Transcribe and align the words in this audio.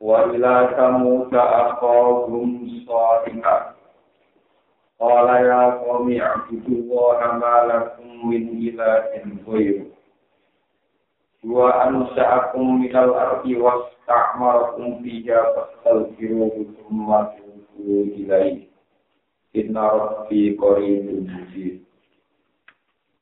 Wa 0.00 0.30
ila 0.30 0.70
samuda 0.78 1.42
aqahum 1.42 2.70
sadiqa. 2.86 3.74
Qala 4.98 5.34
ya 5.42 5.62
qawmi 5.82 6.22
a'budu 6.22 6.86
wa 6.86 7.18
amalakum 7.18 8.30
min 8.30 8.62
ilahin 8.62 9.42
ghairu. 9.42 9.90
Wa 11.42 11.90
ansa'akum 11.90 12.82
minal 12.82 13.14
ardi 13.14 13.58
wasta'marakum 13.58 15.02
fiha 15.02 15.54
fastaghfiruhu 15.54 16.78
thumma 16.78 17.34
tubu 17.34 18.06
ilaihi. 18.14 18.70
Inna 19.54 19.82
rabbi 19.82 20.54
qaribun. 20.54 21.26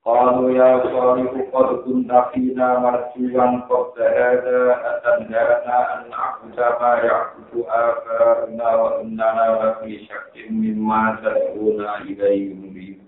قالوا 0.05 0.49
يا 0.51 0.83
صالح 0.83 1.31
قد 1.53 1.75
كنت 1.85 2.11
فينا 2.33 2.79
مرجوا 2.79 3.59
قبل 3.69 4.01
هذا 4.01 4.59
أتنهانا 4.91 5.77
أن 5.93 6.09
نعبد 6.09 6.57
ما 6.81 6.93
يعبد 7.07 7.51
آباؤنا 7.67 8.75
وإننا 8.75 9.45
لفي 9.61 10.05
شك 10.05 10.33
مما 10.49 11.17
تدعونا 11.21 11.97
إليه 12.01 12.53
مريب 12.55 12.99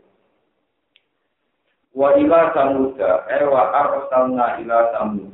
وإلى 1.96 2.52
ثمود 2.56 3.02
أي 3.02 3.44
وأرسلنا 3.46 4.58
إلى 4.60 4.78
ثمود 5.00 5.34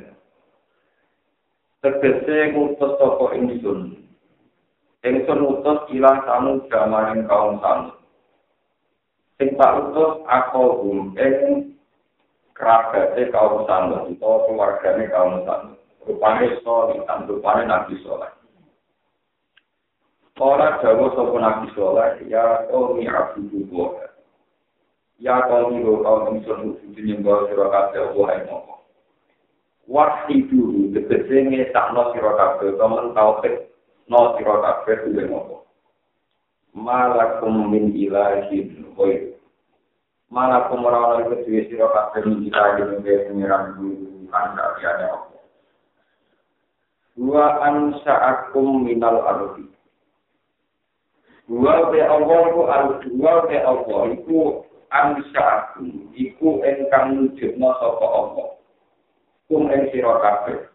tegese 1.79 2.52
ngutus 2.52 2.91
sapa 2.99 3.25
ingsun 3.39 4.03
ingsun 5.07 5.39
utus 5.47 5.79
ila 5.95 6.11
samud 6.27 6.67
maring 6.91 7.23
kaum 7.23 7.55
samud 7.63 7.95
Sing 9.38 9.58
tak 9.58 9.90
utus 9.90 10.22
akohum 10.30 11.10
ing 11.18 11.74
kerabate 12.54 13.34
kaum 13.34 13.66
samud 13.66 14.14
utawa 14.14 14.46
keluargane 14.46 15.04
kaum 15.10 15.42
samud 15.42 15.74
rupane 16.06 16.54
soli 16.62 17.02
tan 17.08 17.27
rupane 17.27 17.66
nabi 17.66 17.98
soleh. 18.06 18.30
Ora 20.38 20.78
jawa 20.82 21.14
sapa 21.14 21.36
nabi 21.38 21.66
soleh 21.74 22.22
ya 22.30 22.66
abudu 22.70 23.66
wa 23.74 24.05
ya 25.18 25.42
qaumi 25.50 25.82
ro 25.82 26.02
kaum 26.02 26.38
ingsun 26.38 26.78
kudu 26.78 27.00
nyembah 27.02 27.50
sira 27.50 27.66
kabeh 27.70 28.00
Allah 28.02 28.28
ing 28.38 28.46
apa 28.50 28.74
Wahdi 29.84 30.48
tegese 30.96 31.36
ngesakno 31.44 32.14
sira 32.14 32.32
kabeh 32.38 32.78
kamen 32.78 33.14
tauhid 33.14 33.55
no 34.10 34.34
sira 34.38 34.55
kabeh 34.62 34.94
kuwi 35.06 35.27
apa 35.27 35.56
malakum 36.75 37.70
min 37.70 37.94
ilahin 37.94 38.91
khair. 38.98 39.39
Malakum 40.28 40.83
ora 40.83 41.14
ana 41.14 41.22
iku 41.25 41.39
dhewe 41.47 41.70
sira 41.70 41.86
kabeh 41.94 42.27
min 42.27 42.50
ilahin 42.50 42.98
khair 43.06 43.30
pengiran 43.30 43.78
guru 43.78 44.27
kan 44.34 44.58
kaliane 44.58 45.06
apa 45.06 45.39
wa 47.14 47.47
ansa'akum 47.62 48.83
minal 48.83 49.22
ardi. 49.22 49.70
Wa 51.47 51.95
be 51.95 52.02
Allah 52.02 52.41
iku 52.50 52.62
ardi 52.67 53.06
wa 53.14 53.34
be 53.47 53.56
Allah 53.62 54.00
iku 54.19 54.39
ansa'akum 54.91 56.11
iku 56.18 56.58
engkang 56.67 57.14
nujudna 57.14 57.70
sapa 57.79 58.07
Allah. 58.11 58.48
Kum 59.46 59.70
ing 59.70 59.95
sira 59.95 60.18
kabeh 60.18 60.73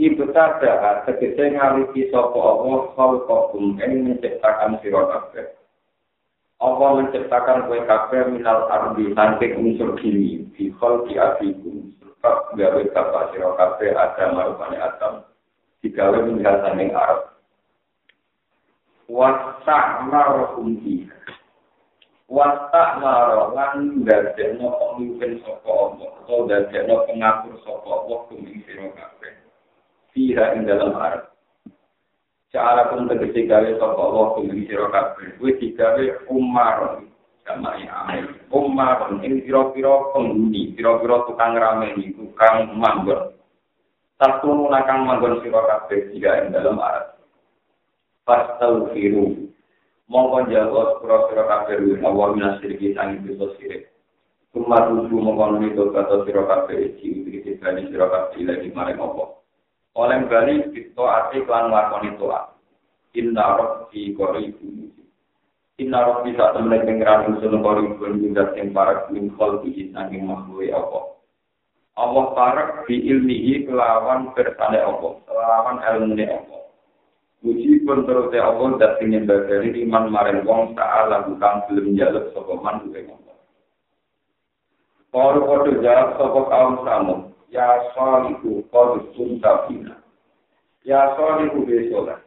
ibtada 0.00 1.04
tegese 1.04 1.52
ngaliki 1.52 2.08
sapa 2.08 2.38
Allah 2.38 2.88
khalqakum 2.96 3.76
ing 3.76 3.92
menciptakan 4.08 4.80
sira 4.80 5.02
kabeh. 5.08 5.46
Allah 6.62 6.88
menciptakan 7.02 7.68
kue 7.68 7.80
kabeh 7.84 8.20
minal 8.32 8.70
ardi 8.72 9.12
saking 9.12 9.52
unsur 9.60 9.98
bumi. 9.98 10.48
Di 10.56 10.72
khalqi 10.80 11.18
abikum 11.20 11.92
sebab 12.00 12.56
gawe 12.56 12.82
bapak 12.94 13.24
sira 13.34 13.50
kabeh 13.58 13.90
ada 13.92 14.24
marupane 14.32 14.78
Adam. 14.80 15.14
Digawe 15.84 16.18
minggal 16.24 16.56
saking 16.64 16.94
Arab. 16.96 17.34
Wasa'maruhum 19.12 20.80
fi 20.80 21.04
wasa'maruh 22.32 23.52
lan 23.52 24.08
dadekno 24.08 24.72
pemimpin 24.72 25.36
sapa 25.44 25.68
Allah 25.68 26.08
atau 26.24 26.48
dadekno 26.48 27.04
pengatur 27.04 27.60
sapa 27.60 27.84
Allah 27.92 28.18
kuming 28.32 28.64
sira 28.64 28.88
kabeh 28.96 29.41
fiha 30.12 30.56
ing 30.56 30.68
dalam 30.68 30.94
arep. 30.96 31.32
Cara 32.52 32.92
pun 32.92 33.08
tegesi 33.08 33.48
gawe 33.48 33.64
sapa 33.80 33.96
Allah 33.96 34.26
kuwi 34.36 34.68
sira 34.68 34.92
kabeh. 34.92 35.40
Kuwi 35.40 35.56
digawe 35.56 36.04
umar 36.28 37.00
sama 37.48 37.80
amin. 37.80 38.28
Umar 38.52 39.08
ing 39.24 39.40
pira-pira 39.40 40.12
penghuni, 40.12 40.76
pira-pira 40.76 41.24
tukang 41.24 41.56
rameni, 41.56 42.12
tukang 42.12 42.76
manggon. 42.76 43.32
Satu 44.20 44.68
nakang 44.68 45.08
manggon 45.08 45.40
sira 45.40 45.64
kabeh 45.64 46.12
fiha 46.12 46.44
ing 46.44 46.46
dalam 46.52 46.76
arep. 46.76 47.16
Fastaghfiru. 48.28 49.48
Mongko 50.12 50.52
jawab 50.52 51.00
pira-pira 51.00 51.42
kabeh 51.48 52.04
Allah 52.04 52.26
minasirki 52.36 52.92
sang 52.92 53.24
dosa 53.24 53.56
sirik. 53.56 53.88
Kumar 54.52 54.92
tuju 54.92 55.16
mongko 55.16 55.56
nito 55.56 55.88
kata 55.88 56.28
sira 56.28 56.44
kabeh 56.44 57.00
iki 57.00 57.24
iki 57.24 57.56
dikene 57.56 57.88
sira 57.88 58.12
kabeh 58.12 58.44
lagi 58.44 58.68
maring 58.76 59.00
apa. 59.00 59.41
Oleh 59.92 60.18
bali 60.24 60.54
kita 60.72 61.04
ati 61.04 61.44
klan 61.44 61.68
lakoni 61.68 62.16
toa 62.16 62.56
inna 63.12 63.44
rabbi 63.60 64.16
qaribun 64.16 64.88
inna 65.76 65.98
rabbi 66.00 66.32
sak 66.36 66.56
temne 66.56 66.80
pengiran 66.84 67.36
usul 67.36 67.60
qaribun 67.60 68.22
juga 68.24 68.52
sing 68.56 68.72
para 68.72 69.08
min 69.12 69.28
khalqi 69.36 69.92
saking 69.92 70.24
makhluk 70.24 70.68
apa? 70.72 71.00
Allah 71.92 72.24
parak 72.32 72.68
bi 72.88 73.04
ilmihi 73.04 73.68
kelawan 73.68 74.32
bersane 74.32 74.80
apa? 74.80 75.08
Kelawan 75.28 75.76
ilmune 75.84 76.24
apa? 76.24 76.56
Uji 77.42 77.82
pun 77.82 78.06
terus 78.06 78.30
Allah 78.38 78.78
dan 78.78 78.92
ingin 79.02 79.26
dari 79.26 79.74
iman 79.82 80.08
maring 80.14 80.46
wong 80.46 80.78
ta'ala 80.78 81.26
bukan 81.26 81.66
belum 81.66 81.98
jaluk 81.98 82.30
sopo 82.30 82.62
man 82.62 82.86
duwe 82.86 83.02
ngomong. 83.02 83.40
Kalau 85.10 85.42
kau 85.42 85.66
jawab 85.82 86.08
sopo 86.16 86.40
kaum 86.46 86.86
samud, 86.86 87.31
ya 87.52 87.92
salihu 87.92 88.64
qad 88.72 89.12
kunta 89.12 89.68
fina. 89.68 90.00
Ya 90.82 91.12
salihu 91.14 91.68
besola 91.68 92.18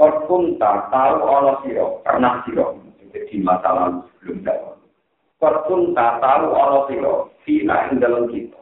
qad 0.00 0.12
kunta 0.26 0.88
tahu 0.88 1.18
ana 1.28 1.52
sira 1.62 1.84
pernah 2.02 2.42
sira. 2.48 2.66
Di 3.12 3.36
masa 3.44 3.68
lalu 3.76 4.08
sebelum 4.08 4.40
dakwah 4.40 4.76
qad 5.36 5.54
kunta 5.68 6.06
tahu 6.18 6.46
ana 6.56 6.78
sira 6.88 7.14
fina 7.44 7.92
ing 7.92 8.00
dalam 8.00 8.26
kita. 8.32 8.60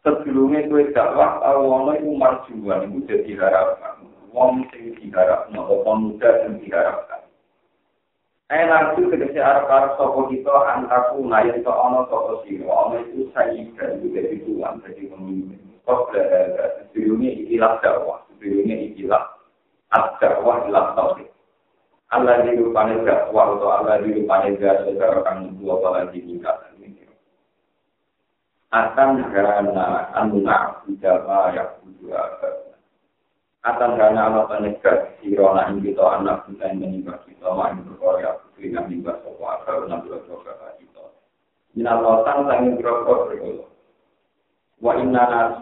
Sebelumnya 0.00 0.64
kue 0.66 0.88
dakwah 0.96 1.44
tahu 1.44 1.62
ana 1.68 1.92
iku 2.00 2.10
marjuan 2.16 2.88
iku 2.88 2.98
dadi 3.04 3.32
harapan 3.36 4.08
wong 4.32 4.64
sing 4.72 4.92
diharapno 4.96 5.60
apa 5.64 5.92
muda 5.96 6.30
sing 6.44 6.60
diharapkan 6.62 7.17
Enak 8.48 8.96
itu 8.96 9.12
kedesi 9.12 9.36
arah-arah 9.36 10.00
sopo 10.00 10.24
kita 10.32 10.48
antaku 10.72 11.20
ngayon 11.20 11.60
ke 11.60 11.68
ono 11.68 12.08
sopo 12.08 12.40
siro, 12.48 12.64
ono 12.72 12.96
itu 13.04 13.28
saya 13.36 13.60
dan 13.76 14.00
juga 14.00 14.24
di 14.24 14.40
Tuhan, 14.40 14.80
jadi 14.88 15.04
pemimpin. 15.04 15.60
Kok 15.84 16.08
berada, 16.08 16.80
sebelumnya 16.80 17.28
ikilah 17.44 17.76
dakwah, 17.84 18.24
sebelumnya 18.32 18.76
ikilah 18.88 19.20
ad-dakwah 19.92 20.64
ilah 20.64 20.96
tauhid. 20.96 21.28
Allah 22.08 22.40
di 22.40 22.56
rupanya 22.56 23.04
dakwah 23.04 23.52
atau 23.52 23.68
Allah 23.68 24.00
di 24.00 24.16
rupanya 24.16 24.56
gak 24.56 24.76
saudara 24.88 25.20
kami 25.28 25.52
dua 25.60 25.76
kali 25.84 26.16
ditingkatkan 26.16 26.72
ini. 26.80 27.04
Akan 28.72 29.28
karena 29.28 30.08
anuna 30.16 30.88
bidama 30.88 31.52
yang 31.52 31.68
berdua 31.84 32.20
akan 33.74 34.00
karena 34.00 34.20
Allah 34.30 34.44
penegak 34.48 35.18
sirona 35.20 35.68
ing 35.68 35.84
kita 35.84 36.00
anak 36.00 36.48
kita 36.48 36.72
yang 36.72 36.80
menimba 36.80 37.20
kita 37.28 37.48
main 37.52 37.82
berkorea 37.84 38.38
putri 38.40 38.72
yang 38.72 38.88
menimba 38.88 39.20
sopa 39.20 39.60
akal 39.60 39.84
enam 39.84 40.04
belas 40.04 40.22
dosa 40.24 40.52
kita. 40.80 41.04
Minal 41.76 42.00
lautan 42.00 42.48
sangin 42.48 42.80
berokok 42.80 43.28
berkolo 43.28 43.68
wa 44.78 44.92
inna 44.94 45.22
nas 45.26 45.52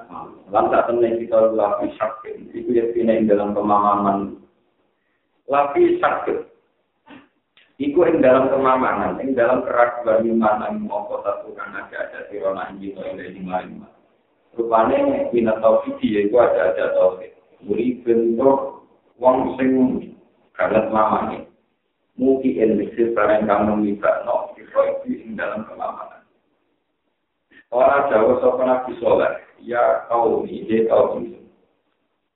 lantak 0.52 0.86
temen 0.88 1.20
kita 1.20 1.52
lapi 1.56 1.88
sakit. 1.96 2.52
Itu 2.52 2.70
ya 2.72 2.84
ing 2.92 3.28
dalam 3.28 3.56
pemahaman. 3.56 4.40
Lapi 5.48 5.96
sakit. 6.02 6.38
Iku 7.76 8.08
ing 8.08 8.24
dalam 8.24 8.48
kemamanan, 8.48 9.20
ing 9.20 9.36
dalam 9.36 9.60
keraguan 9.60 10.24
iman 10.24 10.64
yang 10.64 10.88
mau 10.88 11.04
kota 11.12 11.44
Tuhan 11.44 11.76
ada 11.76 12.08
ada 12.08 12.20
sirona 12.32 12.72
ing 12.72 12.80
kita 12.80 13.04
yang 13.04 13.20
dari 13.20 13.36
lima. 13.36 13.88
Rupane 14.56 15.28
minat 15.36 15.60
tauhid 15.60 16.00
ya 16.00 16.24
iku 16.24 16.40
ada 16.40 16.72
ada 16.72 16.96
tauhid. 16.96 17.35
Muri 17.64 18.04
bentuk 18.04 18.84
wong 19.16 19.56
sing 19.56 19.70
kaget 20.56 20.92
mamane. 20.92 21.48
Mugi 22.16 22.56
endisi 22.56 23.12
barang 23.12 23.44
kamu 23.44 23.72
minta 23.84 24.24
no 24.24 24.56
itu 24.56 25.12
ing 25.12 25.36
dalam 25.36 25.68
kelamanan. 25.68 26.24
Orang 27.68 28.08
Jawa 28.08 28.40
sapa 28.40 28.62
nabi 28.64 28.96
soleh, 28.96 29.36
ya 29.60 30.08
kau 30.08 30.48
ini 30.48 30.88
kau 30.88 31.20
ini. 31.20 31.36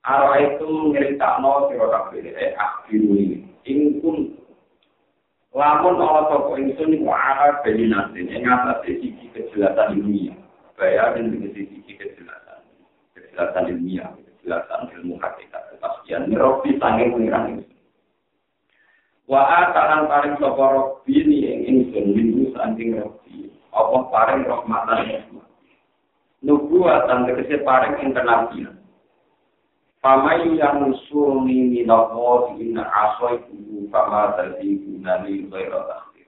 Arwah 0.05 0.37
itu 0.37 0.69
ngeritakno 0.93 1.69
sira 1.69 1.87
kabeh 1.89 2.29
eh 2.29 2.53
akhiru 2.57 3.17
ini. 3.17 3.37
Ing 3.65 4.01
pun 4.01 4.37
lamun 5.53 5.97
ana 5.97 6.29
sapa 6.29 6.51
ingsun 6.61 6.93
iku 7.01 7.09
ala 7.09 7.57
bayinatin 7.65 8.29
ing 8.29 8.45
atas 8.45 8.85
sisi 8.85 9.33
kejelasan 9.33 9.97
dunia. 9.97 10.37
Bayarin 10.77 11.33
dengan 11.33 11.57
sisi 11.57 11.89
kejelasan. 11.89 12.61
Kejelasan 13.17 13.69
ilmiah, 13.69 14.13
kejelasan 14.41 14.89
ilmu 14.97 15.21
hakikat, 15.21 15.61
kepastian. 15.77 16.33
Robi 16.33 16.81
sanging 16.81 17.13
pengiran 17.13 17.45
ingsun. 17.53 17.77
Wa 19.29 19.45
atalan 19.45 20.09
paring 20.09 20.35
sapa 20.41 20.65
Robi 20.65 21.15
ni 21.29 21.45
ing 21.45 21.59
ingsun 21.69 22.17
minggu 22.17 22.57
sanging 22.57 22.97
Robi. 22.97 23.53
Apa 23.69 24.09
paring 24.09 24.49
rahmatan 24.49 24.99
rahmat. 25.05 25.47
Nubuatan 26.41 27.29
tegese 27.29 27.61
paring 27.61 28.01
internasional. 28.01 28.81
Pamai 30.01 30.57
yang 30.57 30.89
suni 31.05 31.69
minako 31.69 32.57
inna 32.57 32.81
asoi 32.89 33.37
kubu 33.45 33.85
pama 33.93 34.33
tadi 34.33 34.81
gunani 34.81 35.45
gaira 35.45 35.85
takhir. 35.85 36.25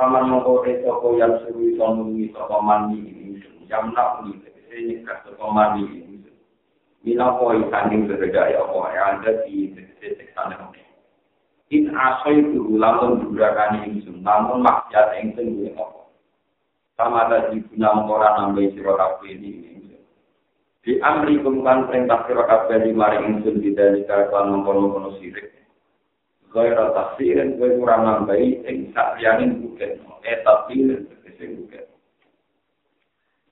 Paman 0.00 0.32
mengkode 0.32 0.80
toko 0.80 1.20
yang 1.20 1.44
suri 1.44 1.76
sonungi 1.76 2.32
toko 2.32 2.64
mani 2.64 3.04
ini 3.04 3.36
yang 3.68 3.92
nak 3.92 4.24
ni 4.24 4.40
tegese 4.40 4.76
nyekah 4.80 5.18
toko 5.28 5.52
mani 5.52 5.84
ini. 5.84 6.09
Minako 7.00 7.56
ikanding 7.56 8.04
bergaya 8.04 8.60
apa 8.60 8.80
yang 8.92 9.24
ada 9.24 9.32
di 9.48 9.72
tegese 9.72 10.20
teksana 10.20 10.68
In 11.70 11.94
asoi 11.94 12.44
kubu 12.50 12.76
lamun 12.76 13.24
durakani 13.24 13.88
ini 13.88 14.02
namun 14.20 14.60
maksiat 14.60 15.16
yang 15.16 15.32
sendiri 15.38 15.70
apa. 15.78 16.02
Sama 16.98 17.30
tadi 17.30 17.62
guna 17.72 17.94
mengkoran 17.94 18.34
nambai 18.36 18.74
sirot 18.74 18.98
ini 19.22 19.70
Di 20.80 20.96
amri 21.04 21.36
kumkan 21.44 21.92
perintah 21.92 22.24
sira 22.24 22.48
kabeh 22.48 22.88
di 22.88 22.96
mari 22.96 23.20
ingsun 23.20 23.60
bidalika 23.60 24.32
kan 24.32 24.48
mengkono-kono 24.48 25.12
sirik. 25.20 25.52
Gaira 26.50 26.90
tafsirin 26.96 27.60
kowe 27.60 27.68
kurang 27.76 28.08
nambahi 28.08 28.64
ing 28.64 28.88
sakliyaning 28.96 29.60
buket. 29.60 30.00
Eh 30.24 30.40
tafsirin 30.40 31.04
tegese 31.04 31.52
buket. 31.52 31.89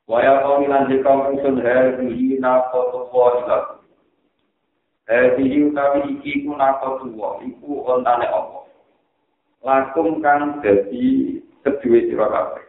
Waya 0.08 0.40
kau 0.40 0.64
milan 0.64 0.88
di 0.88 1.05
kaum 1.05 1.37
ingsun 1.37 1.60
hadihi 1.60 2.40
nakotu 2.40 3.12
wa 3.12 3.44
ilaku. 3.44 3.76
Hadihi 5.05 5.69
utawi 5.69 6.00
iki 6.16 6.49
ku 6.49 6.56
nakotu 6.56 7.12
wa 7.12 7.37
iku 7.44 7.84
ontane 7.84 8.25
apa. 8.25 8.64
Lakum 9.60 10.25
kang 10.25 10.64
dadi 10.64 11.37
kedua 11.60 11.99
sira 12.08 12.26
kabeh. 12.32 12.64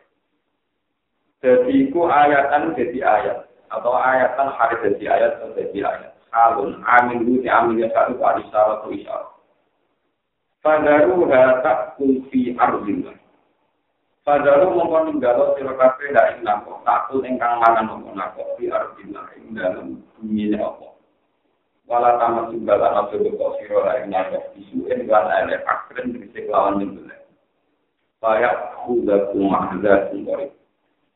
Dadi 1.40 1.88
iku 1.88 2.12
ayatan 2.12 2.76
dadi 2.76 3.00
ayat. 3.00 3.50
atau 3.70 3.94
ayat 3.94 4.34
kan 4.34 4.50
hari 4.58 4.76
jadi 4.82 5.06
ayat 5.14 5.32
atau 5.40 5.54
jadi 5.54 5.80
ayat. 5.86 6.12
Alun 6.30 6.82
amin 6.86 7.26
itu 7.26 7.46
amin 7.50 7.82
ya 7.86 7.90
satu 7.94 8.18
kali 8.18 8.42
syarat 8.50 8.82
atau 8.82 8.94
isyarat. 8.94 9.30
Fadaru 10.62 11.26
tak 11.66 11.98
kulfi 11.98 12.54
arzillah. 12.58 13.16
Fadaru 14.30 14.78
mongkon 14.78 15.18
ninggalo 15.18 15.58
sira 15.58 15.74
kabeh 15.74 16.14
dak 16.14 16.38
ing 16.38 16.46
nako, 16.46 16.86
takul 16.86 17.26
ingkang 17.26 17.58
mangan 17.66 17.90
mongkon 17.90 18.14
nako 18.14 18.46
fi 18.62 18.70
arzillah 18.70 19.26
ing 19.42 19.58
dalem 19.58 20.06
bumi 20.14 20.54
apa. 20.54 20.94
Wala 21.90 22.22
tamat 22.22 22.54
tunggal 22.54 22.78
ana 22.78 23.10
kok 23.10 23.58
sira 23.58 23.78
ra 23.82 23.98
ing 23.98 24.14
nako 24.14 24.54
isuen 24.54 25.10
lan 25.10 25.34
ele 25.34 25.58
akren 25.66 26.14
dise 26.14 26.46
lawan 26.46 26.78
nyembelih. 26.78 27.18
Kaya 28.22 28.78
kudaku 28.78 29.50
mahzatun 29.50 30.22
qorib. 30.22 30.54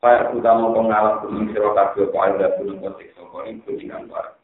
Kaya 0.02 0.34
utama 0.34 0.74
pengalas 0.74 1.22
kuning 1.22 1.54
siro 1.54 1.70
kabeh 1.70 2.10
kok 2.10 2.18
ada 2.18 2.50
gunung 2.58 2.82
kotik 2.82 3.14
soko 3.14 3.46
ini 3.46 3.62
kuningan 3.62 4.10
barang. 4.10 4.42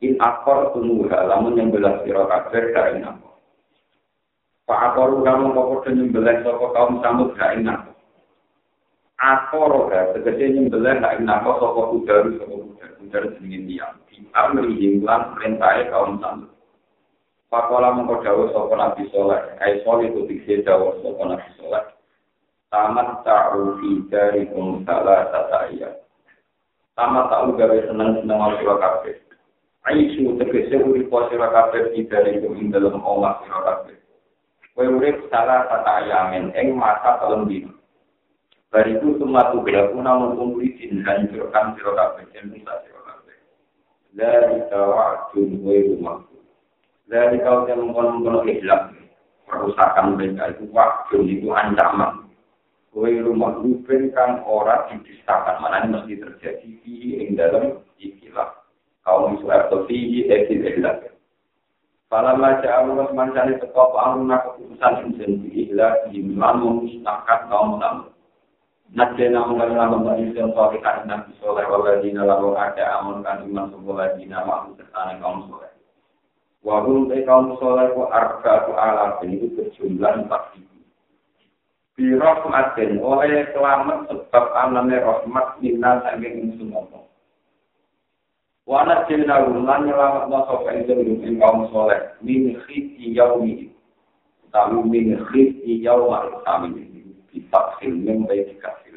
In 0.00 0.16
akor 0.24 0.72
tumuha 0.72 1.28
lamun 1.28 1.52
yang 1.52 1.68
belas 1.68 2.00
siro 2.08 2.24
kabeh 2.24 2.72
dari 2.72 2.96
namo. 2.96 3.28
Pak 4.64 4.80
akor 4.88 5.20
kamu 5.20 5.52
kok 5.52 5.84
yang 5.92 6.08
belas 6.08 6.40
soko 6.40 6.72
kaum 6.72 7.04
samud 7.04 7.36
namo. 7.36 7.60
Akor 7.60 7.89
ya, 9.20 10.02
tegese 10.16 10.48
yang 10.48 10.72
belas 10.72 10.96
dari 10.96 11.20
namo 11.20 11.60
soko 11.60 11.92
udaru 12.00 12.40
soko 12.40 12.54
udaru 12.72 12.94
udaru 13.04 13.26
sedingin 13.36 13.68
diam. 13.68 13.92
Di 14.08 14.24
amri 14.32 14.72
hinglan 14.80 15.36
perintahnya 15.36 15.92
kaum 15.92 16.16
samud. 16.24 16.48
Pakola 17.52 17.92
mengkodawa 17.92 18.48
soko 18.48 18.72
nabi 18.72 19.04
soleh. 19.12 19.40
Ai 19.60 19.84
soleh 19.84 20.08
itu 20.08 20.24
diksi 20.24 20.64
dawa 20.64 20.96
soko 21.04 21.22
nabi 21.28 21.50
soleh. 21.60 21.84
tamat 22.70 23.26
ta'u 23.26 23.82
dari 24.06 24.46
salah 24.86 25.26
tata 25.34 25.74
iya. 25.74 25.90
Tamat 26.94 27.26
ta'u 27.26 27.58
gawe 27.58 27.78
seneng 27.90 28.22
seneng 28.22 28.38
al 28.38 28.54
sira 28.62 28.78
kabeh. 28.78 29.18
Aisu 29.90 30.38
tegese 30.38 30.78
urip 30.78 31.10
sira 31.28 31.50
kabeh 31.50 31.90
di 31.92 32.06
dari 32.06 32.38
ing 32.38 32.70
dalam 32.70 33.02
omah 33.02 33.42
sira 33.42 33.58
kabeh. 33.66 33.96
Kowe 34.78 34.86
urip 34.86 35.18
salah 35.34 35.66
tata 35.66 36.06
ayamen 36.06 36.54
ing 36.54 36.78
masa 36.78 37.18
telung 37.18 37.50
dino. 37.50 37.79
Bariku 38.70 39.18
sumatu 39.18 39.66
belaku 39.66 39.98
namun 39.98 40.38
umri 40.38 40.70
din 40.78 41.02
hancurkan 41.02 41.74
sira 41.74 41.90
kabeh 41.90 42.22
ing 42.38 42.54
misa 42.54 42.70
sira 42.86 43.02
kabeh. 43.02 43.36
Dari 44.14 44.62
tawa'dun 44.70 45.50
wa 45.66 45.74
rumah. 45.74 46.18
Dari 47.10 47.42
kau 47.42 47.66
yang 47.66 47.82
mengkonon-konon 47.82 48.46
ikhlas, 48.46 48.94
perusakan 49.50 50.14
mereka 50.14 50.54
itu 50.54 50.70
waktu 50.70 51.18
itu 51.26 51.50
ancaman. 51.50 52.30
Kowe 52.94 53.10
rumah 53.10 53.58
rubin 53.58 54.14
kang 54.14 54.46
ora 54.46 54.86
didistakan 54.86 55.58
mana 55.58 55.82
ini 55.82 55.90
mesti 55.90 56.14
terjadi 56.22 56.70
di 56.86 56.94
ing 57.26 57.34
dalam 57.34 57.82
ikilah 57.98 58.54
kaum 59.02 59.34
Israel 59.34 59.66
atau 59.66 59.82
di 59.90 60.30
ekil 60.30 60.62
ikhlas. 60.62 61.10
Para 62.06 62.38
maca 62.38 62.66
Allah 62.66 63.10
mancani 63.10 63.58
teko 63.58 63.94
pangruna 63.94 64.42
keputusan 64.46 65.10
insen 65.10 65.42
di 65.42 65.66
ikhlas 65.66 66.06
di 66.06 66.22
imam 66.22 66.54
memusnahkan 66.62 67.50
kaum 67.50 67.82
tamu. 67.82 68.10
Najena 68.90 69.46
mengkali 69.46 69.78
nama 69.78 70.02
bani 70.02 70.34
Israel 70.34 70.50
soal 70.50 70.74
ikan 70.74 71.06
nabi 71.06 71.30
soleh 71.38 71.62
waladina 71.62 72.26
lalu 72.26 72.58
ada 72.58 72.98
amun 72.98 73.22
kan 73.22 73.46
iman 73.46 73.70
sebuah 73.70 74.18
dina 74.18 74.42
mahu 74.42 74.74
serta 74.74 75.14
kaum 75.22 75.46
soleh. 75.46 75.70
Wahum 76.66 77.06
kaum 77.06 77.54
soleh 77.62 77.86
ku 77.94 78.10
arba 78.10 78.66
ku 78.66 78.74
alam 78.74 79.22
ini 79.22 79.46
berjumlah 79.54 80.26
empat 80.26 80.42
ribu. 80.58 80.82
birahmatin 81.94 82.98
oleh 82.98 83.46
selamat 83.54 84.10
sebab 84.10 84.44
anane 84.58 84.96
rahmat 84.98 85.46
minna 85.62 86.02
saking 86.02 86.50
ingsun 86.50 86.74
apa. 86.74 87.06
Wana 88.66 89.06
jina 89.06 89.46
lan 89.46 89.86
nyelamat 89.86 90.34
sapa 90.34 90.66
ingsun 90.66 91.22
ing 91.22 91.38
kaum 91.38 91.70
soleh 91.70 92.10
min 92.26 92.58
khiti 92.66 93.14
yaumi. 93.14 93.70
Tahu 94.50 94.82
min 94.82 95.14
khiti 95.30 95.78
yauma 95.78 96.26
kami 96.42 96.90
bisa 97.30 97.78
film 97.78 98.26
baik 98.26 98.58
film. 98.58 98.58
Nah 98.58 98.89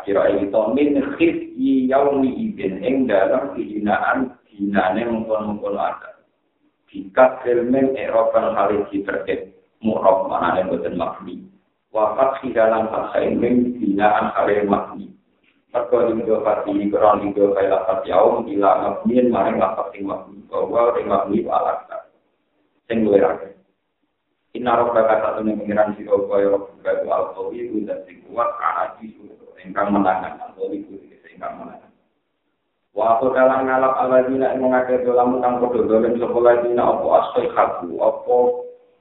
kira 0.00 0.32
itu 0.40 0.62
min 0.72 0.96
khiti 1.20 1.88
yaumi 1.92 2.32
ibn 2.48 2.80
ing 2.80 3.04
dalam 3.04 3.52
kehinaan 3.52 4.32
dinane 4.48 5.04
mengkon-mengkon 5.04 5.76
ada. 5.76 6.24
Jika 6.92 7.40
filmen 7.44 7.96
Eropa 7.96 8.52
hari 8.52 8.84
terkait 8.92 9.52
murab 9.80 10.28
mana 10.28 10.60
yang 10.60 10.96
makni. 10.96 11.48
wafat 11.92 12.40
di 12.40 12.56
dalam 12.56 12.88
bahasa 12.88 13.20
ini 13.20 13.76
binaan 13.76 14.32
kalian 14.32 14.68
makni. 14.68 15.12
Mereka 15.72 16.08
linggo 16.08 16.44
fati 16.44 16.72
kurang 16.92 17.24
linggo 17.24 17.56
kaya 17.56 17.72
lapat 17.72 18.04
yaum 18.08 18.44
ila 18.48 18.70
makniin 18.80 19.32
maring 19.32 19.56
lapat 19.56 19.92
sing 19.92 20.04
makni. 20.04 20.40
Bahwa 20.48 20.92
ring 20.96 21.08
makni 21.08 21.44
walakta. 21.44 22.12
Sing 22.88 23.08
rakyat. 23.08 23.56
Inna 24.52 24.76
roh 24.76 24.92
kata 24.92 25.40
yang 25.40 25.64
pengiran 25.64 25.96
si 25.96 26.04
kaya 26.04 26.60
al-qawi 27.08 27.72
itu 27.72 27.88
dan 27.88 28.04
sing 28.04 28.20
kuat 28.28 28.52
ka'aji 28.60 29.16
suruh. 29.16 29.41
Engkang 29.62 29.94
menangan. 29.94 30.38
Al-qawi 30.50 30.82
itu 30.82 30.98
engkang 31.34 31.62
menangan. 31.62 31.90
Wa 32.92 33.16
aku 33.16 33.32
dalam 33.32 33.64
ngalap 33.64 33.94
ala 34.04 34.28
dina 34.28 34.52
yang 34.52 34.68
mengakai 34.68 35.00
dalam 35.00 35.40
kang 35.40 35.64
kodoh 35.64 35.88
dolim 35.88 36.20
sekolah 36.20 36.60
dina 36.60 36.92
apa 36.92 37.06
asoi 37.24 37.48
khabu 37.56 37.88
apa 38.04 38.36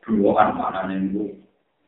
duaan 0.07 0.55
mana 0.55 0.87
nenggu 0.87 1.35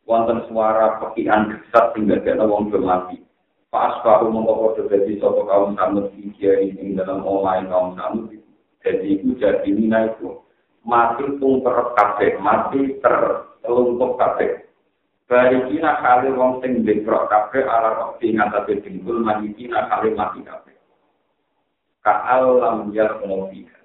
wonten 0.04 0.44
suara 0.52 1.00
pekian 1.00 1.48
gesat 1.48 1.96
hingga 1.96 2.20
kena 2.20 2.44
wong 2.44 2.68
bermati. 2.68 3.24
Pas 3.72 3.98
bahu 4.06 4.30
mengkopor 4.30 4.78
terjadi 4.78 5.18
sopo 5.18 5.50
kaum 5.50 5.74
samud 5.74 6.12
ini 6.14 6.94
dalam 6.94 7.26
online 7.26 7.72
kaum 7.72 7.98
samud. 7.98 8.30
Jadi 8.84 9.18
itu 9.18 9.34
jadi 9.40 9.66
mina 9.72 10.14
itu 10.14 10.44
mati 10.84 11.24
pun 11.40 11.64
terkabe, 11.64 12.38
mati 12.44 13.00
terlumpuh 13.00 14.20
kabe. 14.20 14.63
Bari 15.24 15.58
kina 15.72 16.04
kali 16.04 16.30
wong 16.36 16.60
sing 16.60 16.84
dekrok 16.84 17.32
kabe 17.32 17.64
ala 17.64 17.96
rokti 17.96 18.36
ngatasi 18.36 18.84
timbul 18.84 19.24
mati 19.24 19.50
kina 19.56 19.88
kali 19.88 20.12
mati 20.14 20.44
kabe. 20.44 20.74
ka'al 22.04 22.60
lam 22.60 22.92
yakunu 22.92 23.48
fiha 23.48 23.80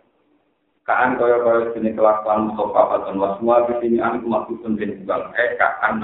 kaan 0.83 1.15
kaya 1.21 1.39
kaya 1.45 1.71
jenis 1.77 1.95
kelakuan 1.95 2.51
sopa 2.59 3.07
dan 3.07 3.21
wasmua 3.21 3.69
di 3.71 3.75
sini 3.79 3.99
anu 4.03 4.27
maksudun 4.27 4.75
den 4.75 5.05
bukan 5.07 5.31
eh 5.39 5.55
kaan 5.61 6.03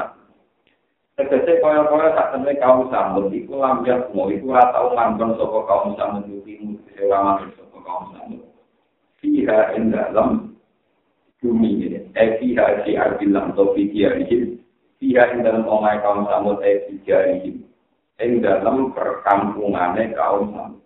Tegese 1.15 1.63
kaya-kaya 1.63 2.11
tak 2.19 2.35
temui 2.35 2.59
kaum 2.59 2.91
sambut, 2.91 3.31
iku 3.31 3.63
lambiak 3.63 4.11
mau, 4.11 4.27
iku 4.35 4.51
ratau 4.51 4.99
manggon 4.99 5.39
soko 5.39 5.63
kaum 5.63 5.95
sambut, 5.95 6.43
iku 6.43 6.75
sewangan 6.91 7.55
soko 7.55 7.79
kaum 7.87 8.11
sambut. 8.19 8.43
Fiha 9.23 9.79
ing 9.79 9.95
dalam 9.95 10.59
bumi 11.39 11.87
ini, 11.87 11.99
eh 12.19 12.35
fiha 12.43 12.83
si 12.83 12.99
arbilang 12.99 13.55
atau 13.55 13.79
fiha 13.79 14.27
fiha 15.05 15.37
ing 15.37 15.45
dalam 15.45 15.69
omai 15.69 16.01
kaum 16.01 16.25
sambut, 16.33 16.65
eh 16.65 16.89
fiha 16.89 17.37
ini, 17.37 17.61
ing 18.25 18.41
dalam 18.41 18.97
perkampungannya 18.97 20.17
kaum 20.17 20.57
sambut. 20.57 20.81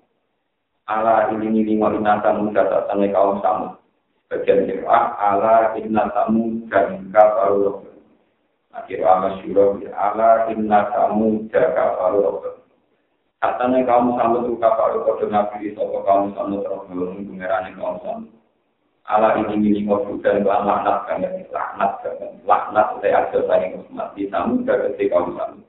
Ala 0.91 1.31
ini 1.31 1.63
ini 1.63 1.79
walina 1.79 2.19
tamu 2.19 2.51
datang 2.51 3.07
kaum 3.15 3.39
sambut. 3.39 3.79
Bagian 4.27 4.67
kira, 4.67 5.15
ala 5.15 5.79
inna 5.79 6.11
tamu 6.11 6.67
dan 6.67 7.07
kafaru 7.15 7.87
Akhir 8.79 9.01
amas 9.03 9.41
syurah 9.43 9.81
ala 9.97 10.53
inna 10.53 10.93
kamu 10.93 11.51
jaga 11.51 11.99
paru 11.99 12.19
robbek. 12.21 12.55
Katanya 13.43 13.83
kamu 13.89 14.11
sambut 14.21 14.43
tuka 14.45 14.71
paru 14.77 15.09
kode 15.09 15.27
nabi 15.33 15.75
sopo 15.75 16.05
kamu 16.07 16.37
sambut 16.37 16.63
robbek 16.63 16.95
mengerani 17.27 17.75
kamu 17.75 17.99
sambut. 18.05 18.33
ala 19.09 19.41
ini 19.41 19.57
milik 19.57 19.85
ngobrol 19.89 20.21
dan 20.21 20.45
laknat 20.45 21.09
kangen 21.09 21.49
laknat 21.49 21.93
kangen 22.05 22.33
laknat 22.45 22.87
saya 23.01 23.25
ada 23.25 23.41
saya 23.49 23.73
Muhammad 23.73 24.09
di 24.13 24.25
tamu 24.29 24.61
dari 24.69 24.93
si 25.01 25.09
kaum 25.09 25.33
tamu. 25.33 25.65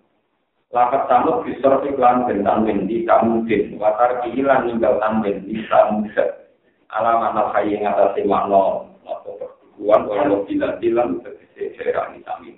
Lakat 0.76 1.08
tamu 1.08 1.42
bisa 1.48 1.82
iklan 1.88 2.28
bentan 2.28 2.68
bendi 2.68 3.08
tamu 3.08 3.48
din 3.48 3.80
watar 3.80 4.20
kehilan 4.22 4.68
tinggal 4.68 5.00
tan 5.00 5.24
bendi 5.24 5.64
tamu 5.72 6.04
set 6.12 6.52
ala 6.92 7.16
mana 7.16 7.48
atas 7.56 7.64
ngatasi 7.64 8.22
makno 8.28 8.92
atau 9.08 9.40
pertukuan 9.40 10.04
kalau 10.12 10.44
tidak 10.44 10.78
bilang 10.84 11.24
terkese 11.24 11.74
cerah 11.80 12.12
di 12.12 12.20
tamu 12.28 12.52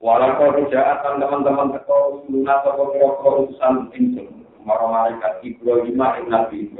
Walau 0.00 0.32
kerjaan 0.32 1.20
teman-teman 1.20 1.76
teko 1.76 2.24
lunas 2.24 2.64
atau 2.64 2.88
kira-kira 2.88 3.44
urusan 3.44 3.92
insun, 3.92 4.48
marah 4.64 4.88
malaikat 4.88 5.44
Ibrahim, 5.44 6.00
Nabi 6.00 6.72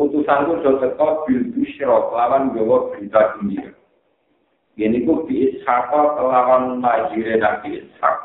Utusan 0.00 0.48
itu 0.48 0.64
sudah 0.64 0.74
teko 0.80 1.28
bil 1.28 1.44
bushro 1.52 2.08
kelawan 2.08 2.56
gawa 2.56 2.88
berita 2.88 3.36
gembira. 3.36 3.76
Ini 4.80 5.04
ku 5.04 5.28
bi 5.28 5.60
Ishaq 5.60 5.92
kelawan 5.92 6.80
lahirnya 6.80 7.36
Nabi 7.36 7.84
Ishaq. 7.84 8.16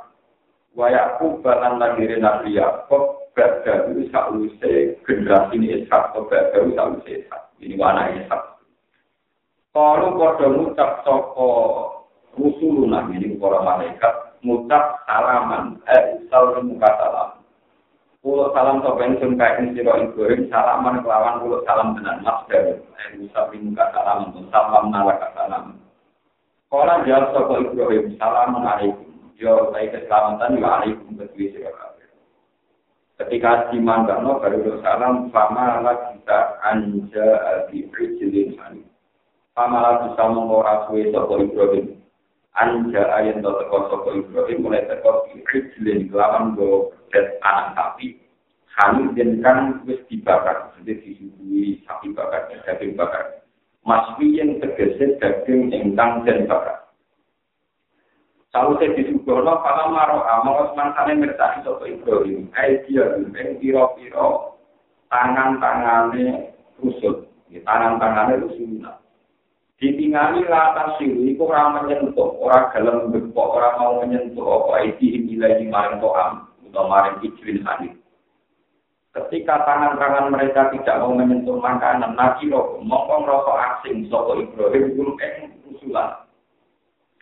Wayakub 0.79 1.43
balan 1.43 1.83
lahirnya 1.83 2.23
Nabi 2.23 2.55
Yaakob 2.55 3.27
berdaru 3.35 4.07
sausai 4.07 4.95
generasi 5.03 5.59
ini 5.59 5.83
Ishaq 5.83 6.15
atau 6.15 6.23
berdaru 6.31 6.71
sausai 6.79 7.27
Ishaq. 7.27 7.43
Ini 7.59 7.75
mana 7.75 8.07
Ishaq. 8.23 8.43
Kalau 9.75 10.15
kau 10.15 10.39
ngucap 10.39 11.03
soko 11.03 11.51
rusuluna 12.39 13.11
ini 13.11 13.35
para 13.35 13.59
malaikat 13.59 14.39
ngucap 14.47 15.03
salaman 15.03 15.83
eh 15.91 16.23
salam 16.31 16.71
muka 16.71 16.87
salam 16.95 17.34
Kulo 18.25 18.49
salam 18.57 18.81
sopen 18.81 19.21
sun 19.21 19.37
kain 19.37 19.77
siro 19.77 20.01
ibrahim 20.01 20.49
salaman 20.49 21.05
kelawan 21.05 21.45
kulo 21.45 21.61
salam 21.61 21.93
tenan 21.93 22.25
mas 22.25 22.41
eh 22.49 22.81
musab 23.21 23.53
muka 23.53 23.85
salam 23.93 24.33
untuk 24.33 24.49
salam 24.49 24.89
nalaka 24.89 25.29
salam. 25.37 25.77
Kala 26.73 27.05
jawab 27.05 27.37
soko 27.37 27.53
ibrahim 27.61 28.17
salam 28.17 28.57
alaikum. 28.65 29.29
Yo 29.37 29.69
saya 29.69 29.93
keselamatan 29.93 30.57
yo 30.57 30.65
alaikum 30.65 31.13
betul 31.21 31.53
siro 31.53 31.69
Ketika 33.21 33.69
dimandangno 33.69 34.41
baru 34.41 34.81
salam 34.81 35.29
fama 35.29 35.85
la 35.85 35.93
kita 36.09 36.57
anja 36.65 37.29
di 37.69 37.85
rijlin 37.93 38.57
hani. 38.57 38.81
Fama 39.53 39.85
la 39.85 39.91
bisa 40.01 40.25
mengora 40.33 40.89
suwe 40.89 41.13
ibrahim 41.13 42.01
anja 42.55 43.03
ayat 43.15 43.43
to 43.43 43.51
teko 43.51 43.77
saka 43.91 44.09
Ibrahim 44.15 44.57
mulai 44.63 44.87
teko 44.87 45.27
ijlin 45.31 46.07
kelawan 46.07 46.55
go 46.55 46.95
bet 47.11 47.39
anak 47.43 47.75
sapi 47.75 48.19
kami 48.75 49.11
den 49.15 49.39
kan 49.39 49.83
wis 49.87 49.99
dibakar 50.11 50.71
jadi 50.79 50.99
disuguhi 50.99 51.81
sapi 51.87 52.11
bakar 52.11 52.45
daging 52.65 52.93
bakar. 52.99 53.41
Maswi 53.85 54.41
yang 54.41 54.57
tegese 54.59 55.15
daging 55.21 55.69
ingkang 55.71 56.25
den 56.25 56.49
bakar. 56.49 56.89
Kalau 58.55 58.79
saya 58.79 58.95
disuguhno, 58.95 59.59
kalau 59.67 59.91
maro 59.91 60.23
amal, 60.23 60.71
mangsane 60.79 61.19
mertani 61.19 61.59
sapa 61.67 61.83
Ibrahim, 61.91 62.47
dia 62.87 63.03
ing 63.19 63.59
pira-pira 63.59 64.55
tangan-tangane 65.11 66.55
rusut, 66.79 67.27
tangan-tangane 67.51 68.47
rusut. 68.47 68.79
Ditingali 69.75 70.47
latar 70.47 70.95
siru 70.95 71.27
itu 71.27 71.43
orang 71.43 71.83
menyentuh, 71.83 72.31
orang 72.39 72.71
dalam 72.71 73.11
bepok, 73.11 73.59
orang 73.59 73.75
mau 73.75 73.93
menyentuh 73.99 74.45
apa 74.45 74.87
itu 74.87 75.19
nilai 75.19 75.59
di 75.59 75.67
maring 75.67 75.99
toam 75.99 76.47
atau 76.71 76.83
maring 76.87 77.19
ijlin 77.27 77.59
hadis. 77.67 77.95
Ketika 79.15 79.63
tangan-tangan 79.63 80.27
mereka 80.27 80.67
tidak 80.75 80.99
mau 80.99 81.15
menyentuh 81.15 81.55
makanan, 81.55 82.19
nabi 82.19 82.51
roh, 82.51 82.83
mongkong 82.83 83.23
rokok 83.23 83.55
asing, 83.55 84.11
soko 84.11 84.35
Ibrahim, 84.43 84.91
belum 84.91 85.15
eng 85.23 85.55
usulan. 85.71 86.19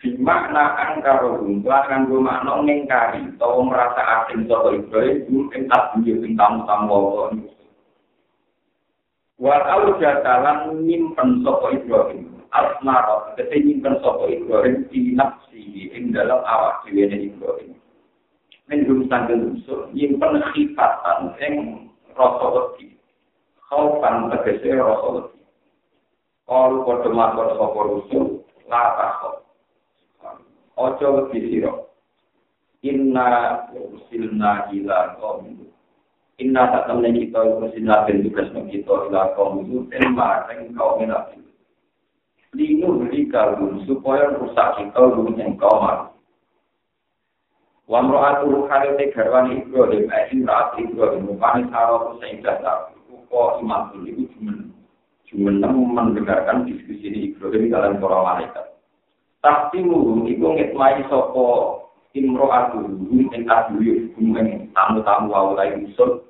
Bimakna 0.02 0.74
angkaro 0.74 1.38
gumplah 1.38 1.86
kan 1.86 2.10
gue 2.10 2.18
makna 2.18 2.58
ngengkari, 2.66 3.22
atau 3.38 3.62
merasa 3.62 4.02
asing 4.02 4.50
soko 4.50 4.74
Ibrahim, 4.74 5.22
belum 5.30 5.46
eng 5.54 5.64
bunyi, 5.70 6.12
eng 6.18 6.34
tamu-tamu 6.34 6.98
Walau 9.38 9.94
jatalan 10.02 10.82
nyimpen 10.82 11.46
soko 11.46 11.78
Ibrahim, 11.78 12.33
asmara 12.54 13.34
kete 13.34 13.66
nyimpen 13.66 13.98
sapa 13.98 14.30
Ibrahim 14.30 14.86
di 14.86 15.10
nafsi 15.18 15.90
ing 15.90 16.14
dalam 16.14 16.38
awak 16.46 16.86
dhewe 16.86 17.10
Ibrahim. 17.10 17.74
Mendung 18.70 19.10
sanggen 19.10 19.58
usul 19.58 19.90
nyimpen 19.90 20.38
khifatan 20.54 21.34
ing 21.42 21.54
rasa 22.14 22.46
wedi. 22.54 22.94
Khaufan 23.66 24.30
tegese 24.30 24.70
rasa 24.70 25.08
wedi. 25.18 25.38
Kalau 26.46 26.86
kau 26.86 27.10
matur 27.10 27.58
sapa 27.58 27.80
rusul 27.90 28.24
la 28.70 28.82
ojo 30.78 31.06
wedi 31.26 31.38
sira. 31.50 31.74
Inna 32.86 33.64
usilna 33.74 34.68
ila 34.70 35.16
qaum 35.18 35.66
inna 36.36 36.62
temen 36.84 37.16
kita 37.16 37.40
usilna 37.58 38.04
ben 38.04 38.20
tugas 38.22 38.52
kita 38.52 38.94
ila 39.08 39.32
qaum 39.34 39.64
itu 39.64 39.88
den 39.88 40.12
mareng 40.12 40.76
kaum 40.76 41.00
nabi 41.00 41.43
linu 42.54 43.02
beli 43.02 43.26
kalbun 43.28 43.82
supaya 43.84 44.30
rusak 44.38 44.78
kita 44.78 45.00
lu 45.10 45.34
yang 45.34 45.58
kau 45.58 45.82
mau. 45.82 46.14
Wamro 47.84 48.16
atu 48.16 48.64
kali 48.64 48.96
te 48.96 49.12
garwani 49.12 49.60
Ibrahim, 49.60 50.08
eh 50.08 50.24
imrat 50.32 50.72
Ibrahim, 50.80 51.28
mukani 51.28 51.68
sarau 51.68 52.16
sehingga 52.16 52.56
tak 52.64 52.96
kok 53.28 53.60
imam 53.60 53.92
itu 54.08 54.24
cuma 54.32 54.56
cuma 55.28 55.68
mendengarkan 55.68 56.64
diskusi 56.64 57.12
ini 57.12 57.20
Ibrahim 57.36 57.68
dalam 57.68 58.00
para 58.00 58.18
malaikat. 58.24 58.66
Tapi 59.44 59.84
mulu 59.84 60.24
itu 60.24 60.40
ngitmai 60.40 61.04
sopo 61.12 61.76
imro 62.16 62.48
atu 62.48 62.88
yang 63.12 63.44
aduyuk 63.44 64.16
yang 64.16 64.72
tamu-tamu 64.72 65.36
awalai 65.36 65.76
usul. 65.84 66.24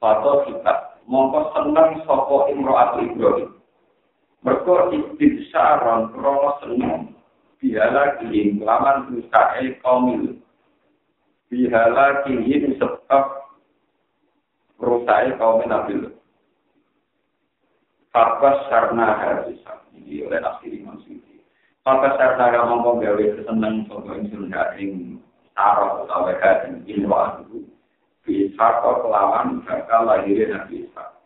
Atau 0.00 0.46
kita 0.48 0.96
mongko 1.04 1.52
seneng 1.52 2.00
sopo 2.08 2.48
imro 2.48 2.72
atu 2.72 3.04
Ibrahim. 3.04 3.57
Mereka 4.38 4.94
istidsaron 4.94 6.14
krono 6.14 6.62
seneng 6.62 7.18
bihala 7.58 8.22
kihin 8.22 8.62
laman 8.62 9.18
usahe 9.18 9.74
kaumil. 9.82 10.38
Bihala 11.50 12.22
kihin 12.22 12.78
sebab 12.78 13.24
rusahe 14.78 15.34
kaum 15.42 15.66
nabil. 15.66 16.14
Fakas 18.14 18.70
sarna 18.70 19.18
hadisah. 19.18 19.82
Ini 19.98 20.30
oleh 20.30 20.38
nafsir 20.38 20.70
Imam 20.70 21.02
Syuuti. 21.02 21.42
Fakas 21.82 22.14
sarna 22.14 22.54
ngomong 22.62 23.02
gawe 23.02 23.24
keseneng 23.34 23.90
sopa 23.90 24.22
insun 24.22 24.54
haring 24.54 25.18
sarok 25.58 26.06
utawa 26.06 26.30
haring 26.38 26.86
ilwa 26.86 27.42
itu. 27.42 27.66
Bisa 28.22 28.84
kau 28.84 29.02
kelawan 29.02 29.64
bakal 29.64 30.04
lahirin 30.06 30.52
Nabi 30.54 30.86
Isa. 30.86 31.16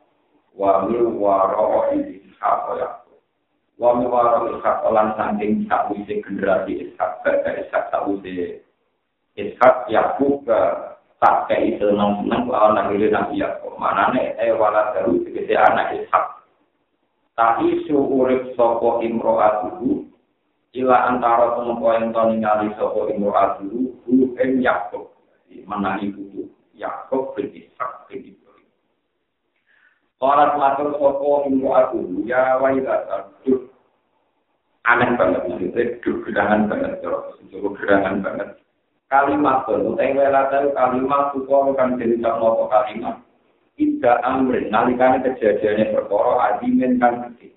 Wa 0.56 0.86
mil 0.86 1.12
waro 1.18 1.90
ini 1.92 2.22
ya. 2.78 3.01
Wa 3.82 3.98
miwara 3.98 4.46
ishak 4.54 4.78
lan 4.94 5.10
saking 5.18 5.66
sakwise 5.66 6.22
generasi 6.22 6.86
ishak 6.86 7.18
pada 7.26 7.50
ishak 7.66 7.90
sakwise 7.90 8.62
ishak 9.34 9.90
yakub 9.90 10.46
tak 11.18 11.50
kei 11.50 11.74
seneng 11.82 12.22
seneng 12.22 12.46
lawan 12.46 12.78
lahir 12.78 13.10
nabi 13.10 13.42
yakub 13.42 13.74
mana 13.74 14.14
nih 14.14 14.38
eh 14.38 14.54
wala 14.54 14.94
daru 14.94 15.18
segede 15.26 15.58
anak 15.58 15.98
ishak. 15.98 16.46
Tapi 17.34 17.82
suurip 17.90 18.54
sopo 18.54 19.02
imro'atuhu 19.02 20.06
ila 20.78 20.96
antara 21.10 21.58
tempo 21.58 21.86
yang 21.90 22.14
to 22.14 22.22
ningali 22.30 22.70
sopo 22.78 23.10
imro'atuhu 23.10 23.98
hu 24.06 24.14
em 24.38 24.62
yakub. 24.62 25.10
Menangi 25.66 26.14
buku 26.14 26.46
yakub 26.78 27.34
bin 27.34 27.50
ishak 27.50 28.06
bin 28.06 28.30
ibrahim. 28.30 28.70
Orang 30.22 30.54
matur 30.54 30.94
sopo 30.94 31.50
minggu 31.50 31.66
aku, 31.66 31.98
ya 32.30 32.62
duh. 33.42 33.71
Aneh 34.82 35.14
banget, 35.14 35.46
maksudnya 35.46 35.94
gerangan 36.02 36.66
banget, 36.66 36.98
cukup 37.54 37.78
gerangan 37.78 38.18
banget. 38.18 38.58
Kalimat 39.06 39.62
itu, 39.68 39.94
utai 39.94 40.10
wela 40.16 40.50
tahu 40.50 40.74
kalimat 40.74 41.30
suko 41.30 41.70
kan 41.76 42.00
jadi 42.00 42.18
tak 42.18 42.34
nopo 42.42 42.66
kalimat. 42.66 43.20
Tidak 43.78 44.16
amrin, 44.26 44.72
nalikane 44.74 45.22
kejadiannya 45.22 45.94
perkara 45.94 46.32
adimin 46.58 46.98
kan 46.98 47.30
gede. 47.30 47.54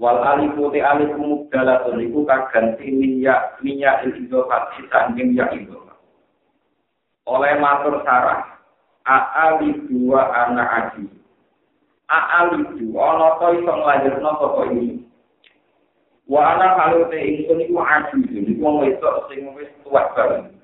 Wal 0.00 0.18
alifu 0.24 0.72
te 0.74 0.82
alifu 0.82 1.20
mubdalatun 1.20 2.02
iku 2.02 2.26
kaganti 2.26 2.90
minyak 2.90 3.60
minyak 3.62 4.02
idofat 4.08 4.74
sangking 4.90 5.38
ya 5.38 5.46
idofat. 5.54 5.96
Oleh 7.28 7.60
matur 7.60 8.00
sarah, 8.02 8.58
aali 9.08 9.72
dua 9.88 10.28
anak 10.32 10.68
adi 10.68 11.08
aalidu 12.08 12.88
ana 12.96 13.36
to 13.40 13.46
iso 13.56 13.72
nglajerno 13.72 14.30
sapa 14.40 14.62
ini 14.72 15.07
wa 16.28 16.40
ana 16.54 16.76
halu 16.76 17.08
te 17.08 17.18
ingsun 17.18 17.64
iku 17.64 17.80
aju 17.80 18.16
iki 18.20 18.52
wong 18.60 18.84
wedok 18.84 19.26
sing 19.32 19.48
wis 19.56 19.68
tuwa 19.82 20.12
banget 20.12 20.58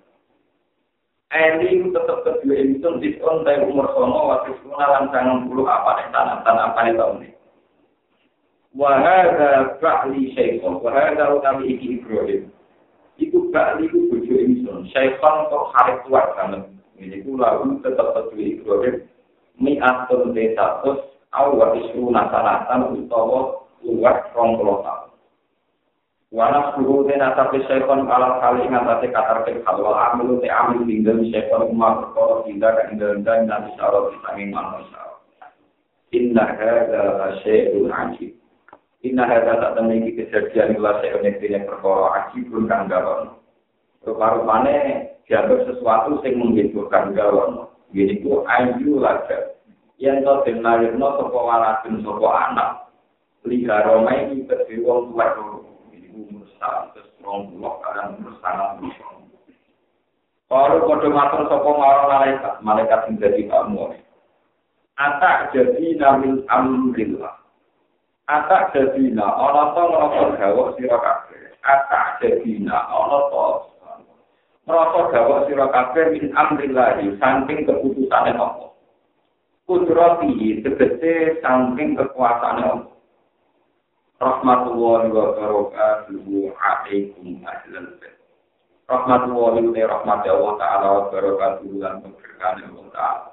Eli 1.34 1.82
tetep 1.90 2.22
kedua 2.22 2.54
ingsun 2.62 3.02
diskon 3.02 3.42
dari 3.42 3.66
umur 3.66 3.90
sono 3.90 4.30
waktu 4.30 4.54
sekolah 4.54 4.86
lan 4.86 5.04
sangat 5.10 5.50
puluh 5.50 5.66
apa 5.66 5.98
nih 5.98 6.06
tanah 6.14 6.36
tanah 6.46 6.64
apa 6.70 6.80
nih 6.86 6.94
tahun 6.94 7.18
ini. 7.26 7.30
Wahada 8.78 9.74
ba'li 9.82 10.30
syaikhon, 10.38 10.78
wahada 10.78 11.34
utami 11.34 11.74
iki 11.74 11.98
Ibrahim. 11.98 12.54
Iku 13.18 13.50
ba'li 13.50 13.90
iku 13.90 14.14
bojo 14.14 14.34
ingsun, 14.34 14.86
syaikhon 14.94 15.50
kok 15.50 15.74
harit 15.74 15.98
tua 16.06 16.22
banget. 16.38 16.70
Ini 17.02 17.26
ku 17.26 17.34
lalu 17.34 17.82
tetep 17.82 18.14
kedua 18.14 18.38
Ibrahim. 18.38 18.96
Mi'atun 19.58 20.38
desatus 20.38 21.02
au 21.34 21.58
wa 21.58 21.74
isru 21.74 22.14
nasanatan 22.14 22.94
utawa 22.94 23.58
luwat 23.82 24.30
rong 24.38 24.62
Wanas 26.34 26.74
guru 26.74 27.06
den 27.06 27.22
atapi 27.22 27.62
syaiton 27.70 28.10
alat 28.10 28.42
kali 28.42 28.66
ingat 28.66 28.90
ate 28.90 29.06
katar 29.14 29.46
ke 29.46 29.62
halwa 29.62 30.10
amilu 30.10 30.42
te 30.42 30.50
amil 30.50 30.82
tinggal 30.82 31.22
syaiton 31.30 31.70
umar 31.70 32.02
perkara 32.02 32.42
tindak 32.42 32.74
ke 32.74 32.82
indah 32.90 33.22
dan 33.22 33.46
nanti 33.46 33.70
syarat 33.78 34.10
disangin 34.10 34.50
manusia. 34.50 35.14
Inna 36.10 36.58
hadza 36.58 37.38
syai'un 37.46 37.86
ajib. 37.86 38.34
Indah 39.06 39.30
hadza 39.30 39.62
tak 39.62 39.72
temui 39.78 40.10
kejadian 40.10 40.74
la 40.82 40.98
syai'un 41.06 41.22
yang 41.22 41.70
perkara 41.70 42.26
ajibun 42.26 42.66
kang 42.66 42.90
gawon. 42.90 43.38
Rupa-rupane 44.02 44.74
jatuh 45.30 45.70
sesuatu 45.70 46.18
sing 46.26 46.34
menghiburkan 46.34 47.14
gawon. 47.14 47.70
ku 47.94 48.42
ayu 48.50 48.98
laga. 48.98 49.54
Yang 50.02 50.26
to 50.26 50.34
den 50.50 50.66
lahirno 50.66 51.14
sapa 51.14 51.38
walasun 51.38 52.02
sapa 52.02 52.28
anak. 52.50 52.70
Liharomai 53.46 54.34
iki 54.34 54.50
kedhe 54.50 54.82
wong 54.82 55.14
tuwa 55.14 55.53
terus 56.94 57.10
rong 57.24 57.56
blok 57.56 57.82
kan 57.84 58.16
bersama 58.20 58.78
Kalau 60.44 60.86
kode 60.86 61.08
matur 61.10 61.50
sapa 61.50 61.70
marang 61.72 62.06
malaikat, 62.06 62.54
malaikat 62.62 62.98
sing 63.08 63.16
dadi 63.18 63.48
kamu. 63.48 63.96
Atak 64.94 65.50
jadi 65.50 65.98
namil 65.98 66.46
amrillah. 66.46 67.42
Atak 68.30 68.70
jadi 68.70 69.10
na 69.10 69.26
ana 69.26 69.74
to 69.74 69.82
ngrasa 69.82 70.24
gawok 70.38 70.78
sira 70.78 70.94
kabeh. 71.02 71.42
Atak 71.66 72.22
jadi 72.22 72.62
na 72.62 72.78
ana 72.86 73.18
to 73.34 73.46
ngrasa 74.68 75.00
gawok 75.10 75.40
sira 75.50 75.66
kabeh 75.74 76.04
min 76.14 76.24
amrillah 76.38 77.02
saking 77.18 77.66
keputusane 77.66 78.32
Allah. 78.38 78.70
kudrati 79.66 80.62
tegese 80.62 81.40
saking 81.42 81.98
kekuasaan 81.98 82.62
Allah. 82.62 82.93
Rahmatullahi 84.24 85.12
wa 85.12 85.36
barakatuhu 85.36 86.56
alaikum 86.56 87.44
ahlal 87.44 87.92
bait. 88.00 88.16
Rahmatullahi 88.88 89.68
wa 89.68 89.84
rahmati 90.00 90.28
Allah 90.32 90.52
taala 90.56 90.86
wa 90.88 91.02
barakatuhu 91.12 91.76
lan 91.76 92.00
keberkahan 92.00 92.64
Allah 92.72 92.86
taala. 92.96 93.28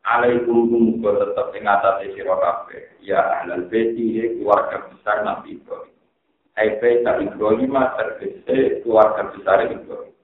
Alaikum 0.00 0.64
muga 0.72 1.12
tetep 1.20 1.60
ing 1.60 1.68
atase 1.68 2.16
sira 2.16 2.40
kabeh 2.40 2.88
ya 3.04 3.20
ahlal 3.20 3.68
bait 3.68 3.92
keluarga 3.92 4.88
besar 4.88 5.28
Nabi 5.28 5.60
Ibrahim. 5.60 5.92
Hai 6.56 6.68
bait 6.80 7.04
Ibrahim 7.04 7.72
tegese 8.00 8.80
keluarga 8.80 9.28
besar 9.36 9.68
Ibrahim. 9.68 10.16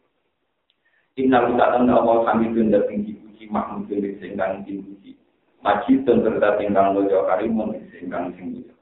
Inna 1.21 1.45
lillahi 1.45 1.93
wa 1.93 2.33
inna 2.33 2.41
ilaihi 2.41 2.73
raji'un. 2.73 3.17
Puji 3.37 3.53
mahmud 3.53 3.93
sing 3.93 4.33
kang 4.41 4.65
dipuji. 4.65 5.13
Majidun 5.61 6.25
serta 6.25 6.57
tinggal 6.57 6.97
lojo 6.97 7.29
karimun 7.29 7.77
singkang 7.93 8.33
sing 8.41 8.65
lojo. 8.65 8.76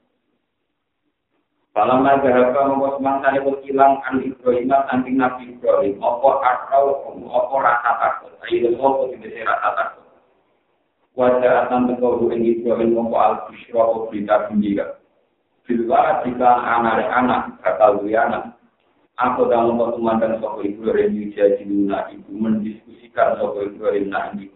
Falam 1.75 2.07
mazhaba 2.07 2.71
mongko 2.71 2.95
semangsa 2.95 3.35
iku 3.35 3.59
ilang 3.67 3.99
an 4.07 4.23
Ibrahim 4.23 4.71
saking 4.71 5.19
Nabi 5.19 5.43
Ibrahim. 5.51 5.99
Apa 5.99 6.29
akal 6.39 7.03
apa 7.27 7.55
rasa 7.59 7.91
takut? 7.99 8.31
Ayo 8.47 8.71
opo 8.79 9.11
dibese 9.11 9.43
rasa 9.43 9.75
takut? 9.75 10.07
Wajah 11.19 11.67
akan 11.67 11.91
tengkoru 11.91 12.31
ing 12.31 12.47
Ibrahim 12.47 12.95
mongko 12.95 13.17
al 13.19 13.35
busyra 13.51 13.83
o 13.91 14.07
berita 14.07 14.47
gembira 14.47 15.03
Bila 15.67 16.23
jika 16.23 16.51
anak-anak 16.63 17.59
bakal 17.59 17.99
anak. 18.07 18.55
Aku 19.19 19.47
dalam 19.51 19.75
pertemuan 19.75 20.23
dan 20.23 20.39
sopo 20.39 20.63
Ibrahim 20.63 21.11
Yujah 21.11 21.59
Jiluna 21.59 22.07
Ibu 22.07 22.31
mendiskusikan 22.39 23.35
sopo 23.35 23.67
Ibrahim 23.67 24.15
nah 24.15 24.31
ini 24.31 24.47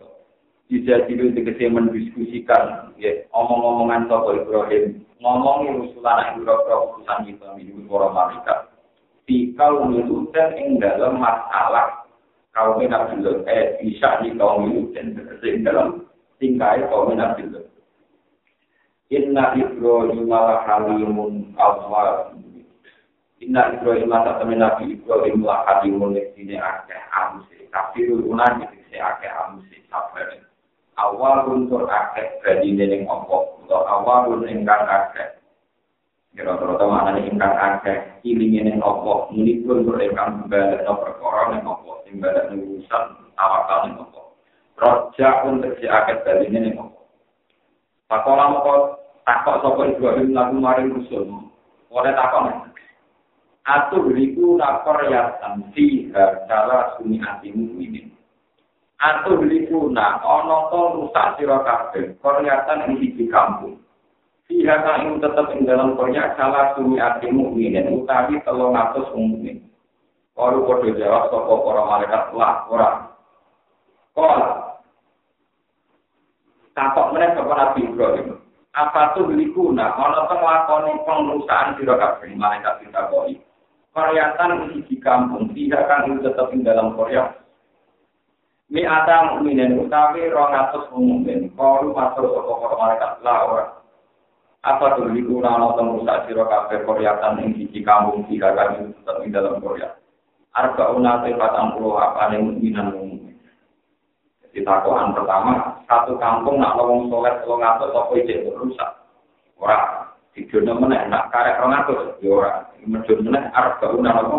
tidak 0.70 1.10
dulu 1.10 1.34
tegese 1.34 1.66
mendiskusikan 1.66 2.94
ya 3.02 3.26
omong-omongan 3.34 4.06
toko 4.06 4.38
Ibrahim. 4.38 5.02
Ngomongi 5.18 5.90
usulan 5.90 6.32
yang 6.32 6.46
berapa 6.46 6.94
urusan 6.94 7.26
kita 7.26 7.58
minum 7.58 7.90
para 7.90 8.08
malaikat. 8.14 8.60
Kau 9.58 9.84
milutan 9.90 10.56
ing 10.56 10.78
dalam 10.78 11.18
masalah. 11.18 12.06
Kaum 12.54 12.82
Nabi 12.82 13.22
Lut 13.22 13.46
eh 13.46 13.78
bisa 13.82 14.22
di 14.22 14.34
kaum 14.38 14.70
tegese 14.94 15.48
ing 15.50 15.66
dalam 15.66 16.06
tingkai 16.38 16.86
kaum 16.86 17.18
Lut. 17.18 17.66
Inna 19.10 19.58
Ibrahim 19.58 20.30
ala 20.30 20.62
halimun 20.70 21.58
awal 21.58 22.38
Inna 23.42 23.74
Ibrahim 23.74 24.14
ala 24.14 24.38
temen 24.38 24.62
Nabi 24.62 25.02
Ibrahim 25.02 25.42
ala 25.50 25.66
halimun 25.66 26.14
Ini 26.14 26.62
akeh 26.62 27.02
amsi 27.18 27.66
Kafirul 27.74 28.30
unan 28.30 28.70
Ini 28.70 29.02
akeh 29.02 29.34
amsi 29.34 29.82
Sabarin 29.90 30.49
awal 31.00 31.48
untuk 31.48 31.88
akeh 31.88 32.28
badine 32.44 32.84
ning 32.84 33.02
opo 33.08 33.64
atau 33.66 33.88
awal 33.88 34.36
ingkang 34.44 34.84
akeh. 34.84 35.40
Kira-kira 36.36 36.84
mana 36.84 37.16
ning 37.16 37.32
ingkang 37.32 37.56
akeh 37.56 38.20
ilinge 38.28 38.68
ning 38.68 38.78
opo 38.84 39.32
muni 39.32 39.64
pun 39.64 39.88
untuk 39.88 40.04
ingkang 40.04 40.52
balik 40.52 40.84
no 40.84 41.00
perkara 41.00 41.56
ning 41.56 41.64
opo 41.64 42.04
sing 42.04 42.20
balik 42.20 42.52
ning 42.52 42.60
urusan 42.68 43.04
tawakal 43.40 43.88
ning 43.88 43.96
opo 43.96 44.36
roja 44.76 45.30
untuk 45.48 45.80
si 45.80 45.88
akeh 45.88 46.20
badine 46.28 46.60
ning 46.60 46.76
opo 46.76 47.00
Pakola 48.10 48.50
moko 48.50 48.74
takok 49.22 49.62
sapa 49.62 49.82
Ibrahim 49.86 50.34
lagu 50.34 50.58
maring 50.58 50.98
rusul. 50.98 51.30
Oleh 51.94 52.10
takok 52.18 52.74
Atuh 53.70 54.02
riku 54.10 54.58
nakor 54.58 54.98
yatan 55.06 55.70
fi 55.78 56.10
salah 56.50 56.98
suni 56.98 57.22
atimu 57.22 57.78
ini. 57.78 58.10
Atau 59.00 59.40
beli 59.40 59.64
kuna 59.72 60.20
ono 60.20 60.68
to 60.68 60.82
rusak 61.00 61.40
sira 61.40 61.64
kabeh 61.64 62.20
koryatan 62.20 62.92
ing 62.92 62.94
siji 63.00 63.32
kampung 63.32 63.80
Pihak 64.50 64.82
yang 64.82 65.22
tetap 65.22 65.54
ing 65.54 65.70
dalam 65.70 65.94
korea 65.94 66.34
salah 66.34 66.74
sumi 66.74 66.98
ati 66.98 67.30
mukminin 67.30 68.02
utawi 68.02 68.42
telung 68.42 68.74
atus 68.74 69.06
mukmin. 69.14 69.62
Kalau 70.34 70.66
kode 70.66 70.98
jawab 70.98 71.30
sopo 71.30 71.70
para 71.70 71.86
malaikat 71.86 72.34
lah 72.34 72.66
orang. 72.66 73.14
Kol. 74.18 74.42
Takok 76.74 77.14
mereka 77.14 77.46
kepada 77.46 77.78
Nabi 77.78 77.82
Ibrahim. 77.94 78.28
Apa 78.74 79.14
tuh 79.14 79.30
beli 79.30 79.54
kuna? 79.54 79.94
Ono 79.94 80.26
to 80.26 80.36
nglakoni 80.42 80.92
pengrusakan 81.06 81.78
sira 81.78 81.94
kabeh 82.02 82.34
malaikat 82.34 82.74
kita 82.82 83.06
koi. 83.14 83.38
Koryatan 83.94 84.50
ing 84.50 84.62
siji 84.82 84.98
kampung. 84.98 85.54
Pihak 85.54 85.86
yang 85.86 86.26
tetap 86.26 86.50
ing 86.58 86.66
dalam 86.66 86.98
korea 86.98 87.38
Mi 88.70 88.86
ata 88.86 89.34
mukminin 89.34 89.82
utawi 89.82 90.30
200 90.30 90.94
mukmin 90.94 91.50
kalu 91.58 91.90
matur 91.90 92.30
sapa 92.38 92.54
para 92.54 92.76
malaikat 92.78 93.12
la 93.26 93.36
ora. 93.50 93.66
Apa 94.62 94.94
tuh 94.94 95.10
di 95.10 95.26
kuna 95.26 95.58
ana 95.58 95.74
teng 95.74 95.98
rusak 95.98 96.30
sira 96.30 96.46
kabeh 96.46 96.86
koryatan 96.86 97.42
ing 97.42 97.58
di 97.58 97.82
kampung 97.82 98.30
tiga 98.30 98.54
kali 98.54 98.94
tetap 98.94 99.26
di 99.26 99.34
dalam 99.34 99.58
Korea. 99.58 99.90
Arba 100.54 100.94
una 100.94 101.18
te 101.26 101.34
40 101.34 101.82
apane 101.82 102.38
mukminan 102.46 102.94
mukmin. 102.94 103.42
Jadi 104.46 104.62
takokan 104.62 105.18
pertama, 105.18 105.82
satu 105.90 106.22
kampung 106.22 106.62
nak 106.62 106.78
wong 106.78 107.10
soleh 107.10 107.42
300 107.42 107.90
apa 107.90 108.14
ijek 108.22 108.54
rusak. 108.54 108.92
Ora 109.58 110.14
dijono 110.38 110.78
meneh 110.78 111.10
nak 111.10 111.34
karek 111.34 111.58
200 111.58 112.22
ya 112.22 112.30
ora. 112.30 112.54
Medun 112.86 113.34
meneh 113.34 113.50
arba 113.50 113.98
una 113.98 114.14
apa 114.14 114.38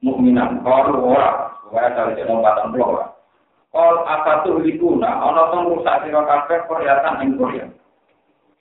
mukminan 0.00 0.64
kalu 0.64 0.96
ora. 0.96 1.52
Pokoknya 1.68 1.92
cari 1.92 2.16
jenong 2.16 2.40
batang 2.40 2.72
pulau 2.72 3.17
Kol 3.68 4.00
apatuh 4.00 4.64
likuna, 4.64 5.28
ana 5.28 5.52
tong 5.52 5.76
rusak 5.76 6.08
sira 6.08 6.24
kabeh 6.24 6.64
Koreatan 6.64 7.20
ing 7.20 7.36
Korea. 7.36 7.68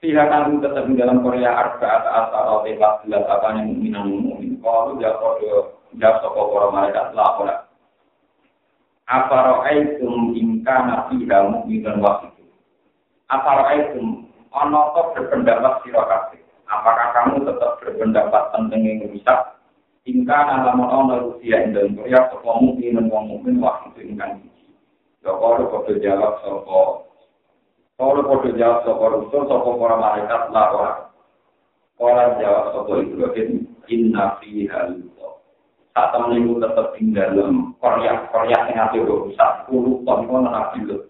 Sira 0.04 0.28
kang 0.28 0.60
tetep 0.60 0.84
dalam 1.00 1.24
Korea 1.24 1.48
arba 1.48 2.06
at 2.12 2.36
rote 2.36 2.76
te 2.76 2.88
belas 3.08 3.24
apa 3.24 3.56
yang 3.56 3.72
minang 3.80 4.08
mukmin. 4.12 4.60
Kalu 4.60 5.00
ya 5.00 5.16
podo 5.16 5.80
ya 5.96 6.20
sapa 6.20 6.38
para 6.38 6.68
malaikat 6.76 7.08
lapor. 7.16 7.48
Apa 9.08 9.38
ra'aitum 9.40 10.36
in 10.36 10.68
kana 10.68 11.08
fiha 11.08 11.56
mukminun 11.56 12.04
wa 12.04 12.28
Apa 13.32 13.50
ra'aitum 13.64 14.28
ana 14.52 14.92
to 14.92 15.02
berpendapat 15.16 15.88
sira 15.88 16.04
kabeh. 16.04 16.44
Apakah 16.68 17.08
kamu 17.16 17.48
tetap 17.48 17.80
berpendapat 17.80 18.44
tentang 18.52 18.84
yang 18.84 19.08
rusak? 19.08 19.56
Ingkana 20.04 20.68
lamun 20.68 20.92
ana 20.92 21.16
Rusia 21.24 21.64
ing 21.64 21.96
Korea 21.96 22.28
sapa 22.28 22.60
mukminun 22.60 23.08
wong 23.08 23.32
mukmin 23.32 23.64
wa 23.64 23.88
itu 23.88 24.04
ingkang 24.04 24.47
Ya 25.28 25.36
kalau 25.36 25.68
kode 25.68 26.00
jawab 26.00 26.40
sokok 26.40 27.08
Kalau 28.00 28.24
kode 28.24 28.56
jawab 28.56 28.86
sopo 28.86 29.06
rusul, 29.10 29.50
sopo 29.50 29.76
para 29.82 29.98
malaikat 29.98 30.54
lawa. 30.54 31.10
Kalau 31.98 32.38
jawab 32.38 32.66
sopo 32.72 33.02
Ibrahim, 33.02 33.66
inna 33.90 34.38
fi 34.38 34.70
halito. 34.70 35.42
Saat 35.98 36.14
itu 36.30 36.62
tetap 36.62 36.94
tinggal 36.94 37.34
dalam 37.34 37.74
koryak, 37.82 38.30
koryak 38.30 38.70
yang 38.70 38.86
nanti 38.86 39.02
rusak, 39.02 39.66
puluh 39.66 40.06
ton 40.06 40.30
pun 40.30 40.46
nabi 40.46 40.86
itu. 40.86 41.10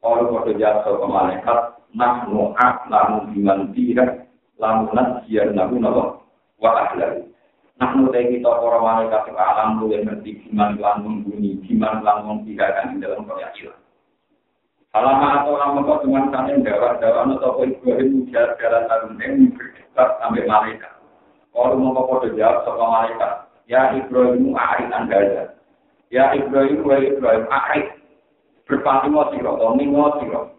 Kalau 0.00 0.32
kode 0.32 0.56
jawab 0.56 0.80
sopo 0.88 1.06
malaikat, 1.12 1.76
nahnu 1.92 2.56
ak 2.56 2.88
lamu 2.88 3.28
biman 3.30 3.70
tidak, 3.76 4.26
lamu 4.56 4.90
nasiyar 4.96 5.52
nabu 5.52 5.76
nabu, 5.76 6.24
wa 6.56 6.70
ahlari. 6.88 7.28
Nahnu 7.74 8.14
teh 8.14 8.22
kita 8.30 8.46
para 8.46 8.78
malaikat 8.78 9.26
sing 9.26 9.34
alam 9.34 9.82
lu 9.82 9.90
yang 9.90 10.06
ngerti 10.06 10.46
gimana 10.46 10.78
lan 10.78 11.02
mengguni, 11.02 11.58
gimana 11.66 11.98
lan 12.06 12.22
di 12.94 13.02
dalam 13.02 13.26
kaya 13.26 13.50
ilah. 13.58 13.78
Atau 14.94 15.58
lama 15.58 15.82
kok 15.82 16.06
dengan 16.06 16.30
kami 16.30 16.62
dawa-dawa 16.62 17.26
anu 17.26 17.34
toko 17.42 17.66
Ibrahim 17.66 18.30
ujar 18.30 18.54
jalan 18.62 18.86
alun 18.86 19.18
yang 19.18 19.50
berdekat 19.58 20.08
sampai 20.22 20.46
mereka 20.46 20.90
Kalau 21.50 21.74
mau 21.82 21.98
kau 21.98 22.22
sama 22.62 23.10
ya 23.66 23.90
Ibrahim 23.90 24.54
arid 24.54 24.94
anda 24.94 25.50
Ya 26.14 26.30
Ibrahim, 26.30 26.86
wa 26.86 26.94
Ibrahim 27.02 27.46
arid 27.50 27.86
berpaling 28.70 29.18
ngosiro, 29.18 29.58
ngosiro. 29.90 30.54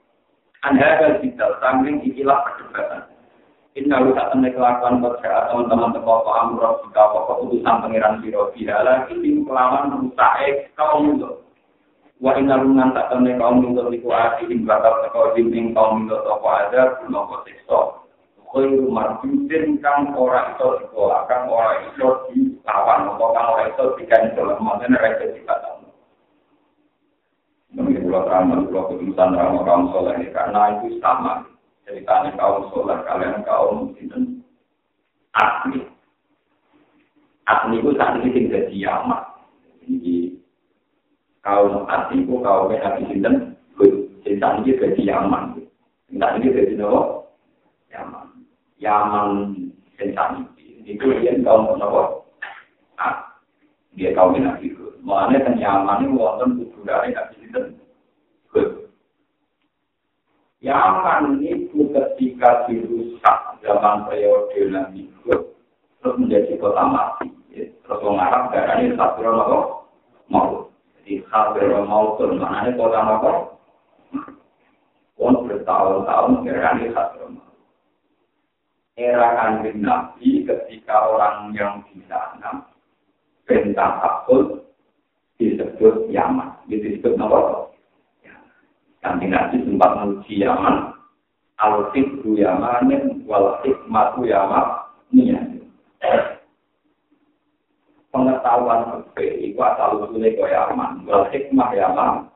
Anda 0.67 0.83
ada 0.83 1.07
dalam 1.23 2.03
ikilah 2.03 2.43
perdebatan. 2.43 3.14
Inna 3.75 3.99
lu 3.99 4.15
tak 4.15 4.31
temen 4.31 4.55
kelakuan 4.55 5.03
berkata 5.03 5.51
teman-teman 5.51 5.91
teko 5.91 6.23
apa 6.23 6.31
amroh 6.47 6.79
jika 6.87 7.11
pokok 7.11 7.43
putusan 7.43 7.83
pengiran 7.83 8.23
biro 8.23 8.47
bihala 8.55 9.03
ya 9.03 9.11
ini 9.11 9.43
kelawan 9.43 9.91
rusae 9.91 10.71
kaum 10.79 11.19
itu. 11.19 11.43
Wa 12.23 12.39
inna 12.39 12.55
lu 12.63 12.71
tak 12.71 13.11
temen 13.11 13.35
kaum 13.35 13.59
itu 13.59 13.83
liku 13.91 14.15
ati 14.15 14.47
in 14.47 14.63
bakal 14.63 15.03
teko 15.03 15.35
jimbing 15.35 15.75
kaum 15.75 16.07
itu 16.07 16.15
apa 16.15 16.71
ada 16.71 17.03
guna 17.03 17.19
kotekso. 17.27 18.07
Koi 18.47 18.71
marjudin 18.87 19.83
kang 19.83 20.15
ora 20.15 20.55
iso 20.55 20.79
dikola, 20.79 21.27
kang 21.27 21.51
ora 21.51 21.75
di 21.75 21.91
dilawan, 21.91 23.11
atau 23.11 23.35
kang 23.35 23.51
ora 23.51 23.67
iso 23.67 23.99
dikancel, 23.99 24.55
maksudnya 24.63 24.95
rakyat 24.95 25.35
dikatakan. 25.35 25.91
Menurut 27.75 28.23
Allah, 28.23 28.47
menurut 28.47 28.71
Allah, 28.71 28.83
keputusan 28.95 29.35
ramah-ramah 29.35 29.91
soleh 29.91 30.15
ini, 30.23 30.31
karena 30.31 30.79
itu 30.79 31.03
sama. 31.03 31.43
Ceritanya 31.85 32.33
kaum 32.35 32.67
soleh 32.73 32.97
kalian 33.05 33.45
kaum 33.45 33.93
itu 33.95 34.17
asli 35.37 35.79
asli 37.45 37.75
itu 37.77 37.91
saat 37.93 38.17
ini 38.19 38.33
tinggal 38.33 38.65
di 38.67 38.77
Yaman 38.81 39.23
jadi 39.85 40.15
kaum 41.45 41.85
hati 41.85 42.25
itu 42.25 42.33
kaum 42.41 42.73
yang 42.73 42.81
hati 42.81 43.05
sinten 43.09 43.55
cerita 44.25 44.57
ini 44.57 44.73
jadi 44.73 45.01
Yaman. 45.05 45.61
Cerita 46.09 46.27
ini 46.41 46.49
jadi 46.49 46.73
nopo? 46.81 47.29
Yaman. 47.93 48.41
Yaman 48.81 49.29
cerita 49.93 50.33
ini 50.33 50.89
itu 50.89 51.05
dia 51.21 51.37
kaum 51.45 51.77
nopo? 51.77 52.25
Ah 52.97 53.37
dia 53.93 54.17
kaum 54.17 54.33
yang 54.33 54.57
hati 54.57 54.73
itu 54.73 54.97
makanya 55.05 55.45
kan 55.45 55.55
Yaman 55.61 56.01
ini 56.01 56.17
wonten 56.17 56.49
kudu 56.57 56.81
dari 56.81 57.13
hati 57.13 57.37
sinten 57.45 57.77
Yaman 60.65 61.45
itu 61.75 61.91
ketika 61.91 62.63
dirusak 62.71 63.59
zaman 63.59 64.07
periode 64.07 64.71
Nabi 64.71 65.11
terus 65.99 66.15
menjadi 66.15 66.55
kota 66.55 66.87
mati 66.87 67.27
terus 67.51 67.99
orang 67.99 68.23
Arab 68.23 68.43
darah 68.55 68.79
ini 68.79 68.95
satu 68.95 69.19
nopo 69.19 69.57
mau 70.31 70.71
di 71.03 71.19
khabir 71.27 71.69
mautun 71.85 72.39
mana 72.39 72.71
kota 72.73 72.99
apa? 73.03 73.31
Pun 75.15 75.35
bertahun-tahun 75.47 76.43
berani 76.43 76.91
khabir 76.95 77.23
Era 78.95 79.35
kanjeng 79.35 79.83
Nabi 79.83 80.47
ketika 80.47 81.11
orang 81.11 81.51
yang 81.51 81.83
di 81.91 81.99
sana 82.07 82.63
bentang 83.43 83.99
akul 83.99 84.63
disebut 85.35 86.07
Yaman. 86.07 86.55
Disebut 86.71 87.19
apa? 87.19 87.75
Kanjeng 89.03 89.35
Nabi 89.35 89.67
sempat 89.67 89.91
menuju 89.99 90.31
Yaman. 90.39 90.94
Al-Fikru 91.55 92.35
Yamanin 92.35 93.23
wal-Hikmatu 93.23 94.27
Yaman. 94.27 94.85
pengetahuan 98.15 99.03
fikih 99.11 99.51
itu 99.51 99.59
asal 99.59 99.99
usulnya 100.07 100.31
kaya 100.39 100.71
aman. 100.71 101.03
Wal 101.03 101.27
hikmah 101.35 101.69
ya 101.75 101.91
aman. 101.91 102.31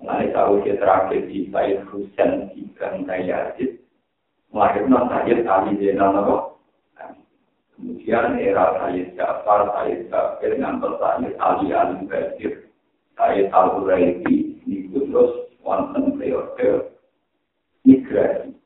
Mulai 0.00 0.32
tahu 0.32 0.64
terakhir 0.64 1.28
di 1.28 1.50
Said 1.52 1.84
Husain 1.92 2.52
di 2.54 2.68
Gantai 2.78 3.26
Yazid, 3.26 3.80
melahirkan 4.54 5.08
Sayyid 5.10 5.44
Ali 5.44 5.76
Zainal 5.82 6.14
Nabi. 6.14 6.36
Kemudian 7.76 8.38
era 8.40 8.76
Sayyid 8.80 9.18
Jafar, 9.18 9.66
Sayyid 9.72 10.08
Jafir, 10.08 10.56
ngantar 10.56 10.94
Sayyid 11.00 11.34
Ali 11.42 11.74
Ali 11.74 12.06
Basir, 12.06 12.70
Sayyid 13.18 13.50
Al-Huraidi, 13.50 14.62
itu 14.64 15.10
terus 15.10 15.50
wonten 15.64 16.14
periode 16.16 16.95
migrasi. 18.16 18.56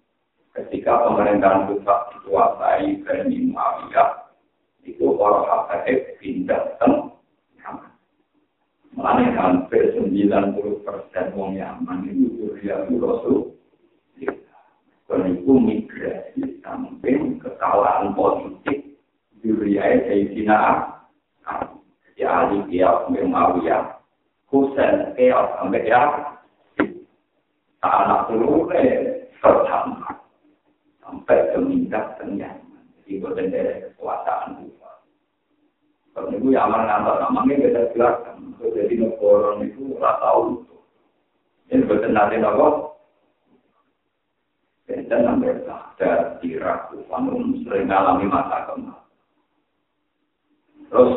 Ketika 0.54 1.06
pemerintahan 1.06 1.66
Kufah 1.70 2.14
dikuasai 2.14 3.02
Bani 3.02 3.50
Muawiyah, 3.50 4.30
itu 4.86 5.14
para 5.18 5.46
habaib 5.46 5.98
pindah 6.18 6.78
teng 6.78 7.14
Yaman. 7.58 7.90
Mulanya 8.94 9.28
hampir 9.38 9.94
90 9.98 10.86
persen 10.86 11.26
wong 11.34 11.58
Yaman 11.58 12.06
itu 12.06 12.26
Duriatu 12.38 12.94
Rasul. 13.02 13.38
Dan 15.10 15.26
itu 15.34 15.52
migrasi 15.58 16.62
samping 16.62 17.42
kesalahan 17.42 18.14
politik 18.14 18.94
Duriai 19.42 20.06
Sayyidina 20.06 20.86
Jadi 22.14 22.22
ahli 22.22 22.58
kiau 22.70 23.10
Mawiyah. 23.10 23.98
Husain 24.50 25.14
kiau 25.18 25.46
sampai 25.58 25.86
ya. 25.86 26.02
Anak 27.80 28.28
turunnya 28.28 29.09
pertama. 29.40 30.20
Sampai 31.00 31.50
kemindah 31.56 32.20
tengah. 32.20 32.54
Jadi 33.02 33.18
buatan 33.18 33.50
dari 33.50 33.82
kekuasaan 33.90 34.70
Kalau 36.10 36.26
itu 36.34 36.52
ya 36.52 36.66
aman 36.66 36.84
ngantar 36.86 37.16
namanya 37.22 37.64
beda 37.64 37.82
jelaskan. 37.96 38.54
Jadi 38.60 38.94
negara 39.00 39.56
itu 39.64 39.96
rata 39.96 40.20
tahu. 40.20 40.42
Ini 41.70 41.86
betul 41.86 42.10
nanti 42.12 42.36
nopo. 42.38 42.98
Beda 44.90 45.22
nomor 45.22 45.54
ada 45.70 46.42
Irak, 46.42 46.90
Ufanum 46.98 47.62
sering 47.62 47.86
mengalami 47.86 48.26
masa 48.26 48.66
kemal. 48.66 49.00
Terus 50.90 51.14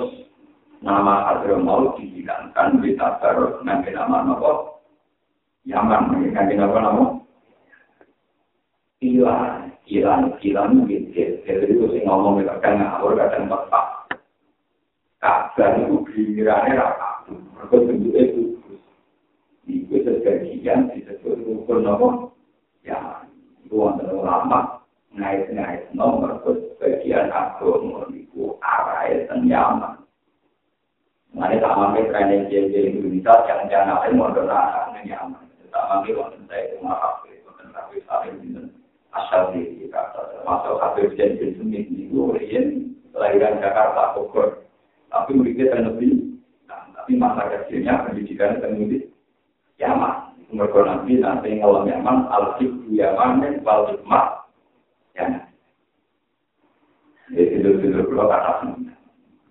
nama 0.86 1.26
Hadro 1.26 1.58
mau 1.58 1.98
dihilangkan 1.98 2.86
di 2.86 2.94
Tabar 2.94 3.66
nanti 3.66 3.90
nama 3.90 4.22
nopo. 4.22 4.78
Yaman 5.66 6.22
nanti 6.38 6.54
nopo 6.54 7.23
Hilang, 9.04 9.76
hilang, 9.84 10.32
hilang 10.40 10.88
gitu. 10.88 11.44
Jadi 11.44 11.76
itu 11.76 11.92
sih 11.92 12.08
ngomong 12.08 12.40
kadang 12.40 12.80
ngawur 12.80 13.20
kadang 13.20 13.52
tepat. 13.52 14.08
Ka'bah 15.20 15.76
itu 15.80 16.08
gilirannya 16.08 16.80
raka. 16.80 17.28
Mereka 17.28 17.76
bentuknya 17.84 18.32
kudus. 18.32 18.84
Itu 19.68 19.96
sebagian 20.08 20.92
disebut 20.96 21.44
rukun 21.44 21.84
apa? 21.84 22.08
Ya, 22.88 23.00
itu 23.64 23.76
wonten 23.76 24.08
ulama 24.08 24.84
ngait-ngait 25.16 25.92
nomor 25.96 26.44
sebagian 26.44 27.32
agama 27.32 28.08
itu 28.12 28.60
arahnya 28.60 29.32
dan 29.32 29.40
nyaman. 29.48 29.94
Mengenai 31.32 31.64
tak 31.64 31.76
mampu 31.76 32.08
training 32.12 32.52
JJ 32.52 32.76
Indonesia, 33.00 33.34
jangan-jangan 33.48 34.00
ada 34.00 34.10
modal 34.12 34.48
arahnya 34.48 35.00
nyaman. 35.08 35.44
Tak 35.72 35.88
mampu 35.92 36.20
wonten 36.20 36.44
saya 36.52 36.68
itu 36.68 36.84
maaf, 36.84 37.24
wonten 37.24 37.68
tapi 37.72 38.04
saling 38.08 38.72
asal 39.14 39.54
di 39.54 39.86
Jakarta. 39.86 40.42
Masuk 40.44 40.82
Habib 40.82 41.14
Zain 41.16 41.38
bin 41.38 41.56
Semit 41.56 41.86
itu 41.90 42.20
Rian 42.34 42.98
lahiran 43.14 43.62
Jakarta, 43.62 44.18
Bogor. 44.18 44.66
Tapi 45.14 45.38
muridnya 45.38 45.70
terlebih, 45.70 46.42
nah, 46.66 46.90
tapi 46.98 47.14
masa 47.14 47.46
kecilnya 47.46 48.10
pendidikan 48.10 48.58
terlebih 48.58 49.14
Yaman. 49.78 50.34
Mereka 50.50 50.86
nanti 50.86 51.22
nanti 51.22 51.62
kalau 51.62 51.86
Yaman, 51.86 52.30
Al-Fib 52.30 52.90
Yaman, 52.90 53.42
dan 53.46 53.62
Wal-Hikmah 53.62 54.26
Yaman. 55.14 55.46
Jadi 57.34 57.62
dulu-dulu 57.62 57.94
nah, 57.94 57.98
kan, 57.98 58.02
kan, 58.02 58.10
kalau 58.14 58.30
kata 58.30 58.52
semuanya 58.62 58.94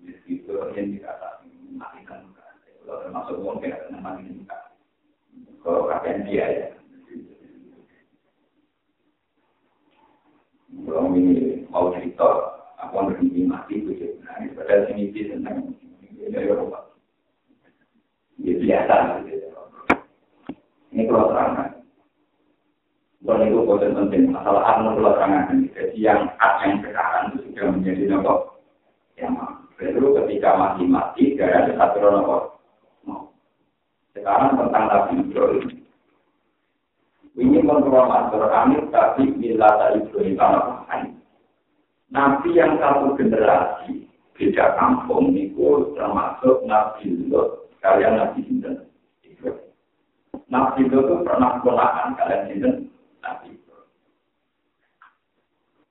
Jadi 0.02 0.30
itu 0.30 0.52
yang 0.54 0.86
dikata, 0.94 1.28
matikan. 1.74 2.20
Kalau 2.82 2.98
termasuk 3.06 3.36
mungkin 3.38 3.74
ada 3.74 3.86
nama 3.90 4.18
ini. 4.18 4.46
Kalau 5.62 5.86
kakek 5.90 6.26
dia 6.26 6.46
ya. 6.50 6.66
Padahal 14.72 14.88
sini 14.88 15.12
di 15.12 15.28
tentang 15.28 15.68
ini 16.16 16.32
Eropa. 16.32 16.80
Ya 18.40 18.56
biasa. 18.56 19.20
Ini 20.88 21.02
kalau 21.12 21.28
terangkan. 21.28 21.84
Dan 23.20 23.52
itu 23.52 23.68
konten 23.68 23.92
penting. 23.92 24.32
Masalah 24.32 24.64
anu 24.72 24.96
kalau 24.96 25.12
terangkan. 25.12 25.68
Jadi 25.76 26.00
yang 26.00 26.24
hak 26.40 26.64
yang 26.64 26.80
sekarang 26.80 27.36
itu 27.36 27.52
sudah 27.52 27.64
menjadi 27.68 28.02
nopo. 28.08 28.34
Yang 29.20 29.32
baru 29.76 30.08
ketika 30.24 30.56
masih 30.56 30.86
mati, 30.88 31.36
gara 31.36 31.68
ada 31.68 31.72
satu 31.76 31.96
nopo. 32.00 32.36
Sekarang 34.16 34.56
tentang 34.56 34.84
Nabi 34.88 35.12
Ibrahim. 35.20 35.68
Ini 37.32 37.58
menurut 37.60 38.08
matur 38.08 38.44
kami, 38.48 38.76
tapi 38.88 39.36
bila 39.36 39.68
tadi 39.76 40.00
Ibrahim. 40.00 40.40
Nabi 42.12 42.48
yang 42.52 42.76
satu 42.76 43.16
generasi, 43.16 44.11
beda 44.36 44.76
kampung, 44.80 45.36
itu 45.36 45.92
termasuk 45.96 46.64
Nabi 46.64 47.28
Lot, 47.28 47.68
kalian 47.84 48.18
Nabi 48.18 48.40
Sinten. 48.46 48.74
Nabi 50.48 50.80
Lot 50.88 51.06
itu 51.08 51.16
pernah 51.24 51.60
kenakan 51.60 52.08
kalian 52.16 52.42
Sinten, 52.48 52.74
Nabi 53.20 53.50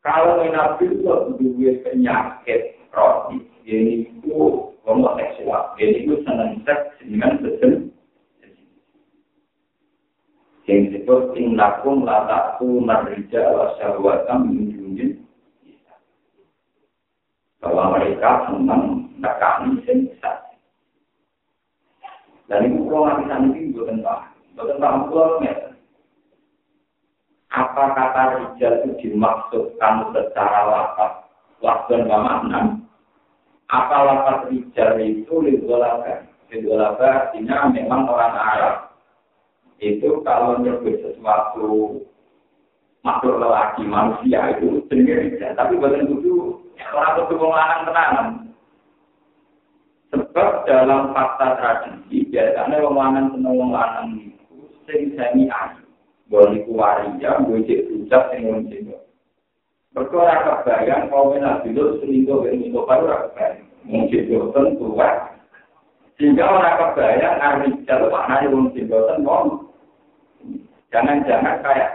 Kalau 0.02 0.42
Nabi 0.42 0.86
Lot 1.02 1.38
dua 1.38 1.72
penyakit 1.86 2.76
roti, 2.90 3.38
ini 3.70 4.10
itu 4.10 4.74
homoseksual, 4.84 5.78
ini 5.78 6.10
itu 6.10 6.20
senang 6.26 6.60
seks 6.66 6.98
dengan 7.06 7.38
betul 7.40 7.92
yang 10.72 10.88
disebut 10.88 11.36
innakum 11.36 12.08
la 12.08 12.24
ta'tu 12.30 12.80
marija 12.80 13.44
wa 13.52 13.76
syahwatam 13.76 14.48
min 14.48 14.72
dunjin 14.72 15.12
bahwa 17.62 17.96
mereka 17.96 18.50
senang 18.50 19.08
nekani 19.22 19.78
sensat 19.86 20.38
dan 22.52 22.68
itu 22.68 22.84
kalau 22.90 23.16
bisa 23.22 23.36
nanti 23.38 23.72
bukan 23.72 24.02
paham 24.04 24.28
bukan 24.58 24.78
paham 24.82 25.02
pulau 25.08 25.40
apa 27.52 27.84
kata 27.92 28.24
rijal 28.40 28.74
itu 28.80 28.92
dimaksudkan 29.04 30.08
secara 30.16 30.60
lapas? 30.72 31.28
Waktu 31.60 32.08
dan 32.08 32.24
makna 32.24 32.62
apa 33.68 33.98
lapas 34.08 34.38
rijal 34.48 34.96
itu 35.04 35.34
lidolaga 35.44 36.26
lidolaga 36.48 37.28
artinya 37.28 37.68
memang 37.70 38.08
orang 38.08 38.36
Arab. 38.40 38.76
Itu 39.84 40.24
kalau 40.24 40.64
nyebut 40.64 41.04
sesuatu 41.04 42.00
makhluk 43.04 43.36
lelaki 43.42 43.84
manusia 43.84 44.56
itu 44.56 44.86
sendiri 44.88 45.36
tapi 45.58 45.76
bukan 45.76 46.08
itu 46.08 46.61
orang 46.90 47.18
itu 47.22 47.36
lanang 47.38 47.82
tenangan 47.86 48.28
sebab 50.12 50.50
dalam 50.66 51.14
fakta 51.14 51.48
tradisi 51.62 52.28
biasanya 52.34 52.82
lanang 52.82 53.28
seneng 53.38 53.70
lanang 53.70 54.08
itu 54.18 54.66
sing 54.90 55.14
semi 55.14 55.46
ayu 55.48 55.86
boleh 56.32 56.60
kuwaria 56.66 57.32
gojek 57.46 57.86
rujak 57.92 58.24
sing 58.34 58.42
wong 58.50 58.66
cendok 58.68 59.02
Berkora 59.92 60.64
kebayang 60.64 61.12
kau 61.12 61.36
menak 61.36 61.68
itu 61.68 62.00
selingkuh 62.00 62.48
itu 62.48 62.72
baru 62.72 63.28
kebayang. 63.28 63.68
Mungkin 63.84 64.24
dosen 64.32 64.80
tua. 64.80 65.36
Sehingga 66.16 66.48
orang 66.48 66.80
kebayang 66.80 67.36
Arijal 67.44 68.08
maknanya 68.08 68.54
wong 68.56 68.72
cindoten 68.72 69.28
wong 69.28 69.68
Jangan-jangan 70.96 71.60
kayak 71.64 71.92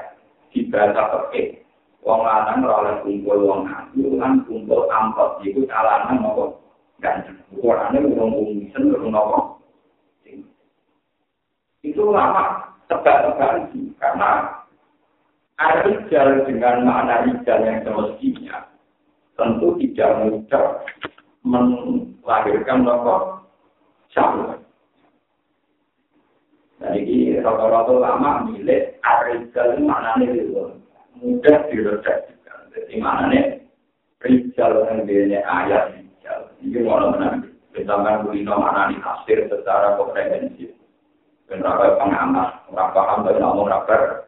di 0.52 0.68
bahasa 0.68 1.04
peke. 1.08 1.64
Wong 2.06 2.22
lanang 2.22 2.62
oleh 2.62 3.02
kumpul 3.02 3.50
wong 3.50 3.66
ayu 3.66 4.14
kan 4.22 4.38
kumpul 4.46 4.86
angkot 4.86 5.42
itu 5.42 5.66
kalangan 5.66 6.22
nopo 6.22 6.62
ganjeng. 7.02 7.34
Ukurannya 7.50 7.98
urung 7.98 8.46
umisen 8.46 8.94
urung 8.94 9.10
nopo. 9.10 9.58
Itu 11.82 12.06
lama 12.14 12.70
tebak-tebakan 12.86 13.74
karena 13.98 14.30
rijal 15.82 16.46
dengan 16.46 16.86
makna 16.86 17.26
rijal 17.26 17.58
yang 17.66 17.82
semestinya 17.82 18.56
tentu 19.34 19.74
tidak 19.82 20.10
mudah 20.22 20.66
melahirkan 21.42 22.86
nopo 22.86 23.42
syahwat. 24.14 24.62
Jadi 26.78 27.42
rata-rata 27.42 27.94
lama 27.98 28.46
milik 28.46 29.02
Arijal 29.02 29.82
mana 29.82 30.14
nih 30.22 30.54
mudah 31.20 31.58
diredaksikan. 31.72 32.60
Jadi 32.72 32.94
Rijal 34.24 34.72
yang 34.88 35.04
dia 35.04 35.40
ayat 35.44 35.92
Rijal. 35.94 36.40
Ini 36.64 36.82
mau 36.82 37.12
menang. 37.12 37.52
Bersama 37.70 38.24
kulino 38.24 38.56
mana 38.56 38.88
nih 38.88 38.98
tafsir 39.04 39.44
secara 39.52 40.00
komprehensif. 40.00 40.72
Dan 41.46 41.62
pengamat, 41.62 42.66
orang 42.72 42.90
paham 42.90 43.18
dan 43.28 43.38
ngomong 43.38 43.68
rakyat. 43.70 44.26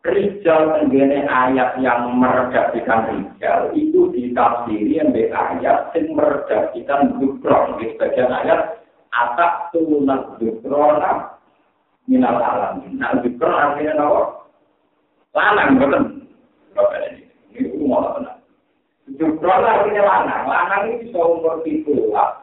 Rijal 0.00 0.80
tenggene 0.80 1.28
ayat 1.28 1.76
yang 1.80 2.16
meredaksikan 2.16 3.08
Rijal 3.10 3.72
itu 3.76 4.12
ditafsiri 4.12 5.00
yang 5.00 5.12
ayat 5.12 5.92
yang 5.92 6.16
meredaksikan 6.16 7.20
Bukron. 7.20 7.80
Di 7.80 7.96
sebagian 7.96 8.32
ayat 8.32 8.80
atak 9.10 9.74
tunak 9.74 10.38
dukrona 10.38 11.34
minal 12.06 12.38
alam. 12.38 12.82
Nah, 12.96 13.18
dukron 13.22 13.54
artinya 13.54 14.02
apa? 14.02 14.39
Lanang, 15.30 15.78
betul. 15.78 16.02
Ini 17.54 17.70
umum 17.76 18.02
apa? 18.02 18.40
Dukron 19.18 19.66
artinya 19.66 20.02
lanang. 20.06 20.42
Lanang 20.46 20.80
ini 20.86 21.06
bisa 21.06 21.18
umur 21.18 21.62
itu 21.66 22.10
lah. 22.14 22.42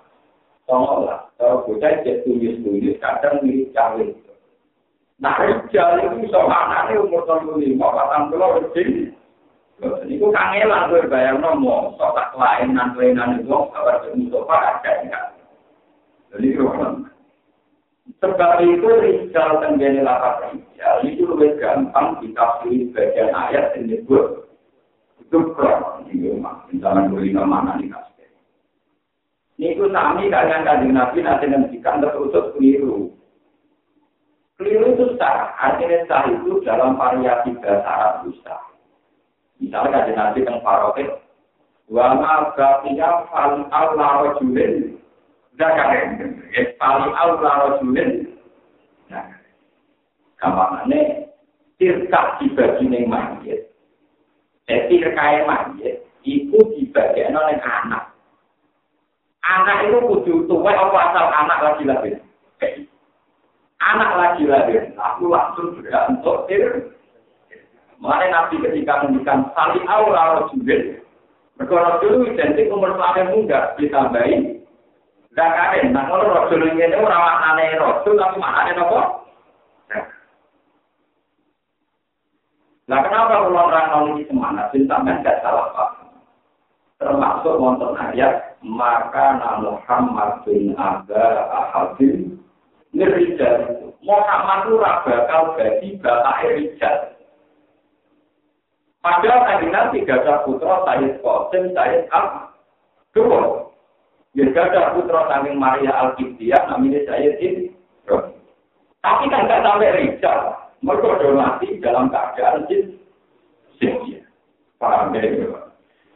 Tolong 0.68 1.08
lah. 1.08 1.28
Kalau 1.40 1.64
bocah 1.64 2.04
jadi 2.04 2.24
tulis-tulis, 2.28 3.00
kadang 3.00 3.40
mirip 3.44 3.72
cawe. 3.72 4.04
Nah, 5.18 5.34
rijal 5.42 5.98
itu 5.98 6.28
bisa 6.28 6.38
lanangnya 6.44 7.02
umur 7.02 7.26
tahun 7.26 7.58
lima, 7.58 7.90
patang 7.90 8.30
puluh, 8.30 8.62
rezeki. 8.62 9.16
Itu 10.10 10.34
kangelan 10.34 10.90
gue 10.90 11.06
bayang 11.10 11.42
nomor, 11.42 11.94
sotak 12.02 12.34
lain, 12.34 12.74
nanti-nanti, 12.74 13.46
kabar 13.46 14.02
Mustafa 14.18 14.56
ada 14.58 14.92
enggak? 15.06 15.26
Jadi 16.34 16.58
Sebab 18.28 18.60
itu 18.60 18.88
rizal 19.00 19.64
tenggene 19.64 20.04
lapat 20.04 20.52
rizal 20.52 20.96
itu 21.08 21.24
lebih 21.24 21.56
gampang 21.64 22.20
ditafsiri 22.20 22.92
bagian 22.92 23.32
ayat 23.32 23.72
yang 23.80 23.88
disebut 23.88 24.44
itu 25.24 25.38
kron 25.56 26.04
di 26.12 26.28
rumah. 26.28 26.68
Misalnya 26.68 27.08
kulina 27.08 27.48
mana 27.48 27.80
nih 27.80 27.88
kasih. 27.88 28.28
Niku 29.56 29.88
sami 29.96 30.28
kalian 30.28 30.68
kajian 30.68 30.92
nabi 30.92 31.24
nanti 31.24 31.46
nantikan 31.48 32.04
terusut 32.04 32.52
keliru. 32.56 33.16
Keliru 34.60 34.92
itu 34.92 35.06
sah. 35.16 35.56
Artinya 35.56 36.04
sah 36.12 36.28
itu 36.28 36.60
dalam 36.68 37.00
variasi 37.00 37.56
bahasa 37.64 37.88
Arab 37.88 38.28
itu. 38.28 38.56
Misalnya 39.64 40.04
kajian 40.04 40.16
nabi 40.20 40.40
yang 40.44 40.60
paroket. 40.60 41.10
Wa 41.88 42.12
ma 42.20 42.52
baqiya 42.60 43.32
fal 43.32 43.64
Allah 43.72 44.12
rajulin 44.28 45.00
zakare 45.58 46.02
ya 46.54 46.62
paling 46.78 47.14
aula 47.18 47.52
rajulin 47.66 48.30
nah 49.10 49.26
kamarane 50.38 51.34
tirka 51.82 52.38
dibagi 52.38 52.86
ning 52.86 53.10
mayit 53.10 53.66
eh 54.70 54.80
tirkae 54.88 55.44
mayit 55.50 56.06
iku 56.22 56.60
dibagi 56.76 57.24
oleh 57.28 57.58
anak. 57.62 58.14
Anak 59.48 59.88
itu 59.88 60.04
kudu 60.04 60.34
tuwa 60.44 60.76
apa 60.76 60.98
asal 61.08 61.26
anak 61.32 61.60
lagi 61.64 61.84
lahir 61.88 62.16
anak 63.80 64.12
lagi 64.20 64.44
lahir 64.44 64.92
aku 65.00 65.32
langsung 65.32 65.74
juga 65.80 66.12
untuk 66.12 66.46
tir. 66.52 66.94
Mengenai 67.98 68.30
Nabi 68.30 68.62
ketika 68.62 69.10
mendikan 69.10 69.50
sali 69.58 69.82
aula 69.90 70.38
rajulin 70.38 71.02
Mereka 71.58 71.98
dulu 71.98 72.30
identik 72.30 72.70
umur 72.70 72.94
selama 72.94 73.34
muda 73.34 73.74
ditambahin 73.82 74.57
Dah 75.38 75.54
kare, 75.54 75.86
nah 75.94 76.10
kalau 76.10 76.34
rasul 76.34 76.66
ini 76.66 76.98
ora 76.98 77.14
maknane 77.14 77.78
rasul 77.78 78.18
tapi 78.18 78.42
maknane 78.42 78.74
apa? 78.74 79.02
Nah 82.90 83.00
kenapa 83.06 83.46
orang 83.46 84.18
ini 84.18 84.26
semana? 84.26 84.66
Sampai 84.74 85.22
tidak 85.22 85.46
salah. 85.46 85.94
Termasuk 86.98 87.62
wonten 87.62 87.94
ayat 88.02 88.58
maka 88.66 89.38
Muhammad 89.62 90.42
bin 90.42 90.74
Aga 90.74 91.46
Ahadin 91.54 92.42
Nirijal 92.98 93.94
Muhammad 94.02 94.66
itu 94.66 94.82
bakal 94.82 95.54
jadi 95.54 95.88
bapak 96.02 96.38
Rijal. 96.50 96.98
Padahal 99.06 99.40
tadi 99.46 99.68
nanti 99.70 99.98
gajah 100.02 100.42
putra 100.50 100.82
Sayyid 100.90 101.22
Qasim, 101.22 101.78
Sayyid. 101.78 102.10
Gajah 104.38 104.94
putra 104.94 105.26
saking 105.34 105.58
Maria 105.58 105.90
Al-Qibtiyah 105.98 106.70
namanya 106.70 107.02
Sayyid 107.10 107.42
Ibrahim. 107.42 108.38
Tapi 109.02 109.26
kan 109.34 109.50
nggak 109.50 109.64
sampai 109.66 109.96
Rijal. 109.98 110.40
Mereka 110.86 111.34
mati 111.34 111.82
dalam 111.82 112.14
keadaan 112.14 112.70
jin. 112.70 113.02
Jin. 113.82 114.22
Paham 114.78 115.10
ya? 115.18 115.26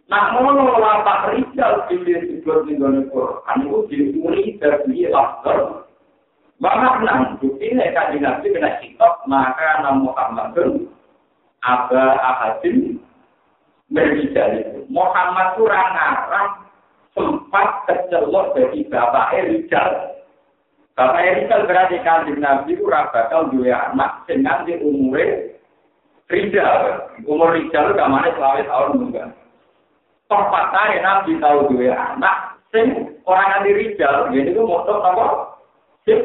Nah, 0.06 0.38
ngono 0.38 0.78
lapak 0.78 1.34
pilih 1.90 2.20
disebut 2.20 2.68
di 2.70 2.78
dalam 2.78 3.10
Quran 3.10 3.58
itu 3.64 3.80
diuri 3.90 4.60
dari 4.62 5.08
lakar. 5.10 5.88
Banyak 6.62 6.96
nang 7.02 7.42
bukti 7.42 7.74
nih 7.74 7.90
kan 7.90 8.14
dinasti 8.14 8.54
kena 8.54 8.78
kitab 8.78 9.26
maka 9.26 9.82
nama 9.82 9.98
Muhammadun 9.98 10.94
Aba 11.66 12.22
Ahadin 12.22 13.02
berijal 13.90 14.62
itu. 14.62 14.86
Muhammad 14.94 15.58
kurang 15.58 15.90
ngarang 15.90 16.61
sempat 17.52 17.84
kecelok 17.84 18.56
dari 18.56 18.88
bapak 18.88 19.36
Rijal. 19.44 19.92
Bapak 20.96 21.20
Rijal 21.20 21.68
berarti 21.68 22.00
kanjeng 22.00 22.40
Nabi 22.40 22.80
kurang 22.80 23.12
bakal 23.12 23.52
dua 23.52 23.92
anak 23.92 24.24
dengan 24.24 24.64
di 24.64 24.80
umurnya 24.80 25.52
Rijal. 26.32 27.12
Umur 27.28 27.52
Rijal 27.52 27.92
gak 27.92 28.08
mana 28.08 28.32
selawet 28.40 28.72
tahun 28.72 29.12
enggak. 29.12 29.36
perpatane 30.32 31.04
nabi 31.04 31.36
tahu 31.44 31.76
duwe 31.76 31.92
anak 31.92 32.56
sing 32.72 33.20
orang 33.28 33.52
nanti 33.52 33.76
rijal. 33.76 34.32
Jadi 34.32 34.56
itu 34.56 34.64
motor 34.64 35.04
apa? 35.04 35.60
Sip. 36.08 36.24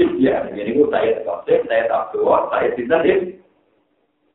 Sip 0.00 0.08
ya. 0.16 0.48
Jadi 0.48 0.72
itu 0.72 0.88
saya 0.88 1.20
sip 1.44 1.60
saya 1.68 2.08
dua 2.16 2.48
saya 2.48 2.72
tidak 2.72 3.04
sip. 3.04 3.20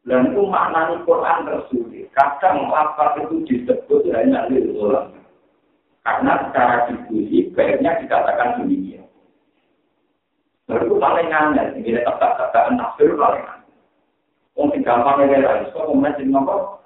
Dan 0.06 0.30
itu 0.30 0.46
maknanya 0.46 1.02
Quran 1.10 1.50
tersulit. 1.50 2.06
Kadang 2.14 2.70
lapar 2.70 3.18
itu 3.18 3.42
disebut 3.50 4.14
hanya 4.14 4.46
lirulah 4.46 5.17
karena 6.08 6.40
secara 6.48 6.88
diskusi 6.88 7.52
baiknya 7.52 8.00
dikatakan 8.00 8.64
demikian 8.64 9.04
Lalu 10.68 11.00
paling 11.00 11.32
aneh, 11.32 11.80
ini 11.80 11.96
tetap-tetap 11.96 12.76
nafsir 12.76 13.16
paling 13.16 13.44
aneh. 13.44 13.72
Wong 14.60 14.76
gampang 14.84 15.24
ya, 15.24 15.64
iso 15.64 15.80
komen 15.80 16.12
sing 16.20 16.28
nopo? 16.28 16.84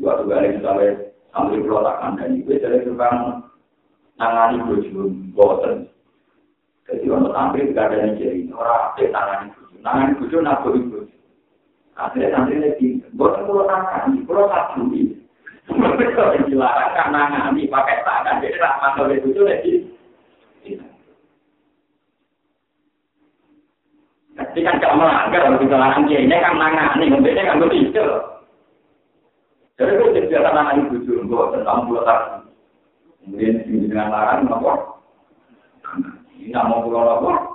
Dua 0.00 0.16
dua 0.24 0.40
kali 0.40 0.56
misalnya 0.56 1.12
sambil 1.36 1.60
pulau 1.60 1.84
tak 1.84 2.00
kandang 2.00 2.40
jadi 2.40 2.80
tukang 2.80 3.44
nangani 4.16 4.64
bojo 4.64 5.12
boten. 5.36 5.84
Jadi 6.88 7.04
untuk 7.12 7.36
tampil 7.36 7.68
tidak 7.68 7.92
ada 7.92 7.96
yang 8.08 8.16
jadi. 8.16 8.40
Orang 8.56 8.80
apa 8.88 9.02
nangani 9.04 9.46
bojo 9.52 9.74
nangani 9.84 10.12
bojo 10.16 10.36
nak 10.40 10.60
bojo 10.64 10.98
akhirnya 12.00 12.28
nanti 12.32 12.54
lagi 12.56 12.88
boten 13.12 13.44
pulau 13.44 13.68
nangani 13.68 14.24
pulau 14.24 14.48
mereka 14.48 15.19
dilarang 16.50 16.92
kan 16.92 17.08
nangani 17.14 17.70
pakai 17.70 18.02
tangan 18.02 18.42
jadi 18.42 18.58
tak 18.58 18.76
masuk 18.82 19.04
ke 19.08 19.22
bojo 19.22 19.42
lagi 19.46 19.74
Jadi 24.40 24.64
kan 24.64 24.80
gak 24.80 24.96
melanggar 24.96 25.40
kalau 25.44 25.60
kita 25.60 25.76
nangani 25.76 26.16
ini 26.16 26.32
kan 26.32 26.56
nangani, 26.56 27.12
ngomongnya 27.12 27.44
kan 27.44 27.60
begitu. 27.60 28.04
Jadi 29.76 29.92
itu 29.96 30.04
jadi 30.16 30.34
akan 30.40 30.60
anak 30.60 30.76
ibu 30.80 30.96
jumbo 31.04 31.52
tentang 31.52 31.84
pulau 31.84 32.04
tadi. 32.08 32.48
Kemudian 33.20 33.68
di 33.68 33.84
dengan 33.84 34.08
larang 34.08 34.48
nopo. 34.48 34.96
Ini 36.40 36.56
nama 36.56 36.80
pulau 36.80 37.04
nopo. 37.04 37.49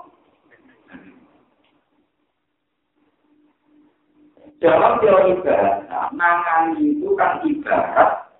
Dalam 4.65 4.97
teori 4.97 5.37
bahasa, 5.45 6.09
nangan 6.09 6.81
itu 6.81 7.13
kan 7.13 7.37
ibarat 7.45 8.33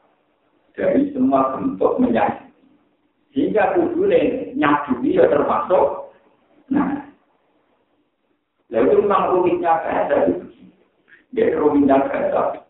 dari 0.74 1.14
semua 1.14 1.54
bentuk 1.54 2.02
menyanyi. 2.02 2.50
Sehingga 3.30 3.78
kudune 3.78 4.50
nyadui 4.58 5.22
ya 5.22 5.30
termasuk. 5.30 6.10
Nah, 6.74 7.14
lalu 8.74 9.06
memang 9.06 9.38
rumitnya 9.38 9.78
bahasa 9.86 10.34
itu. 10.34 10.50
Jadi 11.38 11.54
rumitnya 11.62 12.02
bahasa 12.10 12.66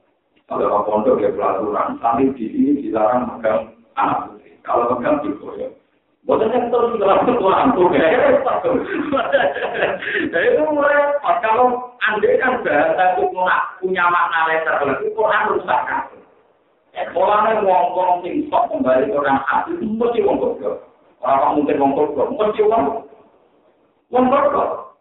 kalau 0.46 0.86
pondok 0.86 1.24
ya 1.24 1.34
pelaturan, 1.34 1.98
sambil 1.98 2.30
di 2.38 2.46
sini 2.52 2.84
dilarang 2.84 3.26
megang 3.26 3.74
anak 3.98 4.30
putri. 4.30 4.54
Kalau 4.62 4.94
megang 4.94 5.24
di 5.26 5.34
koyo. 5.42 5.74
Bukan 6.26 6.50
yang 6.50 6.74
terus 6.74 6.98
dalam 6.98 7.22
ketuaan 7.22 7.78
tuh, 7.78 7.86
ya. 7.94 8.10
Itu 10.34 10.62
mulai, 10.74 11.14
kalau 11.22 11.94
anda 12.06 12.30
kan 12.38 12.62
bahasa 12.62 13.04
itu 13.18 13.24
punya 13.82 14.06
makna 14.14 14.40
letter, 14.50 14.76
itu 15.02 15.10
Quran 15.18 15.50
rusak 15.58 15.82
kan. 15.90 16.04
Sekolahnya 16.96 17.60
ngomong 17.60 18.24
sing 18.24 18.48
sok 18.48 18.72
kembali 18.72 19.12
ke 19.12 19.18
orang 19.20 19.44
hati, 19.44 19.76
mesti 19.84 20.20
ngomong 20.24 20.56
Orang 21.20 21.60
mungkin 21.60 21.76
ngomong 21.82 22.38
mesti 22.40 22.62
ngomong. 22.64 23.04
Ngomong 24.14 24.46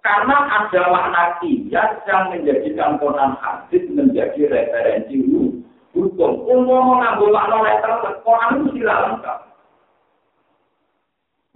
Karena 0.04 0.36
ada 0.36 0.82
makna 0.92 1.22
kias 1.40 1.96
yang 2.04 2.28
menjadikan 2.28 3.00
Quran 3.00 3.40
hadis 3.40 3.88
menjadi 3.88 4.52
referensi 4.52 5.16
hukum. 5.96 6.44
Umum 6.44 6.92
mengambil 6.92 7.32
makna 7.32 7.56
letter 7.64 7.92
Quran 8.20 8.52
itu 8.60 8.68
tidak 8.76 9.00
lengkap. 9.00 9.38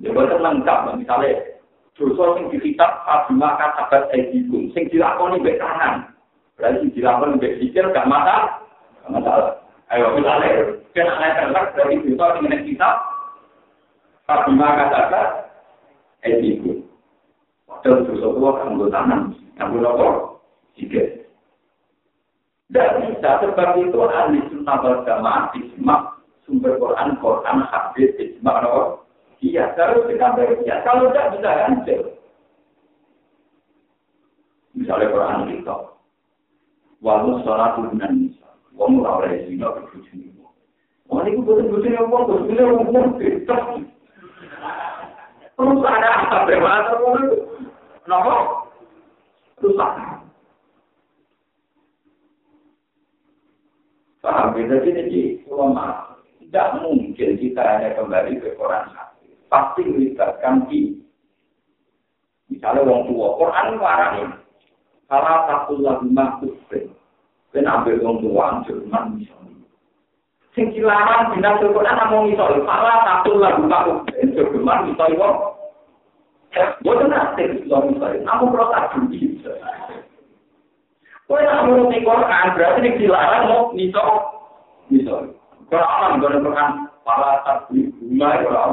Ya 0.00 0.10
lengkap. 0.16 0.78
Misalnya, 0.96 1.57
dosa 1.98 2.38
yang 2.38 2.46
di 2.54 2.58
kitab 2.62 3.02
Fabima 3.02 3.58
katabat 3.58 4.14
edikum, 4.14 4.70
sing 4.70 4.86
dilakoni 4.88 5.42
mbek 5.42 5.58
tangan. 5.58 6.06
Berarti 6.54 6.94
dilakoni 6.94 7.42
mbek 7.42 7.58
pikir 7.58 7.90
gak 7.90 8.06
masalah. 8.06 8.62
Gak 9.02 9.10
masalah. 9.18 9.58
Ayo 9.90 10.14
misalnya, 10.14 10.78
kena 10.94 11.18
letter 11.18 11.74
dari 11.74 11.98
dosa 12.06 12.38
yang 12.38 12.54
di 12.54 12.72
kitab 12.72 12.94
Fabima 14.30 14.78
katabat 14.78 15.28
edikum. 16.22 16.86
Padahal 17.66 18.06
dosa 18.06 18.26
tua 18.30 18.50
kan 18.62 18.78
gue 18.78 18.88
tanam, 18.94 19.20
yang 19.58 19.74
gue 19.74 19.82
nopo, 19.82 20.08
jika. 20.78 21.02
Dan 22.68 23.10
bisa 23.10 23.40
sebab 23.42 23.80
itu 23.80 23.96
ahli 23.96 24.44
sunnah 24.52 24.76
wal 24.84 25.00
jamaah 25.02 25.50
isma 25.56 26.20
sumber 26.44 26.76
Quran, 26.76 27.16
Quran, 27.18 27.64
hadis, 27.66 28.12
isma 28.16 28.62
nopo. 28.62 29.07
Iya, 29.38 29.70
kalau 29.78 30.02
kita 30.10 30.34
berusia, 30.34 30.82
kalau 30.82 31.14
tidak 31.14 31.38
bisa 31.38 31.50
hancur. 31.62 32.04
Misalnya 34.74 35.10
Quran 35.14 35.46
kita, 35.50 35.76
walau 37.02 37.38
sholat 37.46 37.78
dengan 37.78 38.12
nisa, 38.18 38.50
wong 38.74 39.02
ora 39.02 39.22
oleh 39.22 39.46
zina 39.46 39.70
berbujuni. 39.74 40.34
Wong 41.06 41.24
ini 41.24 41.42
betul-betul 41.42 41.90
yang 41.90 42.10
wong, 42.10 42.22
betul-betul 42.26 42.58
yang 42.58 42.74
wong, 42.90 43.06
Terus 45.58 45.82
ada 45.82 46.08
apa? 46.22 46.46
Bagaimana 46.46 46.86
terus? 46.86 47.22
Kenapa? 48.06 48.34
Rusak. 49.58 49.92
Paham? 54.22 54.54
Jadi 54.54 54.90
ini 54.94 55.22
ulama 55.50 56.14
tidak 56.38 56.78
mungkin 56.84 57.40
kita 57.42 57.62
hanya 57.64 57.98
kembali 57.98 58.38
ke 58.38 58.54
Quran 58.54 58.86
Pasti 59.48 59.80
melibatkan 59.84 60.68
di 60.68 61.00
misalnya 62.52 62.84
orang 62.84 63.08
tua. 63.08 63.26
Quran 63.40 63.66
ini 63.76 64.36
Salah 65.08 65.48
satu 65.48 65.80
lagu 65.80 66.04
makhluk 66.12 66.52
Ben 67.48 67.64
ambil 67.64 67.96
orang 68.04 68.16
tua 68.20 68.46
Jerman 68.68 69.04
misalnya. 69.16 69.56
Sing 70.52 70.68
dilarang 70.76 71.32
bina 71.32 71.56
Quran 71.56 71.96
namun 71.96 72.28
misalnya 72.28 72.60
salah 72.68 72.96
satu 73.08 73.40
lagu 73.40 73.64
makhluk 73.64 74.04
Jerman 74.12 74.92
misalnya 74.92 75.56
Bukan 76.80 77.12
nanti 77.12 77.44
Islam 77.44 77.92
misalnya, 77.92 78.24
namun 78.24 78.56
kalau 78.56 78.72
tak 78.72 78.96
judi. 78.96 79.36
Kau 81.28 81.36
yang 81.36 81.68
menurut 81.68 81.92
Quran 81.92 82.46
berarti 82.56 82.80
ini 82.80 82.98
dilarang 83.04 83.44
mau 83.52 83.68
misal, 83.76 84.08
misal. 84.88 85.28
Quran 85.68 86.24
bukan 86.24 86.40
Quran 86.40 86.70
para 87.04 87.44
takbir 87.44 87.92
bunga 88.00 88.28
Quran, 88.40 88.72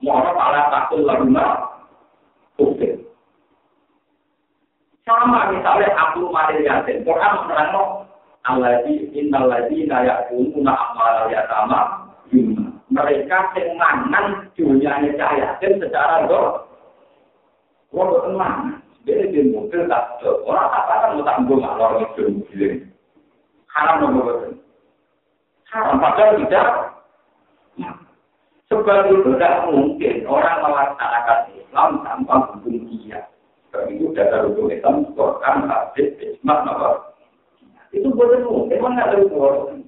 apa 0.00 0.30
para 0.32 0.62
takul 0.72 1.04
laguna, 1.04 1.44
oke. 2.56 2.88
Sama 5.04 5.52
misalnya 5.52 5.92
aku 5.96 6.32
mari 6.32 6.64
yasin, 6.64 7.04
Quran 7.04 7.36
menerang 7.44 7.70
no, 7.74 7.84
Alladhi 8.48 9.12
innalladhi 9.12 9.84
nayakumuna 9.84 10.72
amal 10.72 11.28
yatama 11.28 12.08
mereka 12.90 13.38
yang 13.54 13.76
mangan 13.76 14.48
dunia 14.56 14.96
cahaya 15.14 15.60
secara 15.60 16.26
doa 16.26 16.66
Wong 17.90 18.06
tenang, 18.22 18.78
dia 19.02 19.26
di 19.34 19.50
mobil 19.50 19.90
tak 19.90 20.22
orang 20.22 20.70
apa 20.70 21.10
kan 21.18 21.42
mau 21.42 21.58
lorong 21.58 22.06
itu 22.06 22.22
mobil 22.38 22.86
Haram 23.66 24.14
betul. 24.14 24.62
Haram 25.74 25.98
padahal 25.98 26.38
tidak. 26.38 26.66
Sebab 28.70 29.10
itu 29.10 29.34
tidak 29.34 29.66
mungkin 29.66 30.22
orang 30.30 30.62
melaksanakan 30.62 31.40
Islam 31.58 31.90
tanpa 32.06 32.34
hukum 32.54 32.86
dia. 32.86 33.26
itu 33.90 34.14
dasar 34.14 34.46
hukum 34.46 34.70
Islam, 34.70 35.10
Quran, 35.18 35.66
hadis, 35.66 36.14
ijma, 36.22 36.62
apa? 36.62 37.18
Itu 37.90 38.14
boleh 38.14 38.46
mungkin, 38.46 38.78
nggak 38.78 39.10
ada 39.10 39.16
hukum. 39.26 39.82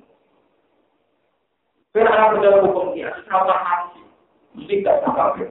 Karena 1.95 2.35
dalam 2.43 2.67
hukum 2.67 2.97
kias, 2.99 3.15
sama 3.31 3.55
hati, 3.55 4.03
mesti 4.59 4.81
tidak 4.83 5.05
sampai 5.07 5.47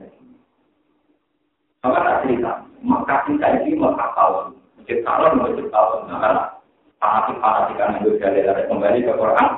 Sama 1.80 2.04
tak 2.04 2.20
cerita, 2.28 2.66
maka 2.84 3.16
kita 3.30 3.48
ini 3.64 3.80
maka 3.80 4.12
tahu, 4.12 4.52
masjid 4.76 5.00
tahun, 5.08 5.40
masjid 5.40 5.66
tahun, 5.72 6.00
nah, 6.10 6.60
fanatik-fanatik 7.00 7.78
kan 7.80 7.98
itu 8.02 8.20
kembali 8.68 9.00
ke 9.06 9.14
Quran, 9.18 9.50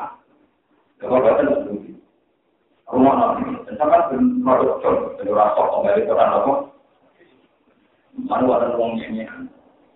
Quran 1.04 1.36
itu 1.42 1.83
rumah 2.94 3.14
nanti, 3.18 3.58
dan 3.66 3.76
sama 3.82 4.14
produk 4.46 4.78
contoh, 4.86 5.12
dan 5.18 5.28
rasok 5.34 5.68
kembali 5.74 6.00
ke 6.06 6.10
Quran 6.14 6.30
apa? 6.30 6.54
Mana 8.14 8.46
ada 8.54 8.78
uang 8.78 9.02
ini? 9.02 9.26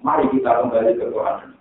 Mari 0.02 0.26
kita 0.34 0.66
kembali 0.66 0.98
ke 0.98 1.06
Quran. 1.14 1.54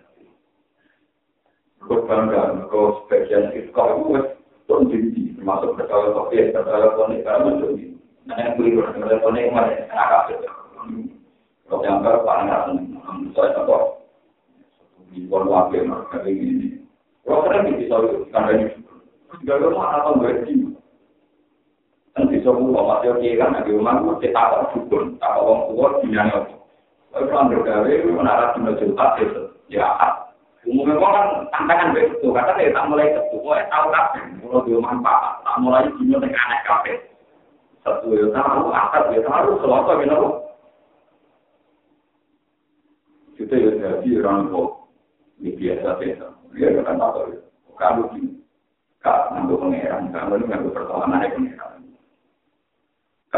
Gue 1.85 2.03
bangga, 2.09 2.67
gue 2.67 2.87
sebagian 3.05 3.53
itu 3.53 3.71
kalau 3.71 4.03
gue 4.09 4.21
tuh 4.67 4.89
jadi 4.91 5.37
termasuk 5.39 5.79
percaya 5.79 6.11
kopi, 6.11 6.51
percaya 6.51 6.89
konek, 6.99 7.23
karena 7.23 7.47
menjadi. 7.47 7.85
Nah 8.27 8.37
yang 8.43 8.53
beli 8.59 8.75
percaya 8.75 9.23
konek 9.23 9.53
mana? 9.55 9.87
Agak 9.95 10.23
beda. 10.33 10.51
Kalau 11.67 11.83
yang 11.87 12.03
paling 12.03 12.47
nggak 12.51 13.35
saya 13.37 13.55
tahu. 13.55 14.03
Di 15.15 15.23
pon 15.31 15.47
wakil 15.47 15.87
kayak 16.11 16.27
gini. 16.27 16.83
Kalau 17.23 17.47
keren 17.47 17.79
bisa 17.79 17.97
karena 18.35 18.51
ini. 18.57 18.67
Gak 19.47 19.59
ada 19.63 19.69
mana 19.71 19.97
atau 20.03 20.13
nggak 20.19 20.47
kan 22.17 22.33
bisa 22.33 22.49
buka 22.49 22.81
masih 22.81 23.13
oke 23.13 23.31
kan 23.37 23.61
di 23.61 23.77
rumah 23.77 24.01
gue 24.01 24.25
kita 24.25 24.41
tak 24.41 24.73
dukun 24.73 25.21
tak 25.21 25.37
orang 25.37 25.69
tua 25.69 25.87
dinanya 26.01 26.39
tapi 27.13 27.29
kalau 27.29 27.53
bergawe 27.53 27.93
menara 28.09 28.57
cuma 28.57 28.73
juta 28.81 29.07
itu 29.21 29.43
ya 29.69 29.85
umumnya 30.65 30.97
kok 30.97 31.13
kan 31.13 31.27
tantangan 31.53 31.93
begitu 31.93 32.27
kata 32.33 32.57
dia 32.57 32.73
tak 32.73 32.89
mulai 32.89 33.13
itu 33.13 33.37
gue 33.37 33.57
tahu 33.69 33.87
kan 33.93 34.05
kalau 34.41 34.65
di 34.65 34.73
rumah 34.73 34.97
pak 35.05 35.45
tak 35.45 35.57
mulai 35.61 35.85
punya 35.93 36.17
dengan 36.17 36.41
aneh 36.41 36.61
kafe 36.65 36.93
satu 37.85 38.09
ya 38.17 38.27
tahu 38.33 38.73
akar 38.73 39.03
ya 39.13 39.21
tahu 39.21 39.51
selalu 39.61 39.93
gitu 40.01 40.29
kita 43.37 43.55
ya 43.61 43.71
jadi 43.77 44.09
orang 44.25 44.49
kok 44.49 44.69
ini 45.45 45.51
biasa 45.53 45.89
biasa 46.01 46.27
ya 46.57 46.81
kan 46.81 46.97
apa 46.97 47.21
ya 47.29 47.39
kalau 47.77 48.09
di 48.17 48.25
kak 49.05 49.37
ngambil 49.37 49.69
pangeran 49.69 50.09
kamu 50.11 50.49
ngambil 50.49 50.73
pertolongan 50.73 51.21
dari 51.21 51.37
pangeran 51.37 51.86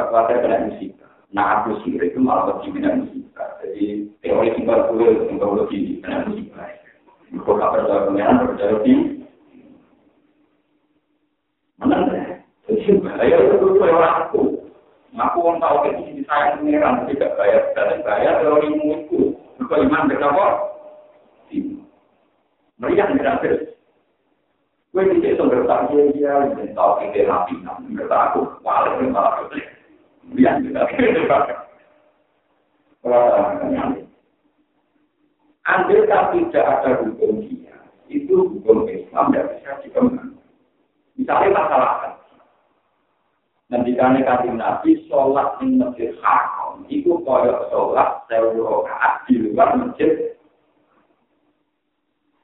kekuatan 0.07 0.39
kena 0.45 0.67
musibah. 0.71 1.11
Nah, 1.35 1.47
aku 1.61 1.83
sih 1.83 1.99
itu 1.99 2.19
malah 2.23 2.55
lebih 2.55 2.79
kena 2.79 3.03
musibah. 3.03 3.49
Jadi, 3.65 4.07
teori 4.23 4.55
tinggal 4.55 4.87
gue, 4.95 5.27
tinggal 5.27 5.59
lebih 5.59 5.99
kena 6.05 6.29
musibah. 6.31 6.69
Kalau 7.29 7.59
gak 7.59 7.71
percaya 7.75 8.07
pengeran, 8.09 8.47
percaya 8.49 8.75
di 8.87 8.93
Menang 11.79 12.11
deh. 12.11 12.27
Jadi, 12.67 12.91
bahaya 13.03 13.37
itu 13.39 13.55
tuh 13.63 13.79
orang 13.83 14.17
aku. 14.27 14.43
Aku 15.19 15.39
orang 15.43 15.59
tahu 15.59 15.77
kayak 15.83 15.97
gini, 16.05 16.21
sayang 16.27 16.63
pengeran, 16.63 17.07
tidak 17.11 17.35
bayar, 17.39 17.63
dan 17.75 18.03
bayar 18.07 18.35
teori 18.43 18.69
itu. 18.71 19.35
Kalau 19.59 19.85
iman 19.85 20.07
berapa? 20.07 20.47
Meriah 22.79 23.11
gratis. 23.19 23.75
Gue 24.95 25.05
tidak 25.19 25.37
sumber 25.37 25.67
tak 25.69 25.91
dia, 25.91 26.11
dia 26.17 26.65
tahu 26.73 26.93
kita 27.03 27.29
rapi, 27.29 27.55
nggak 27.61 28.09
tahu, 28.09 28.41
walaupun 28.65 29.13
malah 29.13 29.45
Lihat 29.53 29.78
juga. 30.35 30.89
Andai 35.69 36.01
tidak 36.09 36.65
ada 36.65 36.91
hukum 37.05 37.45
dia, 37.45 37.77
itu 38.09 38.33
hukum 38.33 38.89
Islam 38.89 39.33
tidak 39.37 39.53
bisa 39.61 39.73
dikembangkan. 39.85 40.33
Misalnya 41.21 41.49
masalah 41.53 42.09
kami 43.99 44.25
kasih 44.25 44.53
Nabi 44.55 44.91
sholat 45.11 45.59
di 45.61 45.77
masjid 45.77 46.15
haram, 46.25 46.87
itu 46.89 47.21
koyok 47.21 47.69
sholat 47.69 48.25
sewu 48.31 48.65
rokaat 48.65 49.27
di 49.29 49.43
luar 49.43 49.77
masjid. 49.77 50.33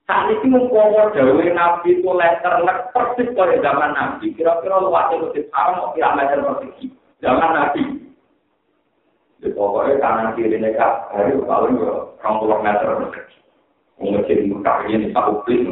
Saat 0.04 0.36
ini 0.36 0.52
mengkomo 0.52 1.14
dawe 1.16 1.46
Nabi 1.48 1.96
itu 1.96 2.10
letter 2.12 2.60
persis 2.92 3.32
pada 3.32 3.56
zaman 3.56 3.96
Nabi. 3.96 4.36
Kira-kira 4.36 4.84
luasnya 4.84 5.24
masjid 5.24 5.48
haram, 5.56 5.80
mau 5.80 5.96
kira 5.96 6.12
meter 6.12 6.44
persegi. 6.44 6.92
Zaman 7.24 7.50
Nabi. 7.56 7.82
Di 9.40 9.48
pokoknya 9.56 9.96
kanan 9.96 10.36
kiri 10.36 10.60
mereka 10.60 11.08
hari 11.08 11.32
paling 11.40 11.80
orang 11.80 12.34
puluh 12.36 12.60
meter. 12.60 12.90
Mungkin 13.96 14.52
Mekah 14.52 14.78
ini 14.92 15.08
satu 15.16 15.40
plis 15.48 15.64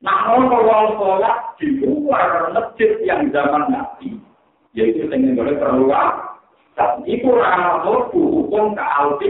Nah, 0.00 0.32
kalau 0.32 0.96
sholat 0.96 1.60
di 1.60 1.84
luar 1.84 2.48
masjid 2.56 2.96
yang 3.04 3.28
zaman 3.28 3.68
Nabi, 3.68 4.16
yaitu 4.72 5.04
dengan 5.12 5.36
boleh 5.36 5.60
keluar, 5.60 6.40
dan 6.72 7.04
itu 7.04 7.28
ramah 7.28 7.84
hukum 7.84 8.72
ke 8.72 8.80
alfi 8.80 9.28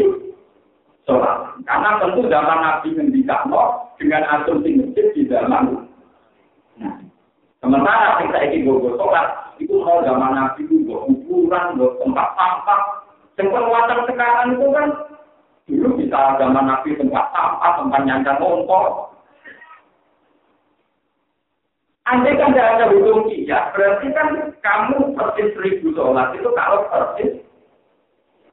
sholat. 1.10 1.58
Karena 1.66 1.98
tentu 1.98 2.22
zaman 2.30 2.58
Nabi 2.62 2.94
ngendikan 2.94 3.50
dengan 3.98 4.22
asumsi 4.30 4.78
masjid 4.78 5.06
di 5.10 5.22
zaman. 5.26 5.90
Nah, 6.78 7.02
sementara 7.60 8.24
kita 8.24 8.38
ingin 8.48 8.80
gue 8.80 8.92
sholat, 8.96 9.56
itu 9.60 9.76
mau 9.84 10.00
zaman 10.00 10.32
nabi 10.32 10.64
itu 10.64 10.88
buat 10.88 11.04
ukuran, 11.12 11.76
buat 11.76 11.92
tempat 12.00 12.28
sampah. 12.34 12.80
Perluatan 13.40 14.04
sekarang 14.04 14.48
itu 14.52 14.66
kan 14.68 14.86
dulu 15.64 15.88
bisa 15.96 16.36
zaman 16.36 16.64
nabi 16.68 16.92
tempat 16.96 17.24
sampah, 17.32 17.70
tempat 17.80 18.00
nyancar 18.04 18.36
motor. 18.36 19.12
Andai 22.10 22.34
kan 22.36 22.50
tidak 22.50 22.74
ada 22.74 22.84
hukum 22.90 23.30
iya, 23.30 23.70
berarti 23.70 24.10
kan 24.10 24.28
kamu 24.60 25.14
persis 25.14 25.54
seribu 25.54 25.94
sholat 25.94 26.34
itu 26.34 26.48
kalau 26.58 26.84
persis 26.90 27.30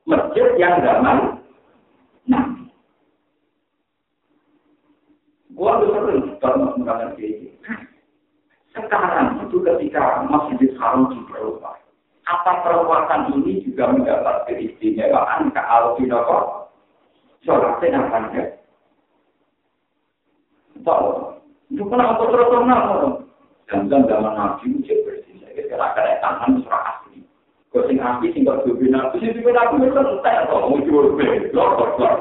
masjid 0.05 0.45
yang 0.61 0.79
zaman 0.83 1.41
nabi. 2.29 2.69
Gua 5.57 5.81
tuh 5.81 5.89
sering 5.89 6.37
kalau 6.37 6.77
mengatakan 6.77 7.17
kayak 7.17 7.56
sekarang 8.77 9.41
itu 9.47 9.57
ketika 9.65 10.21
masjid 10.29 10.69
haram 10.77 11.09
diperluas, 11.09 11.81
apa 12.27 12.51
perbuatan 12.61 13.39
ini 13.39 13.63
juga 13.63 13.95
mendapat 13.95 14.45
keistimewaan 14.45 15.49
ke 15.49 15.61
Alfinoko? 15.63 16.69
Sholatnya 17.47 18.03
akan 18.03 18.23
ya? 18.35 18.45
Tahu, 20.83 21.07
itu 21.73 21.83
kan 21.87 22.03
apa 22.03 22.23
terus 22.27 22.47
terus 22.51 22.65
Dan 23.67 23.91
zaman 23.91 24.33
Nabi 24.35 24.79
itu 24.79 24.95
bersih, 25.03 25.43
kira 25.51 25.91
kira 25.91 26.23
tangan 26.23 26.63
surah 26.63 26.83
asli. 26.95 27.19
Kau 27.67 27.83
sing 27.83 27.99
api 27.99 28.31
sing 28.31 28.47
kau 28.47 28.63
tuh 28.63 28.79
bina, 28.79 29.11
sing 29.19 29.35
tuh 29.35 29.43
bina 29.43 29.67
aku 29.67 29.83
itu 29.83 29.91
entek 29.91 30.47
kok 30.47 30.63
mau 30.63 30.79
jual 30.87 31.19
beli, 31.19 31.51
lor 31.51 31.75
lor. 31.75 32.15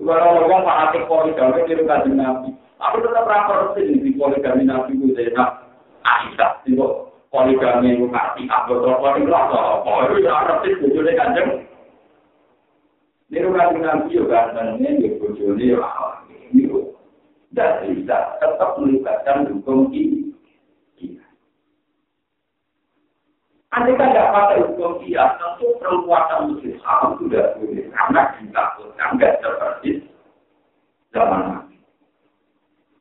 Kalau 0.00 0.40
orang 0.40 0.64
fanatik 0.64 1.04
kau 1.04 1.28
itu, 1.28 1.36
dia 1.36 1.76
tidak 1.76 2.08
Nabi. 2.08 2.56
Aku 2.76 3.00
tetap 3.00 3.24
rapor 3.24 3.72
sih 3.72 3.88
di 3.88 4.12
poligami 4.12 4.68
nabi 4.68 4.96
itu 4.96 5.16
Zainab 5.16 5.64
Aisyah. 6.04 6.60
Itu 6.68 7.08
poligami 7.32 7.96
itu 7.96 8.06
kasih 8.12 8.46
aku 8.52 8.84
tuh 8.84 8.96
poligami 9.00 9.32
lah. 9.32 9.80
Oh 9.80 10.04
itu 10.12 10.24
ya 10.24 10.60
sih 10.60 10.76
bujurnya 10.84 11.16
kanjeng. 11.16 11.64
Ini 13.32 13.42
rumah 13.42 13.72
nabi 13.72 14.12
juga 14.12 14.52
gantengnya 14.52 15.00
di 15.00 15.08
bujurnya 15.16 15.80
lah. 15.80 16.20
Ini 16.52 16.68
tidak 17.50 17.88
bisa 17.88 18.16
tetap 18.36 18.76
melibatkan 18.76 19.48
hukum 19.48 19.88
ini. 19.90 20.26
Anda 23.76 23.92
kan 23.92 24.08
tidak 24.08 24.32
pakai 24.32 24.64
hukum 24.72 25.04
dia, 25.04 25.36
tentu 25.36 25.68
perbuatan 25.84 26.48
muslim 26.48 26.80
sudah 27.20 27.44
boleh 27.60 27.84
karena 27.92 28.22
ditakutkan 28.40 29.10
tidak 29.20 29.36
seperti 29.44 29.90
zaman 31.12 31.60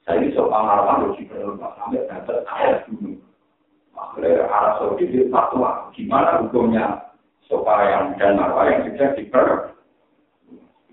Saya 0.06 0.22
ini 0.22 0.38
sopan 0.38 0.70
marwah 0.70 1.02
di 1.18 1.26
rumah 1.34 1.74
sampai 1.82 2.06
dapat 2.06 2.46
ayat 2.46 2.86
dulu. 2.86 3.18
Makanya 3.98 4.46
Arab 4.46 4.74
Saudi 4.78 5.10
di 5.10 5.26
fatwa, 5.34 5.90
gimana 5.98 6.46
hukumnya 6.46 7.10
sopan 7.50 8.14
dan 8.22 8.38
marwah 8.38 8.70
yang 8.70 8.86
sudah 8.86 9.18
diper. 9.18 9.74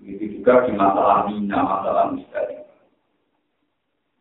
Begitu 0.01 0.41
juga 0.41 0.65
di 0.65 0.73
masalah 0.73 1.29
mina, 1.29 1.61
masalah 1.61 2.09
misteri. 2.09 2.57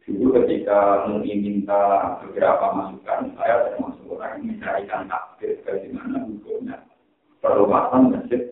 Dulu 0.04 0.36
ketika 0.44 1.08
mungkin 1.08 1.40
minta 1.40 1.80
beberapa 2.20 2.76
masukan, 2.76 3.32
saya 3.32 3.72
termasuk 3.72 4.12
orang 4.12 4.44
yang 4.44 4.60
mencarikan 4.60 5.08
takdir 5.08 5.56
bagaimana 5.64 6.20
hukumnya 6.28 6.76
perluasan 7.40 8.12
masjid 8.12 8.42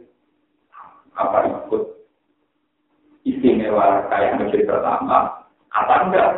apa 1.15 1.39
ikut 1.47 1.85
istimewa 3.29 4.09
kayak 4.09 4.41
masjid 4.41 4.65
pertama 4.65 5.40
apa 5.71 5.95
enggak? 6.07 6.31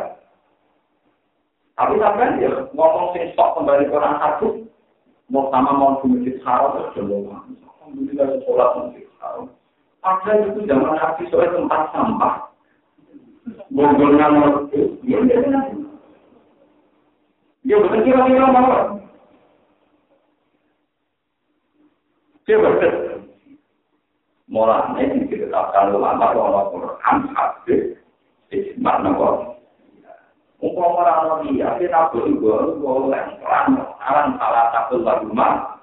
Tapi 1.73 1.97
sampai 1.97 2.37
ya 2.37 2.51
ngomong 2.77 3.17
sing 3.17 3.33
stok 3.33 3.57
kembali 3.57 3.89
ke 3.89 3.97
orang 3.97 4.21
satu, 4.21 4.61
mau 5.33 5.49
sama 5.49 5.73
mau 5.73 5.97
di 6.05 6.13
masjid 6.13 6.37
haram 6.45 6.77
terus 6.77 6.93
belum 7.01 7.33
kita 8.13 8.25
sholat 8.45 8.69
musik. 8.77 9.05
Padahal 10.03 10.51
itu 10.51 10.67
zaman 10.69 10.99
Nabi 10.99 11.23
soal 11.31 11.49
tempat 11.49 11.81
sampah. 11.95 12.35
Bonggolnya 13.73 14.27
mau 14.29 14.69
itu, 14.69 14.99
ya 15.01 15.17
udah 15.23 15.63
Ya 17.63 17.79
betul 17.79 18.03
kira-kira 18.03 18.47
mau. 18.51 18.99
Dia 22.43 22.59
betul. 22.59 22.93
Mulanya 24.51 25.03
diceritakan 25.15 25.95
ulama 25.95 26.35
bahwa 26.35 26.69
Quran 26.69 27.17
hadis 27.31 28.02
di 28.53 28.77
mana 28.77 29.09
kok. 29.17 29.57
Mumpung 30.61 30.95
orang 30.95 31.43
dia, 31.49 31.75
dia 31.75 31.91
tak 31.91 32.13
boleh 32.15 32.39
boleh 32.79 33.23
pelan 33.41 33.83
alam 33.99 34.37
salah 34.39 34.71
satu 34.71 35.01
lagu 35.01 35.27
mah. 35.33 35.81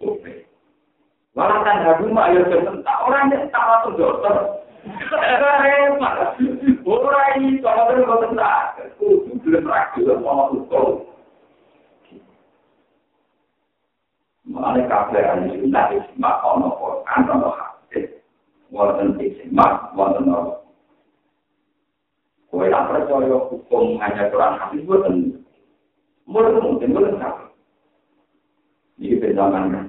Oke. 0.00 0.46
Walakan 1.36 1.84
haguma 1.84 2.32
ya 2.32 2.40
sebentar 2.48 3.04
orang 3.04 3.28
yang 3.34 3.50
salah 3.52 3.84
tuh 3.84 3.92
dokter. 3.98 4.36
Ora 6.88 7.36
iki 7.36 7.60
kok 7.60 7.76
ora 7.76 8.00
kok 8.00 8.32
tak. 8.32 8.80
Kudu 8.96 9.36
belum 9.44 9.68
ragu 9.68 10.00
mau 10.24 10.48
utuh. 10.56 11.04
Mulai 14.48 14.88
kabeh 14.88 15.20
ahli 15.20 15.60
sunnah 15.60 15.92
isma 15.92 16.40
ono 16.40 16.72
Quran 16.80 17.22
ono 17.28 17.50
hadis. 17.52 18.08
Wonten 18.72 19.20
isma 19.20 19.92
wonten 19.92 20.32
ono. 20.32 20.67
Kowe 22.48 22.64
tak 22.72 22.88
percaya 22.88 23.36
hukum 23.52 24.00
hanya 24.00 24.32
Quran 24.32 24.56
hadis 24.56 24.84
boten. 24.88 25.16
Mungkin 26.24 26.64
mungkin 26.64 26.94
boten 26.96 27.20
tak. 27.20 27.52
Ini 28.96 29.20
penjaman 29.20 29.68
kan. 29.68 29.86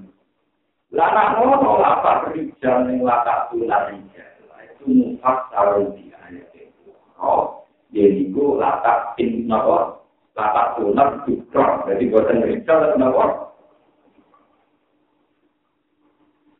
Lana 0.91 1.39
ngono 1.39 1.79
apa 1.79 2.27
kerja 2.27 2.83
ning 2.83 3.05
latak 3.05 3.53
tular 3.53 3.93
itu 3.95 4.83
mufak 4.91 5.47
sarung 5.53 5.95
di 5.95 6.11
ayat 6.11 6.51
itu. 6.51 6.91
Oh, 7.15 7.63
jadi 7.95 8.27
ku 8.35 8.59
latak 8.59 9.15
in 9.23 9.47
napa? 9.47 10.03
Latak 10.35 10.75
tular 10.75 11.23
juga. 11.23 11.87
Jadi 11.87 12.03
boten 12.11 12.43
kerja 12.43 12.99
napa? 12.99 13.49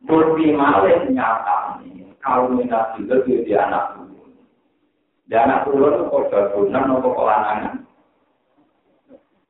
Bukti 0.10 0.50
malin 0.56 1.14
nyata 1.14 1.86
ini, 1.86 2.08
kalau 2.18 2.50
minat 2.50 2.98
juga 2.98 3.22
di 3.30 3.54
anak 3.54 3.99
Di 5.30 5.38
anak 5.38 5.70
turun 5.70 5.94
itu 5.94 6.10
kok 6.10 6.26
jagunan 6.34 6.98
atau 6.98 7.14
kelanangan? 7.14 7.76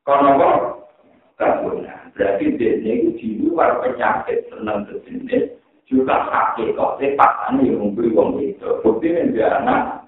Kalau 0.04 0.36
kok 0.36 0.56
jagunan, 1.40 2.00
berarti 2.12 2.44
dia 2.60 2.76
itu 2.84 3.08
di 3.16 3.28
luar 3.40 3.80
penyakit 3.80 4.44
senang 4.52 4.84
sejenis, 4.92 5.56
juga 5.88 6.28
sakit 6.28 6.76
kok, 6.76 7.00
saya 7.00 7.16
pasangan 7.16 7.64
yang 7.64 7.80
memberi 7.80 8.12
uang 8.12 8.36
itu. 8.44 8.68
Bukti 8.84 9.08
dia 9.32 9.56
anak. 9.56 10.04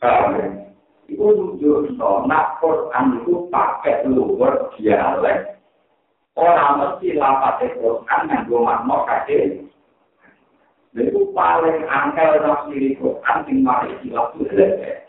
Kalau 0.00 0.32
itu 1.04 1.26
tujuh, 1.36 1.92
nak 2.00 2.56
Quran 2.64 3.20
itu 3.20 3.52
pakai 3.52 4.08
luar 4.08 4.72
dialek, 4.80 5.60
Orang 6.40 6.80
mesti 6.80 7.20
lapat 7.20 7.74
Quran 7.76 8.30
yang 8.32 8.48
gue 8.48 8.60
makna 8.64 8.96
kade. 9.04 9.66
Itu 10.90 11.30
paling 11.30 11.86
angkel 11.86 12.42
nafsiri 12.42 12.98
Quran 12.98 13.36
sing 13.46 13.62
mari 13.62 13.94
silap 14.02 14.34
itu 14.34 14.50
lele. 14.50 15.06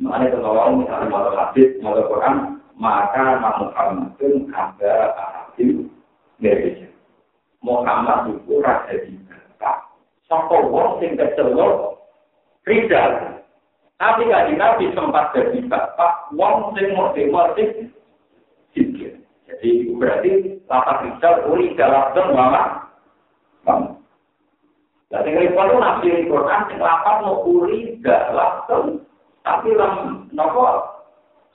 Makanya 0.00 0.40
kalau 0.40 0.78
misalnya 0.78 1.10
mau 1.12 1.28
hadis, 1.34 1.76
mau 1.84 1.98
Quran, 1.98 2.62
maka 2.78 3.42
Muhammadun 3.42 4.48
ada 4.54 4.92
ahadil 5.18 5.90
dari 6.38 6.86
Muhammad 7.60 8.32
itu 8.32 8.62
rasa 8.62 8.94
dibaca. 9.04 9.84
Sampai 10.30 10.64
wong 10.70 11.02
sing 11.02 11.18
kecelok, 11.18 11.98
Rizal. 12.64 13.42
Tapi 13.98 14.30
gak 14.30 14.54
Nabi 14.54 14.94
sempat 14.94 15.34
jadi 15.34 15.58
bapak, 15.66 16.30
wong 16.38 16.70
sing 16.78 16.94
mau 16.94 17.10
dimortik, 17.12 17.90
Jadi 18.78 19.90
berarti 19.98 20.62
lapak 20.70 21.02
rizal 21.02 21.50
uli 21.50 21.74
dalam 21.74 22.14
mama. 22.30 22.87
Jadi 25.08 25.30
repot 25.32 25.64
itu 25.72 25.76
nafsi 25.80 26.28
Quran 26.28 26.68
yang 26.68 26.80
lapak 26.84 27.14
mau 27.24 27.40
uli 27.48 27.96
dalam 28.04 29.00
tapi 29.40 29.72
lam 29.72 30.28
nopo 30.36 30.84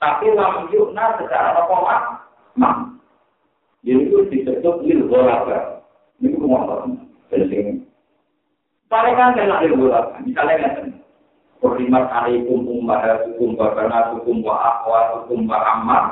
tapi 0.02 0.26
lam 0.34 0.66
yukna 0.74 1.14
secara 1.22 1.54
nopo 1.54 1.86
mak. 2.58 2.98
Jadi 3.86 4.10
itu 4.10 4.18
disebut 4.26 4.82
lil 4.82 5.06
golaka. 5.06 5.86
Ini 6.18 6.34
kumah 6.34 6.88
penting. 7.30 7.86
Paling 8.90 9.14
kan 9.14 9.38
kena 9.38 9.62
lil 9.62 9.78
golaka. 9.78 10.18
Misalnya 10.24 10.56
kan 10.58 10.74
Kurimat 11.64 12.12
alaikum 12.12 12.68
ummahatukum 12.68 13.56
wa 13.56 13.72
banatukum 13.72 14.44
wa 14.44 14.52
akhwatukum 14.52 15.48
wa 15.48 15.56
ammah 15.64 16.04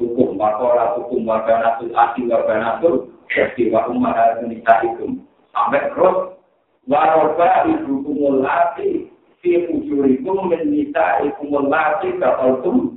hukum 0.00 0.38
makola 0.38 0.96
hukum 0.96 1.28
wabanatul 1.28 1.92
ati 1.92 2.30
wabanatul 2.30 3.10
jadi 3.28 3.74
wa 3.74 3.90
umar 3.92 4.40
nisa 4.46 4.74
itu 4.86 5.18
sampai 5.52 5.92
terus 5.92 6.39
waroba 6.88 7.64
ibu 7.68 8.00
kumul 8.04 8.46
ati 8.46 9.10
fi 9.40 9.66
ujurikum 9.68 10.48
menisa 10.48 11.24
ikumul 11.26 11.68
ati 11.68 12.16
kakultum 12.16 12.96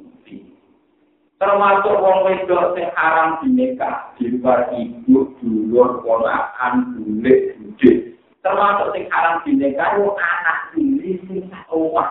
termasuk 1.44 2.00
wong 2.00 2.24
wedok 2.24 2.72
sing 2.72 2.88
haram 2.96 3.44
dinikah 3.44 4.16
di 4.16 4.32
luar 4.32 4.72
ibu 4.72 5.28
dulur 5.44 6.00
ponakan 6.00 6.96
bulik 6.96 7.60
budi 7.60 8.16
termasuk 8.40 8.96
sing 8.96 9.12
haram 9.12 9.44
dinikah 9.44 10.00
itu 10.00 10.08
anak 10.16 10.60
ini 10.80 11.12
sing 11.28 11.52
sawah 11.68 12.08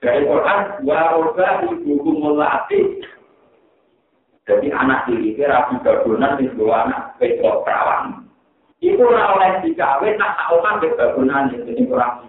dari 0.00 0.24
Quran 0.24 0.60
waroba 0.88 1.68
ibu 1.68 1.92
kumul 2.00 2.40
ati 2.40 3.04
Jadi 4.42 4.74
anak 4.74 5.06
diri 5.06 5.38
itu 5.38 5.46
rapi 5.46 5.78
bagunan 5.86 6.34
di 6.34 6.50
dua 6.58 6.90
anak 6.90 7.14
pedok 7.22 7.62
perawan. 7.62 8.26
Itu 8.82 8.98
ora 9.06 9.38
oleh 9.38 9.62
dikawin 9.62 10.18
nak 10.18 10.50
kan 10.50 10.82
di 10.82 10.90
bagunan 10.98 11.54
itu 11.54 11.70
ini 11.70 11.86
kurang. 11.86 12.26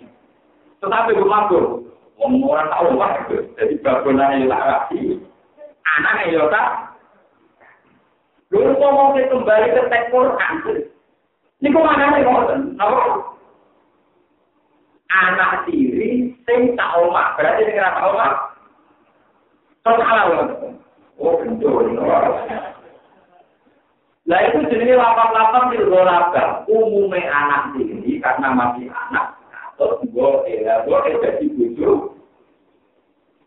Tetapi 0.86 1.18
rumah 1.18 1.49
tuh, 1.49 1.82
orang 2.22 2.70
tahu 2.70 2.93
lah 2.93 3.26
itu. 3.26 3.41
Jadi 3.58 3.82
bagunan 3.82 4.38
yang 4.38 4.54
rapi. 4.54 5.18
Anak 5.97 6.30
ya 6.30 6.45
tak. 6.54 6.93
Lalu 8.54 8.78
mau 8.78 9.18
kembali 9.18 9.68
ke 9.74 9.82
tekor 9.89 10.38
kan? 10.38 10.62
Ini 11.58 11.74
kok 11.74 11.86
mana 11.89 12.14
nih 12.14 12.22
ngoten? 12.22 12.78
Anak 15.10 15.66
diri 15.66 16.38
sing 16.45 16.78
tak 16.78 16.93
omah, 17.01 17.34
berarti 17.34 17.66
sing 17.66 17.82
ora 17.82 17.97
tak 17.97 18.08
omah. 18.14 18.32
Kok 19.82 19.97
salah 19.97 20.26
ngoten? 20.30 20.78
Oh, 21.18 21.34
betul. 21.41 21.97
Nah 24.24 24.39
itu 24.47 24.63
jenis 24.71 24.95
lapang-lapang 24.95 25.76
di 25.76 25.84
luar 25.84 26.32
Umumnya 26.71 27.28
anak 27.28 27.76
ini 27.76 28.24
karena 28.24 28.55
masih 28.55 28.88
anak. 28.88 29.36
Atau 29.76 29.99
gue, 30.05 30.30
ya, 30.63 30.80
gue 30.88 30.97
jadi 31.19 31.45
bujuk. 31.59 32.15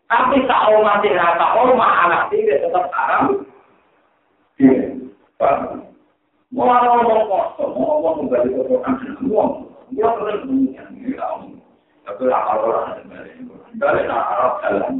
Tapi 0.05 0.37
kalau 0.45 0.85
masih 0.85 1.17
rata, 1.17 1.45
oh, 1.57 1.73
anak 1.73 2.29
ini 2.29 2.61
tetap 2.61 2.93
haram. 2.93 3.41
Mau 6.47 6.63
ngomong 6.63 7.27
kosong, 7.27 7.71
mau 7.75 7.99
ngomong 7.99 8.31
kembali 8.31 8.49
ke 8.55 8.61
Quran, 8.71 8.93
ngomong. 9.19 9.67
Dia 9.91 10.07
terus 10.19 10.43
mengingat, 10.47 10.87
tapi 12.07 12.23
lah 12.23 12.43
orang 12.55 13.03
kembali, 13.03 14.01
nak 14.07 14.23
Arab 14.31 14.53
jalan, 14.63 14.93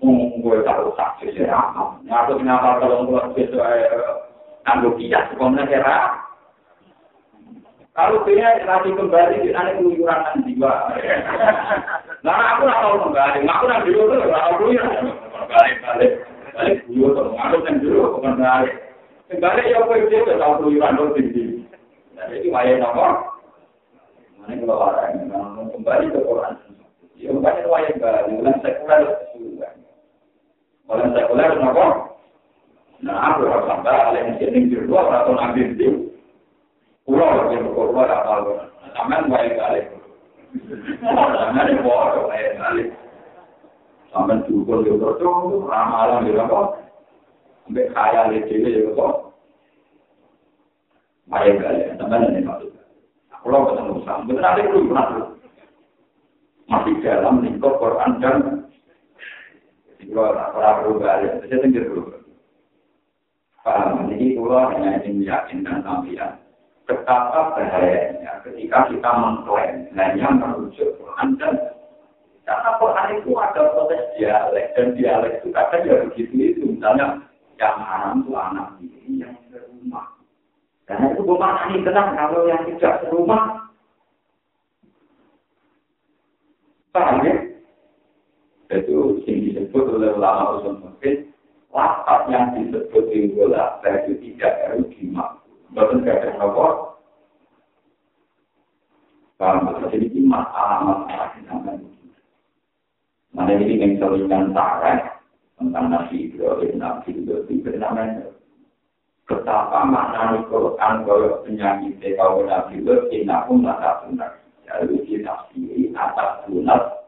gue 0.00 0.56
tahu 0.64 0.96
saksi 0.96 1.36
saya 1.36 1.60
ngaku 2.08 2.40
kenapa 2.40 2.80
kalau 2.80 3.04
gue 3.04 3.20
besok 3.36 3.60
tangguh 4.64 4.96
kijak 4.96 5.28
sekolah 5.32 5.64
kira 5.68 5.98
kalau 7.92 8.24
dia 8.24 8.64
nanti 8.64 8.96
kembali 8.96 9.44
di 9.44 9.52
sana 9.52 9.76
keluyuran 9.76 10.24
dan 10.24 10.36
jiwa 10.48 10.74
nah 12.24 12.56
aku 12.56 12.62
nggak 12.64 12.80
tahu 12.80 12.96
kembali 13.04 13.38
aku 13.44 13.64
nanti 13.68 13.88
dulu 13.92 14.02
tuh 14.08 14.16
nggak 14.24 14.44
tahu 14.48 14.66
ya 14.72 14.84
balik 15.84 16.12
balik 16.56 16.76
dulu 16.88 17.08
aku 17.36 17.56
kan 17.60 17.74
dulu 17.84 18.00
kembali 18.24 18.70
kembali 19.28 19.62
ya 19.68 19.78
gue 19.84 19.96
itu 20.00 20.16
tuh 20.24 20.36
tahu 20.40 20.72
jadi 22.30 22.48
wayang 22.48 22.80
nomor 22.80 23.36
mana 24.40 24.56
kalau 24.64 24.76
orang 24.80 25.12
yang 25.28 25.68
kembali 25.76 26.04
ke 26.08 26.20
Quran 26.24 26.54
ya 27.20 27.28
bukan 27.36 27.68
wayang 27.68 27.96
balik 28.00 28.24
bukan 28.32 28.54
sekuler 28.64 29.29
Orang 30.90 31.14
sekuler 31.14 31.54
kenapa? 31.54 31.86
Nah, 33.00 33.16
aku 33.32 33.46
harus 33.46 33.64
sampai 33.70 33.94
ada 33.94 34.18
yang 34.18 34.34
sini 34.42 34.66
di 34.66 34.76
luar 34.84 35.22
atau 35.22 35.38
nabi 35.38 35.72
di 35.78 35.86
pulau 37.06 37.48
yang 37.54 37.70
berkorban 37.70 38.10
apa 38.10 38.66
Sampai 38.90 39.30
baik 39.30 39.54
kali. 39.54 39.80
Sampai 41.06 41.70
di 41.70 41.78
bawah 41.78 42.26
baik 42.26 42.58
kali. 42.58 42.84
Sampai 44.10 44.42
cukup 44.50 44.82
di 44.82 44.90
bawah 44.98 45.70
ramalan 45.70 46.26
di 46.26 46.34
bawah. 46.34 46.74
Sampai 47.64 47.86
kaya 47.94 48.34
di 48.34 48.38
sini 48.50 48.74
di 48.74 48.90
bawah. 48.90 49.30
Maya 51.30 51.54
balik, 51.54 51.94
teman 51.94 52.26
ini 52.26 52.42
maksud. 52.42 52.74
Kalau 53.30 53.70
ketemu 53.70 54.02
sama, 54.02 54.26
betul 54.26 54.42
ada 54.42 54.62
pernah 54.66 55.06
Masih 56.66 56.94
dalam 57.06 57.46
lingkup 57.46 57.78
Quran 57.78 58.18
dan 58.18 58.59
kalau 60.08 60.32
orang 60.32 60.76
perlu 60.80 60.92
balik, 60.96 61.32
saya 61.44 61.56
tinggal 61.60 61.84
dulu. 61.92 62.02
Paham, 63.60 64.08
ini 64.08 64.40
kalau 64.40 64.72
hanya 64.72 65.04
ingin 65.04 65.20
meyakinkan 65.20 65.84
sampean 65.84 66.40
betapa 66.90 67.54
bahayanya 67.54 68.42
ketika 68.42 68.90
kita 68.90 69.10
mengklaim 69.14 69.86
hanya 69.94 70.26
merujuk 70.34 70.98
Quran 70.98 71.38
dan 71.38 71.54
karena 72.42 72.70
Quran 72.82 73.08
itu 73.22 73.30
ada 73.38 73.62
proses 73.70 74.02
dialek 74.18 74.74
dan 74.74 74.98
dialek 74.98 75.38
itu 75.38 75.54
kadang 75.54 75.86
ya 75.86 76.02
begitu 76.10 76.34
itu. 76.34 76.62
Misalnya 76.66 77.22
yang 77.62 77.78
haram 77.78 78.26
itu 78.26 78.32
anak 78.34 78.68
ini 78.82 79.22
yang 79.22 79.34
serumah 79.54 80.18
dan 80.90 81.14
itu 81.14 81.22
bukan 81.22 81.54
ini 81.70 81.86
tenang 81.86 82.18
kalau 82.18 82.50
yang 82.50 82.62
tidak 82.74 83.06
serumah 83.06 83.70
paham 86.90 87.22
ya 87.22 87.34
itu 88.70 89.18
yang 89.26 89.38
disebut 89.50 89.84
oleh 89.98 90.14
ulama 90.14 90.62
usul 90.62 90.78
mungkin 90.78 91.34
lapat 91.74 92.20
yang 92.30 92.54
disebut 92.54 93.04
di 93.10 93.34
bola 93.34 93.82
itu 93.82 94.12
tidak 94.22 94.54
harus 94.66 94.86
dimak 94.94 95.40
Bahkan 95.70 96.02
gak 96.02 96.18
ada 96.18 96.30
apa. 96.42 96.66
Paham? 99.38 99.70
Jadi 99.86 100.10
ini 100.10 100.26
masalah-masalah 100.26 101.30
yang 101.46 101.78
Mana 103.30 103.54
ini 103.54 103.78
yang 103.78 103.94
seringan 104.02 104.50
tarik 104.50 105.06
tentang 105.54 105.86
Nabi 105.94 106.26
Ibrahim, 106.26 106.82
Nabi 106.82 107.14
Ibrahim 107.14 107.62
bernama 107.62 108.26
Betapa 109.30 109.86
makna 109.86 110.42
Quran 110.50 110.94
kalau 111.06 111.38
penyakit 111.46 112.02
kalau 112.18 112.42
Nabi 112.42 112.82
Ibrahim, 112.82 113.30
aku 113.30 113.52
nggak 113.62 113.96
benar. 114.02 114.32
Jadi 114.66 114.96
kita 115.06 115.34
sendiri 115.54 115.94
atas 115.94 116.50
benar, 116.50 117.06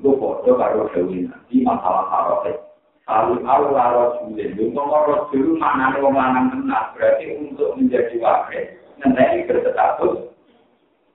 itu 0.00 0.16
foto 0.16 0.56
baru 0.56 0.88
Dewi 0.96 1.28
Nabi 1.28 1.60
masalah 1.60 2.08
haroket. 2.08 2.56
Lalu 3.04 3.44
Allah 3.44 3.86
Rasulullah, 4.16 4.48
ngomong 4.72 5.04
Rasul 5.12 5.46
maknanya 5.60 6.00
wong 6.00 6.14
lanang 6.16 6.46
tenar, 6.48 6.94
berarti 6.96 7.36
untuk 7.36 7.76
menjadi 7.76 8.16
wakil, 8.16 8.64
nanti 9.02 9.44
berstatus 9.44 10.30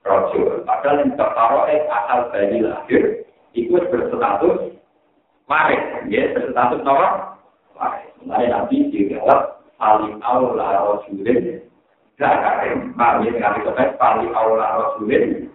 Rasul. 0.06 0.62
Padahal 0.62 1.02
yang 1.02 1.18
tertaruh 1.18 1.66
asal 1.66 2.20
bayi 2.30 2.62
lahir, 2.62 3.02
ikut 3.58 3.90
berstatus 3.90 4.78
waris, 5.50 5.82
ya 6.06 6.30
berstatus 6.30 6.84
nomor 6.86 7.34
waris. 7.74 8.12
Mulai 8.22 8.54
nanti 8.54 8.86
dijawab, 8.92 9.66
paling 9.80 10.22
Rasulullah, 10.22 11.58
Zakarim, 12.16 12.96
Pak, 12.96 13.20
ini 13.20 13.36
ngerti 13.36 13.60
kata, 13.66 13.84
paling 14.00 14.30
Allah 14.32 14.68
Rasulullah, 14.78 15.52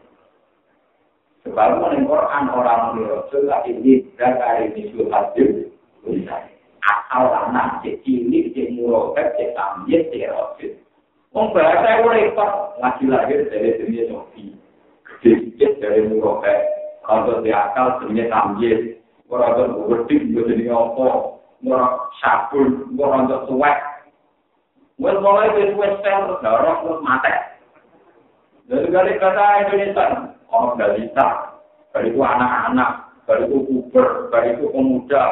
Sebab 1.41 1.81
menurut 1.81 2.05
Quran 2.05 2.45
orang 2.53 3.01
Rasul, 3.01 3.49
ini 3.65 4.05
Zakarim, 4.13 4.77
ini 4.77 5.03
Hadir, 5.09 5.71
asal 6.81 7.29
anak 7.29 7.85
cek 7.85 8.01
cilik 8.01 8.55
cek 8.57 8.73
murokep 8.73 9.37
cek 9.37 9.53
tamjid 9.53 10.01
cek 10.09 10.31
rojit 10.33 10.73
Wong 11.31 11.55
bahasa 11.55 12.03
itu 12.03 12.07
repot 12.11 12.51
lagi 12.83 13.07
lahir 13.07 13.47
dari 13.47 13.79
dunia 13.79 14.03
sofi. 14.11 14.51
Gede 15.23 15.79
dari 15.79 16.03
murokep 16.11 16.59
kalau 17.07 17.39
di 17.39 17.55
akal 17.55 18.03
dunia 18.03 18.27
tamjid 18.27 18.99
orang 19.31 19.55
tuh 19.55 19.87
berarti 19.87 20.15
juga 20.27 20.51
jadi 20.51 20.65
apa? 20.75 21.07
Orang 21.61 21.93
sabun 22.19 22.67
orang 22.99 23.31
tuh 23.31 23.41
suwek. 23.47 23.77
Wes 24.99 25.15
mulai 25.23 25.55
dari 25.55 25.71
wes 25.77 25.95
sel 26.03 26.35
darah 26.43 26.83
terus 26.83 26.99
mati. 26.99 27.31
Dari 28.67 28.87
kali 28.91 29.13
kata 29.17 29.45
Indonesia, 29.67 30.30
dari 30.75 31.07
tak, 31.15 31.63
dari 31.95 32.11
itu 32.11 32.19
anak-anak, 32.19 32.91
dari 33.23 33.47
itu 33.47 33.57
puber, 33.67 34.27
itu 34.31 34.65
pemuda, 34.71 35.23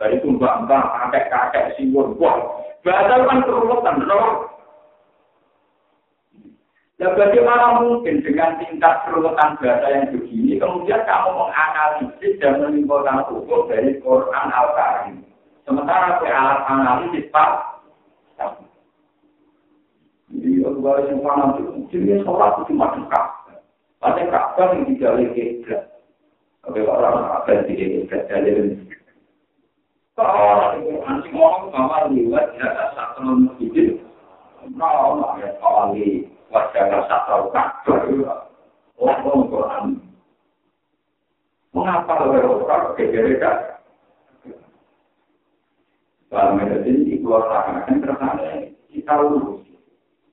dari 0.00 0.16
mbak-mbak, 0.18 0.84
kakek-kakek, 0.90 1.78
siwon, 1.78 2.18
wah. 2.18 2.36
Bahasa 2.80 3.28
kan 3.28 3.44
keruwetan, 3.44 3.96
loh. 4.08 4.48
Ya 7.00 7.08
bagaimana 7.16 7.80
mungkin 7.80 8.20
dengan 8.20 8.60
tingkat 8.60 9.08
keruwetan 9.08 9.56
bahasa 9.56 9.88
yang 9.88 10.12
begini, 10.12 10.60
kemudian 10.60 11.00
kamu 11.08 11.30
menganalisis 11.32 12.36
dan 12.44 12.60
menyimpulkan 12.60 13.24
hukum 13.28 13.72
dari 13.72 13.96
Quran 14.04 14.48
Al-Karim. 14.52 15.24
Sementara 15.64 16.20
ke 16.20 16.28
alat 16.28 16.60
analisis 16.68 17.30
Pak, 17.32 17.70
jadi 20.30 20.62
aku 20.62 20.78
balik 20.78 21.10
yang 21.10 21.20
mana 21.26 21.58
itu, 21.58 21.84
jadi 21.90 22.22
sholat 22.22 22.62
itu 22.62 22.70
cuma 22.70 22.94
dekat. 22.94 23.26
Ada 24.00 24.32
kakak 24.32 24.68
yang 24.80 24.96
lagi 24.96 25.60
keblat. 25.60 25.84
Oke, 26.64 26.80
orang 26.88 27.20
akan 27.20 27.68
tidak 27.68 28.08
keblat, 28.08 28.22
jadi 28.32 28.52
Kalau 30.16 30.76
Quran 30.84 31.16
sing 31.24 31.32
ngomong 31.32 31.72
bahwa 31.72 32.08
liwat 32.12 32.52
jaga 32.56 32.92
satu 32.92 33.24
masjid, 33.24 33.96
kalau 34.76 35.36
ya 35.40 35.48
kalau 35.60 35.96
liwat 35.96 36.64
jaga 36.76 36.98
satu 37.08 37.48
kakak, 37.52 38.04
ngomong 38.96 39.48
Quran. 39.48 39.84
Mengapa 41.70 42.12
orang 42.28 42.96
berbeda? 42.98 43.52
Dalam 46.30 46.58
medicine 46.58 47.06
di 47.06 47.14
luar 47.22 47.46
sana 47.46 47.86
kan 47.86 48.02
terkadang 48.02 48.74
kita 48.90 49.12
lurus 49.18 49.66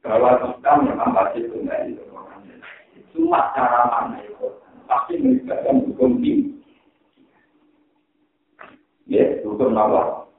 bahwa 0.01 0.37
kita 0.45 0.71
memang 0.81 1.09
pasti 1.13 1.45
tunggal 1.49 1.81
itu. 1.89 2.16
Cuma 3.17 3.49
cara 3.57 3.89
mana 3.89 4.21
itu 4.21 4.45
pasti 4.85 5.17
melibatkan 5.17 5.81
hukum 5.89 6.21
tinggi. 6.21 6.53
Ya, 9.09 9.41
hukum 9.41 9.73
Allah. 9.73 10.29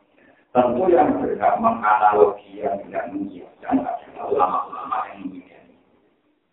Tentu 0.54 0.86
yang 0.86 1.18
berhak 1.18 1.58
menganalogi 1.58 2.62
yang 2.62 2.78
tidak 2.86 3.10
mengiyakan 3.10 3.82
adalah 3.82 4.24
ulama-ulama 4.30 4.96
yang 5.10 5.18
mengiyakan. 5.26 5.74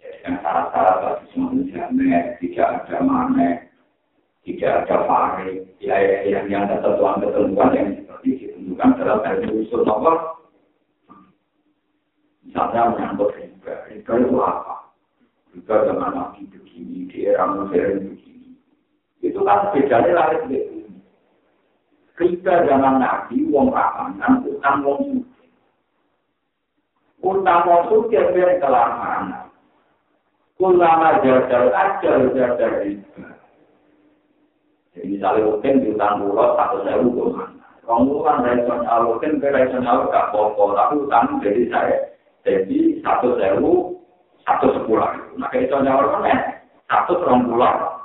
Ya, 0.02 0.08
dengan 0.18 0.34
syarat-syarat 0.42 0.98
tadi 0.98 1.26
semua 1.30 1.50
tidak 2.42 2.66
ada 2.74 2.98
mana, 3.06 3.48
tidak 4.42 4.72
ada 4.82 4.98
fahri, 5.06 5.62
ya, 5.78 5.96
yang 6.26 6.50
yang 6.50 6.66
ada 6.66 6.82
ketentuan-ketentuan 6.82 7.70
yang 7.78 7.88
seperti 8.02 8.30
ditentukan 8.42 8.90
dalam 8.98 9.20
dari 9.22 9.46
usul 9.62 9.86
Allah. 9.86 10.18
Misalnya 12.42 12.82
menyangkut 12.98 13.30
riba, 13.38 13.74
riba 13.94 14.14
itu 14.18 14.38
apa? 14.42 14.75
Riba 15.56 15.88
dengan 15.88 16.12
nabi 16.12 16.44
begini, 16.52 17.08
di 17.08 17.32
era 17.32 17.48
modern 17.48 18.12
begini. 18.12 18.60
Itu 19.24 19.40
kan 19.48 19.72
bedanya 19.72 20.12
lari 20.12 20.38
begitu. 20.44 20.92
Riba 22.20 22.68
zaman 22.68 23.00
Nabi, 23.00 23.48
wong 23.48 23.72
ramangan, 23.72 24.44
utang 24.44 24.84
wong 24.84 25.00
suci. 25.08 25.48
Utang 27.24 27.64
wong 27.72 27.82
suci 27.88 28.20
biar 28.36 28.60
kelamaan. 28.60 29.48
Kulama 30.60 31.24
jajal 31.24 31.72
ajal 31.72 32.36
jajal 32.36 32.72
riba. 32.84 33.28
Jadi 34.92 35.08
misalnya 35.08 35.48
mungkin 35.48 35.84
di 35.84 35.88
utang 35.96 36.20
pulau 36.24 36.56
satu 36.60 36.78
sewu 36.84 37.08
kemana. 37.16 37.64
Kamu 37.84 38.24
kan 38.28 38.44
rasional, 38.44 39.00
mungkin 39.08 39.40
ke 39.40 39.48
rasional 39.52 40.08
gak 40.12 40.36
pokok, 40.36 40.76
tapi 40.76 40.94
utang 41.00 41.40
jadi 41.40 41.64
saya. 41.72 41.98
Jadi 42.48 43.04
satu 43.04 43.36
sewu, 43.40 43.96
satu 44.46 44.68
sepuluh. 44.78 45.10
Nah, 45.36 45.50
kayak 45.50 45.68
itu 45.68 45.76
nyawa 45.82 46.22
kan 46.22 46.38
satu 46.86 47.18
serong 47.20 47.50
pulau. 47.50 47.98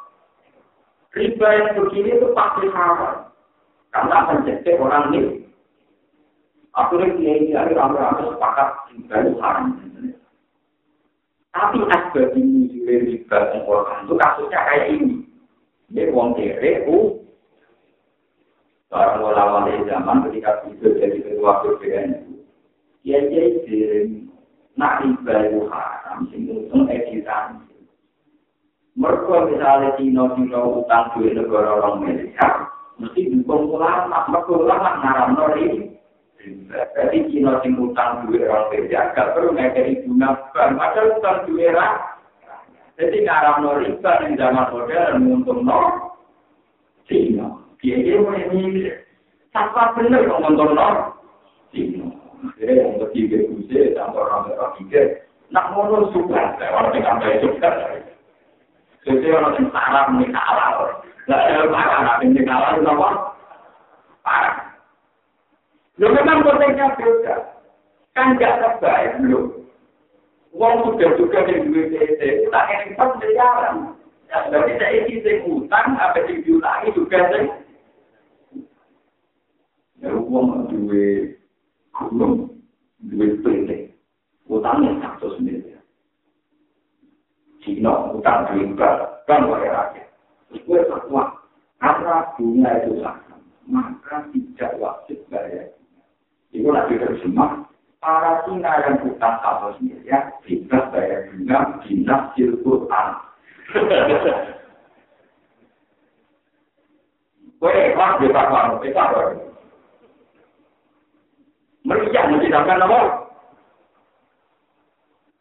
Riba 1.12 1.48
yang 1.52 1.68
begini 1.76 2.16
itu 2.16 2.28
pasti 2.32 2.66
haram. 2.72 3.28
Karena 3.90 4.16
mencegah 4.30 4.78
orang 4.78 5.10
ini. 5.12 5.42
Akhirnya 6.70 7.18
dia 7.18 7.32
ini 7.34 7.52
ada 7.52 7.74
ramai-ramai 7.74 8.30
sepakat 8.30 8.68
dari 9.10 9.34
haram. 9.42 9.74
Tapi 11.50 11.78
asbab 11.82 12.30
ini 12.38 12.70
juga 12.70 12.92
riba 13.04 13.38
Quran 13.66 13.98
itu 14.06 14.14
kasusnya 14.14 14.60
kayak 14.70 14.88
ini. 14.94 15.16
Dia 15.90 16.14
uang 16.14 16.38
kere, 16.38 16.86
u. 16.86 17.26
Orang 18.94 19.22
ulama 19.22 19.66
dari 19.66 19.82
zaman 19.86 20.30
ketika 20.30 20.66
itu 20.70 20.94
jadi 20.98 21.18
ketua 21.22 21.62
BPN 21.62 22.10
itu. 22.22 22.34
Dia 23.02 23.18
jadi 23.26 23.66
nak 24.80 25.04
riba 25.04 25.34
itu 25.44 25.68
haram. 25.68 26.24
Sehingga 26.32 26.56
itu 26.56 26.76
editan. 26.88 27.60
Mereka 28.96 29.52
misalnya 29.52 29.96
Cina-Cina 30.00 30.60
utang 30.60 31.12
duit 31.14 31.36
negara 31.36 31.78
orang 31.78 32.04
Amerika. 32.04 32.72
mesti 33.00 33.32
dukung 33.32 33.72
ulama, 33.72 34.28
maka 34.28 34.52
ulama 34.52 35.00
ngaram 35.00 35.32
nori. 35.32 35.88
Jadi 36.68 37.18
kino 37.32 37.56
sing 37.64 37.76
utang 37.80 38.28
duit 38.28 38.44
orang 38.44 38.68
kerja, 38.72 39.12
gak 39.16 39.32
perlu 39.32 39.56
ngekeri 39.56 40.04
guna 40.04 40.36
bank, 40.52 40.76
padahal 40.76 41.16
utang 41.16 41.48
duit 41.48 41.72
Jadi 43.00 43.16
ngaram 43.24 43.64
nori, 43.64 43.88
kan 44.04 44.20
yang 44.28 44.36
zaman 44.36 44.68
modern 44.68 45.24
untung 45.32 45.64
no, 45.64 46.12
Cino. 47.08 47.64
Dia 47.80 47.96
dia 48.04 48.20
mulai 48.20 48.44
mikir, 48.52 49.08
siapa 49.56 49.96
bener 49.96 50.28
kok 50.28 50.40
ngontor 50.44 50.68
no, 50.76 51.09
Ke 53.10 53.38
kuse 53.50 53.80
campur 53.98 54.26
rambut 54.30 54.58
tiga 54.78 55.02
nak 55.50 55.74
ngono 55.74 56.10
suka. 56.14 56.54
Orang 56.58 56.94
yang 56.94 57.04
sampai 57.06 57.42
suka 57.42 57.70
jadi 59.00 59.32
orang 59.32 59.56
yang 59.56 59.66
salah 59.72 60.04
kalah. 60.12 60.70
Lah 61.24 61.40
ya 61.48 61.64
parah 61.72 62.00
nak 62.04 62.20
ini 62.20 62.40
kalah 62.44 62.76
itu 62.76 62.84
apa? 62.84 63.08
Parah. 64.20 64.56
Lo 65.96 66.06
memang 66.12 66.44
konteksnya 66.44 66.96
beda. 67.00 67.36
Kan 68.12 68.36
gak 68.36 68.58
terbaik 68.60 69.22
lo 69.24 69.60
Uang 70.50 70.82
sudah 70.82 71.14
juga 71.14 71.46
di 71.46 71.62
duit 71.62 71.94
tak 72.50 72.66
yang 72.74 72.82
empat 72.90 73.10
miliaran. 73.22 73.94
Jadi 74.30 74.72
saya 74.82 74.98
isi 75.06 75.32
utang, 75.46 75.94
apa 75.94 76.26
diulangi 76.26 76.90
juga 76.90 77.18
sih. 77.30 77.46
Ya 80.02 80.10
uang 80.10 80.66
duit 80.74 81.38
gunung, 81.94 82.50
duit 83.08 83.40
PT. 83.40 83.96
Utangnya 84.50 84.98
satu 85.00 85.38
sendiri. 85.38 85.78
Cina, 87.60 88.10
utang 88.16 88.50
riba, 88.56 89.20
kan 89.28 89.44
oleh 89.44 89.68
rakyat. 89.68 90.08
Terus 90.48 90.64
gue 90.64 90.80
fatwa, 90.88 91.38
karena 91.76 92.24
bunga 92.34 92.70
itu 92.82 93.04
sama, 93.04 93.36
maka 93.68 94.24
tidak 94.32 94.72
wajib 94.80 95.20
bayar. 95.28 95.68
Itu 96.50 96.72
lagi 96.72 96.96
terjemah, 96.96 97.68
para 98.00 98.42
Cina 98.48 98.72
yang 98.88 98.96
utang 99.06 99.36
satu 99.44 99.76
sendiri, 99.78 100.08
ya, 100.08 100.32
tidak 100.48 100.88
bayar 100.90 101.28
bunga, 101.30 101.84
Quran. 102.64 103.08
Gue 107.60 107.72
ikhlas 107.92 108.12
di 108.24 108.28
fatwa, 108.32 108.80
kita 108.80 109.04
Meriah 111.90 112.30
mencidakkan 112.30 112.86
apa? 112.86 113.00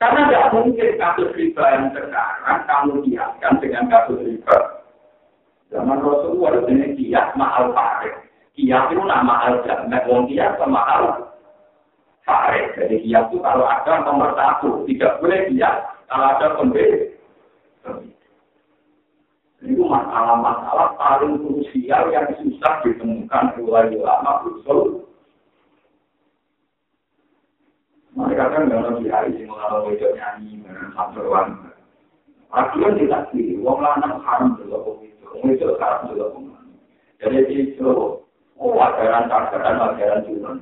Karena 0.02 0.22
tidak 0.26 0.50
mungkin 0.58 0.90
kasus 0.98 1.30
riba 1.38 1.64
yang 1.78 1.86
sekarang 1.94 2.60
kamu 2.66 2.94
kiaskan 3.06 3.54
dengan 3.62 3.86
kasus 3.86 4.18
riba. 4.26 4.58
Zaman 5.70 6.02
Rasulullah 6.02 6.66
ini 6.66 6.98
kias 6.98 7.38
mahal 7.38 7.70
farid. 7.78 8.18
Kias 8.58 8.90
itu 8.90 9.04
nama 9.06 9.46
al 9.46 9.62
jamek, 9.62 10.10
wong 10.10 10.26
kias 10.26 10.58
sama 10.58 10.82
mahal 10.82 11.04
farid. 12.26 12.74
Jadi 12.82 13.06
kias 13.06 13.30
itu 13.30 13.38
kalau 13.46 13.70
ada 13.70 13.94
nomor 14.02 14.34
satu, 14.34 14.90
tidak 14.90 15.22
boleh 15.22 15.46
kias 15.54 15.78
kalau 16.10 16.26
ada 16.34 16.48
pembeli. 16.58 17.14
Itu 19.62 19.84
masalah-masalah 19.86 20.98
paling 20.98 21.46
krusial 21.46 22.10
yang 22.10 22.26
susah 22.42 22.82
ditemukan 22.82 23.54
oleh 23.62 23.94
ulama 23.94 24.48
usul 24.50 25.09
Mereka 28.20 28.52
kan 28.52 28.68
nggak 28.68 28.84
lebih 28.84 29.08
hari 29.16 29.32
ini 29.32 29.48
mengalami 29.48 29.96
wajah 29.96 30.12
nyanyi 30.12 30.60
dengan 30.60 30.92
samperan. 30.92 31.48
Akhirnya 32.52 33.00
tidak 33.00 33.24
sih, 33.32 33.56
wong 33.64 33.80
lanang 33.80 34.20
haram 34.28 34.60
juga 34.60 34.84
kok 34.84 35.00
itu, 35.08 35.24
wong 35.40 35.56
itu 35.56 35.64
haram 35.80 36.12
juga 36.12 36.26
kok. 36.36 36.44
Jadi 37.24 37.40
itu, 37.56 37.88
oh 38.60 38.76
ajaran 38.76 39.32
ajaran 39.32 39.96
ajaran 39.96 40.20
curang. 40.28 40.60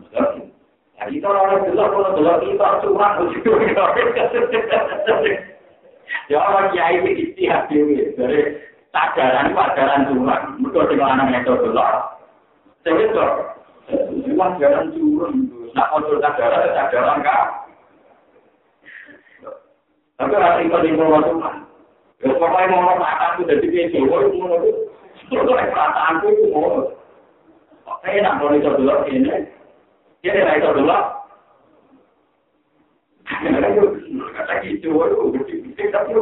Ya 1.02 1.04
kita 1.10 1.26
orang 1.34 1.66
jelas 1.66 1.90
kalau 1.90 2.14
jelas 2.14 2.38
kita 2.46 2.68
curang 2.86 3.14
begitu. 3.26 3.52
Ya 6.32 6.40
orang 6.40 6.72
kiai 6.72 7.04
itu 7.04 7.12
istihad 7.20 7.68
dewi 7.68 8.16
dari 8.16 8.56
ajaran 8.96 9.52
itu 9.52 9.60
ajaran 9.60 10.08
curang. 10.12 10.44
Mereka 10.62 10.92
dengan 10.92 11.20
anak 11.20 11.44
itu 11.44 11.54
jelas. 11.68 11.96
Saya 12.84 12.96
itu, 13.02 13.28
ajaran 14.40 14.88
curang 14.96 15.47
itu. 15.78 15.84
Nak 15.84 15.90
kontrol 15.94 16.18
sadaran, 16.18 16.74
sadaran 16.74 17.22
kah? 17.22 17.46
Tapi 20.18 20.34
rasa 20.34 20.60
itu 20.66 20.78
di 20.82 20.98
bawah 20.98 21.22
Tuhan. 21.22 21.56
Ya, 22.26 22.34
pokoknya 22.34 22.74
mau 22.74 22.82
ngomong 22.82 22.98
mata 22.98 23.38
itu 23.38 23.46
dari 23.46 23.70
dia 23.70 23.94
Jawa 23.94 24.26
itu 24.26 24.42
mau 24.42 24.58
itu. 24.58 24.90
Itu 25.30 25.54
perasaan 25.54 26.26
itu 26.26 26.50
mau. 26.50 26.90
Oke, 27.86 28.10
nak 28.26 28.42
mau 28.42 28.50
itu 28.58 28.66
dulu 28.66 29.06
ini. 29.06 29.46
Dia 30.26 30.34
tidak 30.34 30.58
itu 30.58 30.82
dulu. 30.82 30.98
Kata 34.34 34.54
gitu, 34.66 34.98
waduh, 34.98 35.30
gede-gede 35.30 35.94
tapi 35.94 36.18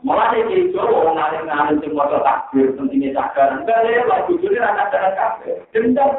Malah 0.00 0.32
dia 0.32 0.48
gitu, 0.48 0.80
orang 0.80 1.12
ngalir-ngalir 1.14 1.76
semua 1.84 2.10
takbir, 2.24 2.74
pentingnya 2.74 3.14
sadaran. 3.14 3.62
Enggak, 3.62 3.86
dia 3.86 4.02
lagu 4.08 4.34
jujur, 4.40 4.58
anak-anak 4.58 5.14
kafir. 5.14 5.60
Dendam, 5.70 6.16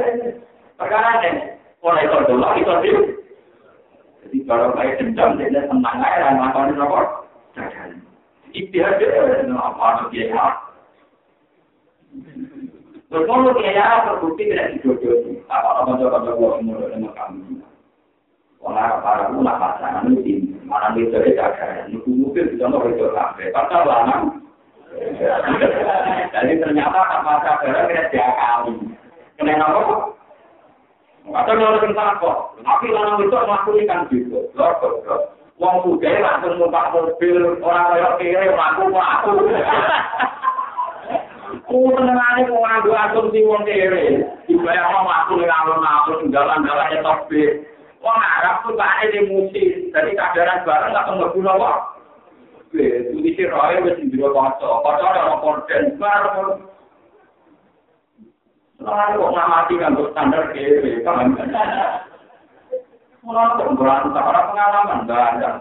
perkara 0.80 1.20
ini. 1.28 1.61
Orang 1.82 2.06
itu 2.06 2.18
dolar, 2.30 2.54
itu. 2.62 2.94
Jadi 4.22 4.38
kalau 4.46 4.70
saya 4.78 4.96
dendam, 5.02 5.42
dia 5.42 5.66
senang 5.66 5.98
aja, 5.98 6.30
dan 6.30 6.38
ngapain 6.38 6.78
rapor. 6.78 7.26
Jangan. 7.58 7.98
Ikhtiar 8.54 9.02
dia, 9.02 9.50
apa 9.50 9.86
itu 9.98 10.06
dia. 10.14 10.46
Terus 13.12 13.28
kalau 13.28 13.52
dia 13.60 14.08
terbukti 14.08 14.48
tidak 14.48 14.78
dijodohi, 14.78 15.42
apa 15.52 15.84
apa 15.84 16.00
coba 16.00 16.24
coba 16.32 16.60
umur 16.64 16.88
dengan 16.88 17.12
kami. 17.12 17.60
Orang 18.62 19.02
para 19.02 19.26
ulama 19.34 19.58
pasangan 19.58 20.16
itu, 20.22 20.54
mana 20.70 20.94
dia 20.94 21.12
nunggu 21.90 22.32
itu 22.94 23.06
kafe, 23.12 23.50
lanang. 23.52 24.46
Jadi 26.32 26.54
ternyata 26.60 27.00
tanpa 27.10 27.42
sadar 27.44 27.88
kena 27.88 28.12
diakali. 28.12 28.76
Kena 29.40 29.64
apa? 29.64 30.14
Atau 31.30 31.54
nyuruh 31.54 31.82
tentang 31.86 32.18
apa? 32.18 32.32
Tapi 32.66 32.88
lanang 32.90 33.22
itu 33.22 33.38
melakukan 33.38 33.86
kan 33.86 34.00
gitu. 34.10 34.40
Wong 35.62 35.76
muda 35.86 36.10
langsung 36.10 36.58
numpak 36.58 36.90
mobil 36.90 37.62
orang 37.62 37.94
kaya 37.94 38.10
kiri 38.18 38.50
mlaku 38.50 38.90
mlaku. 38.90 39.32
Ku 41.70 41.94
senengane 41.94 42.50
wong 42.50 42.66
nganggo 42.66 42.92
asumsi 42.98 43.46
wong 43.46 43.62
kiri. 43.70 44.26
Dibayar 44.50 44.90
wong 44.90 45.06
mlaku 45.06 45.32
ning 45.38 45.54
alun-alun 45.54 46.34
dalan-dalane 46.34 46.98
top 47.06 47.30
B. 47.30 47.62
Wong 48.02 48.18
Arab 48.18 48.66
tuh 48.66 48.74
kane 48.74 49.14
di 49.14 49.20
musik. 49.30 49.94
Jadi 49.94 50.18
kadaran 50.18 50.66
bareng 50.66 50.98
gak 50.98 51.06
tunggu 51.06 51.30
guna 51.38 51.54
kok. 51.54 51.78
Itu 52.74 53.22
di 53.22 53.46
roe 53.46 53.76
wis 53.86 54.02
ndiro 54.02 54.34
kanca. 54.34 54.82
Kanca 54.82 55.06
ora 55.14 55.38
korden 55.46 55.84
bareng. 56.02 56.71
Lalu 58.82 59.22
kok 59.22 59.34
ngamati 59.38 59.74
kan 59.78 59.94
standar 59.94 60.44
kiri, 60.58 61.06
paham 61.06 61.38
kan? 61.38 61.54
Mulai 63.22 63.54
berantak, 63.78 64.26
orang 64.26 64.48
pengalaman 64.50 65.00
banyak. 65.06 65.56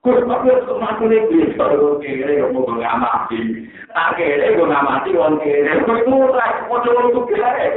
Kus, 0.00 0.22
tapi 0.24 0.48
untuk 0.48 0.80
mati 0.80 1.04
ini 1.10 1.18
bisa, 1.28 1.60
kalau 1.60 1.98
kiri, 1.98 2.38
kok 2.38 2.54
mau 2.54 2.70
ngamati. 2.70 3.66
Kiri, 4.14 4.54
kok 4.54 4.70
ngamati, 4.70 5.10
orang 5.18 5.42
kiri. 5.42 5.66
Itu 5.66 5.92
mulai, 6.06 6.62
kok 6.70 6.80
coba 6.86 7.00
untuk 7.10 7.26
kiri. 7.26 7.74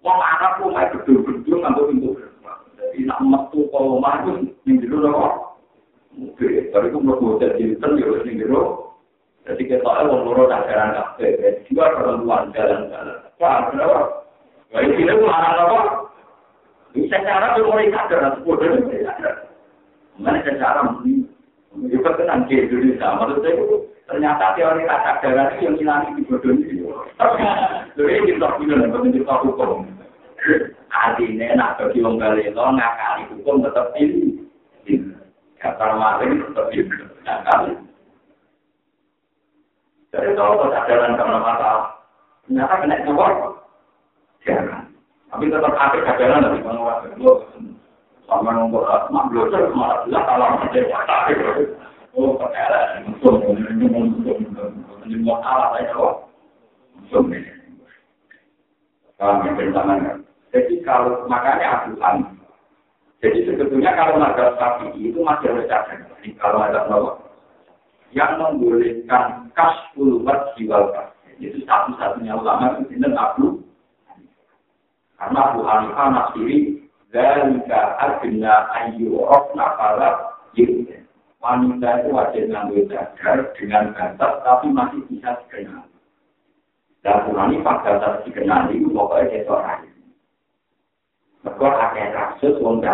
Wong 0.00 0.16
anak 0.16 0.56
pun 0.56 0.72
main 0.72 0.88
gedung-gedung, 0.96 1.60
ngambil 1.60 1.84
pintu. 1.92 2.10
Jadi 2.80 3.04
nak 3.04 3.20
metu 3.20 3.68
kalau 3.68 4.00
maju, 4.00 4.48
ini 4.64 4.80
dulu 4.88 5.12
kok. 5.12 5.34
Oke, 6.16 6.72
tapi 6.72 6.88
itu 6.88 6.98
mau 6.98 7.36
jadi 7.36 7.76
ten, 7.76 8.00
ya 8.00 8.08
ini 8.24 8.42
dulu. 8.48 8.89
Jadi 9.48 9.62
kita 9.64 9.80
tahu 9.80 10.04
orang 10.04 10.22
loro 10.28 10.44
tak 10.52 10.68
jalan 10.68 10.94
kafe, 10.94 11.28
juga 11.66 11.96
perempuan 11.96 12.52
jalan-jalan. 12.52 13.18
Wah, 13.40 13.72
kenapa? 13.72 14.00
Wah, 14.70 14.80
ini 14.84 15.00
itu 15.00 15.24
mana 15.24 15.48
apa? 15.64 15.80
Bisa 16.92 17.16
cara 17.24 17.56
mulai 17.56 17.88
sadar, 17.88 18.36
sepuluh 18.36 18.60
dari 18.60 19.06
Mana 20.20 20.44
cara 20.44 20.80
mungkin? 20.84 21.24
Juga 21.88 22.18
tenang 22.18 22.44
di 22.50 22.60
Indonesia, 22.60 23.14
menurut 23.14 23.40
saya 23.46 23.62
ternyata 24.10 24.58
teori 24.58 24.82
kata 24.90 25.22
darah 25.22 25.46
itu 25.54 25.70
yang 25.70 25.76
hilang 25.78 26.02
di 26.18 26.26
bodoh 26.26 26.50
ini. 26.50 26.82
Jadi 27.94 28.26
kita 28.26 28.48
punya 28.58 28.74
dan 28.82 29.06
kita 29.14 29.34
hukum. 29.46 29.86
Artinya 30.90 31.46
nak 31.54 31.78
bagi 31.78 32.02
orang 32.02 32.18
balik 32.18 32.50
itu 32.50 32.58
ngakali 32.58 33.22
hukum 33.38 33.62
tetap 33.62 33.94
ini. 33.94 34.42
Kata 35.62 35.94
maling 35.94 36.42
tetap 36.42 36.66
ini. 36.74 37.86
Jadi 40.10 40.34
kalau 40.34 40.58
kesadaran 40.66 41.14
karena 41.14 41.38
masalah. 41.38 41.86
Ternyata 42.46 42.74
kena. 42.82 42.96
Jangan. 44.42 44.82
Tapi 45.30 45.44
tetap 45.46 45.74
akhir 45.78 46.00
kesadaran 46.02 46.44
lebih 46.50 46.66
menguatkan. 46.66 47.14
Sama 48.26 48.50
belum 49.30 49.74
malah. 49.74 50.06
Oh, 52.10 52.34
perkara. 52.34 52.98
Kalah 55.50 55.68
saya 55.74 55.94
Jadi 60.50 60.74
kalau, 60.82 61.22
makanya 61.30 61.86
aku. 61.86 61.94
Jadi 63.20 63.38
sebetulnya 63.44 63.92
kalau 63.92 64.16
mazhab 64.16 64.56
sapi 64.56 64.96
itu 64.96 65.20
masih 65.20 65.52
ada 65.52 65.62
cadangan. 65.68 66.16
Kalau 66.40 66.58
ada 66.64 66.88
Nawawi 66.88 67.19
yang 68.10 68.38
membolehkan 68.38 69.50
kasful 69.54 70.22
wajhi 70.26 70.66
wal 70.66 70.90
Itu 71.40 71.64
satu-satunya 71.64 72.36
ulama 72.36 72.76
itu 72.76 72.92
sinten 72.92 73.16
Abu 73.16 73.64
Karena 75.16 75.40
Abu 75.52 75.60
Hanifah 75.64 76.36
dari 76.36 76.80
zalika 77.12 77.96
ayu 78.00 78.44
ayyurok 78.76 79.52
nakala 79.56 80.36
yirten. 80.56 81.04
Wanita 81.40 82.04
itu 82.04 82.08
wajib 82.12 82.42
mengambil 82.52 82.84
cadar 82.92 83.38
dengan 83.56 83.96
gantar 83.96 84.44
tapi 84.44 84.68
masih 84.68 85.00
bisa 85.08 85.40
dikenal. 85.44 85.88
Dan 87.00 87.24
Abu 87.24 87.32
Hanifah 87.32 87.76
gantar 87.84 88.12
dikenali 88.28 88.80
itu 88.80 88.92
pokoknya 88.92 89.44
besok 89.44 89.60
hari. 89.64 89.88
Mereka 91.40 91.68
ada 91.72 92.04
kasus 92.12 92.60
orang 92.60 92.84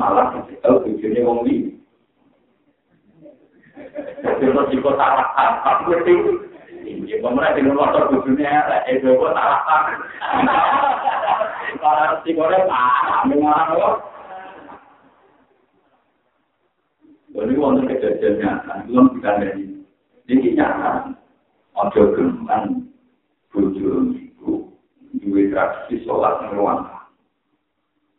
malah 0.00 0.32
malah 0.32 0.48
tahu 0.64 0.80
tujuannya 0.88 1.28
orang 1.28 1.44
lain. 1.44 1.81
Kalau 3.92 4.68
di 4.72 4.76
kota 4.80 5.04
apa, 5.04 5.84
berarti, 5.84 6.14
ini 6.88 7.20
pemerintah 7.20 7.56
di 7.56 7.62
motor 7.68 8.08
tujuannya, 8.08 8.88
itu 8.88 9.08
kota 9.20 9.42
apa. 9.42 9.76
Kalau 11.76 12.20
di 12.24 12.32
kota 12.32 12.58
apa, 12.64 13.28
mengarang 13.28 14.00
Jadi 17.32 17.56
wonten 17.56 17.88
kejadian 17.88 18.44
nyata, 18.44 18.84
belum 18.84 19.16
kita 19.16 19.30
dari 19.40 19.64
ini 20.28 20.52
nyata. 20.52 21.16
Ojo 21.72 22.12
geman, 22.12 22.92
bujuk 23.48 24.12
ibu, 24.12 24.68
duwe 25.16 25.48
tradisi 25.48 26.04
sholat 26.04 26.44
yang 26.44 26.60
ruang. 26.60 26.84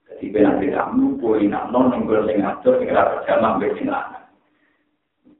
Jadi 0.09 0.34
benar 0.34 0.57
tidak 0.57 0.89
mulu, 0.97 1.38
nak 1.45 1.69
non 1.69 1.93
yang 1.93 2.09
gue 2.09 2.26
sing 2.26 2.41
ngatur, 2.41 2.82
sing 2.82 2.89
rasa 2.89 3.21
jalan 3.30 3.61
bersih 3.61 3.86
lah. 3.86 4.22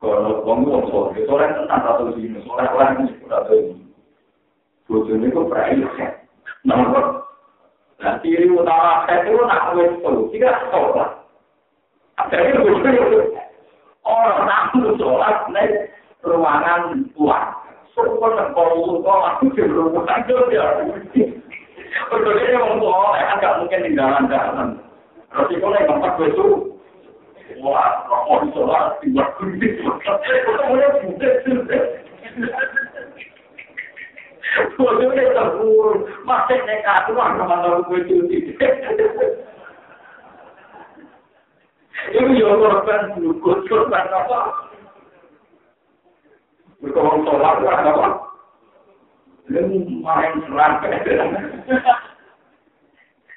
Kalau 0.04 0.44
wong 0.44 0.68
wong 0.68 0.84
sholat, 0.92 1.16
sholat 1.24 1.56
tentang 1.56 1.80
satu 1.80 2.12
sini, 2.20 2.36
sholat 2.44 2.76
orang 2.76 3.08
ini 3.08 3.16
sudah 3.24 3.40
tahu. 3.48 3.72
Bujuk 4.92 5.16
ini 5.16 5.32
kok 5.32 5.48
berai 5.48 5.80
Nomor, 6.68 7.24
nah 8.04 8.20
ciri 8.20 8.52
utama 8.52 9.08
saya 9.08 9.24
itu 9.24 9.40
nak 9.40 9.72
wes 9.80 9.96
tuh, 10.04 10.28
tidak 10.36 10.60
sholat. 10.76 11.24
Akhirnya 12.20 12.68
bujuk 12.68 13.32
orang 14.04 14.44
tamu 14.44 14.92
sholat 15.00 15.48
naik 15.56 15.72
ruangan 16.28 17.08
tua. 17.16 17.64
Semua 17.96 18.28
nengkol 18.36 19.00
kok 19.08 19.24
aku 19.24 19.56
di 19.56 19.64
ruangan 19.72 20.28
itu 20.28 20.36
ya. 20.52 20.68
Berbeda 22.12 22.60
orang 22.60 22.76
tua, 22.84 23.16
agak 23.40 23.56
mungkin 23.64 23.88
tinggalan 23.88 24.28
dalam. 24.28 24.70
Tapi 25.32 25.64
kalau 25.64 25.80
yang 25.80 25.88
tempat 25.88 26.20
itu, 26.28 26.73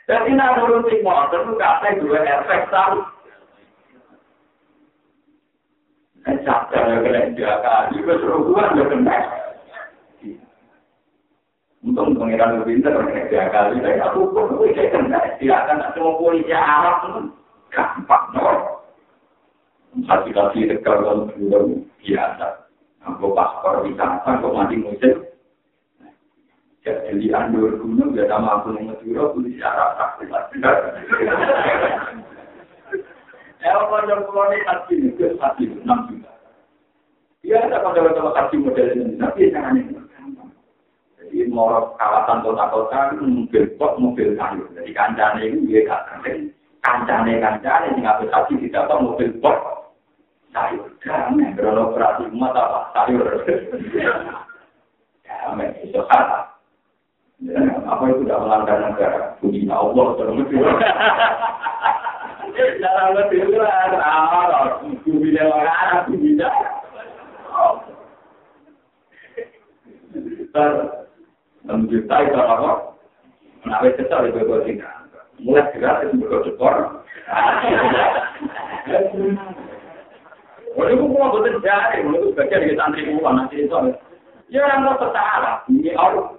Jadi 0.06 0.38
nak 0.38 0.62
sing 0.86 1.02
motor 1.02 1.42
itu 1.42 1.52
kata 1.58 1.98
dua 1.98 2.22
efek 2.22 2.70
tahu. 2.70 3.15
Ya 6.26 7.86
juga 7.94 8.18
suruh 8.18 8.40
gua 8.50 8.74
udah 8.74 8.86
kena. 8.90 9.16
Kena 11.86 13.22
jaga, 13.30 13.70
tapi 13.70 14.00
aku 14.02 14.20
pun 14.34 14.58
udah 14.58 14.86
kena. 14.90 15.18
Tidak 15.38 15.54
akan 15.54 15.94
semua 15.94 16.18
polisi 16.18 16.50
Arab 16.50 17.30
gampang 17.70 18.24
no. 18.34 18.82
Hati 20.06 20.34
tegal 20.34 20.96
kalau 21.06 21.30
belum 21.38 21.86
biasa. 22.02 22.66
Aku 23.06 23.30
paspor 23.30 23.86
wisata 23.86 24.42
kok 24.42 24.50
mati 24.50 24.82
musim. 24.82 25.22
Jadi 26.82 27.30
andur 27.30 27.78
gunung 27.78 28.18
ya 28.18 28.26
sama 28.26 28.66
aku 28.66 28.74
yang 28.74 28.98
polisi 29.30 29.62
Arab 29.62 29.94
tak 29.94 30.18
Ya 30.58 30.74
kalau 33.72 34.06
yang 34.06 34.22
pulau 34.28 34.46
ini 34.52 34.62
hati 34.68 34.94
itu 35.00 35.34
hati? 35.42 35.64
Enam 35.66 36.06
juta. 36.06 36.30
Iya 37.42 37.66
ada 37.66 37.82
pada 37.82 38.02
hati 38.34 38.56
model 38.58 38.88
ini, 38.94 39.18
tapi 39.18 39.50
jangan 39.50 39.78
ini. 39.78 39.96
Jadi 41.16 41.50
mau 41.50 41.94
kawasan 41.98 42.46
kota-kota 42.46 43.18
mobil 43.18 43.64
kok 43.74 43.96
mobil 43.98 44.38
kayu. 44.38 44.62
Jadi 44.78 44.90
kancane 44.94 45.42
ini 45.42 45.66
dia 45.66 45.82
katakan 45.88 46.54
kancane 46.84 47.42
kancane 47.42 47.86
sing 47.94 48.02
ngatur 48.06 48.30
sapi 48.30 48.54
tidak 48.62 48.86
apa 48.86 48.94
mobil 49.02 49.30
box 49.42 49.58
sayur. 50.56 50.88
Damai. 51.04 51.52
Berono 51.52 51.92
operasi 51.92 52.32
umat 52.32 52.56
apa? 52.56 52.80
Sayur. 52.96 53.26
Damai. 55.26 55.68
Itu 55.84 56.00
kata. 56.08 56.38
Apa 57.84 58.02
itu? 58.08 58.24
Tidak 58.24 58.40
melanggar 58.40 58.78
negara. 58.80 59.36
Puji 59.42 59.68
Allah 59.68 60.06
terus 60.16 60.40
Kalau. 70.56 70.96
Mulai 75.36 75.68
Ya, 84.46 84.62
orang-orang 84.78 85.66
ini 85.66 85.90
orang 85.98 86.35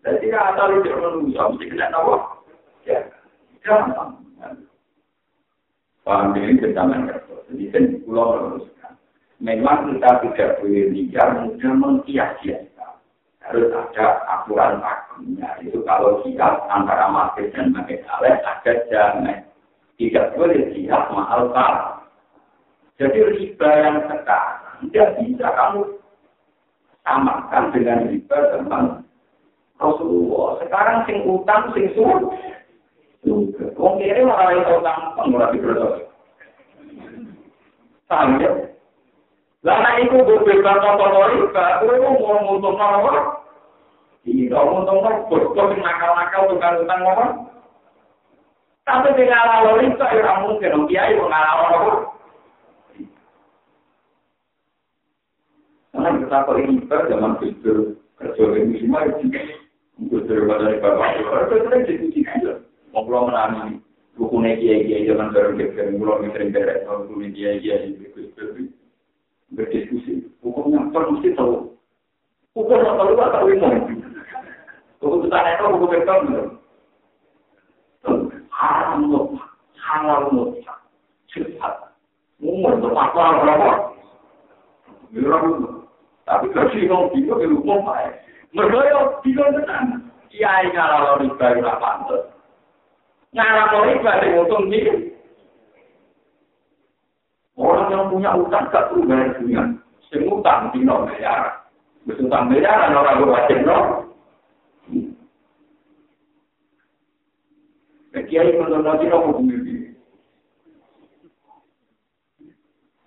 Jadi 0.00 0.32
lu 0.32 0.80
dia 0.80 0.94
manusia 0.96 1.42
mesti 1.44 1.64
kena 1.68 1.92
tahu. 1.92 2.16
Ya, 2.88 2.98
jangan. 3.60 4.16
Paham 6.00 6.32
ini 6.32 6.56
kecaman 6.56 7.12
Jadi 7.52 7.64
kan 7.68 7.84
pulau 8.08 8.40
meluruskan. 8.40 8.96
Memang 9.44 9.92
kita 9.92 10.10
tidak 10.24 10.50
boleh 10.60 10.88
liar 10.88 11.28
mudah 11.44 11.72
mengkias-kias 11.76 12.70
harus 13.50 13.72
ada 13.74 14.06
aturan 14.30 14.78
akunnya. 14.78 15.58
Itu 15.64 15.82
kalau 15.82 16.22
siap 16.22 16.70
antara 16.70 17.10
market 17.10 17.50
dan 17.50 17.74
market 17.74 18.06
aleh 18.06 18.38
ada 18.40 18.72
jamin. 18.88 19.42
Tidak 19.98 20.38
boleh 20.38 20.70
siap 20.72 21.12
mahal 21.12 21.52
kalah. 21.52 22.00
Jadi 22.96 23.20
riba 23.36 23.70
yang 23.80 23.96
sekarang 24.08 24.88
tidak 24.88 25.08
bisa 25.20 25.46
kamu 25.50 25.82
samakan 27.04 27.64
dengan 27.72 27.98
riba 28.08 28.38
tentang 28.54 28.84
Rasulullah. 29.80 30.60
Sekarang 30.60 31.08
sing 31.08 31.24
utang 31.24 31.72
sing 31.72 31.88
suruh. 31.96 32.28
Wong 33.80 33.94
kiri 33.96 34.22
malah 34.24 34.52
itu 34.52 34.72
utang 34.76 35.16
pengurang 35.16 35.56
di 35.56 35.60
Paham 38.10 38.42
ya? 38.42 38.50
Lah 39.60 39.96
iku 40.00 40.24
bebas 40.24 40.80
contoh 40.82 41.30
riba, 41.30 41.64
kuwi 41.84 42.00
mau 42.00 42.36
ngutung 42.48 42.80
apa? 42.80 43.40
Iya, 44.24 44.56
untung 44.56 45.00
kan 45.04 45.24
bocor 45.28 45.76
nakal-nakal 45.76 46.48
tukang-tukang 46.52 47.00
ngomong. 47.04 47.32
Tapi 48.88 49.14
di 49.14 49.24
ngalah 49.28 49.58
lori 49.68 49.86
itu 49.92 50.00
ya 50.00 50.32
mungkin, 50.42 50.72
dong 50.74 50.84
kiai 50.88 51.14
mau 51.14 51.28
ngalah 51.28 51.54
lori. 51.76 51.92
Karena 55.92 56.08
kita 56.18 56.46
kok 56.48 56.58
ini 56.58 56.74
zaman 56.88 57.32
tidur 57.38 57.78
kerja 58.16 58.44
ini 58.56 58.80
semua 58.80 59.04
Justru 60.08 60.48
dari 60.48 60.80
bapak, 60.80 61.20
itu 61.20 61.56
sering 61.60 61.82
diskusi 61.84 62.20
aja. 62.24 62.56
Ngobrol 62.96 63.28
menangis, 63.28 63.84
rukunnya 64.16 64.56
kiai-kiai 64.56 65.04
zaman 65.04 65.36
baru 65.36 65.60
geger, 65.60 65.92
ngulang 65.92 66.24
sering 66.32 66.56
beres, 66.56 66.88
rukunnya 66.88 67.28
kiai-kiai, 67.36 67.92
berdiskusi. 69.52 70.24
Hukumnya 70.40 70.88
perlu 70.88 71.20
mesti 71.20 71.36
tahu. 71.36 71.76
Hukum 72.56 72.80
nggak 72.80 72.96
tahu, 72.96 73.10
tak 73.12 73.32
tahu 73.36 73.46
ilmu. 73.52 73.70
Hukum 75.04 75.18
petani 75.28 75.50
itu 75.52 75.64
hukum 75.68 75.92
hitam. 75.92 76.20
Haram 78.48 79.00
loh, 79.08 79.36
halal 79.76 80.32
loh, 80.32 80.48
sifat. 81.32 81.92
Umur 82.40 82.76
itu 82.76 82.88
fatwa 82.92 83.40
berapa? 83.44 83.70
Tapi 86.24 86.46
kalau 86.52 86.70
sih 86.72 86.88
ngomong 86.88 87.12
bingung, 87.12 87.40
ilmu 87.40 87.84
apa 87.84 87.92
ya? 88.00 88.10
Yang 88.54 89.06
bilang 89.22 89.50
tenang. 89.54 89.86
Iya, 90.30 90.70
kalau 90.74 91.18
riba 91.22 91.46
itu 91.54 91.62
apa 91.66 91.78
pantas. 91.78 92.22
Ngalah 93.34 93.70
riba 93.86 94.12
di 94.22 94.28
untung 94.38 94.66
ini. 94.70 94.92
Orang 97.54 97.92
yang 97.92 98.08
punya 98.08 98.30
utang 98.34 98.72
gak 98.72 98.88
perlu 98.90 99.04
bayar 99.04 99.36
dunia. 99.36 99.62
Semua 100.08 100.40
utang 100.40 100.72
di 100.72 100.80
nomor 100.80 101.12
miliar. 101.12 101.68
Besutang 102.08 102.48
miliar, 102.48 102.88
orang 102.90 103.20
berwajib 103.20 103.58
nomor. 103.62 104.10
Kiai 108.30 108.54
menurut 108.54 108.86
Cina 109.02 109.18
hukum 109.18 109.50
ini. 109.50 109.90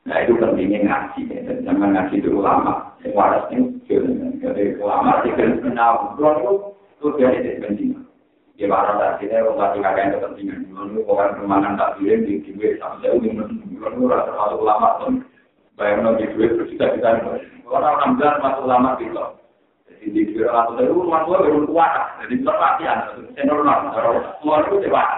Nah 0.04 0.20
itu 0.20 0.36
pentingnya 0.36 0.84
ngaji, 0.84 1.32
dan 1.48 1.64
zaman 1.64 1.96
ngaji 1.96 2.20
itu 2.20 2.28
ulama, 2.28 2.83
Sing 3.04 3.12
waras 3.12 3.52
itu 3.52 3.84
jenengan. 3.84 4.40
Jadi 4.40 4.80
ulama 4.80 5.20
sih 5.28 5.36
kan 5.36 5.60
sinau. 5.60 6.16
Kulon 6.16 6.40
itu 6.40 6.54
tujuannya 7.04 7.44
dari 7.44 7.60
pentingan. 7.60 8.08
Dia 8.56 8.72
marah 8.72 8.96
tak 8.96 9.20
kita 9.20 9.44
untuk 9.44 9.60
kasih 9.60 9.84
kakak 9.84 10.16
kepentingan. 10.16 10.72
Kulon 10.72 10.96
itu 10.96 11.02
bukan 11.04 11.36
permanen 11.36 11.76
tak 11.76 12.00
kirim 12.00 12.24
di 12.24 12.40
duit 12.48 12.80
sama 12.80 13.04
saya. 13.04 13.20
Kulon 13.20 13.94
itu 14.00 14.08
rasa 14.08 14.32
masuk 14.32 14.64
ulama 14.64 14.90
pun. 15.04 15.14
Bayar 15.76 16.00
di 16.16 16.32
duit 16.32 16.56
terus 16.56 16.72
kita 16.72 16.96
kita. 16.96 17.10
Kulon 17.68 17.84
orang 17.84 18.16
bilang 18.16 18.40
masuk 18.40 18.64
ulama 18.64 18.90
gitu. 18.96 19.20
Jadi 19.92 20.06
di 20.08 20.22
duit 20.32 20.48
orang 20.48 20.66
tua 20.72 20.88
dulu 20.88 21.12
orang 21.12 21.24
tua 21.28 21.44
baru 21.44 21.60
kuat. 21.68 21.92
Jadi 22.24 22.34
kita 22.40 22.54
latihan. 22.56 23.00
Saya 23.36 23.44
normal. 23.52 23.78
Kulon 24.40 24.64
itu 24.64 24.76
cepat. 24.88 25.10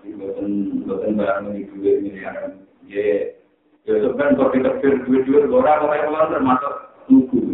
Bukan 0.00 0.46
bukan 0.86 1.18
barang 1.18 1.58
di 1.58 1.66
duit 1.74 2.06
miliaran. 2.06 2.62
Ya, 2.86 3.34
ya 3.82 3.92
sebenarnya 3.98 4.38
kalau 4.38 4.54
kita 4.54 4.70
duit 4.78 5.26
duit 5.26 5.50
orang 5.50 5.90
orang 5.90 6.30
termasuk 6.30 6.89
juga. 7.10 7.50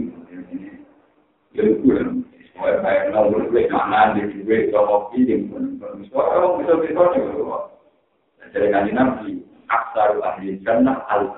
Jadi 8.53 8.67
kan 8.73 8.89
nabi 8.89 9.45
aksar 9.69 10.17
ahli 10.23 10.57
jannah 10.63 11.03
al 11.11 11.35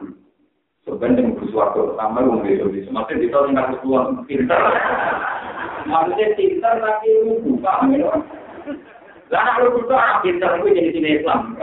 Sebenarnya 0.86 1.36
bersuatu 1.36 1.92
pertama 1.92 2.24
yang 2.24 2.40
bisa 2.40 2.64
bisa. 2.72 2.88
Maksudnya 2.88 3.28
kita 3.28 3.44
tinggal 3.44 3.76
bersuatu 3.76 4.24
pintar. 4.24 4.56
Maksudnya 5.84 6.32
pintar 6.32 6.74
tapi 6.80 7.08
ya? 7.92 8.08
Lah 9.28 9.40
nak 9.44 9.60
lugu 9.60 9.84
tuh 9.84 10.00
pintar 10.24 10.56
itu 10.56 10.72
jadi 10.72 10.90
sini 10.96 11.08
Islam. 11.20 11.60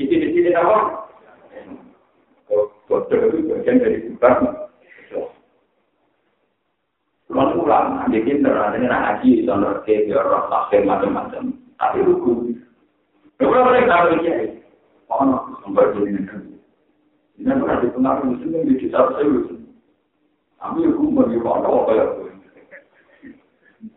Di 0.00 0.02
sini-sini 0.08 0.56
apa? 0.56 1.04
Bodoh 2.88 3.20
itu 3.28 3.52
bagian 3.52 3.84
dari 3.84 4.08
Kulon 7.34 7.66
ulang, 7.66 7.98
nanti 7.98 8.22
kita 8.22 8.46
nanti 8.46 8.78
ngaji, 8.86 9.42
contoh 9.42 9.82
ke 9.82 10.06
roh 10.14 10.46
tafsir 10.46 10.86
macam-macam. 10.86 11.50
Tapi 11.82 12.06
lugu. 12.06 12.54
Kalau 13.42 13.66
mereka 13.66 13.90
tahu 13.90 14.22
dia, 14.22 14.54
oh 15.10 15.26
no, 15.26 15.58
sampai 15.66 15.90
jadi 15.98 16.14
negeri. 16.14 16.54
Ini 17.42 17.58
dipengaruhi 17.58 18.38
muslim 18.38 18.70
di 18.70 18.78
kitab 18.78 19.18
saya 19.18 19.26
lugu. 19.26 19.58
Tapi 20.62 20.86
lugu 20.86 21.10
bagi 21.10 21.42
orang 21.42 21.66
apa 21.66 21.92
ya? 21.98 22.06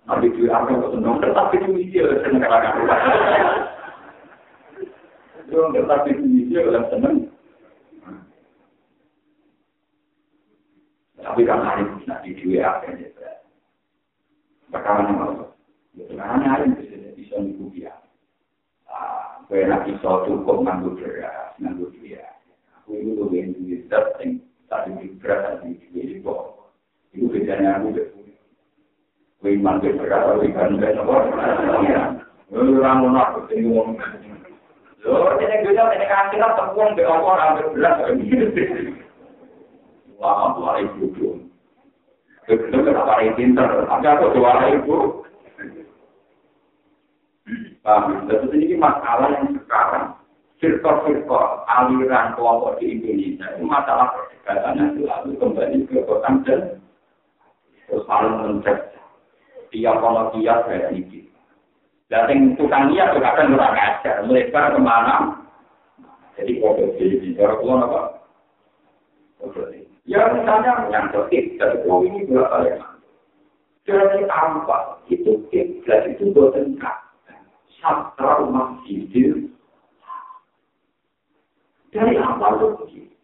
Nanti 0.10 0.34
dia 0.34 0.58
akan 0.58 0.82
bersenang, 0.82 1.22
tetapi 1.22 1.56
itu 1.62 1.94
dia 1.94 2.10
senang 2.26 2.42
kadang-kadang. 2.42 2.98
Tetapi 5.78 6.10
itu 6.10 6.26
dia 6.50 6.82
senang. 6.90 7.30
Tapi 11.22 11.42
kan 11.46 11.62
hari 11.62 11.86
ini 11.86 12.02
nanti 12.10 12.34
di 12.34 12.44
WA 12.58 12.82
kan 12.82 12.98
ya. 12.98 13.17
Bakalan 14.68 15.16
mau. 15.16 15.48
Ya 15.96 16.04
karena 16.12 16.46
hari 16.46 16.66
ini 16.70 17.16
bisa 17.16 17.40
nipu 17.40 17.72
dia. 17.74 17.96
Ah, 18.86 19.42
gue 19.48 19.66
nak 19.66 19.88
bisa 19.88 20.28
cukup 20.28 20.62
nganggur 20.62 21.00
beras, 21.00 21.56
nganggur 21.58 21.90
dia. 21.98 22.22
Aku 22.84 23.00
itu 23.00 23.18
tuh 23.18 23.32
yang 23.34 23.56
di 23.56 23.82
setting, 23.88 24.44
tadi 24.68 24.94
di 25.00 25.16
beras, 25.18 25.64
tadi 25.64 25.74
di 25.80 26.00
di 26.04 26.16
bawah. 26.22 26.70
Itu 27.16 27.32
bedanya 27.32 27.82
aku 27.82 27.96
deh. 27.96 28.08
Gue 29.42 29.56
iman 29.58 29.82
ke 29.82 29.96
beras, 29.96 30.38
gue 30.38 30.52
ikan 30.52 30.78
ke 30.78 30.88
nomor. 30.94 31.32
Gue 32.48 32.64
orang 32.78 32.98
mau 33.04 33.10
nak, 33.12 33.48
gue 33.48 33.60
ngomong. 33.64 33.98
Loh, 35.08 35.40
ini 35.40 35.64
gue 35.64 35.72
jauh, 35.72 35.92
ini 35.96 36.06
kasih 36.06 36.38
lah 36.44 36.52
tepung, 36.60 36.92
gue 36.94 37.08
ngomong, 37.08 37.40
ambil 37.40 37.66
beras. 37.74 37.96
lama 40.18 40.58
dua 40.58 40.72
ribu 40.82 41.14
tuh. 41.14 41.27
Itu 42.48 42.64
kenapa 42.72 43.20
ini 43.20 43.36
pinter? 43.36 43.68
Tapi 43.84 44.06
aku 44.08 44.26
dua 44.40 44.52
ribu. 44.64 44.96
Paham? 47.84 48.28
Dan 48.28 48.48
ini 48.56 48.76
masalah 48.80 49.36
yang 49.36 49.56
sekarang 49.56 50.16
firqa-firqa 50.60 51.68
aliran 51.68 52.36
kelompok 52.36 52.80
di 52.80 52.96
Indonesia 52.96 53.48
itu 53.56 53.64
masalah 53.68 54.12
perdebatan 54.16 54.80
yang 54.80 54.92
selalu 54.96 55.32
kembali 55.40 55.78
ke 55.88 56.04
kota 56.08 56.30
dan 56.44 56.62
terus 57.88 58.04
saling 58.04 58.36
mencet 58.44 58.80
tiap 59.72 59.96
kalau 60.04 60.32
tiap 60.36 60.68
kayak 60.68 60.92
ini. 60.96 61.28
Dan 62.08 62.56
tukang 62.56 62.96
lihat 62.96 63.12
juga 63.12 63.36
kan 63.36 63.52
kurang 63.52 63.76
ajar, 63.76 64.24
melebar 64.24 64.72
ke 64.72 64.80
mana? 64.80 65.16
Jadi 66.40 66.64
kode 66.64 66.96
jadi 66.96 67.36
orang 67.44 67.60
tua 67.60 67.76
apa? 67.84 68.02
Kode 69.44 69.87
Ya 70.08 70.24
misalnya 70.32 70.88
yang 70.88 71.12
tertib 71.12 71.60
dari 71.60 71.84
ini 71.84 72.24
berapa 72.32 72.58
ya? 72.64 72.80
Jadi 73.84 74.24
apa 74.32 75.04
itu 75.12 75.44
kiblat 75.52 76.16
itu 76.16 76.32
bertengkar. 76.32 77.12
Satra 77.84 78.48
masjidil. 78.48 79.52
Dari 81.92 82.16
apa 82.16 82.56
itu 82.56 82.68
begitu? 82.80 83.16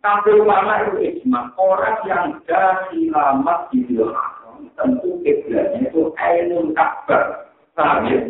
Tapi 0.00 0.40
ulama 0.40 0.88
itu 0.88 0.96
ijma, 1.04 1.52
orang 1.60 2.00
yang 2.08 2.24
dari 2.48 3.12
lama 3.12 3.68
di 3.72 3.84
haram, 3.96 4.68
tentu 4.76 5.20
kiblatnya 5.24 5.88
itu 5.88 6.12
ainun. 6.20 6.76
Paham 7.72 8.08
ya? 8.08 8.20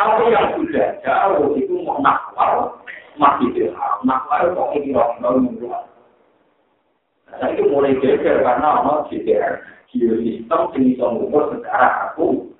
Kalau 0.00 0.24
yang 0.32 0.56
sudah 0.56 0.88
jauh 1.04 1.52
itu 1.52 1.84
mau 1.84 2.00
nakwal, 2.00 2.80
masjidil 3.20 3.76
haram. 3.76 4.00
Nakwal 4.08 4.56
kok 4.56 4.72
ini 4.76 4.96
orang-orang 4.96 5.92
Itu 7.32 7.66
mulai 7.66 7.98
geger 7.98 8.44
karena 8.44 8.84
ono 8.84 9.10
GDR, 9.10 9.58
geosistem 9.90 10.60
yang 10.74 10.82
bisa 10.86 11.04
mengukur 11.08 11.44
secara 11.50 11.88
aku. 12.10 12.52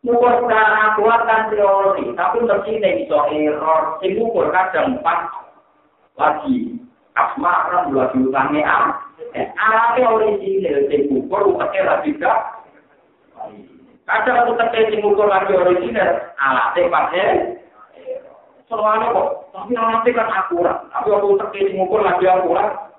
Mengukur 0.00 0.32
secara 0.40 0.94
aku 0.94 1.00
kan 1.10 1.50
teori, 1.50 2.04
tapi 2.14 2.36
mesti 2.46 2.70
ini 2.70 3.04
bisa 3.04 3.18
error. 3.34 3.98
Yang 4.00 4.12
mengukur 4.20 4.46
kadang 4.54 5.00
empat 5.00 5.18
lagi. 6.16 6.80
Asma 7.18 7.68
kan 7.68 7.90
lagi 7.90 8.18
utangnya 8.22 8.62
A. 8.64 8.80
Eh, 9.34 9.46
alatnya 9.58 10.10
original, 10.10 10.90
yang 10.90 11.02
mengukur 11.10 11.54
umatnya 11.54 11.82
lagi 11.86 12.10
gak. 12.18 12.40
Kadang 14.08 14.36
aku 14.42 14.52
terkait 14.58 14.90
yang 14.90 15.06
mengukur 15.06 15.30
lagi 15.30 15.54
original, 15.54 16.10
alatnya 16.38 16.90
pakai. 16.90 17.30
Soalnya 18.66 19.14
kok, 19.14 19.28
tapi 19.54 19.72
alatnya 19.74 20.18
kan 20.18 20.28
akurat. 20.30 20.78
Tapi 20.90 21.08
aku 21.10 21.38
terkait 21.38 21.74
mengukur 21.74 22.02
lagi 22.02 22.26
akurat. 22.26 22.89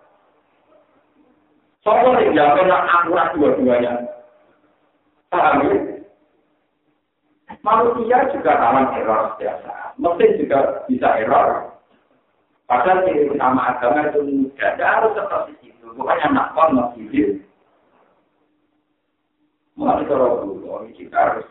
Soalnya 1.82 2.29
yang 2.29 2.53
pernah 2.53 2.86
akurat 2.86 3.34
dua-duanya. 3.34 4.05
Paham 5.34 5.65
ya? 5.65 5.75
Manusia 7.61 8.17
juga 8.34 8.51
dalam 8.57 8.89
error 8.97 9.38
biasa. 9.38 9.97
Mesin 9.97 10.39
juga 10.41 10.86
bisa 10.89 11.07
error. 11.21 11.73
Padahal 12.65 13.05
ciri 13.05 13.34
utama 13.34 13.75
agama 13.75 14.09
itu. 14.09 14.49
Tidak 14.57 14.82
harus 14.82 15.13
seperti 15.17 15.73
itu. 15.73 15.86
Bukannya 15.93 16.27
nakal 16.32 16.71
masih 16.73 17.41
Mulai 19.75 20.05
kalau 20.05 20.86
kita 20.93 21.17
harus 21.17 21.47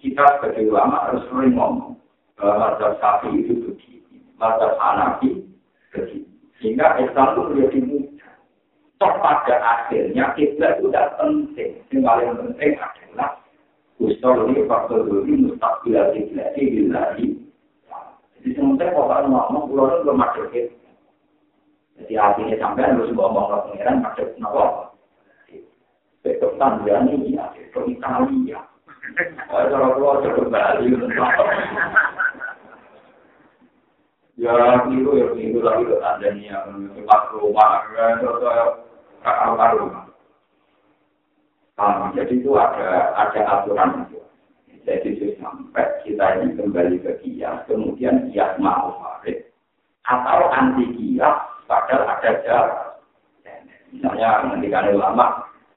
kita 0.00 0.24
sebagai 0.40 0.72
ulama 0.72 1.10
harus 1.10 1.26
sering 1.28 1.52
ngomong 1.52 2.00
bahwa 2.36 2.76
mazhab 2.76 2.96
sapi 3.00 3.44
itu 3.44 3.56
begini, 3.60 4.24
mazhab 4.40 4.76
hanafi 4.80 5.44
begini. 5.92 6.28
Sehingga 6.60 6.96
Islam 7.02 7.34
itu 7.34 7.42
menjadi 7.50 7.78
Toh 9.02 9.12
pada 9.18 9.56
akhirnya 9.58 10.30
itu 10.38 10.54
tidak 10.60 11.18
penting. 11.18 11.82
Yang 11.90 12.02
paling 12.06 12.30
penting 12.38 12.72
adalah 12.78 13.30
Ustor 14.02 14.50
ini 14.50 14.66
faktor 14.66 15.06
ini 15.06 15.54
mustakbilah 15.54 16.10
kiblat 16.10 16.50
ini 16.58 16.90
lagi. 16.90 17.26
Jadi 18.42 18.50
sementara 18.58 18.90
kalau 18.90 19.06
kalian 19.06 19.30
ngomong 19.30 19.64
pulau 19.70 19.86
itu 19.86 20.02
belum 20.02 20.18
masuk 20.18 20.46
Jadi 21.94 22.12
artinya 22.18 22.56
sampai 22.58 22.90
harus 22.90 23.14
ngomong 23.14 23.46
ke 23.48 23.56
pengiran 23.70 24.02
masuk 24.02 24.28
nopo. 24.42 24.64
Besok 26.26 26.52
tanggal 26.58 27.06
ini 27.06 27.38
ya, 27.38 27.46
besok 27.54 27.86
Italia. 27.86 28.60
Kalau 29.48 29.94
pulau 29.94 30.18
itu 30.20 30.28
kembali. 30.42 30.86
Ya, 34.34 34.50
itu 34.90 35.10
ya, 35.14 35.26
itu 35.38 35.58
lagi 35.62 35.86
ke 35.86 35.96
Tanzania, 36.02 36.66
ke 36.66 37.34
rumah, 37.38 37.86
terus 38.18 38.83
kakak 39.24 40.04
Nah, 41.74 42.14
jadi 42.14 42.38
itu 42.38 42.54
ada 42.54 43.10
ada 43.18 43.40
aturan 43.58 44.06
itu. 44.06 44.22
Jadi 44.84 45.34
sampai 45.40 45.88
kita 46.06 46.44
ini 46.44 46.54
kembali 46.54 47.02
ke 47.02 47.18
kias, 47.24 47.66
kemudian 47.66 48.30
kias 48.30 48.54
mau 48.62 48.94
farid, 49.00 49.48
atau 50.06 50.52
anti 50.54 50.86
kias, 50.94 51.34
padahal 51.66 52.04
ada 52.04 52.30
jarak. 52.44 52.80
Misalnya 53.90 54.44
ketika 54.54 54.92
ulama, 54.92 55.26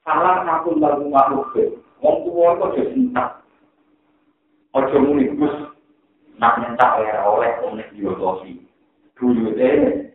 salah 0.04 0.44
satu 0.44 0.76
lagu 0.78 1.08
makhluk, 1.08 1.50
wong 1.98 2.16
tua 2.28 2.48
itu 2.54 2.66
jadi 2.78 2.94
entah. 2.94 3.30
Ojo 4.76 4.96
muni, 5.00 5.32
gus, 5.34 5.54
nak 6.36 6.60
nyentak 6.60 7.00
era 7.00 7.24
oleh 7.24 7.58
omnek 7.64 7.88
diotosi. 7.96 8.60
Dulu 9.16 9.56
ah, 9.56 10.07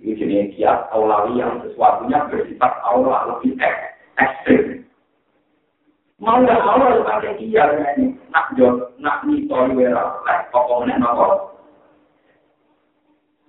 ini 0.00 0.16
jenis 0.16 0.56
kiat 0.56 0.88
aulawi 0.96 1.36
yang 1.36 1.60
sesuatunya 1.60 2.24
bersifat 2.32 2.72
aula 2.88 3.36
lebih 3.36 3.52
ek, 3.60 3.76
ekstrim. 4.16 4.88
Mau 6.16 6.40
nggak 6.40 6.64
mau 6.64 6.80
harus 6.80 7.04
pakai 7.04 7.36
kiat 7.36 7.68
ini. 8.00 8.16
Nak 8.32 8.56
jod, 8.56 8.96
nak 8.96 9.28
nitori 9.28 9.76
era 9.84 10.20
oleh 10.24 10.38
pokoknya 10.48 10.96
nopo. 10.96 11.52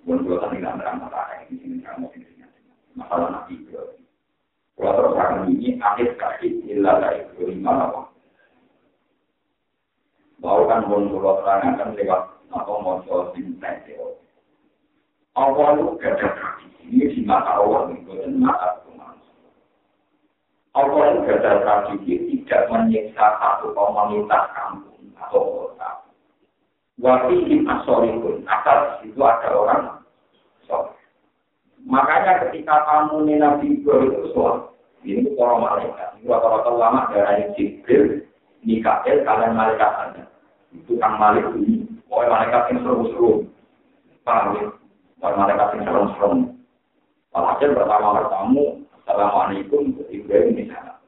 Bukan 0.04 0.28
gue 0.28 0.36
tadi 0.36 0.60
nggak 0.60 0.76
nerang 0.76 1.00
masalah 1.00 1.40
ini, 1.48 1.56
ini 1.62 1.76
kamu 1.80 2.10
ini 2.20 2.44
masalah 2.98 3.32
nabi 3.32 3.56
Ibrahim. 3.56 4.04
Kalau 4.76 4.92
terus 4.98 5.14
akan 5.16 5.48
ini 5.56 5.80
akhir 5.80 6.08
kaki 6.20 6.48
ilah 6.68 7.00
dari 7.00 7.24
kelima 7.32 7.88
apa? 7.88 8.00
Mau 10.42 10.66
kan 10.68 10.84
pun 10.84 11.06
kalau 11.06 11.40
terangkan 11.40 11.96
lewat 11.96 12.22
apa 12.50 12.72
mau 12.82 13.00
teori. 13.06 13.40
Allah 15.32 15.80
itu 15.80 15.96
ada 16.04 16.28
tradisi 16.36 16.84
ini 16.92 17.04
di 17.08 17.20
mata 17.24 17.56
Allah 17.56 17.88
itu 17.96 18.12
dan 18.20 18.36
mata 18.36 18.84
manusia. 18.92 19.48
Allah 20.76 21.02
itu 21.16 21.20
ada 21.32 21.52
tradisi 21.64 22.12
tidak 22.28 22.68
menyiksa 22.68 23.26
satu 23.40 23.72
komunitas 23.72 24.44
kampung 24.52 25.08
atau 25.16 25.40
kota. 25.72 25.90
Wafi 27.00 27.64
asorikun, 27.64 28.44
asal 28.44 29.00
itu 29.08 29.16
ada 29.24 29.48
orang 29.56 29.84
soleh. 30.68 30.92
Makanya 31.88 32.46
ketika 32.46 32.84
kamu 32.84 33.32
Nabi 33.40 33.80
Ibrahim 33.80 34.12
itu 34.12 34.36
soal, 34.36 34.76
ini 35.02 35.32
para 35.34 35.56
malaikat. 35.58 36.20
Rata-rata 36.22 36.70
ulama 36.70 37.10
dari 37.10 37.50
Jibril, 37.58 38.22
Mikael, 38.62 39.24
kalian 39.26 39.56
malaikat 39.56 39.90
anda. 39.98 40.24
itu 40.72 40.96
kang 40.96 41.20
malik 41.20 41.44
ini, 41.58 41.84
pokoknya 42.08 42.32
malaikat 42.32 42.62
yang 42.72 42.78
seru-seru, 42.80 43.30
paham 44.24 44.56
ya? 44.56 44.64
Pokoknya 45.22 45.38
malaikat 45.38 45.68
yang 45.78 45.84
seru-seru. 45.86 46.30
Walhasil 47.30 47.70
pertama 47.78 48.18
bertamu, 48.18 48.82
Assalamualaikum, 49.06 49.94
Ibrahim 50.10 50.58
di 50.58 50.66
sana. 50.66 50.98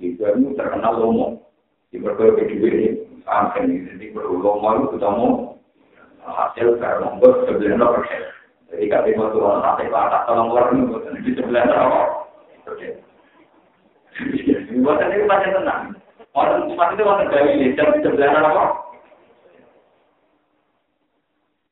Ibrahim 0.00 0.56
terkenal 0.56 0.96
lomo, 0.96 1.44
di 1.92 2.00
berbagai 2.00 2.48
kedua 2.48 2.72
ini, 2.72 2.88
sampai 3.20 3.68
ini, 3.68 3.84
jadi 3.84 4.16
perlu 4.16 4.40
lomo 4.40 4.68
itu 4.80 4.96
ketemu, 4.96 5.28
hasil 6.24 6.68
karena 6.80 7.20
sebelah 7.20 7.88
persen. 8.00 8.22
Jadi 8.72 8.84
kata 8.88 9.12
mau 9.20 9.28
turun 9.28 9.60
sampai 9.60 9.92
ke 9.92 9.98
atas, 10.08 10.24
tolong 10.24 10.48
keluar 10.48 10.66
ini, 10.72 11.20
di 11.20 11.30
sebelah 11.36 11.64
apa? 11.68 12.02
Oke. 12.64 12.88
Buatan 14.80 15.52
tenang. 15.52 15.84
Orang 16.32 16.64
cuma 16.64 16.96
itu 16.96 17.04
orang 17.04 17.28
dan 17.28 18.00
sebelah 18.00 18.40
apa? 18.40 18.64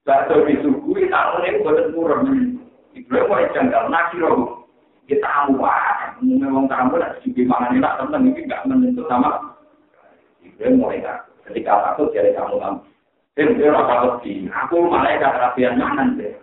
Bakso 0.04 0.44
disuguhi 0.98 1.14
tahun 1.14 1.46
ini 1.46 1.62
buatan 1.62 1.86
murah. 1.94 2.18
Ibrahim 2.98 3.26
mulai 3.30 3.46
janggal 3.54 3.84
nakiro. 3.86 4.32
Kita 5.06 5.24
tamu 5.24 5.62
wah, 5.64 6.12
memang 6.20 6.68
tamu 6.68 7.00
lah 7.00 7.16
di 7.24 7.42
mana 7.48 7.72
nih 7.72 7.80
nak 7.80 7.96
temen 7.96 8.28
ini 8.28 8.44
nggak 8.44 8.66
menentu 8.68 9.06
sama. 9.08 9.56
Ibrahim 10.44 10.82
mulai 10.82 11.00
tak 11.00 11.30
ketika 11.48 11.94
takut 11.94 12.12
jadi 12.12 12.36
kamu 12.36 12.60
kamu. 12.60 12.78
Eh, 13.38 13.46
dia 13.54 13.70
apa 13.70 13.94
lebih? 14.18 14.50
Aku 14.50 14.90
malah 14.90 15.14
ada 15.14 15.30
kerapian 15.30 15.78
mana 15.78 16.10
deh. 16.18 16.34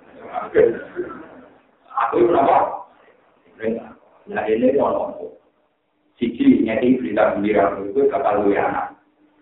Aku 2.07 2.15
itu 2.23 2.31
apa? 2.31 2.57
Nah 4.25 4.43
ini 4.47 4.79
orang 4.79 5.13
Siji 6.15 6.63
nyati 6.63 6.95
berita 6.95 7.35
gembira 7.35 7.75
itu 7.83 8.07
bakal 8.07 8.47
luwe 8.47 8.55
anak. 8.55 8.95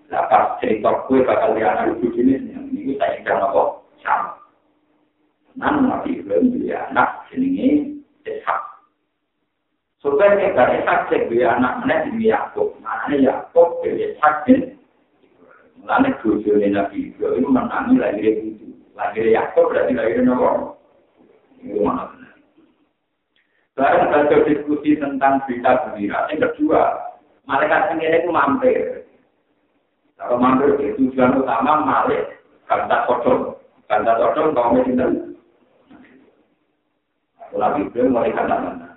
Nah 0.09 0.25
pas 0.25 0.57
cerita 0.57 0.89
kue 1.05 1.21
bakal 1.21 1.53
luwe 1.53 1.61
anak 1.61 1.93
itu 2.01 2.09
jenis 2.17 2.41
ini 2.73 2.97
saya 2.97 3.21
ingin 3.21 3.37
apa? 3.37 3.77
sama. 4.01 4.42
Nan 5.53 5.85
Nabi 5.85 6.17
Ibrahim 6.17 6.57
dia 6.57 6.89
anak 6.89 7.29
jenenge 7.29 8.01
Ishak. 8.25 8.61
Supaya 10.01 10.33
kita 10.39 10.63
Ishak 10.81 10.99
cek 11.13 11.21
dia 11.29 11.53
anak 11.53 11.85
mana 11.85 12.09
di 12.09 12.25
Yakub. 12.25 12.73
Mana 12.81 13.13
Yakub 13.13 13.85
dia 13.85 14.17
Ishak 14.17 14.49
din. 14.49 14.73
Mulane 15.77 16.09
bojone 16.23 16.67
Nabi 16.73 17.13
Ibrahim 17.13 17.53
menangi 17.53 17.95
lahir 18.01 18.33
itu. 18.41 18.67
Lahir 18.97 19.25
Yakub 19.29 19.69
berarti 19.69 19.93
lahir 19.93 20.25
nopo. 20.25 20.79
Itu 21.61 21.85
mana 21.85 22.09
benar. 22.09 22.35
Barang 23.73 24.09
baca 24.09 24.35
diskusi 24.45 24.97
tentang 24.97 25.41
berita 25.45 25.85
gembira. 25.85 26.29
Yang 26.29 26.49
kedua, 26.49 26.81
malaikat 27.45 27.93
ini 27.97 28.05
itu 28.09 28.29
mampir. 28.29 28.79
Kalau 30.17 30.37
mampir 30.37 30.77
itu 30.77 31.09
tujuan 31.09 31.41
utama 31.41 31.81
malik, 31.81 32.37
kalau 32.69 32.85
tak 32.85 33.03
kotor. 33.09 33.37
Kanda 33.91 34.15
cocok 34.15 34.55
kaum 34.55 34.79
itu 37.53 38.09
mulai 38.09 38.33
kata 38.33 38.55
mana? 38.57 38.89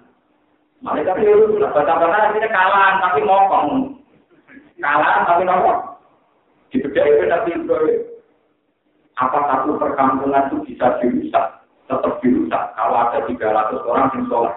Mereka 0.80 1.12
itu 1.20 1.56
sudah 1.56 1.72
baca-baca 1.72 2.32
akhirnya 2.32 2.48
kalah 2.52 3.00
tapi 3.00 3.20
ngomong. 3.24 3.68
Kalah 4.80 5.24
tapi 5.24 5.42
ngomong. 5.44 5.80
Di 6.72 6.80
beda 6.82 7.02
itu 7.04 7.24
tapi 7.28 7.50
itu 7.56 7.76
apa 9.16 9.38
satu 9.48 9.80
perkampungan 9.80 10.52
itu 10.52 10.56
bisa 10.68 11.00
dirusak, 11.00 11.64
tetap 11.88 12.20
dirusak. 12.20 12.62
Kalau 12.76 12.96
ada 13.00 13.24
300 13.24 13.88
orang 13.88 14.12
yang 14.12 14.28
soleh, 14.28 14.54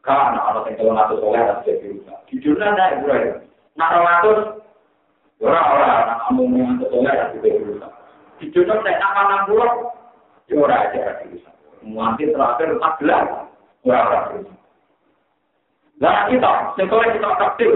kan 0.00 0.32
ada 0.40 0.64
yang 0.64 0.80
300 0.80 1.20
soleh 1.20 1.40
harus 1.44 1.60
jadi 1.68 1.80
dirusak. 1.84 2.18
Di 2.32 2.40
dunia 2.40 2.72
ada 2.72 2.84
Ibrahim. 2.96 3.36
Nah, 3.76 3.88
200 3.92 5.44
orang-orang 5.44 6.18
kamu 6.24 6.42
yang 6.56 6.72
soleh 6.88 7.12
harus 7.12 7.36
jadi 7.44 7.48
dirusak. 7.60 7.92
di 8.38 8.46
dunia 8.54 8.78
saya 8.86 9.02
nak 9.02 9.12
enam 9.18 9.40
puluh, 9.50 9.72
ya 10.46 10.54
orang 10.62 10.94
aja 10.94 11.26
bisa. 11.26 11.47
Nanti 11.88 12.28
terakhir 12.28 12.76
empat 12.76 12.92
bisa. 13.00 13.20
Lah 15.98 16.30
kita, 16.30 16.52
sekolah 16.78 17.06
kita 17.10 17.28
aktif, 17.42 17.70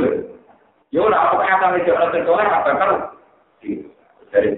ya 0.95 1.03
orang 1.03 1.27
apa 1.27 1.43
yang 1.43 1.59
akan 1.59 1.77
dijawab 1.81 2.09
sekolah 2.15 2.45
apa 2.47 2.71
kan? 2.79 2.91
Dari 4.31 4.49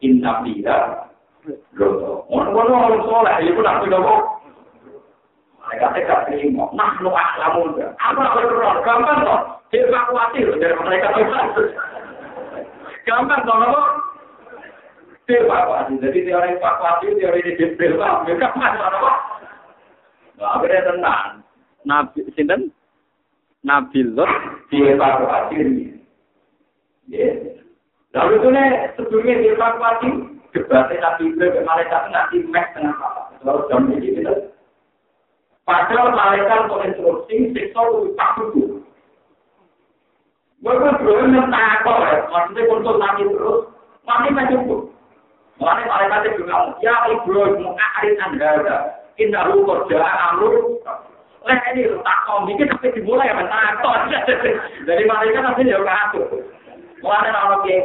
inna 0.00 0.40
bila, 0.40 1.06
loh, 1.76 2.24
orang-orang 2.32 2.88
orang 2.88 3.02
soleh, 3.04 3.34
itu 3.44 3.60
nak 3.60 3.84
tidak 3.84 4.00
mau. 4.00 4.40
Mereka 5.62 5.86
tidak 5.94 6.20
terima. 6.26 6.64
Nah, 6.74 6.98
lu 6.98 7.14
aklamun. 7.14 7.78
Apa 7.78 8.34
berdoa? 8.34 8.82
Gampang 8.82 9.22
kok. 9.22 9.40
Evakuasi 9.70 10.42
dari 10.58 10.74
mereka. 10.74 11.14
Gampang 13.06 13.40
kok, 13.46 13.88
evakuasi. 15.30 16.02
Jadi 16.02 16.18
teori 16.26 16.58
evakuasi 16.58 17.06
teori 17.18 17.40
ini 17.46 17.58
detail 17.58 17.94
lah. 17.98 18.22
Mereka 18.26 18.54
mana 18.58 18.80
apa? 18.90 19.12
Nah, 20.38 20.48
akhirnya 20.58 20.88
tenang. 20.90 21.28
Nabi 21.82 22.18
Sinten 22.34 22.70
Nabi 23.62 24.00
Lot 24.14 24.30
dievakuasi 24.70 25.54
ini. 25.58 25.84
Ya. 27.10 27.30
Lalu 28.12 28.32
itu 28.38 28.48
nih 28.50 28.68
sebelumnya 28.98 29.34
dievakuasi 29.42 30.08
debatnya 30.52 30.96
Nabi 31.00 31.22
Ibrahim 31.32 31.64
malaikat 31.64 32.02
nanti 32.10 32.36
meh 32.44 32.66
tengah 32.74 32.94
apa? 32.98 33.22
Lalu 33.42 33.60
jam 33.70 33.88
ini 33.90 34.18
gitu. 34.18 34.34
Padahal 35.62 36.10
malaikat 36.10 36.66
untuk 36.66 36.82
instruksi 36.82 37.54
siksa 37.54 37.80
itu 37.86 38.12
tak 38.18 38.34
dulu. 38.34 38.82
Gue 40.62 40.78
belum 40.78 41.34
mentakut, 41.34 42.30
maksudnya 42.30 42.70
untuk 42.70 42.94
nanti 43.02 43.26
terus, 43.26 43.66
nanti 44.06 44.30
cukup. 44.30 44.91
Mulane 45.62 45.86
malaikat 45.86 46.34
juga 46.34 46.74
ya 46.82 47.06
Ibrahim 47.06 47.70
arit 47.78 48.18
anda 48.18 48.50
indah 49.14 49.46
lu 49.46 49.62
kerja 49.62 50.02
amru 50.02 50.82
Lah 51.46 51.58
ini 51.70 51.86
tak 52.02 52.18
kau 52.26 52.46
bikin 52.46 52.70
tapi 52.70 52.94
dimulai 52.94 53.26
ya 53.26 53.34
menakut. 53.34 53.98
Jadi 54.86 55.02
malaikat 55.06 55.42
nanti 55.42 55.70
ya 55.70 55.78
ngatur. 55.78 56.26
Mulane 57.02 57.30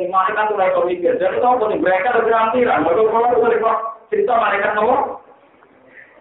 malaikat 0.10 0.46
tuh 0.50 0.58
lagi 0.58 0.82
mikir. 0.86 1.18
Jadi 1.18 1.42
tahu 1.42 1.66
pun 1.66 1.74
mereka 1.78 2.18
lebih 2.18 2.34
rampiran. 2.38 2.86
Mereka 2.86 3.34
udah 3.34 3.78
cerita 4.14 4.34
malaikat 4.38 4.72
nomor. 4.78 5.26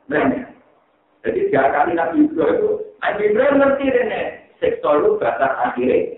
Jadi 0.08 1.52
tiga 1.52 1.76
kali 1.76 1.92
Nabi 1.92 2.24
Ibrahim 2.24 2.56
itu, 2.56 2.70
Nabi 3.04 3.22
Ibrahim 3.28 3.54
ngerti 3.60 3.86
seksual 4.56 4.96
itu 5.04 5.10
batas 5.20 5.52
akhirnya. 5.60 6.16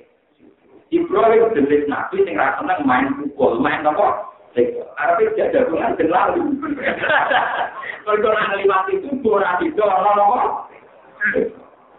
Ibrahim 0.94 1.50
jenis 1.50 1.82
Nabi 1.90 2.22
yang 2.24 2.38
rasanya 2.38 2.78
main 2.86 3.10
pukul, 3.18 3.58
main 3.58 3.82
apa? 3.82 4.37
Arab 4.98 5.18
itu 5.22 5.38
ada 5.38 5.60
dengan 5.68 5.94
lalu. 6.10 6.42
Kalau 8.04 8.28
orang 8.32 8.56
lewat 8.58 8.88
itu, 8.90 9.08
kurang 9.20 9.60
itu 9.62 9.80
orang 9.84 10.66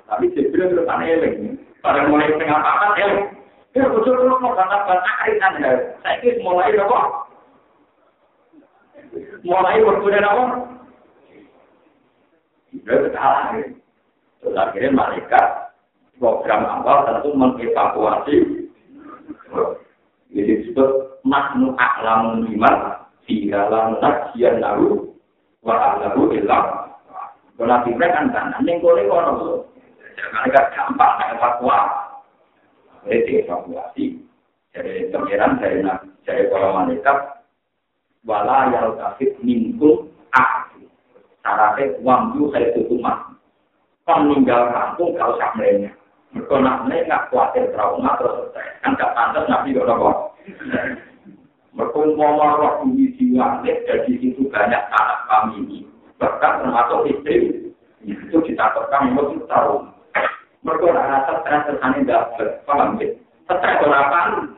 Tapi 0.10 0.26
Jibril 0.34 0.74
terus 0.74 0.90
aneh 0.90 1.14
eling. 1.16 1.56
Pada 1.80 2.10
mulai 2.10 2.34
tengah 2.36 2.60
pakat 2.60 2.92
eling. 3.00 3.28
Ya, 3.78 3.86
betul 3.86 4.18
betul 4.18 4.42
mau 4.42 4.58
bantah-bantah 4.58 5.16
kaitan 5.22 5.62
ya. 5.62 5.72
Saya 6.02 6.18
ini 6.26 6.42
mulai 6.42 6.74
apa? 6.74 7.00
Mulai 9.46 9.86
berkuda 9.86 10.20
apa? 10.20 10.44
Jibril 12.74 13.06
ketalah. 13.08 13.54
Terus 14.40 14.56
akhirnya 14.58 14.92
mereka 14.96 15.42
program 16.20 16.68
awal 16.68 17.08
tentu 17.08 17.32
mengevakuasi 17.38 18.36
Jadi 20.40 20.72
disebut 20.72 21.20
maknu 21.28 21.76
aklamun 21.76 22.48
iman 22.56 23.04
di 23.28 23.52
dalam 23.52 24.00
najian 24.00 24.64
lalu 24.64 25.12
wa 25.60 26.00
alahu 26.00 26.32
ilah. 26.32 26.96
Kalau 27.60 27.84
Jibril 27.84 28.08
kan 28.08 28.32
tanah, 28.32 28.64
ini 28.64 28.80
boleh 28.80 29.04
kono. 29.12 29.68
Agak 30.48 30.72
gampang 30.72 31.20
evakuasi. 31.36 32.00
Jadi 33.04 33.44
evakuasi. 33.44 34.06
Jadi 34.72 35.12
pengiran 35.12 35.60
dari 35.60 35.84
dari 36.24 36.48
para 36.48 36.72
malaikat 36.72 37.18
wala 38.24 38.72
yal 38.72 38.96
kafir 38.96 39.36
minkum 39.44 40.08
ahli. 40.32 40.88
Syaratnya 41.44 42.00
uang 42.00 42.22
ju 42.32 42.48
saya 42.56 42.72
tutumat. 42.80 43.28
Kan 44.08 44.32
meninggal 44.32 44.72
kampung 44.72 45.20
kalau 45.20 45.36
sampai 45.36 45.92
Mereka 46.30 46.56
nak 46.62 46.86
nggak 46.86 47.26
khawatir 47.34 47.74
trauma 47.74 48.14
terus 48.22 48.54
stres. 48.54 48.78
Kan 48.86 48.94
gak 48.98 49.14
pantas 49.18 49.50
nabi 49.50 49.74
kok 49.74 49.90
kok. 49.90 50.18
Mereka 51.74 52.00
mau 52.14 52.38
roh 52.38 52.74
bumi 52.84 53.14
jiwa, 53.18 53.66
dari 53.66 54.14
situ 54.20 54.46
banyak 54.50 54.84
anak 54.94 55.20
kami 55.26 55.64
ini. 55.64 55.80
Bahkan 56.20 56.66
termasuk 56.66 57.08
istri, 57.08 57.72
itu 58.04 58.38
ditakutkan 58.44 59.16
mau 59.16 59.32
tahu. 59.48 59.88
Mereka 60.60 60.86
nak 60.92 61.08
rasa 61.08 61.34
stres 61.40 61.62
tersane 61.72 62.00
dapat, 62.04 62.50
paham 62.68 63.00
ya? 63.00 63.08
Stres 63.48 63.82
orang 63.86 64.52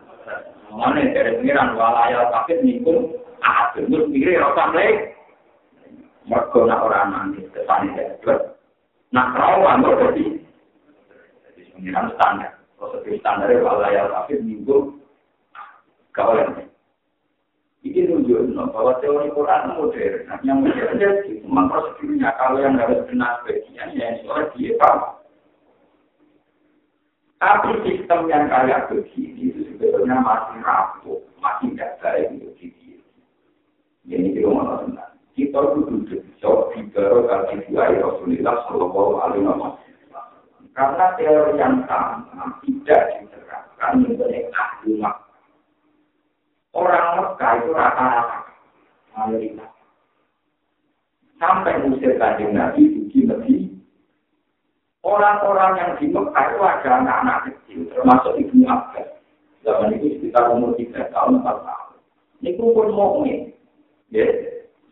Mana 0.72 1.04
dari 1.12 1.36
pengiran 1.36 1.76
walaya 1.76 2.32
tapi 2.32 2.64
nikung, 2.64 3.12
ah, 3.44 3.76
terus 3.76 4.08
mikir 4.08 4.40
rasa 4.40 4.72
lagi. 4.72 5.14
Mereka 6.26 6.60
nak 6.64 6.84
orang 6.84 7.08
nangis 7.12 7.46
kesane 7.54 7.92
dapat. 7.94 8.40
Nak 9.12 9.30
trauma 9.36 9.78
mereka 9.78 10.16
pengiran 11.82 12.14
standar. 12.14 12.54
Prosedur 12.78 13.18
standar 13.18 13.50
kalau 13.50 13.82
layar 13.82 14.06
kafir 14.14 14.38
minggu 14.46 15.02
kawalan. 16.14 16.70
Ini 17.82 18.06
nunjuk 18.14 18.54
bahwa 18.70 19.02
teori 19.02 19.34
Quran 19.34 19.74
modern. 19.74 20.30
Yang 20.46 20.58
modern 20.70 21.02
itu 21.02 21.42
memang 21.50 21.66
prosedurnya. 21.74 22.30
Kalau 22.38 22.62
yang 22.62 22.78
harus 22.78 23.02
benar 23.10 23.42
bagian, 23.42 23.98
ya 23.98 24.22
soal 24.22 24.54
dia 24.54 24.78
paham. 24.78 25.18
Tapi 27.42 27.74
sistem 27.82 28.30
yang 28.30 28.46
kayak 28.54 28.86
begini 28.94 29.50
itu 29.50 29.66
sebetulnya 29.74 30.22
masih 30.22 30.62
rapuh, 30.62 31.26
masih 31.42 31.74
tidak 31.74 31.98
baik 31.98 32.30
untuk 32.38 32.54
diri. 32.62 33.02
Jadi 34.06 34.30
kita 34.38 34.46
mau 34.46 34.78
tentang 34.86 35.18
kita 35.34 35.58
duduk 35.74 36.22
jauh 36.38 36.70
di 36.70 36.86
baru 36.94 37.26
kali 37.26 37.66
dua 37.66 37.98
Rasulullah 37.98 38.62
Shallallahu 38.70 39.14
Alaihi 39.26 39.42
Wasallam. 39.50 39.74
Karena 40.72 41.06
teori 41.20 41.60
yang 41.60 41.84
sama 41.84 42.56
tidak 42.64 43.02
diterapkan 43.20 44.08
mengenai 44.08 44.48
ahli 44.56 45.04
Orang 46.72 47.08
Mekah 47.20 47.52
itu 47.60 47.70
rata-rata 47.76 48.40
mayoritas. 49.12 49.72
Sampai 51.36 51.84
musir 51.84 52.16
kanjeng 52.16 52.56
Nabi 52.56 53.12
di 53.12 53.20
Nabi. 53.28 53.68
Orang-orang 55.04 55.72
yang 55.76 55.92
di 56.00 56.08
Mekah 56.08 56.46
itu 56.48 56.60
ada 56.64 56.90
anak-anak 57.04 57.38
kecil, 57.52 57.92
termasuk 57.92 58.40
ibu 58.40 58.56
Abbas. 58.64 59.20
Zaman 59.68 59.94
itu 60.00 60.18
sekitar 60.18 60.50
umur 60.56 60.74
3 60.80 61.12
tahun, 61.12 61.44
4 61.44 61.68
tahun. 61.68 61.98
Ini 62.42 62.58
pun 62.58 62.90
mukmin. 62.96 63.54
Ya, 64.10 64.26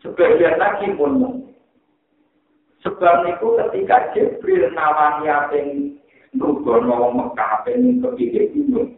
sebagian 0.04 0.60
lagi 0.60 0.92
pun 0.94 1.16
mukmin. 1.16 1.49
Sebab 2.80 3.28
itu 3.28 3.46
ketika 3.60 4.16
Jibril 4.16 4.72
nawani 4.72 5.28
yang 5.28 5.52
nugono 6.32 7.12
Mekah 7.12 7.60
pengen 7.68 8.00
ke 8.00 8.08
pinggir 8.16 8.44
gunung, 8.56 8.96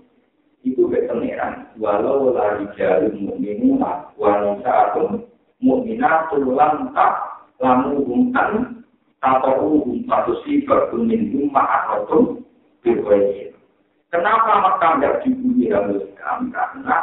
itu 0.62 0.86
keteneran. 0.86 1.66
Walau 1.82 2.30
lari 2.30 2.70
jari 2.78 3.10
mu'minuna 3.10 4.14
wanita 4.14 4.94
atau 4.94 5.26
mu'minatul 5.59 6.54
lantak 6.54 7.42
lamu 7.59 8.06
humkan 8.06 8.82
atau 9.22 9.82
hum 9.82 10.02
satu 10.06 10.34
sifat 10.46 10.90
kuning 10.90 11.30
rumah 11.34 11.66
atau 11.86 12.38
berwajib. 12.82 13.54
Kenapa 14.10 14.52
Mekah 14.62 14.92
tidak 14.98 15.14
dibunyi 15.26 15.70
Islam? 15.70 16.38
Karena 16.54 16.96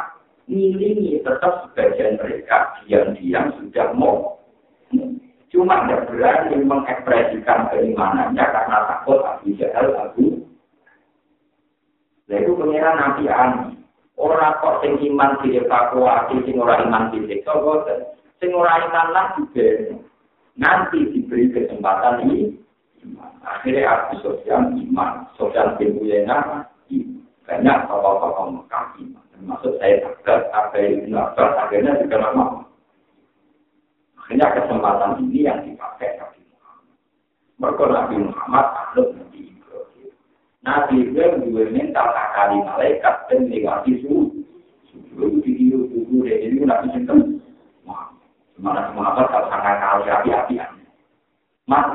ini 0.48 1.20
tetap 1.20 1.68
sebagian 1.68 2.20
mereka 2.20 2.80
diam-diam 2.84 3.52
sudah 3.60 3.88
mau 3.96 4.40
Cuma 5.50 5.82
tidak 5.82 6.06
berani 6.06 6.62
mengekspresikan 6.62 7.66
keimanannya 7.74 8.44
karena 8.44 8.78
takut 8.86 9.18
Abu 9.26 9.50
Jahal 9.58 9.90
Abu. 9.98 10.46
Itu 12.30 12.54
pengiran 12.54 12.94
Nabi 12.94 13.26
Ani. 13.26 13.74
Orang 14.14 14.62
kok 14.62 14.78
sing 14.86 14.94
iman 15.10 15.42
dievakuasi, 15.42 16.46
sing 16.46 16.54
ora 16.54 16.78
iman 16.86 17.10
disiksa, 17.10 17.50
sing 18.38 18.54
ora 18.54 18.78
iman 18.86 19.08
lah 19.10 19.26
juga. 19.34 19.98
Nanti 20.60 21.08
diberi 21.10 21.50
kesempatan 21.50 22.28
ini, 22.28 22.52
akhirnya 23.42 23.88
Abu 23.90 24.20
Sofyan 24.20 24.76
iman, 24.76 25.24
Sofyan 25.34 25.74
bin 25.80 25.98
Uyena 25.98 26.68
banyak 27.48 27.76
tokoh-tokoh 27.90 28.46
Mekah 28.60 28.86
iman. 29.02 29.24
Termasuk 29.34 29.72
saya 29.82 30.04
Abbas, 30.06 30.42
apa 30.54 30.76
yang 30.78 31.16
Abbas, 31.16 31.50
akhirnya 31.66 31.98
juga 31.98 32.16
nama 32.22 32.44
Akhirnya 34.30 34.62
kesempatan 34.62 35.26
ini 35.26 35.42
yang 35.42 35.58
dipakai 35.66 36.14
Nabi 36.14 36.38
Muhammad. 36.54 37.82
Nabi 37.82 38.16
Muhammad 38.30 38.66
anut 38.78 39.08
Nabi 39.18 39.42
Ibrahim. 39.42 40.10
Nabi 40.62 40.94
Ibrahim 41.02 41.50
juga 41.50 41.62
minta 41.74 42.02
kali 42.14 42.62
malaikat 42.62 43.26
dan 43.26 43.50
lewati 43.50 43.98
suhu. 43.98 44.30
Itu 44.86 45.42
ditiru 45.42 45.82
suhu 45.90 46.22
dari 46.22 46.46
ini 46.46 46.62
Nabi 46.62 46.94
Sinten. 46.94 47.42
Mana 48.54 48.94
Muhammad 48.94 49.34
kalau 49.34 49.50
sangat 49.50 49.82
kali 49.82 50.06
api-apian. 50.06 50.78
Mas, 51.66 51.90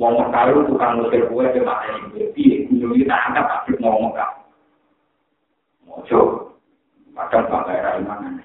mau 0.00 0.16
mekaru 0.16 0.64
tukang 0.64 0.96
musir 0.96 1.28
kue 1.28 1.44
ke 1.52 1.60
mata 1.60 1.92
ini. 1.92 2.32
Iya, 2.32 2.72
gunung 2.72 2.96
kita 2.96 3.12
angkat 3.20 3.68
mau 3.84 4.00
mekar. 4.00 4.48
Mau 5.84 6.00
coba. 6.08 6.56
Padahal 7.12 7.44
bangga 7.52 7.72
era 7.76 7.90
imanan. 8.00 8.43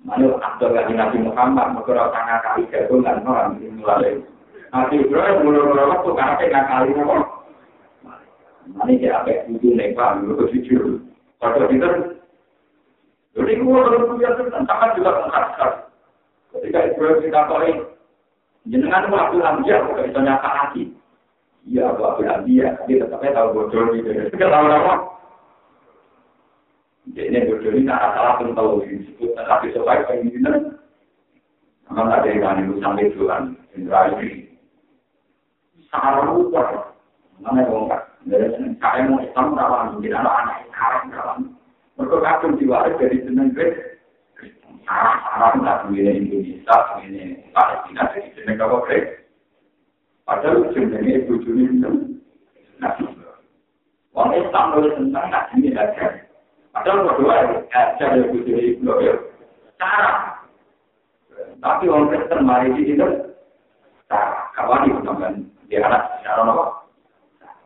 Mana 0.00 0.32
Abdul 0.40 0.72
Ghani 0.72 0.96
Nabi 0.96 1.18
Muhammad, 1.20 1.76
mereka 1.76 2.08
tangan 2.08 2.40
kali 2.40 2.64
jagung 2.72 3.04
dan 3.04 3.20
orang 3.20 3.60
mulai. 3.76 4.16
Nabi 4.72 5.04
Ibrahim 5.04 5.44
mulai-mulai 5.44 5.90
waktu 5.92 6.10
kakek 6.16 6.48
nggak 6.48 6.68
kali 6.72 6.88
nopo. 6.96 7.16
Mana 8.70 8.92
dia 8.96 9.20
apa? 9.20 9.44
Itu 9.50 9.76
nempel, 9.76 10.24
itu 10.24 10.44
jujur. 10.56 10.82
Pada 11.36 11.68
itu, 11.68 11.88
jadi 13.36 13.52
gua 13.60 13.88
kalau 13.88 14.08
punya 14.14 14.30
tentang 14.36 14.64
sama 14.68 14.92
juga 14.96 15.10
mengatakan. 15.24 15.72
Ketika 16.50 16.78
Ibrahim 16.90 17.18
kita 17.24 17.40
koi, 17.46 17.72
jenengan 18.68 19.08
mau 19.08 19.20
Abdul 19.28 19.44
Hamzah, 19.44 19.84
bukan 19.86 20.06
bisa 20.08 20.20
nyata 20.20 20.50
lagi. 20.50 20.82
Iya, 21.68 21.92
Abdul 21.92 22.28
Hamzah, 22.28 22.70
tapi 22.80 23.00
tetapnya 23.00 23.36
tahu 23.36 23.48
bocor 23.52 23.84
gitu. 23.94 24.08
Kita 24.32 24.46
tahu 24.48 24.64
apa? 24.64 25.19
Jadi 27.08 27.48
bodoh 27.48 27.72
ini 27.72 27.88
cara 27.88 28.12
salah 28.12 28.34
pun 28.36 28.52
tahu 28.52 28.84
disebut 28.84 29.32
tapi 29.32 29.72
soal 29.72 29.88
kayak 29.88 30.20
gini 30.20 30.44
kan. 30.44 30.76
Memang 31.88 32.12
ada 32.12 32.28
yang 32.28 32.70
itu 32.70 32.78
sampai 32.78 33.10
Tuhan, 33.16 33.56
Indra 33.74 34.14
ini. 34.14 34.46
Sangat 35.90 36.28
lupa. 36.30 36.94
Mana 37.40 37.66
yang 37.66 37.88
enggak? 37.88 38.02
Dari 38.28 38.46
saya 38.78 39.08
mau 39.08 39.18
Islam 39.24 39.56
rawan, 39.58 39.98
tidak 39.98 40.22
ada 40.22 40.30
anak 40.44 40.56
sekarang 40.70 41.04
rawan. 41.10 41.38
Mereka 41.98 42.16
kacung 42.20 42.54
diwaris 42.60 42.94
dari 43.00 43.16
jeneng 43.26 43.50
Kristen. 43.56 43.98
Sarah-sarah 44.86 45.50
nggak 45.58 45.78
punya 45.88 46.12
Indonesia, 46.14 46.76
punya 46.94 47.24
Palestina, 47.50 48.02
dari 48.12 48.28
jeneng 48.38 48.60
apa 48.60 48.76
Kristen. 48.86 49.18
Padahal 50.28 50.70
ibu 50.70 51.34
Juni 51.42 51.64
itu. 51.74 51.90
Nah, 52.78 52.94
Orang 54.14 54.36
Islam 54.36 54.64
boleh 54.74 54.92
tentang 54.94 55.26
ini 55.58 55.74
aja. 55.74 56.29
Padahal 56.70 57.06
berdua 57.06 57.34
aja 57.34 57.98
ya 57.98 58.08
jadi 58.46 58.78
blogger. 58.78 59.16
Cara. 59.80 60.38
Tapi 61.60 61.84
orang 61.90 62.08
Kristen 62.08 62.40
mari 62.46 62.72
di 62.78 62.94
sini 62.94 63.04
cara 64.06 64.48
kawan 64.54 64.88
itu 64.88 65.00
teman 65.02 65.34
dia 65.66 65.82
anak 65.86 66.22
cara 66.22 66.42
apa? 66.46 66.64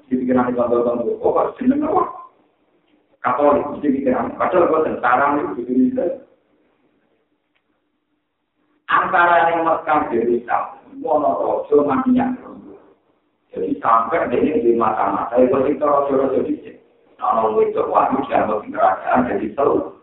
Jadi 0.09 0.25
kita 0.25 0.33
nanti 0.37 0.57
bantu 0.57 0.85
bantu. 0.85 1.13
Oh, 1.21 1.33
pas 1.33 1.53
jeneng 1.57 1.85
apa? 1.85 2.03
Katolik, 3.25 3.65
jadi 3.81 3.89
kita 4.05 4.37
padahal 4.37 4.69
kok 4.69 4.85
tentara 4.85 5.27
itu 5.41 5.65
jadi 5.65 6.13
antara 8.93 9.49
yang 9.49 9.65
Mekah 9.65 10.01
dari 10.13 10.45
Wonosobo 11.01 11.89
mandinya. 11.89 12.31
Jadi 13.55 13.79
sampai 13.79 14.29
dari 14.29 14.61
di 14.61 14.73
mata-mata 14.75 15.39
itu 15.39 15.55
kita 15.55 15.87
rojo-rojo 15.87 16.43
di. 16.43 16.74
Kalau 17.19 17.59
itu 17.63 17.83
wahyu 17.89 18.19
dianggap 18.27 18.61
kerajaan 18.67 19.29
jadi 19.31 19.47
sel. 19.55 20.01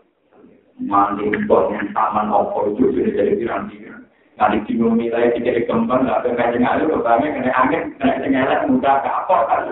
Mandi 0.82 1.28
bos 1.46 1.68
yang 1.70 1.92
taman 1.94 2.32
opo 2.32 2.72
itu 2.72 2.90
sudah 2.90 3.12
jadi 3.12 3.32
piramid. 3.38 3.92
Nanti 4.40 4.64
bingung 4.64 4.96
nilai 4.96 5.36
tiga 5.36 5.60
kembang, 5.68 6.08
nggak 6.08 6.24
ada 6.24 6.28
kajian 6.32 6.64
ada, 6.64 6.88
pertama 6.88 7.28
kena 7.28 7.52
angin, 7.52 7.92
kena 8.00 8.18
cengelan, 8.24 8.60
mudah 8.72 9.04
apa 9.04 9.36
kan? 9.46 9.62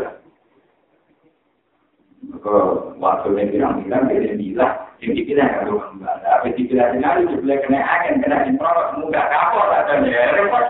ke 2.41 2.57
waktu 3.01 3.29
yang 3.35 3.49
bilang-bilang, 3.51 4.03
dia 4.07 4.37
bilang, 4.37 4.75
yang 5.01 5.13
dipilih 5.17 5.45
nggak 5.45 5.65
tuh 5.67 5.81
mbak. 5.97 6.15
Tapi 6.23 6.49
dipilih 6.57 6.87
sendiri, 6.93 7.23
dipilih 7.27 7.59
kena 7.65 7.81
angin, 7.81 8.15
kena 8.23 8.37
improv, 8.47 8.79
mudah 9.01 9.25
kapal 9.29 9.67
katanya. 9.73 10.37
Repot, 10.37 10.65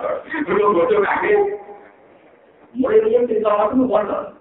belum 0.46 0.74
butuh 0.78 1.00
kaki. 1.02 1.32
Mulai 2.78 3.02
dia 3.02 3.20
cerita 3.26 3.50
itu 3.50 3.84
wonder. 3.84 4.39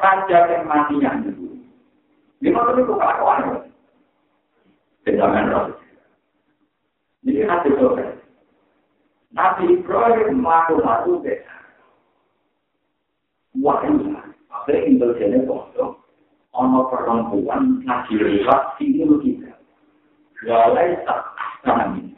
Raja 0.00 0.38
yang 0.48 0.64
matinya 0.64 1.12
itu. 1.20 1.60
Lima 2.40 2.72
itu 2.72 2.88
kelakuan. 2.88 3.68
Jangan 5.04 5.52
roh. 5.52 5.64
Jadi 7.20 7.40
hati 7.44 7.70
sore. 7.76 8.16
Nabi 9.36 9.76
Ibrahim 9.76 10.40
malu-malu 10.40 11.20
deh. 11.20 11.44
Wah, 13.60 13.84
ini. 13.84 14.16
Akhirnya 14.48 14.86
tinggal 14.88 15.10
jadi 15.20 15.44
kosong. 15.44 16.00
Ono 16.56 16.80
perempuan 16.88 17.84
ngaji 17.84 18.14
lewat 18.16 18.80
sini 18.80 19.04
kita. 19.20 19.52
Walai 20.48 20.96
tak 21.04 21.28
kami. 21.62 22.16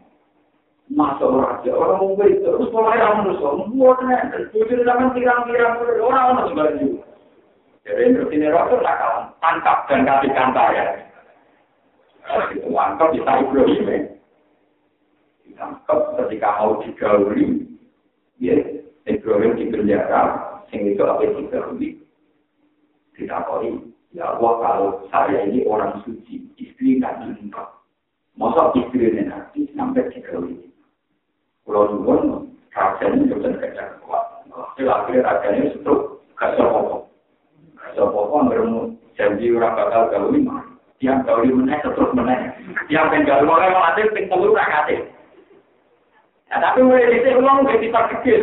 Masuk 0.93 1.41
raja, 1.41 1.73
orang 1.73 2.05
mau 2.05 2.21
terus 2.21 2.69
mulai 2.69 3.01
orang 3.01 3.25
musuh, 3.25 3.65
membuatnya, 3.65 4.29
tujuh 4.53 4.85
zaman 4.85 5.17
tirang-tirang, 5.17 5.81
orang-orang 5.81 6.53
sebagai 6.53 7.01
Jadi 7.83 8.15
itu 8.15 8.23
sini 8.31 8.47
roh 8.47 8.79
nakal, 8.79 9.35
tangkap 9.43 9.91
dan 9.91 10.07
kasih 10.07 10.31
kantar 10.31 10.71
ya. 10.71 10.85
Itu 12.55 12.71
mantap 12.71 13.11
kita 13.11 13.43
Ibrahim 13.43 13.91
ya. 13.91 13.99
Ditangkap 15.43 15.99
ketika 16.23 16.63
mau 16.63 16.79
digauli, 16.79 17.67
ya 18.39 18.55
Ibrahim 19.11 19.59
di 19.59 19.67
penjara, 19.75 20.23
sing 20.71 20.87
itu 20.87 21.03
apa 21.03 21.27
yang 21.27 21.43
digauli. 21.43 21.99
Ditakoi, 23.19 23.75
ya 24.15 24.31
Allah 24.31 24.53
kalau 24.63 24.89
saya 25.11 25.43
ini 25.51 25.67
orang 25.67 25.99
suci, 26.07 26.47
istri 26.63 27.03
nabi 27.03 27.35
engkau. 27.35 27.67
Masa 28.39 28.71
istri 28.79 29.11
ini 29.11 29.27
nabi 29.27 29.67
sampai 29.75 30.07
digauli. 30.15 30.71
Kalau 31.67 31.99
dulu, 31.99 32.47
rasanya 32.71 33.27
juga 33.27 33.59
tidak 33.59 33.99
kuat. 34.07 34.23
Akhirnya 34.79 35.27
rasanya 35.27 35.75
setruk, 35.75 36.23
kasar 36.39 36.67
ngomong. 36.71 37.02
Sopo 37.93 38.29
kok 38.33 38.43
ngeremu 38.49 38.97
janji 39.15 39.53
ora 39.53 39.77
bakal 39.77 40.09
gawe 40.09 40.39
meneh 41.45 41.79
terus 41.83 42.11
mati 42.15 44.03
ping. 44.15 44.27
Ya 46.49 46.57
tapi 46.61 46.79
mulai 46.85 47.09
kita 47.81 48.01
pikir. 48.17 48.41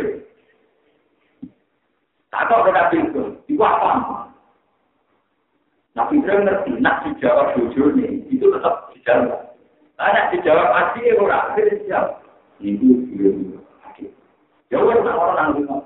Tak 2.30 2.46
kok. 2.46 3.42
Iku 3.50 3.62
apa? 3.66 3.90
Nah, 5.98 6.06
dijawab 7.02 7.58
itu 8.30 8.46
tetap 8.46 8.94
dijawab. 8.94 9.50
Nah, 9.98 10.08
nak 10.14 10.30
dijawab 10.30 10.70
asli, 10.70 11.10
ora 11.18 11.50
akhirnya 11.50 11.74
dijawab. 11.82 12.14
Akhir. 13.90 14.10
Ya, 14.70 14.78
orang 14.78 15.02
orang 15.02 15.34
nanggung, 15.58 15.82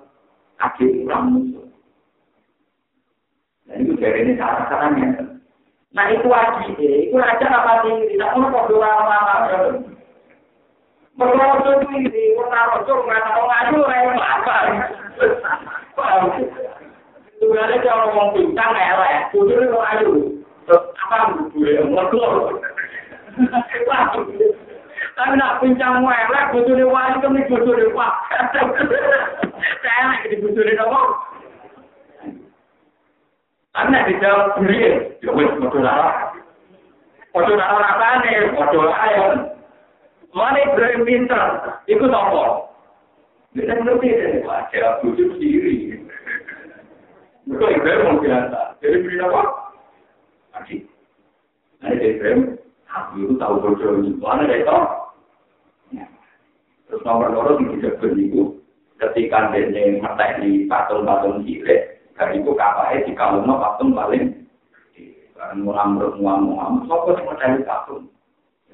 akhir 0.60 0.88
kurang 1.02 1.32
musuh. 1.32 1.63
Itu 3.78 3.92
dari 3.98 4.22
ini 4.22 4.38
cara-caranya. 4.38 5.34
Nah 5.94 6.10
itu 6.10 6.26
wajib, 6.26 6.74
itu 6.78 7.14
aja 7.14 7.46
apa 7.46 7.86
sih? 7.86 7.94
Tidak 8.10 8.34
mau 8.34 8.50
kok 8.50 8.66
dua 8.66 8.82
lama-lama. 8.82 9.78
Merosot 11.14 11.86
ini, 11.94 12.34
orang 12.34 12.74
rosot 12.74 13.06
nggak 13.06 13.22
tahu 13.22 13.46
ngaju, 13.46 13.76
orang 13.86 14.18
apa? 14.18 14.54
Sebenarnya 17.38 17.78
kalau 17.86 18.10
ngomong 18.10 18.34
bintang 18.34 18.74
elek, 18.74 19.30
jujur 19.30 19.62
itu 19.62 19.78
ngaju. 19.78 20.10
Terus 20.66 20.82
apa 21.06 21.16
gue 21.54 21.72
merosot? 21.86 22.58
Tapi 25.14 25.32
nak 25.38 25.62
pincang 25.62 26.02
elek, 26.02 26.50
jujur 26.50 26.74
itu 26.74 26.90
wajib, 26.90 27.22
kami 27.22 27.46
jujur 27.46 27.78
itu 27.78 27.94
pak. 27.94 28.12
Saya 29.86 30.26
jujur 30.26 30.66
itu 30.66 30.82
apa? 30.82 31.33
Di 33.74 34.14
dalam 34.22 34.54
beliau, 34.54 35.10
ya 35.18 35.30
wis 35.34 35.50
padha 35.58 35.80
lara. 35.82 36.12
Padha 37.34 37.54
lara 37.58 37.78
rasane, 37.82 38.32
padha 38.54 38.82
ayon. 38.94 39.34
Mane 40.30 40.60
Ibrahim 40.70 41.02
pinter, 41.02 41.46
iku 41.90 42.06
sapa? 42.06 42.70
Dia 43.54 43.74
ngerti 43.74 44.08
deh, 44.10 44.42
wajah 44.46 44.98
bujuk 45.02 45.38
sendiri. 45.38 45.98
Mereka 47.46 47.66
Ibrahim 47.70 48.02
mau 48.02 48.18
biasa, 48.22 48.60
jadi 48.82 48.96
beri 48.98 49.16
apa? 49.22 49.42
Haji. 50.58 50.76
Nah, 51.82 51.90
Ibrahim, 51.94 52.40
aku 52.90 53.12
itu 53.26 53.34
tahu 53.38 53.54
bodoh 53.62 53.90
ini, 54.02 54.10
mana 54.18 54.50
dia 54.50 54.66
tahu? 54.66 54.84
Terus 56.90 57.02
nomor 57.06 57.30
nomor 57.30 57.58
di 57.58 57.78
tiga 57.78 57.94
itu, 58.10 58.58
ketika 59.02 59.54
dia 59.54 60.02
ngetek 60.02 60.30
di 60.42 60.66
patung-patung 60.66 61.46
cilik, 61.46 61.93
Dan 62.14 62.28
itu 62.38 62.50
kapalnya 62.54 63.02
di 63.02 63.12
kalungnya 63.18 63.58
patung 63.58 63.90
paling 63.90 64.44
Karena 65.34 65.58
mulam 65.58 65.98
bermuam 65.98 66.46
muam, 66.46 66.72
sopo 66.86 67.18
sih 67.18 67.26
mencari 67.26 67.66
patung. 67.66 68.06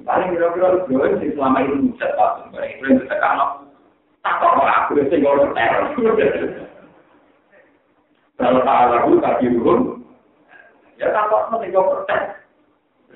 Paling 0.04 0.32
kira-kira 0.36 0.84
gue 0.84 1.08
sih 1.20 1.32
selama 1.32 1.64
ini 1.64 1.92
bisa 1.92 2.12
patung. 2.14 2.52
Karena 2.52 2.68
itu 2.68 2.84
yang 2.84 2.98
bisa 3.00 3.16
kalau 3.16 3.48
tak 4.20 4.36
kok 4.36 4.52
aku 4.60 4.92
sih 5.08 5.24
usah 5.24 5.50
teror. 5.56 5.84
Kalau 8.40 8.60
tak 8.64 8.88
lagu 8.88 9.12
tapi 9.20 9.52
turun, 9.52 9.80
ya 10.96 11.12
tak 11.12 11.28
kok 11.28 11.48
nanti 11.52 11.72
gue 11.72 11.80
protes. 11.80 12.22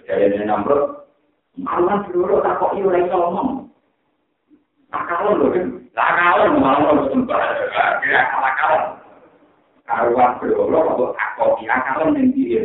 Jadi 0.05 0.36
ini 0.36 0.44
nomor, 0.44 1.09
malah 1.56 2.05
dulu 2.12 2.44
tak 2.44 2.60
kok 2.60 2.76
ini 2.76 2.88
lagi 2.88 3.09
ngomong. 3.09 3.68
Tak 4.92 5.05
kalon 5.09 5.40
loh 5.40 5.48
kan, 5.52 5.68
tak 5.96 6.10
kalon 6.16 6.60
malah 6.60 6.92
mau 6.92 7.09
sembah. 7.09 7.40
Ya 8.09 8.20
kalah 8.28 8.52
kalon. 8.60 9.03
Karuan 9.85 10.31
berolo 10.40 10.78
apa 10.93 11.05
takok 11.12 11.51
iki 11.61 11.65
akal 11.69 12.09
ning 12.11 12.32
piye 12.32 12.61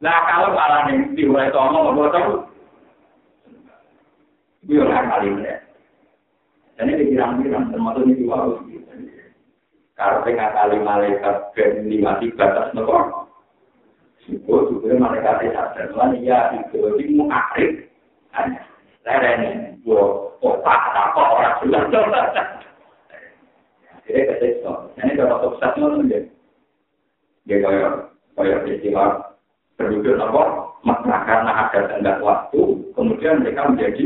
lah 0.00 0.18
kalau 0.28 0.56
malah 0.56 0.88
ning 0.88 1.12
piye 1.12 1.28
wae 1.28 1.52
to 1.52 1.60
ngomong 1.60 2.08
apa 2.08 2.16
to 2.16 2.22
biar 4.66 4.88
kali 4.88 5.28
ini 5.28 5.54
jadi 6.80 6.92
dikira-kira 6.98 7.60
termasuk 7.68 8.02
ini 8.08 8.24
juga 8.24 8.58
kalau 10.02 10.24
tengah 10.24 10.50
kali 10.56 10.76
malaikat 10.80 11.36
ben 11.54 11.86
lima 11.86 12.16
tiga 12.18 12.48
atas 12.48 12.74
nopo? 12.74 13.28
Sipo 14.24 14.66
juga 14.66 14.96
malaikat 14.98 15.52
sadar 15.52 15.92
lan 15.92 16.16
ya 16.24 16.50
itu 16.58 16.80
iki 16.98 17.12
mu 17.12 17.28
akhir 17.28 17.86
lerene 19.04 19.78
yo 19.84 20.32
otak 20.40 20.80
takok 20.96 21.28
ora 21.38 21.50
jelas. 21.60 21.86
Jadi 24.02 24.20
ketika 24.26 24.90
ini 24.98 25.14
dapat 25.14 25.38
sukses 25.46 25.72
nol 25.78 26.02
dia 27.46 27.58
kaya 27.58 27.88
kaya 28.38 28.56
istilah 28.70 29.34
penduduk 29.74 30.18
apa? 30.18 30.42
Maka 30.82 31.14
karena 31.26 31.52
ada 31.68 31.80
tanda 31.90 32.12
waktu 32.22 32.62
kemudian 32.94 33.42
mereka 33.42 33.70
menjadi 33.70 34.04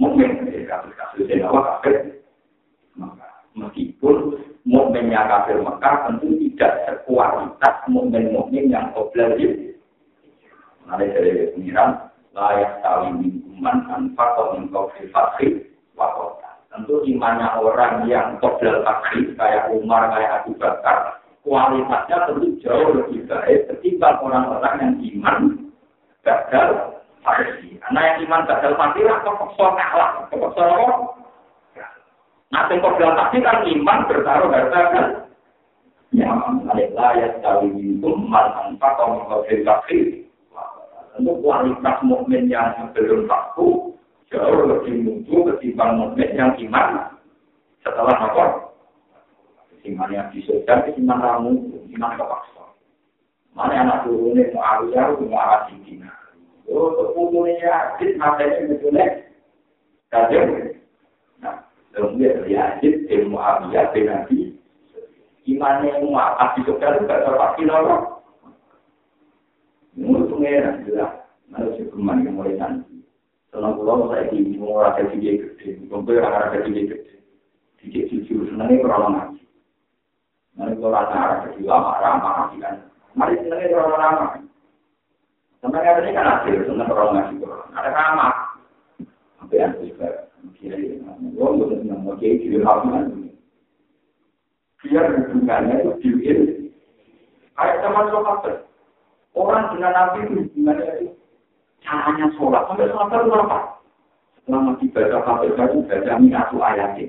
mukmin. 0.00 0.44
Kasus-kasus 0.68 1.32
yang 1.32 1.48
apa? 1.48 1.60
Kafir. 1.80 1.96
Maka 3.00 3.28
meskipun 3.56 4.36
mukminnya 4.68 5.24
kafir 5.24 5.64
Mekah 5.64 5.94
tentu 6.08 6.28
tidak 6.36 6.72
sekualitas 6.84 7.74
mukmin-mukmin 7.88 8.68
yang 8.68 8.92
obligasi 8.92 9.68
Nanti 10.88 11.04
dari 11.12 11.52
pengiran 11.52 12.08
layak 12.32 12.80
tali 12.80 13.12
minuman 13.12 13.84
tanpa 13.84 14.24
kominko 14.40 14.88
fakir 15.12 15.68
wakota. 15.92 16.64
Tentu 16.72 17.04
imannya 17.04 17.60
orang 17.60 18.08
yang 18.08 18.40
qoblal 18.40 18.80
fakir 18.80 19.36
kayak 19.36 19.68
Umar, 19.76 20.08
kayak 20.08 20.32
Abu 20.40 20.56
Bakar, 20.56 21.17
kualitasnya 21.46 22.18
tentu 22.26 22.48
jauh 22.62 22.88
lebih 22.94 23.26
baik 23.30 23.70
ketimbang 23.70 24.18
orang-orang 24.22 24.74
yang 24.82 24.94
iman 25.14 25.38
gagal 26.26 26.98
pasti. 27.22 27.78
Karena 27.78 28.00
yang 28.04 28.18
iman 28.28 28.42
gagal 28.48 28.72
pasti 28.74 29.00
lah 29.06 29.18
kepeksa 29.22 29.66
kalah, 29.76 30.10
kepeksa? 30.28 30.66
Nah, 32.48 32.64
tempat 32.64 32.92
bilang 32.96 33.16
pasti 33.16 33.38
kan 33.44 33.58
iman 33.64 33.98
bertaruh 34.08 34.48
harta 34.48 34.80
kan? 34.92 35.06
Ya, 36.16 36.32
alailah 36.32 37.10
ya 37.20 37.28
sekali 37.36 37.68
itu 37.76 38.08
mal 38.16 38.48
tanpa 38.56 38.96
kau 38.96 39.20
mengkafir 39.20 39.60
kafir. 39.60 40.06
Tentu 41.12 41.32
kualitas 41.44 41.98
mukmin 42.00 42.48
yang 42.48 42.72
belum 42.96 43.28
takut 43.28 43.92
jauh 44.32 44.64
lebih 44.64 45.04
mutu 45.04 45.44
ketimbang 45.52 46.00
mukmin 46.00 46.32
yang 46.32 46.56
iman 46.56 47.12
setelah 47.84 48.16
apa? 48.16 48.67
Iman 49.88 50.12
yang 50.12 50.28
disodan, 50.36 50.92
iman 51.00 51.18
ramu, 51.24 51.52
iman 51.96 52.12
kepaksa. 52.20 52.64
Mana 53.56 53.74
anak 53.80 54.04
turunnya 54.04 54.52
mau 54.52 54.60
Arya, 54.60 55.16
mau 55.16 55.40
arah 55.40 55.60
Sidina. 55.72 56.12
Oh, 56.68 57.16
umumnya 57.16 57.56
Yazid, 57.64 58.20
matanya 58.20 58.68
betulnya. 58.68 59.24
Kajian. 60.12 60.76
Nah, 61.40 61.64
kemudian 61.96 62.44
Yazid, 62.44 63.08
ilmu 63.08 63.40
Arya, 63.40 63.88
Nabi. 64.04 64.52
Imannya 65.48 66.04
mau 66.04 66.20
apa 66.20 66.60
disodan, 66.60 67.00
juga 67.00 67.24
terpaksa 67.24 67.64
loh. 67.64 68.18
pengeran 70.38 70.86
jelas. 70.86 71.12
Mana 71.50 71.72
si 71.74 71.82
kemana 71.90 72.22
yang 72.22 72.38
mulai 72.38 72.54
nanti. 72.54 73.00
Senang 73.50 73.74
pulau 73.80 74.12
saya 74.12 74.28
di 74.28 74.54
gede, 74.54 75.88
kumpul 75.88 76.20
rasa 76.20 76.52
rasa 76.52 76.68
tiga 76.68 76.94
gede. 76.94 77.14
Tiga 77.80 78.00
jujur 78.12 78.44
senangnya 78.52 78.84
kurang 78.84 79.02
ngaji. 79.16 79.42
Kalau 80.58 80.90
rasa 80.90 81.54
tiga 81.54 81.70
lama 81.70 82.02
ramah 82.02 82.50
kan. 82.50 82.82
Mari 83.14 83.38
senangnya 83.38 83.70
kurang 83.70 83.94
ramah. 83.94 84.30
Kata 85.62 86.02
ini 86.02 86.10
kan 86.10 86.26
hasil 86.26 86.66
senang 86.66 86.90
kurang 86.90 87.14
ngaji 87.14 87.34
kurang. 87.38 87.62
Ada 87.78 87.90
ramah. 87.94 88.34
Sampai 89.38 89.62
yang 89.62 89.78
juga 89.78 90.26
ini. 90.58 90.98
Oh, 91.38 91.54
betul 91.54 91.78
betul 91.78 91.98
mau 92.02 92.18
jadi 92.18 92.42
kira 92.42 92.66
ramah. 92.66 93.06
Biar 94.82 95.04
hubungannya 95.14 95.74
itu 95.78 95.90
diuil. 96.02 96.38
Kayak 97.54 97.78
teman 97.82 98.10
sokat 98.10 98.62
Orang 99.38 99.70
dengan 99.70 99.94
Nabi 99.94 100.26
itu 100.26 100.34
hubungannya 100.42 100.90
itu 100.98 101.14
caranya 101.86 102.26
sholat. 102.34 102.66
Sampai 102.66 102.90
sholat 102.90 103.14
itu 103.14 103.30
apa? 103.30 103.58
Selama 104.42 104.72
dibaca 104.82 105.18
kafir 105.22 105.54
itu 105.54 105.78
baca 105.86 106.12
mi'atu 106.18 106.56
ayatnya. 106.58 107.06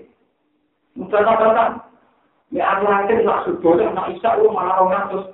Mudah 0.94 1.22
katakan, 2.50 2.82
mi'atu 2.82 2.86
ayatnya 2.90 3.26
nak 3.26 3.40
sudah, 3.46 3.90
nak 3.94 4.10
isya, 4.14 4.30
lu 4.42 4.50
malah 4.50 4.82
orang 4.82 5.06
terus. 5.14 5.28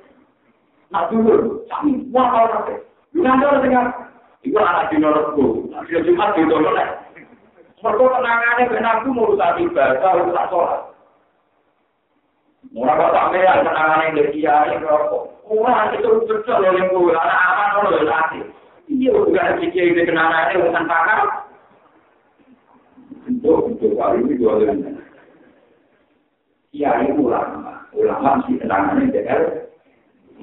Nak 0.91 1.07
dulu, 1.11 1.63
wah 2.11 2.27
kalau 2.31 2.47
kafir. 2.51 2.79
Lu 3.15 3.23
nanti 3.23 3.45
orang 3.47 3.63
dengar, 3.63 3.85
itu 4.43 4.57
anak 4.59 4.87
di 4.91 4.95
norotku. 4.99 5.71
Dia 5.89 6.03
Jumat 6.03 6.35
di 6.35 6.45
Tololek. 6.45 6.89
Mereka 7.83 8.01
kenangannya 8.01 8.71
benar 8.71 8.95
itu 9.03 9.09
mau 9.13 9.37
tak 9.37 9.61
ibadah, 9.61 10.11
mau 10.17 10.33
tak 10.33 10.47
sholat. 10.49 10.81
Murah 12.73 12.95
kok 12.97 13.13
tak 13.13 13.27
merah, 13.29 13.55
kenangannya 13.61 14.15
dari 14.17 14.31
kiai, 14.33 14.75
rokok. 14.81 15.23
Wah, 15.45 15.93
itu 15.93 16.09
betul 16.25 16.41
loh 16.49 16.71
yang 16.73 16.89
gue, 16.89 17.13
anak 17.13 17.37
aman 17.37 17.93
loh, 17.93 18.01
latih. 18.01 18.45
Iya, 18.89 19.13
udah 19.13 19.61
pikir 19.61 19.93
ini 19.93 20.01
kenangannya 20.09 20.65
bukan 20.65 20.85
pakar. 20.89 21.19
Untuk, 23.25 23.73
untuk 23.73 23.93
kali 23.97 24.21
ini 24.21 24.37
dua 24.37 24.61
kali. 24.61 24.94
Kiai 26.75 27.07
ulama, 27.15 27.87
ulama 27.95 28.43
sih 28.43 28.59
kenangannya 28.59 29.07
DR. 29.07 29.71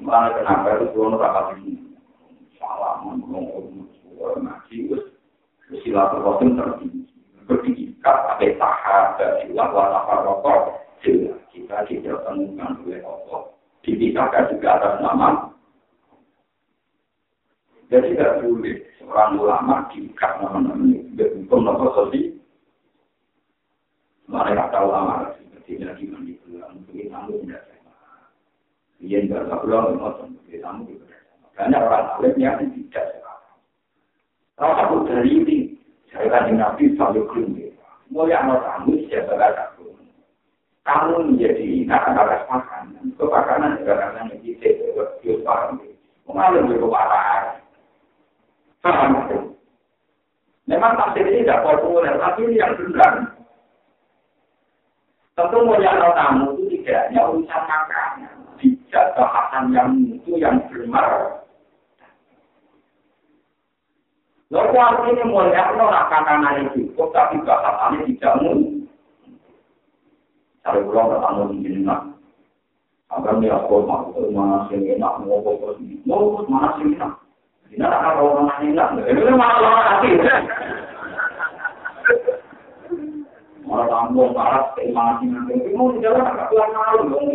Malah 0.01 0.33
kenapa 0.33 0.81
itu 0.81 0.89
turun 0.97 1.21
rapat 1.21 1.61
ini? 1.61 1.93
Salah, 2.57 3.05
ngomong, 3.05 3.85
ngaji, 4.41 4.77
terus 4.89 5.05
silaturahim 5.85 6.57
tertinggi. 6.57 7.05
Berdikat, 7.45 8.17
ada 8.33 8.47
tahap, 8.57 9.21
silat, 9.45 9.69
watafar, 9.77 10.25
rokok, 10.25 10.73
jelas. 11.05 11.37
Kita 11.53 11.85
tidak 11.85 12.25
temukan 12.25 12.81
oleh 12.81 13.05
Allah. 13.05 13.53
dipisahkan 13.85 14.57
juga 14.57 14.69
atas 14.81 14.95
nama. 15.05 15.53
Jadi 17.93 18.17
tidak 18.17 18.41
boleh 18.41 18.81
seorang 18.97 19.37
ulama 19.37 19.85
diikat 19.93 20.41
nama-nama 20.41 20.81
ini. 20.81 21.13
Hukum 21.13 21.61
nama 21.61 21.85
sosial. 21.93 22.33
Mereka 24.25 24.73
tahu 24.73 24.87
ulama 24.89 25.35
tidak 25.65 25.99
sama. 25.99 27.43
Tidak 30.47 30.75
Banyak 31.53 31.81
orang 31.85 32.07
alim 32.17 32.33
yang 32.41 32.57
tidak 32.71 33.05
sama. 33.21 33.33
Salah 34.57 34.75
satu 34.85 35.05
dari 35.09 35.29
ini, 35.33 35.57
saya 36.09 36.29
kan 36.29 36.49
Nabi 36.53 36.93
selalu 36.93 37.21
keluar. 37.29 37.71
Mau 38.13 38.29
yang 38.29 38.45
mau 38.45 38.61
tamu, 38.61 38.93
siapa 39.09 39.33
kata 39.33 39.73
kamu 40.83 41.31
menjadi 41.31 41.87
nakal-nakal 41.87 42.43
makan. 42.51 42.83
Kepakanan 43.15 43.79
juga 43.79 43.93
karena 44.03 44.35
kita 44.43 44.67
itu 45.23 45.39
paham. 45.47 45.79
Mengalir 46.27 46.67
juga 46.67 46.87
parah. 46.91 47.43
Paham 48.83 49.11
itu. 49.23 49.39
Memang 50.67 50.95
tafsir 50.95 51.27
ini 51.27 51.43
tidak 51.43 51.63
populer, 51.63 52.15
tapi 52.19 52.47
ini 52.47 52.59
yang 52.59 52.75
benar. 52.79 53.35
Tentu 55.33 55.65
mulia 55.65 55.97
tamu 56.13 56.53
itu 56.61 56.77
tidak 56.85 57.09
hanya 57.09 57.21
urusan 57.33 57.61
makanan. 57.65 58.33
Tidak 58.61 59.05
bahasan 59.17 59.73
yang 59.73 59.89
itu 60.13 60.37
yang 60.37 60.61
benar. 60.69 61.41
Lalu 64.53 64.77
artinya 64.77 65.25
mulia 65.25 65.73
orang 65.73 65.89
makanan 65.89 66.69
itu 66.69 66.93
cukup, 66.93 67.09
tapi 67.17 67.41
bahasannya 67.41 68.05
tidak 68.13 68.33
mungkin. 68.45 68.85
Kalau 70.61 70.85
pulang 70.85 71.09
ke 71.09 71.17
tamu 71.17 71.41
di 71.49 71.55
sini 71.65 71.79
nak, 71.81 72.01
agar 73.11 73.35
dia 73.41 73.57
aku 73.57 73.83
mau 73.83 74.15
mana 74.15 74.69
sih 74.71 74.79
enak 74.95 75.13
mau 75.27 75.43
fokus 75.43 75.75
mau 76.07 76.39
mana 76.47 76.77
sih 76.77 76.93
enak. 76.93 77.11
Tidak 77.67 77.89
ada 77.89 78.21
orang 78.21 78.47
enak, 78.61 79.01
itu 79.01 79.33
mana 79.33 79.59
orang 79.59 79.85
hati. 79.97 80.09
Malah 83.73 83.89
tamu 83.89 84.29
marah, 84.37 84.69
mana 84.93 85.17
sih 85.17 85.33
nanti 85.33 85.73
mau 85.73 85.89
jalan 85.97 86.21
agak 86.21 86.53
pulang 86.53 86.77
malu 86.77 87.09
dong. 87.09 87.33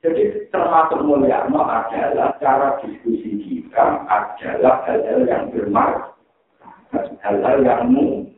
Jadi 0.00 0.22
termasuk 0.48 1.04
mulia 1.04 1.44
adalah 1.44 2.32
cara 2.40 2.80
diskusi 2.80 3.36
kita 3.44 4.08
adalah 4.08 4.88
hal-hal 4.88 5.20
yang 5.28 5.52
bermanfaat, 5.52 7.12
hal-hal 7.20 7.60
yang 7.60 7.92
mungkin. 7.92 8.32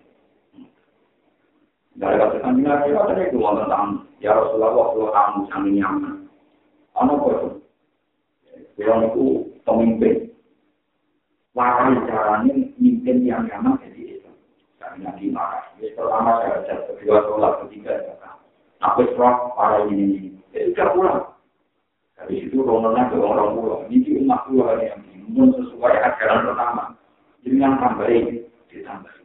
Dari 1.95 2.17
kata 2.19 2.43
kami 2.43 2.67
nabi, 2.67 2.91
kata 2.91 3.13
itu 3.23 3.39
tentang 3.39 4.03
ya 4.19 4.35
Rasulullah, 4.35 4.73
kalau 4.75 5.15
kamu 5.15 5.41
sangat 5.47 5.73
nyaman. 5.79 6.15
Ano 6.99 7.13
kok? 7.23 7.63
Kalau 8.83 9.07
itu 9.07 9.27
pemimpin, 9.63 10.33
warai 11.55 12.03
caranya 12.09 12.51
mimpin 12.83 13.23
yang 13.23 13.47
nyaman 13.47 13.79
jadi 13.85 14.01
itu. 14.01 14.10
Nabi 14.99 15.31
marah. 15.31 15.63
Jadi 15.79 15.95
pertama 15.95 16.43
baca, 16.43 16.75
kedua 16.91 17.17
sholat, 17.29 17.53
ketiga 17.67 17.93
ya. 17.95 18.15
Aku 18.81 19.05
serah 19.13 19.53
para 19.55 19.85
ini, 19.87 20.33
jadi 20.51 20.73
tidak 20.73 20.97
pulang. 20.97 21.23
Dari 22.17 22.35
situ 22.43 22.65
rombongan 22.65 23.13
ke 23.13 23.17
orang 23.21 23.55
pulang. 23.55 23.83
Ini 23.93 24.25
umat 24.25 24.41
pulang 24.49 24.81
yang 24.81 25.01
sesuai 25.55 25.95
ajaran 26.01 26.49
pertama. 26.49 26.85
Jadi 27.45 27.57
yang 27.61 27.77
tambahin, 27.77 28.49
ditambah. 28.73 29.21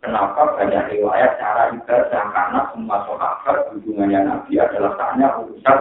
Kenapa 0.00 0.56
banyak 0.56 0.96
riwayat 0.96 1.36
cara 1.36 1.76
ibadah 1.76 2.24
karena 2.32 2.60
semua 2.72 3.04
sahabat 3.04 3.68
hubungannya 3.76 4.24
Nabi 4.24 4.56
adalah 4.56 4.96
tanya 4.96 5.28
urusan. 5.44 5.80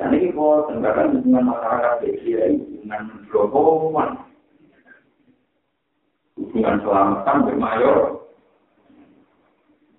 Dan 0.00 0.16
ini 0.16 0.32
kok 0.32 0.72
tenggakan 0.72 1.20
hubungan 1.20 1.52
masyarakat 1.52 1.92
kecil, 2.00 2.40
hubungan 2.56 3.02
berhubungan, 3.28 4.10
bermayor. 7.46 7.96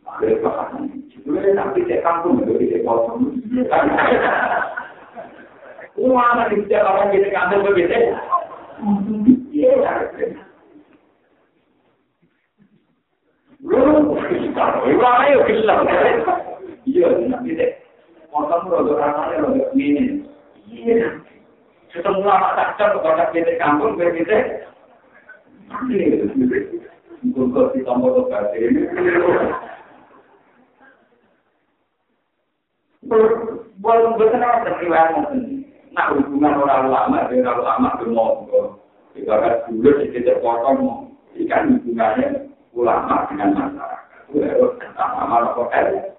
Akhirnya 0.03 0.43
bahasan, 0.45 0.83
sebelumnya 1.15 1.51
nanti 1.57 1.79
saya 1.87 2.03
kampung, 2.03 2.43
jadi 2.43 2.65
saya 2.69 2.85
potong. 2.85 3.33
Uang 5.93 6.37
di 6.49 6.57
setiap 6.65 6.89
orang 6.89 7.13
kita 7.13 7.29
kampung 7.31 7.61
begitu. 7.69 7.97
Iya, 9.53 9.93
Iku 14.83 15.05
ayo 15.07 15.39
gelem. 15.47 15.79
Iya, 16.83 17.07
nanti 17.31 17.55
deh. 17.55 17.71
Motor 18.33 18.67
rodo 18.67 18.99
ramane 18.99 19.39
rodo 19.39 19.71
ngene. 19.71 20.27
Iya. 20.67 21.23
Ketemu 21.95 22.25
lama 22.25 22.57
tak 22.59 22.75
cocok 22.75 22.99
kepada 23.05 23.25
kita 23.31 23.53
kampung 23.61 23.95
begitu. 23.95 24.35
Gua 27.23 27.71
di 27.71 27.79
tombol 27.87 28.19
obat 28.27 28.51
ini. 28.53 28.83
Belum 33.83 34.11
betul 34.15 34.39
apa 34.39 34.69
riwayat 34.79 35.31
Nah 35.93 36.09
hubungan 36.09 36.57
orang 36.57 36.89
lama 36.89 37.29
dengan 37.29 37.61
orang 37.61 37.67
lama 37.69 37.89
itu 38.01 38.05
mau. 38.09 38.33
Ibarat 39.13 39.69
dulu 39.69 40.09
kita 40.09 40.41
potong, 40.41 41.13
ikan 41.37 41.77
hubungannya 41.77 42.49
ulama 42.73 43.29
dengan 43.29 43.53
masyarakat. 43.53 44.21
Itu 44.33 44.41
harus 44.41 44.73
sama 44.97 45.37
nopo 45.45 45.69
el. 45.69 46.17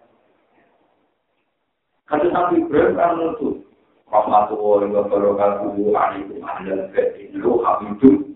Kasus 2.06 2.30
Nabi 2.30 2.62
Ibrahim 2.62 2.94
kan 2.94 3.18
nutup. 3.18 3.66
Rahmatullahi 4.14 4.94
wa 4.94 5.02
barakatuhu 5.10 5.90
alaikum 5.90 6.38
ahlal 6.46 6.86
batin 6.94 7.34
lu 7.34 7.58
hamidun. 7.66 8.33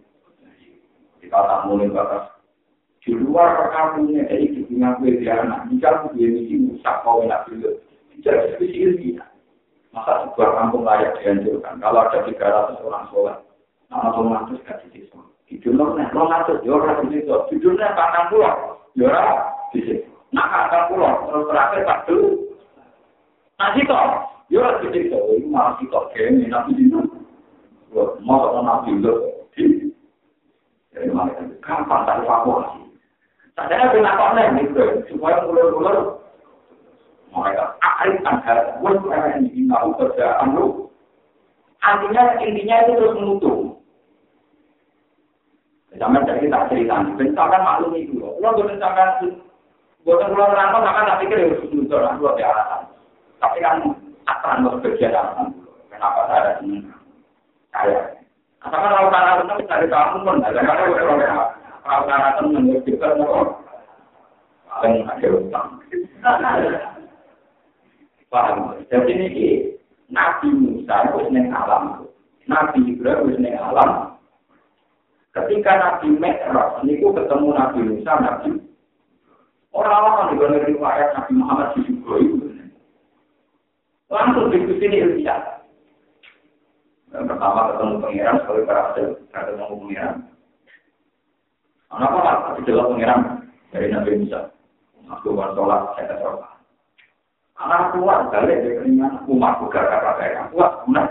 Kita 1.28 1.44
tak 1.44 1.68
mulai 1.68 1.92
batas. 1.92 2.24
Di 3.04 3.12
luar 3.12 3.60
perkampungannya, 3.60 4.32
jadi 4.32 4.46
di 4.48 4.60
tengah 4.64 4.96
gue 4.96 5.20
dia 5.20 5.44
anak. 5.44 5.68
Jika 5.68 5.88
aku 5.92 6.16
dia 6.16 6.32
misi 6.32 6.56
musak 6.56 7.04
kau 7.04 7.20
enak 7.20 7.44
dulu. 7.44 7.76
Tidak 8.16 8.56
spesial 8.56 8.96
dia. 8.96 9.24
Masa 9.92 10.24
sebuah 10.24 10.48
kampung 10.56 10.88
layak 10.88 11.20
dihancurkan. 11.20 11.84
Kalau 11.84 12.00
ada 12.00 12.24
300 12.24 12.80
orang 12.80 13.04
sholat. 13.12 13.36
Nama 13.92 14.08
Tuhan 14.16 14.40
itu 14.48 14.54
gak 14.64 14.78
disitu. 14.88 15.18
Jujurnya, 15.48 15.84
nek 15.96 16.12
lo 16.16 16.28
ngatur, 16.28 16.56
ya 16.64 16.72
orang 16.72 16.96
di 17.04 17.20
situ. 17.20 17.36
Jujurnya, 17.52 17.96
kandang 17.96 18.28
pulau, 18.32 18.56
ya 18.96 19.04
orang 19.08 19.36
di 19.72 19.80
situ. 19.84 20.08
Nah, 20.32 20.44
kandang 20.48 20.84
pulau, 20.92 21.12
terus 21.28 21.44
terakhir 21.48 21.80
tak 21.88 22.00
dulu. 22.04 22.28
Nah, 23.56 23.72
situ, 23.72 23.96
Yo 24.48 24.64
ora 24.64 24.80
dicek 24.80 25.12
to, 25.12 25.20
iku 25.36 25.48
malah 25.52 25.76
sitok 25.76 26.08
kene 26.16 26.48
nabi 26.48 26.72
dino. 26.72 27.04
Wah, 27.92 28.16
mau 28.24 28.48
tak 28.48 28.64
nabi 28.64 28.96
lho. 28.96 29.12
Gampang 31.62 32.02
tak 32.08 32.24
evakuasi. 32.24 32.80
Sadar 33.54 33.90
nih 33.94 34.66
supaya 35.10 35.42
mereka 37.28 37.64
akhir 37.82 38.24
kerjaan 39.98 40.56
lu. 40.56 40.88
Artinya 41.78 42.22
intinya 42.42 42.76
itu 42.82 42.92
terus 42.98 43.14
menutup. 43.18 43.58
Zaman 45.98 46.26
dari 46.26 46.46
kita 46.46 46.70
cerita, 46.70 47.02
bentakan 47.18 47.62
maklum 47.66 47.92
itu. 47.98 48.22
Kalau 48.22 48.62
bentakan, 48.62 49.42
buatan 50.06 50.30
keluar 50.30 50.54
rantau, 50.54 50.84
maka 50.84 51.10
tak 51.10 51.18
pikir 51.26 51.42
harus 51.42 51.64
menutup, 51.74 52.06
dua 52.22 52.38
alasan. 52.38 52.82
Tapi 53.42 53.58
kan 53.62 53.76
akan 54.28 54.66
bekerja 54.78 55.10
dalam 55.10 55.50
kenapa 55.88 56.20
saya 56.28 56.40
ada 56.44 56.52
sini 56.60 56.78
saya 57.72 57.98
asalkan 58.58 58.90
kalau 58.90 59.12
cara 59.14 59.32
tenang 59.38 59.60
dari 59.70 59.86
kamu 59.86 60.16
pun 60.26 60.42
ada 60.42 60.60
karena 60.60 60.84
kalau 61.86 62.02
cara 62.10 62.28
tenang 62.38 62.64
juga 62.82 63.08
mau 63.14 63.58
paling 64.68 65.06
ada 65.06 65.28
utang. 65.30 65.68
Paham? 68.28 68.76
Jadi 68.92 69.12
ini 69.16 69.28
Nabi 70.12 70.48
Musa 70.52 71.08
itu 71.08 71.32
neng 71.32 71.48
alam. 71.48 72.04
Nabi 72.44 72.92
Ibrahim 72.92 73.32
itu 73.32 73.38
neng 73.40 73.56
alam. 73.56 74.20
Ketika 75.32 75.72
Nabi 75.80 76.12
Mi'raj 76.12 76.84
ini 76.84 77.00
ketemu 77.00 77.48
Nabi 77.56 77.80
Musa 77.88 78.12
Nabi. 78.20 78.50
Orang-orang 79.72 80.32
di 80.32 80.34
luar 80.40 80.64
riwayat 80.64 81.08
Nabi 81.14 81.32
Muhammad 81.36 81.68
di 81.76 81.92
Langsung 84.08 84.48
diskusi 84.48 84.88
ini 84.88 85.04
ilmiah. 85.04 85.57
Pertama 87.08 87.72
ketemu 87.72 87.94
pengiran, 88.04 88.36
sekali 88.44 88.60
para 88.68 88.80
hasil 88.92 89.06
ketemu 89.32 89.74
pengiran. 89.80 90.14
Anak 91.88 92.12
apa? 92.12 92.32
Tapi 92.52 92.60
jelas 92.68 92.88
pengiran 92.92 93.20
dari 93.72 93.86
Nabi 93.88 94.20
Musa. 94.20 94.40
Aku 95.08 95.32
buat 95.32 95.56
sholat, 95.56 95.96
saya 95.96 96.20
sholat. 96.20 96.52
Anak 97.58 97.96
kuat, 97.96 98.28
balik 98.28 98.60
dari 98.60 98.76
keringan, 98.76 99.24
umat 99.24 99.56
buka 99.64 99.80
kata 99.80 100.10
saya. 100.20 100.52
Kuat, 100.52 100.84
benar. 100.84 101.06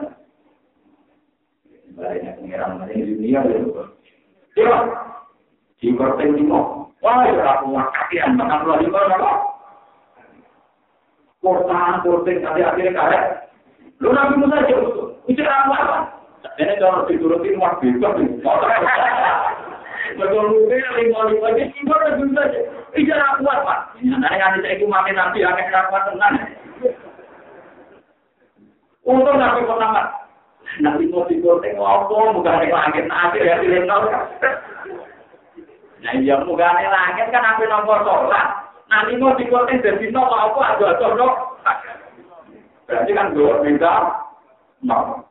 Baliknya 1.98 2.38
pengiran, 2.38 2.86
ini 2.94 3.10
dunia, 3.18 3.42
ya. 3.42 3.58
Dia, 4.54 4.78
di 5.82 5.98
korten 5.98 6.38
limo. 6.38 6.94
Wah, 7.02 7.26
ya 7.26 7.42
aku 7.58 7.74
makakian, 7.74 8.38
makan 8.38 8.64
luar 8.66 8.80
di 8.82 8.90
mana, 8.90 9.18
Kortan, 11.42 12.06
korting, 12.06 12.38
nanti 12.42 12.62
akhirnya 12.62 12.94
karet. 12.94 13.24
Lu 13.98 14.14
nabi 14.14 14.38
Musa 14.38 14.62
aja 14.62 14.76
utuh. 14.78 15.07
Itu 15.28 15.44
apa? 15.44 16.08
Ini 16.58 16.74
kalau 16.80 17.06
diturutin 17.06 17.60
wah 17.60 17.76
bebas. 17.78 18.16
Betul 20.18 20.46
ini 20.66 20.78
lima 21.04 21.20
lima 21.30 21.48
ini 21.54 21.70
gimana 21.76 22.16
bisa? 22.18 22.44
Iya 22.96 23.16
aku 23.36 23.44
apa? 23.46 23.92
Nah, 24.02 24.34
yang 24.34 24.58
saya 24.64 24.74
itu 24.74 24.88
mati 24.88 25.12
nabi 25.14 25.44
akan 25.44 25.68
dapat 25.70 26.02
tenang. 26.10 26.36
Untung 29.04 29.38
nabi 29.38 29.68
pertama. 29.68 30.04
Nabi 30.80 31.12
mau 31.12 31.28
dikorting 31.28 31.76
apa? 31.78 32.18
Bukan 32.34 32.62
di 32.64 32.68
langit 32.72 33.06
nabi 33.06 33.44
ya 33.44 33.60
di 33.60 33.68
lengkap. 33.68 34.04
Nah 36.02 36.14
iya 36.18 36.36
bukan 36.42 36.80
di 36.80 36.88
langit 36.88 37.28
kan 37.30 37.44
nabi 37.44 37.68
nomor 37.68 38.02
sholat. 38.02 38.68
nanti 38.88 39.20
mau 39.20 39.36
dikotin 39.36 39.84
dari 39.84 40.08
no 40.12 40.24
apa 40.24 40.80
ada 40.80 40.96
ada 40.96 41.28
berarti 42.88 43.12
kan 43.12 43.36
dua 43.36 43.60
beda 43.60 43.94
no. 44.84 45.26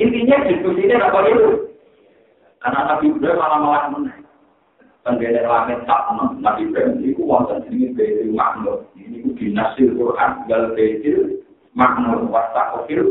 Intinya 0.00 0.48
diskusi 0.48 0.88
ini 0.88 0.96
apa 0.96 1.20
itu? 1.28 1.68
Karena 2.62 2.80
nabi 2.94 3.12
Ibrahim 3.12 3.38
malah 3.38 3.58
malah 3.60 3.84
menang. 3.92 4.22
Penggede 5.02 5.42
langit 5.44 5.82
tak 5.84 6.14
menang. 6.14 6.38
Nabi 6.40 6.70
Ibrahim 6.70 7.02
itu 7.02 7.22
wonten 7.26 7.66
ini 7.68 7.92
dari 7.92 8.30
makmur. 8.30 8.86
Ini 8.96 9.34
dinasir 9.36 9.92
Quran 9.98 10.46
gal 10.48 10.72
betil 10.72 11.42
makmur 11.76 12.24
wasta 12.30 12.72
kofir 12.72 13.02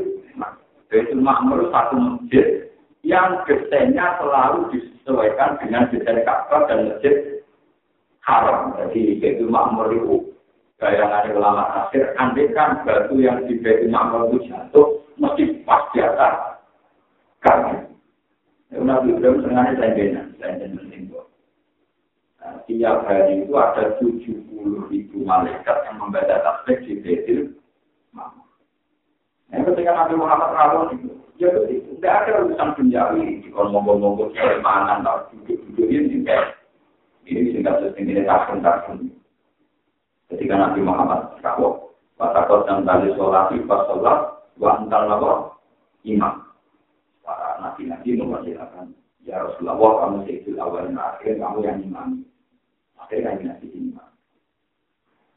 betil 0.88 1.20
makmur 1.22 1.70
satu 1.70 1.96
masjid 2.00 2.72
yang 3.02 3.42
desainnya 3.46 4.18
selalu 4.22 4.70
disesuaikan 4.74 5.58
dengan 5.58 5.90
desain 5.90 6.22
Ka'bah 6.22 6.70
dan 6.70 6.94
masjid 6.94 7.42
haram. 8.24 8.78
Jadi 8.78 9.20
itu 9.20 9.46
makmur 9.50 9.90
itu 9.92 10.31
gaya 10.82 11.06
ada 11.06 11.30
ulama 11.30 11.86
akhir, 11.86 12.18
andekan 12.18 12.82
batu 12.82 13.22
yang 13.22 13.46
di 13.46 13.62
batu 13.62 13.86
makmur 13.86 14.34
itu 14.34 14.50
jatuh, 14.50 15.06
mesti 15.22 15.62
pas 15.62 15.86
di 15.94 16.02
atas 16.02 16.58
kami. 17.46 17.86
Nabi 18.74 19.14
Ibrahim 19.14 19.46
sengaja 19.46 19.78
saya 19.78 20.26
saya 20.42 20.54
penting 20.58 21.12
nah, 22.42 22.58
Tiap 22.66 22.98
hari 23.06 23.46
itu 23.46 23.54
ada 23.54 23.94
70 24.02 24.90
ribu 24.90 25.18
malaikat 25.22 25.78
yang 25.86 26.02
membaca 26.02 26.42
tasbih 26.42 26.82
di 26.88 26.94
Betil 27.04 27.40
Makmur. 28.16 28.50
Nah, 29.54 29.62
ketika 29.62 29.92
Nabi 29.94 30.14
Muhammad 30.18 30.50
rawon 30.56 30.88
itu, 30.98 31.14
ya 31.38 31.54
begitu. 31.54 31.94
Tidak 32.00 32.10
ada 32.26 32.32
urusan 32.42 32.70
penjari, 32.74 33.46
kalau 33.54 33.70
ngomong-ngomong 33.76 34.34
keimanan, 34.34 35.06
duduk-duduk 35.06 35.86
ini, 35.86 36.26
ini 37.30 37.50
singkat 37.54 37.76
sesingkat 37.86 38.26
tahun 38.26 38.66
tahun. 38.66 39.21
Ketika 40.32 40.56
Nabi 40.56 40.80
Muhammad 40.80 41.36
kau 41.44 41.92
watakot 42.16 42.64
dan 42.64 42.88
tali 42.88 43.12
sholat 43.20 43.52
pas 43.68 43.84
sholat 43.92 44.20
wa 44.56 44.80
antar 44.80 45.04
nabo 45.12 45.60
imam. 46.08 46.48
Para 47.20 47.60
nabi-nabi 47.60 48.16
mempersilakan 48.16 48.96
ya 49.28 49.44
Rasulullah 49.44 50.08
kamu 50.08 50.18
sejul 50.26 50.56
awal 50.56 50.88
dan 50.88 50.96
akhir 50.96 51.36
kamu 51.36 51.60
yang 51.68 51.84
imam. 51.84 52.10
Akhirnya 52.96 53.36
kami 53.36 53.44
nabi 53.52 53.68
imam. 53.76 54.10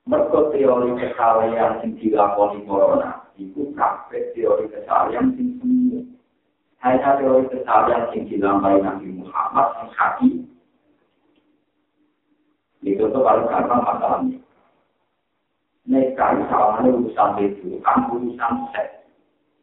Mereka 0.05 0.41
teori 0.55 0.91
kesalahan 1.01 1.81
yang 1.83 1.91
dilakoni 1.99 2.63
corona 2.69 3.25
itu 3.35 3.75
kafe 3.75 4.31
teori 4.39 4.71
kesalahan 4.71 5.35
yang 5.35 5.59
semu. 5.59 6.07
Hanya 6.85 7.19
teori 7.19 7.51
kesalahan 7.51 8.13
yang 8.15 8.29
dilakukan 8.31 8.85
Nabi 8.85 9.09
Muhammad 9.11 9.67
yang 9.81 9.91
hakiki 9.97 10.45
itu 12.85 13.01
tuh 13.09 13.23
paling 13.25 13.49
gampang 13.49 13.81
masalahnya. 13.81 14.44
Nikah 15.85 16.49
salahnya 16.49 16.97
urusan 16.97 17.37
itu, 17.45 17.77
kan 17.85 18.09
urusan 18.09 18.53
seks, 18.73 19.05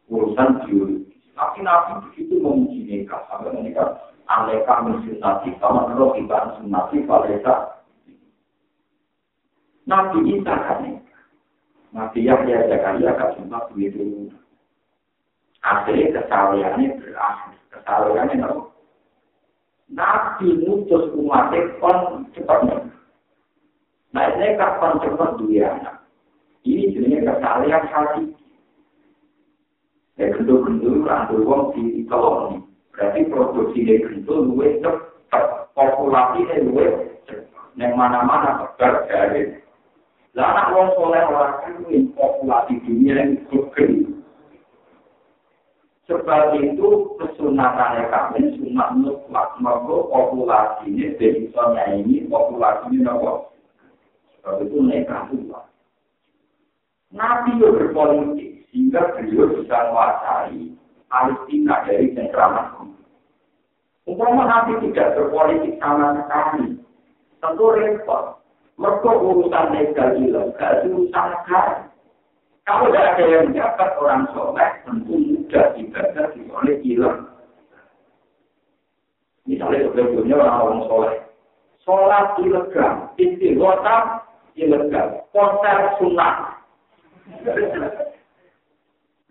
urusan 0.06 0.61
biologi. 0.69 1.18
Tapi 1.34 1.65
Nabi 1.65 2.06
begitu 2.06 2.38
memuji 2.38 2.85
nikah 2.85 3.26
sampai 3.26 3.57
menikah. 3.57 3.98
Aleka 4.30 4.85
mensunati, 4.85 5.57
kalau 5.57 5.89
menurut 5.89 6.22
ibarat 6.22 6.61
sunati, 6.61 7.02
falesa. 7.10 7.81
Nabi 9.89 10.38
Isa 10.38 10.53
kan 10.53 10.77
nikah. 10.85 11.22
Nabi 11.91 12.30
Yahya 12.30 12.69
Zakaria 12.69 13.18
kan 13.18 13.34
cuma 13.41 13.65
begitu. 13.73 14.30
Akhirnya 15.65 16.22
kesalahannya 16.22 17.02
berakhir. 17.02 17.57
Kesalahannya 17.73 18.35
Nabi. 18.38 18.61
Nabi 19.91 20.48
mutus 20.69 21.10
umatnya 21.18 21.81
kon 21.81 22.30
cepatnya. 22.38 22.88
Nah, 24.11 24.27
ini 24.38 24.60
kapan 24.60 24.99
cepat 25.02 25.39
dia 25.39 25.72
anak? 25.72 26.01
Ini 26.62 26.94
jenisnya 26.94 27.26
kesalahan 27.26 27.86
hati. 27.90 28.24
Ya, 30.22 30.30
gendul-gendul, 30.38 31.02
rambut 31.02 31.42
wong 31.42 31.64
di 31.74 32.06
koloni. 32.06 32.62
Berarti 32.94 33.26
produksi 33.26 33.82
dari 33.82 34.06
gendul 34.06 34.54
luwe 34.54 34.78
cepat. 34.78 35.74
Populasi 35.74 36.46
dari 36.46 36.62
luwe. 36.70 36.86
Yang 37.80 37.98
mana-mana 37.98 38.62
tegar 38.62 39.10
dari. 39.10 39.58
Lah 40.38 40.48
anak 40.54 40.70
wong 40.78 40.88
soleh 40.94 41.24
orang 41.26 41.56
kan 41.66 41.74
populasi 42.14 42.78
dunia 42.86 43.18
yang 43.18 43.42
gede. 43.50 43.88
Sebab 46.06 46.60
itu 46.60 46.88
kesunatan 47.18 48.06
kami 48.12 48.54
sunat 48.60 48.90
mutlak. 49.00 49.50
Maka 49.58 49.96
populasinya 50.12 51.08
dari 51.18 51.50
ini 51.98 52.30
populasinya 52.30 53.00
nopo. 53.10 53.56
Sebab 54.38 54.62
itu 54.68 54.78
mereka 54.78 55.26
tua. 55.32 55.70
Nabi 57.12 57.60
itu 57.60 57.68
berpolitik 57.76 58.52
sehingga 58.72 59.12
beliau 59.20 59.52
bisa 59.52 59.76
menguasai 59.92 60.72
Palestina 61.12 61.84
dari 61.84 62.08
cengkraman. 62.16 62.96
Umpama 64.08 64.48
Nabi 64.48 64.80
tidak 64.88 65.20
berpolitik 65.20 65.76
sama 65.84 66.24
sekali, 66.24 66.80
tentu 67.44 67.66
repot. 67.76 68.40
Mereka 68.80 69.12
urusan 69.12 69.66
legal 69.76 70.10
ilegal, 70.18 70.74
urusan 70.88 71.26
negara. 71.36 71.92
Kalau 72.66 72.88
tidak 72.90 73.08
ada 73.14 73.24
yang 73.28 73.44
menjabat 73.52 73.90
orang 74.00 74.24
soleh, 74.32 74.70
tentu 74.88 75.14
mudah 75.20 75.66
ibadah 75.76 76.28
oleh 76.34 76.76
hilang. 76.82 77.20
Misalnya 79.44 79.92
sebelumnya 79.92 80.36
orang-orang 80.40 80.82
soleh. 80.88 81.16
Sholat 81.84 82.38
ilegal, 82.40 83.12
istighotah 83.20 84.24
ilegal, 84.56 85.28
konser 85.36 85.98
sunat. 86.00 86.61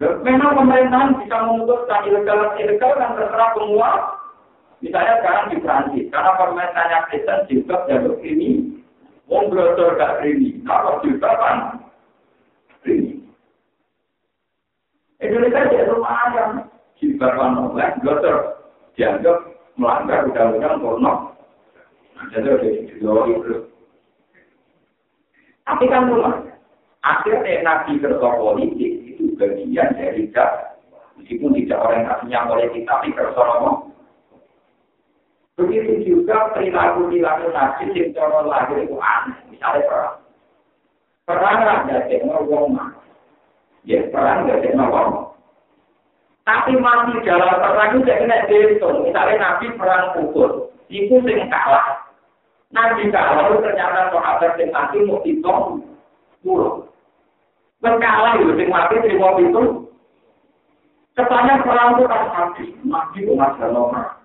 Memang 0.01 0.57
pemerintahan 0.57 1.21
bisa 1.21 1.37
memutuskan 1.45 2.09
ilegal 2.09 2.57
ilegal 2.57 2.93
kan 2.97 3.17
terserah 3.21 3.51
semua. 3.53 3.91
Misalnya 4.81 5.21
sekarang 5.21 5.47
di 5.53 5.57
Prancis, 5.61 6.09
karena 6.09 6.33
pemerintahnya 6.41 6.99
Kristen 7.13 7.45
juga 7.53 7.85
jalur 7.85 8.17
ini, 8.25 8.81
Wong 9.29 9.53
blotor 9.53 9.93
gak 10.01 10.25
ini, 10.25 10.57
kalau 10.65 11.05
juga 11.05 11.29
kan 11.37 11.85
ini. 12.89 13.21
Indonesia 15.21 15.85
lumayan, 15.85 16.65
juga 16.97 17.29
kan 17.37 17.61
oleh 17.61 17.93
blotor 18.01 18.37
dianggap 18.97 19.37
melanggar 19.77 20.25
undang-undang 20.25 20.81
porno. 20.81 21.13
Jadi 22.33 22.49
udah 23.05 23.25
itu. 23.29 23.55
Tapi 25.69 25.85
kan 25.93 26.09
lumayan. 26.09 26.50
Akhirnya 27.01 27.65
nabi 27.65 27.97
kerja 27.97 28.29
politik 28.37 28.93
itu 29.09 29.33
bagian 29.41 29.97
dari 29.97 30.29
dak. 30.37 30.77
Meskipun 31.17 31.57
tidak 31.57 31.81
orientasinya 31.81 32.49
politik, 32.49 32.85
tapi 32.85 33.09
kerja. 33.17 33.45
Begitu 35.61 35.93
juga 36.05 36.53
perilaku 36.57 37.09
perilaku 37.09 37.53
nabi 37.53 37.93
yang 37.93 38.13
cara 38.17 38.41
lahir 38.45 38.85
itu 38.85 38.97
aneh. 39.01 39.37
Misalnya 39.53 39.85
perang. 39.89 40.17
Perang 41.25 41.59
ada 41.61 41.97
yang 42.09 42.29
ngomong. 42.29 42.77
Ya 43.85 44.01
perang 44.09 44.49
ada 44.49 44.69
ngomong. 44.73 45.37
Tapi 46.45 46.73
masih 46.81 47.21
dalam 47.25 47.61
perang 47.61 47.97
itu 47.97 48.09
kena 48.09 48.49
dihitung. 48.49 49.05
Misalnya 49.05 49.37
nabi 49.41 49.67
perang 49.77 50.17
pukul. 50.17 50.73
Itu 50.89 51.21
yang 51.25 51.49
kalah. 51.49 52.09
Nabi 52.73 53.09
kalah 53.09 53.53
ternyata 53.61 54.13
sahabat 54.13 54.57
yang 54.57 54.69
tadi 54.73 54.99
mau 55.05 55.21
hitung. 55.25 55.85
Pulau. 56.41 56.90
Berkala 57.81 58.37
itu, 58.37 58.53
sing 58.61 58.69
mati 58.69 59.01
terima 59.01 59.33
itu. 59.41 59.89
Kesannya 61.17 61.65
perang 61.65 61.97
itu 61.97 62.05
kan 62.05 62.23
mati, 62.29 62.65
mati 62.85 63.19
itu 63.25 63.33
masih 63.33 63.69
nomor. 63.73 64.21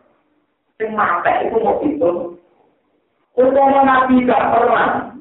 Sing 0.76 0.92
mati 0.92 1.32
itu 1.48 1.58
mau 1.64 1.80
itu. 1.80 2.12
Untuk 3.36 3.68
nabi 3.68 4.28
gak 4.28 4.48
pernah. 4.52 5.12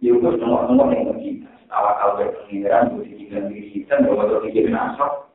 Ya 0.00 0.12
itu 0.12 0.28
semua-semua 0.40 0.92
yang 0.92 1.12
mesti. 1.12 1.44
Awal-awal 1.68 2.16
dari 2.16 2.32
pengiran, 2.32 2.96
itu 2.96 3.12
dikirim 3.12 3.44
diri 3.52 3.68
kita, 3.76 4.00
bahwa 4.00 4.24
itu 4.24 4.36
dikirim 4.48 4.72
asok. 4.72 5.28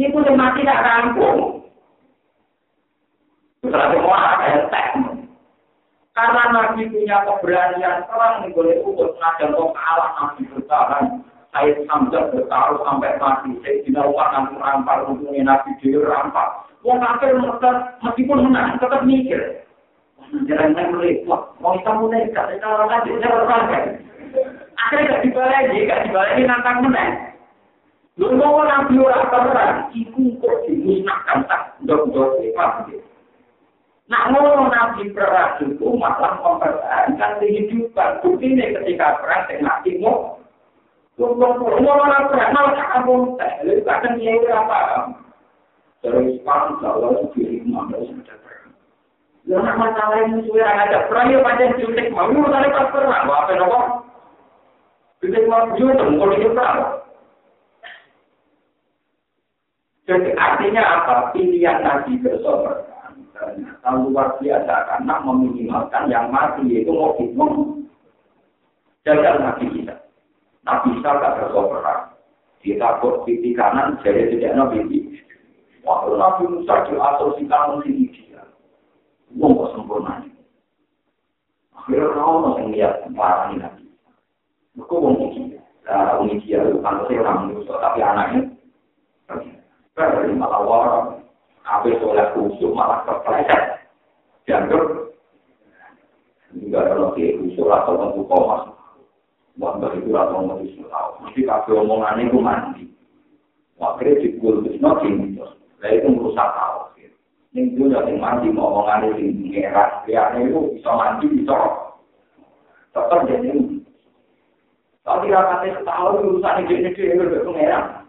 Ini 0.00 0.12
pun 0.16 0.24
mati 0.32 0.64
gak 0.64 0.80
rampung. 0.80 1.68
Setelah 3.60 3.88
semua 3.92 4.16
ada 4.16 4.46
yang 4.48 4.64
Karena 6.12 6.52
Nabi 6.52 6.92
punya 6.92 7.24
keberanian 7.24 8.04
perang 8.04 8.44
boleh 8.52 8.84
ukut 8.84 9.16
ngajar 9.16 9.48
kok 9.48 9.72
kalah 9.72 10.10
Nabi 10.20 10.44
bertahan. 10.52 11.04
Saya 11.52 11.72
sambil 11.88 12.28
bertaruh 12.32 12.84
sampai 12.84 13.16
mati. 13.16 13.56
Saya 13.64 13.80
tidak 13.84 14.08
lupa 14.08 14.28
nanti 14.32 14.56
rampar 14.60 15.08
untungnya 15.08 15.40
Nabi 15.40 15.72
dia 15.80 16.00
rampar. 16.04 16.68
Wong 16.84 17.00
kafir 17.00 17.32
meskipun 18.04 18.44
menang 18.44 18.76
tetap 18.76 19.08
mikir. 19.08 19.64
Jangan 20.48 20.96
repot. 21.00 21.56
Mau 21.64 21.76
kita 21.80 21.92
mulai 21.96 22.28
kita 22.28 22.64
orang 22.64 22.88
lagi 22.92 23.10
saya 23.20 23.32
berpakai. 23.32 23.84
Akhirnya 24.76 25.08
gak 25.16 25.22
dibalik, 25.28 25.88
gak 25.88 26.02
dibalik 26.08 26.44
nantang 26.44 26.78
menang. 26.84 27.12
Lu 28.20 28.36
mau 28.36 28.60
Nabi 28.64 29.00
orang 29.00 29.28
perang, 29.32 29.76
ikut 29.96 30.40
kok 30.44 30.56
dimusnahkan 30.68 31.48
tak 31.48 31.76
dok-dok 31.88 32.36
gitu. 32.44 33.00
Nah, 34.10 34.34
ngono 34.34 34.66
nabi 34.66 35.14
perang 35.14 35.62
itu 35.62 35.86
malah 35.94 36.34
mempertahankan 36.42 37.38
kehidupan. 37.38 38.18
Bukti 38.18 38.50
ini 38.50 38.74
ketika 38.74 39.22
perang 39.22 39.46
dengan 39.46 39.78
nabi 39.78 40.02
mau. 40.02 40.42
Ngono 41.14 41.78
malah 41.78 42.26
perang 42.26 42.50
malah 42.50 42.98
teh. 43.38 43.52
Lalu 43.62 43.82
kadang 43.86 44.18
dia 44.18 44.34
apa? 44.50 44.78
Terus 46.02 46.34
perang 46.42 46.82
kalau 46.82 47.30
diri 47.30 47.62
mana 47.62 47.94
sudah 48.02 48.36
perang. 48.42 48.74
Lalu 49.46 49.70
masalah 49.70 50.18
ini 50.26 50.50
sudah 50.50 50.66
ada 50.66 51.06
perang 51.06 51.30
ya 51.30 51.38
panjang 51.38 51.78
jutek 51.78 52.10
mau 52.10 52.26
tadi 52.26 52.68
pas 52.74 52.90
perang. 52.90 53.22
Apa 53.30 53.54
nopo? 53.54 53.80
Jutek 55.22 55.46
mau 55.46 55.70
jutek 55.78 56.10
mau 56.18 56.26
di 56.26 56.50
perang. 56.50 57.06
Jadi 60.10 60.34
artinya 60.34 60.82
apa? 60.82 61.14
Pilihan 61.30 61.86
nabi 61.86 62.18
bersober 62.18 62.82
sangat 63.82 64.06
luar 64.06 64.28
biasa 64.38 64.74
karena 64.88 65.14
meminimalkan 65.26 66.04
yang 66.08 66.30
mati 66.30 66.62
yaitu 66.70 66.92
motif 66.94 67.28
pun 67.34 67.82
jalan 69.02 69.42
nabi 69.42 69.66
kita. 69.74 69.94
Nabi 70.62 70.88
kita 70.98 71.10
tak 71.18 71.34
bersopera. 71.38 71.96
Kita 72.62 73.02
buat 73.02 73.26
pipi 73.26 73.50
kanan 73.58 73.98
jadi 74.06 74.30
tidak 74.30 74.54
nabi 74.54 74.86
pipi. 74.86 75.18
Waktu 75.82 76.14
Nabi 76.14 76.42
Musa 76.46 76.86
diasosikan 76.86 77.82
dengan 77.82 78.14
dia, 78.14 78.42
uang 79.34 79.58
kok 79.58 79.70
sempurna. 79.74 80.22
Akhirnya 81.74 82.22
orang 82.22 82.54
yang 82.62 82.66
melihat 82.70 83.02
parah 83.18 83.50
ini 83.50 83.58
nabi. 83.58 83.84
Mereka 84.78 84.94
uang 84.94 85.14
ini, 85.18 85.58
Nah, 85.82 86.22
ini 86.22 86.38
dia 86.46 86.62
bukan 86.62 87.10
seorang 87.10 87.50
Musa 87.50 87.74
tapi 87.82 87.98
anaknya. 87.98 88.54
Berarti 89.98 90.32
malah 90.38 90.62
warang. 90.62 91.21
Apa 91.62 91.88
soleh 92.02 92.26
khusyuk 92.34 92.74
malah 92.74 93.06
kepleset. 93.06 93.86
Dianggap 94.46 94.82
enggak 96.52 96.82
ada 96.90 96.94
lagi 96.98 97.38
khusyuk 97.38 97.70
atau 97.70 97.94
tentu 97.98 98.22
koma. 98.26 98.72
Wah, 99.60 99.76
itu 99.92 100.08
atau 100.16 100.48
mau 100.48 100.56
tahu. 100.56 101.10
Mesti 101.28 101.40
kakek 101.44 101.76
omongan 101.76 102.24
itu 102.24 102.40
mandi. 102.40 102.84
Wah, 103.76 104.00
kira 104.00 104.16
di 104.16 104.40
kultus 104.40 104.80
noting. 104.80 105.36
Nah 105.36 105.90
itu 105.92 106.08
merusak 106.08 106.48
tahu. 106.56 106.88
Yang 107.52 107.76
itu 107.76 107.82
yang 107.92 108.16
mandi 108.16 108.48
omongan 108.48 109.12
itu 109.12 109.28
merah. 109.52 110.00
Dia 110.08 110.32
itu 110.40 110.72
bisa 110.72 110.90
mandi 110.96 111.26
bisa. 111.28 111.56
Tetap 112.96 113.28
jadi. 113.28 113.52
Tapi 115.02 115.34
rapatnya 115.34 115.82
setahun 115.82 116.22
urusan 116.22 116.62
ini 116.64 116.88
jadi 116.96 117.20
itu 117.20 117.50
merah. 117.52 118.06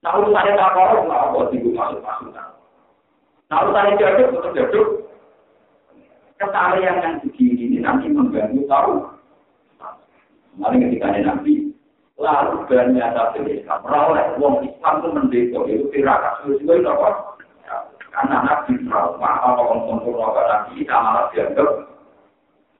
Nah 0.00 0.12
urusannya 0.16 0.56
tak 0.56 0.72
korup, 0.76 1.02
nggak 1.08 1.24
apa 1.28 1.40
sih 1.52 1.60
masuk-masuk. 1.60 2.29
Nah, 3.50 3.66
urusan 3.66 3.98
jaduk 3.98 4.30
untuk 4.30 4.54
jaduk. 4.54 4.88
Kesalahan 6.38 7.02
yang 7.02 7.16
begini 7.20 7.66
ini 7.66 7.78
nanti 7.82 8.06
mengganggu 8.06 8.62
tahu. 8.70 9.10
Mari 10.56 10.80
ketika 10.86 11.12
ada 11.12 11.20
nabi, 11.34 11.74
lalu 12.14 12.64
banyak 12.70 13.10
satu 13.12 13.42
Islam. 13.44 13.80
Rawleh, 13.84 14.38
wong 14.38 14.64
Islam 14.64 14.94
itu 15.02 15.08
mendekor, 15.12 15.62
itu 15.66 15.84
tirakat. 15.92 16.46
Sesuai 16.46 16.80
itu 16.80 16.88
apa? 16.88 17.10
Karena 18.10 18.36
nabi 18.42 18.72
trauma, 18.86 19.30
apa 19.38 19.60
orang 19.62 19.80
sempurna 19.86 20.26
ke 20.34 20.42
nabi, 20.46 20.70
kita 20.82 20.96
malah 20.98 21.24
dianggap. 21.30 21.68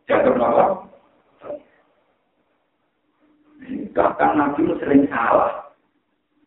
Dianggap 0.07 0.35
apa? 0.39 0.65
Bahkan 3.91 4.31
nabi 4.39 4.61
sering 4.79 5.03
salah. 5.11 5.51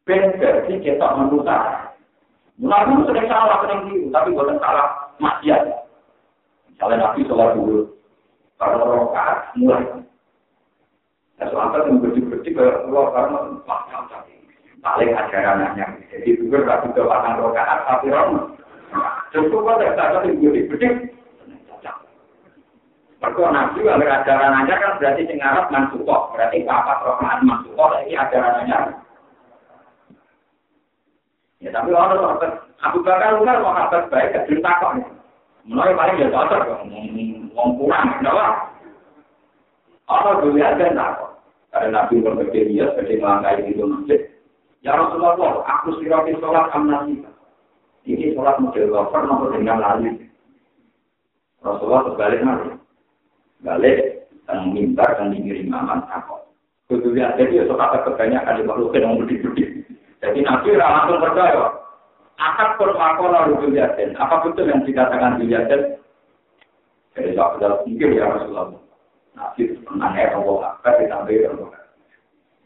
Beda 0.03 0.67
sih 0.67 0.83
kita 0.83 1.07
menurut 1.15 1.47
Nabi 2.61 3.01
sering 3.09 3.25
salah, 3.25 3.65
sering 3.65 4.13
tapi 4.13 4.29
bukan 4.37 4.61
salah 4.61 5.09
maksiat. 5.17 5.61
Misalnya 6.69 7.09
Nabi 7.09 7.25
sholat 7.25 7.49
dulu, 7.57 7.89
kalau 8.61 8.85
rokaat 8.85 9.49
mulai. 9.57 9.81
Ya 11.41 11.49
sholat 11.49 11.73
yang 11.89 11.97
berdik-berdik 11.97 12.53
ke 12.53 12.65
keluar 12.85 13.09
karena 13.09 13.57
maksiat 13.65 14.03
tadi. 14.05 14.33
Paling 14.85 15.11
ajarannya. 15.17 15.87
Jadi 16.13 16.29
juga 16.37 16.57
gak 16.67 16.91
juga 16.91 17.09
pasang 17.09 17.41
rokaat, 17.41 17.79
tapi 17.89 18.13
rom. 18.13 18.53
Cukup 19.33 19.65
kok 19.65 19.77
tidak 19.81 19.97
ada 19.97 20.17
yang 20.29 20.37
berdik-berdik. 20.37 20.93
Mereka 23.23 23.49
nabi 23.55 23.79
kalau 23.87 24.03
ajaran 24.03 24.59
aja 24.61 24.73
kan 24.83 24.99
berarti 24.99 25.23
sing 25.23 25.39
Arab 25.39 25.71
mansukok, 25.71 26.35
berarti 26.35 26.67
papat 26.67 27.07
rokaat 27.07 27.39
mansukok, 27.47 28.03
ini 28.03 28.19
ajaran 28.19 28.67
Ya 31.63 31.71
tapi 31.71 31.95
orang 31.95 32.19
sahabat 32.19 32.51
Abu 32.83 32.99
Bakar 33.07 33.39
Umar 33.39 33.63
sahabat 33.63 34.11
baik 34.11 34.35
cerita 34.51 34.83
kok. 34.83 34.99
Mulai 35.63 35.95
paling 35.95 36.19
ya 36.19 36.27
cocok 36.27 36.83
kurang? 37.79 38.07
Orang 40.11 40.43
Karena 41.71 41.89
Nabi 41.89 42.19
berpikir 42.19 42.67
dia 42.69 42.91
seperti 42.91 43.17
melangkai 43.17 43.63
itu 43.65 43.81
masjid. 43.87 44.21
Ya 44.83 44.93
Rasulullah, 44.93 45.63
aku 45.63 45.95
sirati 45.97 46.35
sholat 46.37 46.69
amnasika. 46.75 47.31
Ini 48.03 48.35
sholat 48.35 48.59
model 48.59 48.91
nomor 49.23 49.55
dengan. 49.55 49.79
Rasulullah 51.63 52.11
terbalik 52.11 52.43
nanti. 52.43 52.69
Balik 53.63 54.27
dan 54.43 54.75
minta 54.75 55.07
dan 55.15 55.31
dikirim 55.31 55.71
aman 55.71 56.03
jadi 57.39 57.63
ya 57.63 57.65
sholat 57.65 58.03
kebanyakan 58.03 58.59
di 58.59 58.67
yang 58.99 59.15
Jadi 60.23 60.39
Nabi 60.47 60.79
langsung 60.79 61.19
percaya. 61.19 61.67
Akad 62.39 62.79
permakola 62.79 63.51
rukun 63.51 63.75
yasin. 63.75 64.15
Apa 64.15 64.47
betul 64.47 64.71
yang 64.71 64.87
dikatakan 64.87 65.37
di 65.37 65.51
yasin? 65.51 65.99
Jadi 67.13 67.35
sahabat 67.35 67.83
mungkin 67.83 68.15
ya 68.15 68.31
Rasulullah. 68.31 68.71
Nabi 69.35 69.61
menang 69.83 70.15
ya 70.15 70.31
Allah. 70.31 70.79
Akad 70.79 71.03
ditambah 71.03 71.35
ya 71.35 71.51
Allah. 71.51 71.69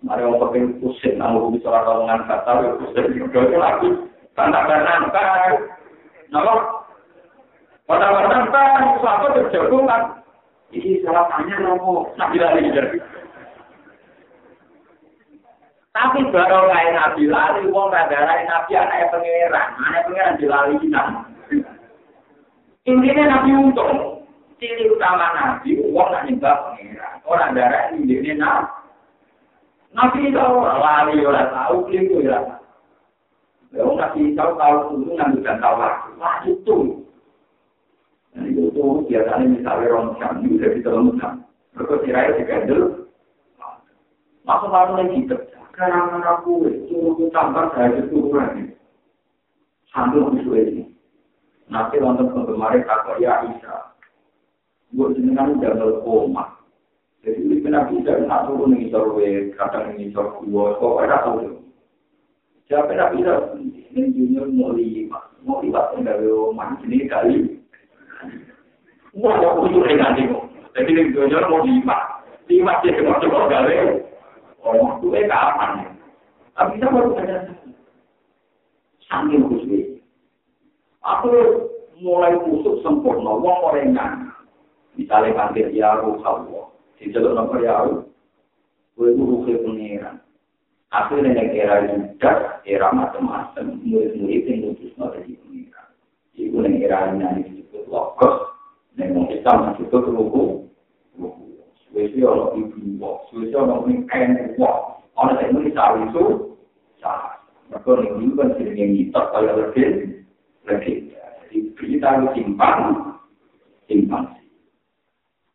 Mari 0.05 0.21
orang 0.29 0.53
pengen 0.53 0.77
pusing, 0.77 1.17
namun 1.17 1.57
bisa 1.57 1.73
orang 1.73 2.05
ngomong 2.05 2.29
kata, 2.29 2.77
pusing. 2.77 3.17
Itu 3.17 3.57
lagi, 3.57 3.89
tanda-tanda, 4.37 5.09
Nama, 6.29 6.53
pada-pada, 7.89 8.45
apa 9.01 9.27
terjagung 9.33 9.89
kan? 9.89 10.21
Ini 10.69 10.99
salah 11.01 11.31
tanya 11.31 11.63
nopo, 11.63 12.11
nabi 12.19 12.37
lali 12.37 12.67
jadi. 12.67 12.99
Tapi 15.97 16.29
baru 16.29 16.69
kayak 16.69 16.93
nabi 16.93 17.25
lali, 17.25 17.65
wong 17.73 17.89
radarai 17.89 18.45
nabi 18.45 18.77
anaknya 18.77 19.09
pangeran, 19.09 19.69
anaknya 19.81 20.05
pangeran 20.05 20.37
dilali 20.37 20.73
kita. 20.77 21.01
Intinya 22.85 23.23
nabi 23.25 23.49
untung, 23.57 24.21
ciri 24.61 24.93
utama 24.93 25.33
nabi, 25.33 25.73
wong 25.89 26.07
nak 26.13 26.29
nyembah 26.29 26.55
pangeran, 26.69 27.13
orang 27.25 27.57
darah 27.57 27.89
ini 27.97 28.13
nabi. 28.37 28.69
Nabi 29.97 30.29
tahu 30.29 30.61
lari 30.61 31.17
orang 31.25 31.49
tahu 31.49 31.75
keliru 31.89 32.21
ya. 32.21 32.45
Lalu 33.73 33.97
nabi 33.97 34.21
tahu 34.37 34.51
tahu 34.53 34.77
ngambil 35.17 35.41
dan 35.41 35.57
tahu 35.57 35.75
lagi. 35.81 36.09
Wah 36.21 36.37
itu. 36.45 36.77
Dan 38.37 38.53
itu 38.53 38.69
tuh 38.77 39.01
biasanya 39.09 39.49
misalnya 39.49 39.89
orang 39.97 40.13
jam 40.21 40.31
itu 40.45 40.61
udah 40.61 40.69
ditemukan. 40.77 41.33
Mereka 41.73 41.93
tirai 42.05 42.37
digandel. 42.37 42.81
Masuk 44.45 44.69
lalu 44.69 44.93
lagi 45.01 45.25
gitu. 45.25 45.56
Karena 45.77 46.17
aku 46.25 46.65
itu 46.73 47.29
tambah 47.29 47.69
saya 47.77 48.01
itu 48.01 48.17
kurang. 48.17 48.73
Sambil 49.93 50.33
musuh 50.33 50.57
ini. 50.57 50.89
Nanti 51.69 52.01
nonton 52.01 52.33
penggemar 52.33 52.73
kata 52.81 53.21
ya 53.21 53.45
Isa. 53.45 53.93
Gue 54.89 55.13
jenengan 55.13 55.53
udah 55.53 56.01
koma. 56.01 56.57
Jadi 57.21 57.43
itu 57.43 57.67
nabi 57.67 58.01
bisa 58.01 58.23
nak 58.23 58.47
turun 58.47 58.71
nih 58.71 58.87
sorwe, 58.87 59.51
kadang 59.59 59.99
nih 59.99 60.09
sorwe, 60.15 60.79
kok 60.79 60.97
ada 61.03 61.27
tahu 61.27 61.59
Siapa 62.71 62.95
nabi 62.95 63.19
bisa? 63.19 63.33
Ini 63.91 64.15
junior 64.15 64.47
mau 64.47 64.71
lima, 64.71 65.19
mau 65.43 65.59
lima 65.59 65.91
enggak 65.91 66.23
rumah 66.23 66.77
ini 66.87 67.03
kali. 67.09 67.59
Wah, 69.17 69.35
aku 69.43 69.67
tuh 69.75 69.83
nanti 69.83 70.29
kok. 70.29 70.45
Jadi 70.71 70.89
ini 70.93 71.11
junior 71.11 71.43
mau 71.51 71.67
lima, 71.67 71.97
lima 72.47 72.79
dia 72.79 72.95
cuma 72.95 73.19
coba 73.19 73.51
gawe. 73.51 74.06
Oh, 74.67 74.99
tuh 74.99 75.15
eh 75.15 75.23
kapan? 75.31 75.95
Tapi 76.59 76.75
kita 76.75 76.91
baru 76.91 77.15
ada 77.15 77.55
sambil 79.07 79.47
khusus. 79.47 80.03
Aku 81.07 81.31
mulai 82.03 82.35
kusuk 82.43 82.83
sempurna, 82.83 83.31
wong 83.31 83.57
orang 83.63 83.95
Misalnya 84.99 85.37
panggil 85.37 85.71
ya 85.71 85.95
ruh 86.03 86.19
Allah. 86.25 86.67
di 86.97 87.13
jalur 87.13 87.37
nomor 87.37 87.61
ya 87.61 87.85
gue 88.97 89.07
itu 89.13 89.21
ruhe 89.21 89.53
pengiran 89.61 90.17
akhirnya 90.89 91.37
yang 91.37 91.49
era 91.53 91.75
juga 91.85 92.57
era 92.65 92.89
macam-macam 92.89 93.77
murid-murid 93.85 94.49
yang 94.49 94.73
mutus 94.73 94.91
dari 94.97 95.37
pengiran 95.37 95.87
itu 96.33 96.57
yang 96.57 96.73
era 96.81 97.13
ini 97.13 97.45
disebut 97.53 97.85
logos 97.85 98.49
yang 98.97 99.13
mau 99.13 99.29
disebut 99.29 100.03
ruhu 100.09 100.65
ruhu 101.21 101.46
suwesi 101.89 102.19
ono 102.23 102.55
ibu 102.55 102.77
wak 103.01 103.27
suwesi 103.31 103.53
ono 103.55 103.83
mingkain 103.87 104.55
wak 104.59 105.01
ono 105.17 105.31
yang 105.41 105.57
ini 105.59 105.71
sawi 105.73 106.07
itu 106.07 106.25
salah 106.99 107.39
maka 107.71 107.89
ini 107.99 108.09
dulu 108.15 108.33
kan 108.39 108.49
sering 108.55 108.75
yang 108.77 108.89
ngitok 108.95 109.25
kaya 109.31 109.51
lebih 109.55 109.87
lebih 110.67 110.95
jadi 111.15 111.57
berita 111.75 112.07
itu 112.19 112.27
simpan 112.35 112.77
simpan 113.87 114.23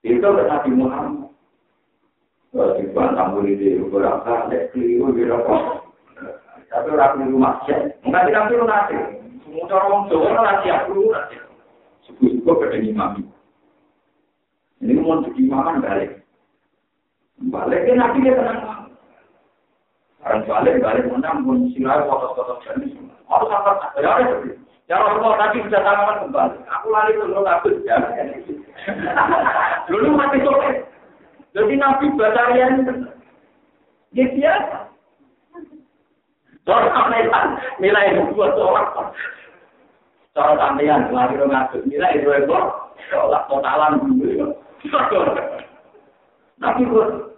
itu 0.03 0.29
Nabi 0.29 0.71
Muhammad 0.75 1.23
di 2.53 2.85
bantang 2.93 3.33
murid 3.33 3.57
di 3.57 3.81
beberapa 3.81 4.21
kali 4.45 4.69
keliru 4.77 5.09
di 5.17 5.25
rokok. 5.25 5.89
Tapi 6.69 6.89
orang 6.93 7.13
keliru 7.17 7.37
masjid. 7.41 7.81
Enggak 8.05 8.29
tidak 8.29 8.45
keliru 8.49 8.65
nanti. 8.69 8.97
Semua 9.45 9.73
orang 9.73 10.09
Jawa 10.13 10.27
orang 10.37 10.59
siap 10.61 10.79
keliru 10.85 11.09
nanti. 11.09 11.37
Suku-suku 12.05 12.51
pada 12.53 12.77
imam. 12.77 13.13
Ini 14.85 14.99
mau 15.01 15.23
imaman 15.25 15.81
balik. 15.81 16.22
Balik 17.51 17.91
ke 17.91 17.93
nanti 17.99 18.23
dia 18.23 18.39
tenang. 18.39 18.83
Orang 20.23 20.47
balik 20.47 20.79
balik 20.79 21.11
menang 21.11 21.43
pun 21.43 21.67
silau 21.75 22.07
foto-foto 22.07 22.63
jenis. 22.63 22.95
Harus 23.27 23.51
apa? 23.51 23.91
Ya 23.99 24.23
harus. 24.23 24.55
Ya 24.87 25.03
Rasulullah 25.03 25.35
tadi 25.35 25.67
sudah 25.67 25.83
tanaman 25.83 26.23
kembali. 26.23 26.59
Aku 26.63 26.87
lari 26.95 27.19
ke 27.19 27.27
dulu 27.27 27.43
takut. 27.43 27.75
Dulu 29.91 30.09
mati 30.15 30.39
sore. 30.47 30.71
Jadi 31.59 31.75
Nabi 31.75 32.07
Batarian 32.15 32.87
dia 34.15 34.27
biasa. 34.31 34.79
Sampean 36.71 37.47
nilai 37.83 38.15
dua 38.31 38.47
sholat. 38.55 38.87
Soal 40.39 40.55
sampean 40.55 41.11
lari 41.11 41.35
ngatur 41.35 41.83
nilai 41.91 42.23
dua 42.23 42.47
ekor. 42.47 42.95
Sholat 43.11 43.43
totalan 43.51 43.99
dulu. 44.07 44.55
Nabi 46.63 46.83
pun. 46.87 47.32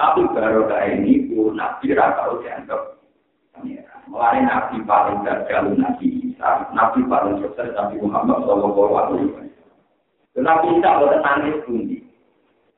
Tapi 0.00 0.24
baru 0.32 0.64
kayak 0.64 1.04
ini 1.04 1.28
pun 1.28 1.60
Nabi 1.60 1.92
rata 1.92 2.32
dianggap 2.40 2.96
Mulai 4.08 4.42
Nabi 4.42 4.80
paling 4.88 5.22
gagal 5.22 5.76
Nabi 5.76 6.08
Isa, 6.24 6.66
Nabi 6.72 7.04
paling 7.06 7.38
sukses 7.44 7.70
Nabi 7.76 8.00
Muhammad 8.00 8.42
Shallallahu 8.42 8.96
Alaihi 8.96 9.28
Wasallam. 9.28 9.70
Nabi 10.40 10.66
Isa 10.80 10.88
boleh 10.98 11.18
nangis 11.20 11.60
bundi. 11.68 11.98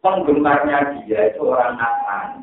penggemarnya 0.03 0.99
dia 0.99 1.31
itu 1.31 1.47
orang 1.47 1.79
Nasrani. 1.79 2.43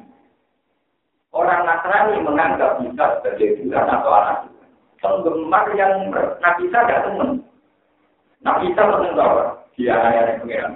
Orang 1.36 1.68
Nasrani 1.68 2.24
menganggap 2.24 2.80
bisa 2.80 3.20
sebagai 3.20 3.60
Tuhan 3.60 3.84
atau 3.84 4.12
anak 4.16 4.48
Tuhan. 4.48 4.70
Penggemar 5.04 5.66
yang 5.76 6.08
Nabi 6.40 6.62
Isa 6.72 6.80
tidak 6.88 7.04
teman. 7.04 7.44
Nabi 8.42 8.72
Isa 8.72 8.82
menengok 8.88 9.60
dia 9.76 9.96
hanya 10.02 10.40
pengiran. 10.40 10.74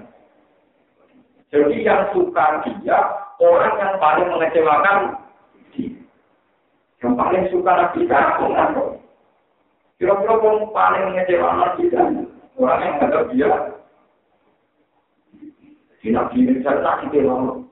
Jadi 1.49 1.85
yang 1.88 2.11
suka 2.11 2.61
dia, 2.67 3.22
orang 3.43 3.75
yang 3.79 3.93
paling 3.99 4.27
mengecewakan. 4.31 4.97
Yang 7.03 7.13
paling 7.19 7.43
suka 7.51 7.71
Nabi 7.75 7.99
Isa, 8.07 8.19
Kira-kira 9.99 10.35
yang 10.39 10.57
paling 10.71 11.03
mengecewakan 11.11 11.59
Nabi 11.59 11.81
Isa, 11.91 12.01
orang 12.55 12.79
yang 12.79 12.93
menganggap 12.99 13.23
dia 13.35 13.51
di 16.03 16.11
Nabi 16.11 16.37
Isa 16.51 16.83
tak 16.83 17.07
dikelola. 17.07 17.63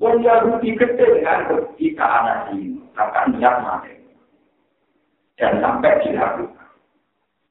Wong 0.00 0.16
Yahudi 0.24 0.78
gede 0.78 1.20
dengan 1.20 1.44
ketika 1.50 2.06
anak 2.06 2.56
ini 2.56 2.80
akan 2.96 3.36
niat 3.36 3.56
mati. 3.60 3.92
Dan 5.36 5.60
sampai 5.60 6.00
dilakukan. 6.06 6.68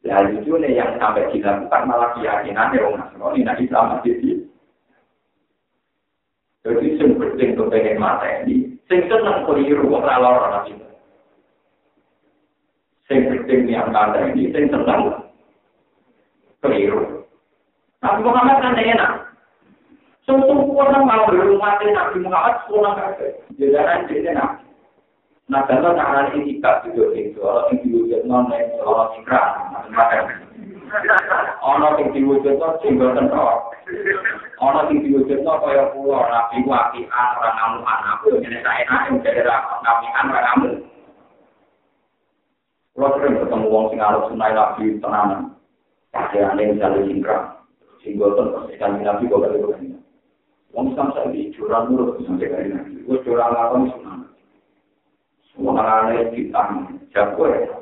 Lalu 0.08 0.42
itu 0.42 0.58
yang 0.58 0.98
sampai 0.98 1.30
dilakukan 1.30 1.82
malah 1.86 2.16
keyakinannya 2.18 2.80
orang 2.82 2.98
Nasrani, 3.04 3.40
nah 3.44 3.56
Islam 3.60 4.00
jadi. 4.02 4.49
Jadi 6.68 7.00
sing 7.00 7.16
penting 7.16 7.56
tuh 7.56 7.72
pengen 7.72 8.04
mata 8.04 8.44
ini, 8.44 8.76
sing 8.92 9.00
seneng 9.08 9.48
keliru 9.48 9.88
kok 9.88 10.04
lalor 10.04 10.44
orang 10.44 10.68
itu. 10.68 10.88
Sing 13.08 13.32
penting 13.32 13.72
yang 13.72 13.96
kata 13.96 14.36
ini, 14.36 14.52
sing 14.52 14.68
seneng 14.68 15.24
keliru. 16.60 17.24
Tapi 18.04 18.20
Muhammad 18.24 18.60
kan 18.60 18.76
enak. 18.76 19.12
Semua 20.28 20.62
orang 20.62 21.08
mau 21.08 21.24
berumati 21.32 21.90
Nabi 21.90 22.22
Muhammad, 22.22 22.62
semua 22.68 22.92
kafe. 22.94 23.40
Jajaran 23.56 24.06
jadi 24.12 24.36
nabi. 24.36 24.68
Nah, 25.50 25.66
kalau 25.66 25.98
cara 25.98 26.30
ini 26.38 26.62
tidak 26.62 26.86
juga 26.86 27.10
itu, 27.18 27.42
orang 27.42 27.74
yang 27.74 27.82
diwujud 27.82 28.22
non, 28.30 28.54
orang 28.86 29.10
ikram, 29.18 29.50
macam-macam. 29.74 30.24
Orang 31.66 31.98
yang 31.98 32.10
diwujud 32.14 32.56
non, 32.62 32.78
singgah 32.86 33.18
tenor. 33.18 33.74
Orang 34.60 34.92
yang 34.92 35.08
diwujud 35.08 35.40
non, 35.42 35.58
kaya 35.64 35.88
pulau, 35.96 36.28
nabi 36.28 36.62
wakian, 36.68 37.28
orang 37.40 37.56
ngamu 37.56 37.80
anak, 37.88 38.22
jadi 38.28 38.58
saya 38.60 38.84
enak, 38.84 39.24
jadi 39.24 39.42
nabi 39.48 40.06
kan 40.12 40.28
orang 40.30 40.46
ngamu. 40.46 40.72
Kalau 43.00 43.16
sering 43.16 43.40
ketemu 43.40 43.68
orang 43.72 43.88
sing 43.88 44.00
arus 44.04 44.28
sunai 44.28 44.52
nabi 44.52 44.84
tenanan, 45.00 45.42
pakaian 46.12 46.60
yang 46.60 46.76
misalnya 46.76 47.08
singkrang, 47.08 47.46
singgah 48.04 48.30
tenor, 48.36 48.68
sekali 48.68 49.00
nabi 49.00 49.32
kok 49.32 49.40
gak 49.48 49.56
Wong 50.70 50.94
Islam 50.94 51.10
saya 51.18 51.34
di 51.34 51.50
curang 51.58 51.90
nurut 51.90 52.22
sampai 52.22 52.46
kali 52.46 52.70
nanti. 52.70 53.02
Gue 53.02 53.18
curang 53.26 53.58
nih 53.58 53.90
sunan? 53.98 54.20
Semua 55.50 56.14
kita 56.30 56.62
jago 57.10 57.44
ya. 57.50 57.74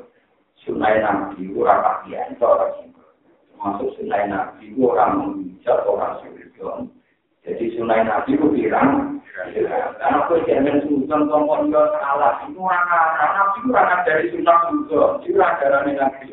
Sunai 0.64 1.04
nabi 1.04 1.52
orang 1.52 1.84
pakaian 1.84 2.32
itu 2.32 2.44
orang 2.48 2.72
singkir. 2.80 2.87
Masuk 3.58 3.90
sunai 3.98 4.30
nabi 4.30 4.70
orang 4.78 5.18
menghijab 5.18 5.82
orang 5.90 6.22
singkir. 6.22 6.46
Jadi 7.42 7.64
sunai 7.74 8.06
nabi 8.06 8.38
itu 8.38 8.46
bilang. 8.54 9.18
Karena 9.38 10.26
aku 10.26 10.42
jangan 10.46 10.82
sultan 10.86 11.30
tombol 11.30 11.70
dia 11.70 11.82
salah. 11.98 12.42
Itu 12.46 12.58
orang 12.58 12.86
anak 12.86 13.30
nabi 13.34 13.58
itu 13.58 13.70
orang 13.74 14.00
dari 14.06 14.24
sunnah 14.30 14.56
sultan. 14.66 15.10
Itu 15.26 15.38
orang 15.42 15.86
nabi. 15.90 16.26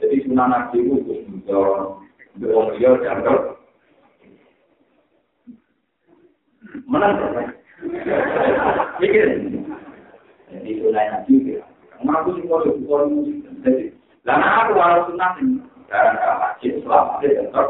Jadi 0.00 0.16
sunnah 0.28 0.46
nabi 0.52 0.76
itu 0.84 0.96
sultan. 1.08 1.72
Dia 2.34 2.60
dia 2.76 2.90
dianggap 2.98 3.40
menang 6.90 7.14
Pikir. 9.00 9.26
Jadi 10.52 10.68
itu 10.70 10.86
lain 10.92 11.10
lagi. 11.10 11.34
Aku 12.04 12.36
sih 12.36 12.44
mau 12.44 12.60
coba 12.60 13.08
Jadi, 13.64 13.96
lama 14.28 14.48
aku 14.60 14.72
harus 14.76 15.08
ini. 15.40 15.63
Karena 15.88 16.16
kalau 16.16 16.36
masjid 16.40 16.72
selama 16.80 17.12
dia 17.20 17.38
tetap. 17.40 17.68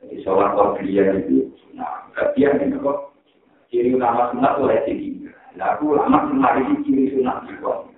Jadi 0.00 0.16
sholat 0.22 0.50
kopiah 0.54 1.06
itu. 1.18 1.50
Nah, 1.74 2.08
kopiah 2.14 2.54
ini 2.60 2.78
kok. 2.78 2.98
Ciri 3.72 3.90
utama 3.96 4.30
sunat 4.30 4.54
itu 4.60 4.66
ciri. 4.86 5.08
Nah, 5.58 5.74
aku 5.74 5.98
lama 5.98 6.18
sunat 6.30 6.52
ini 6.62 6.74
ciri 6.86 7.04
sunat 7.18 7.46
juga. 7.50 7.90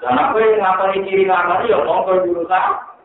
Karena 0.00 0.20
aku 0.30 0.36
yang 0.40 0.60
ngapalin 0.62 1.04
ciri 1.04 1.24
lama 1.28 1.64
ya 1.66 1.76
mau 1.84 2.06
tak. 2.48 2.96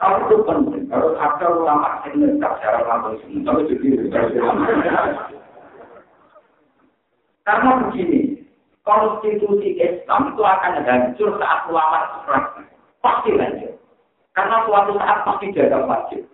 Tapi 0.00 0.16
itu 0.24 0.36
penting. 0.48 0.88
Kalau 0.88 1.12
ada 1.20 1.46
ulama 1.52 2.00
yang 2.08 2.24
menetap 2.24 2.56
secara 2.56 2.88
langsung, 2.88 3.44
tapi 3.44 3.68
jadi 3.68 4.08
Karena 7.44 7.70
begini, 7.84 8.19
konstitusi 8.90 9.78
Islam 9.78 10.34
itu 10.34 10.42
akan 10.42 10.82
hancur 10.82 11.38
saat 11.38 11.70
ulama 11.70 12.26
pasti 12.98 13.30
hancur. 13.38 13.72
Karena 14.34 14.56
suatu 14.66 14.98
saat 14.98 15.18
pasti 15.22 15.54
jaga 15.54 15.86
wajib. 15.86 16.26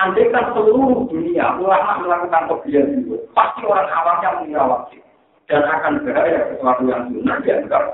Andai 0.00 0.32
kan 0.32 0.56
seluruh 0.56 1.04
dunia 1.12 1.60
ulama 1.60 2.00
melakukan 2.00 2.48
kebiasaan 2.48 3.04
itu, 3.04 3.14
pasti 3.36 3.60
orang 3.68 3.92
awamnya 3.92 4.40
mengira 4.40 4.64
wajib 4.64 5.04
dan 5.52 5.68
akan 5.68 6.00
berada 6.00 6.48
sesuatu 6.48 6.82
yang 6.88 7.12
sunnah 7.12 7.36
dianggap 7.44 7.84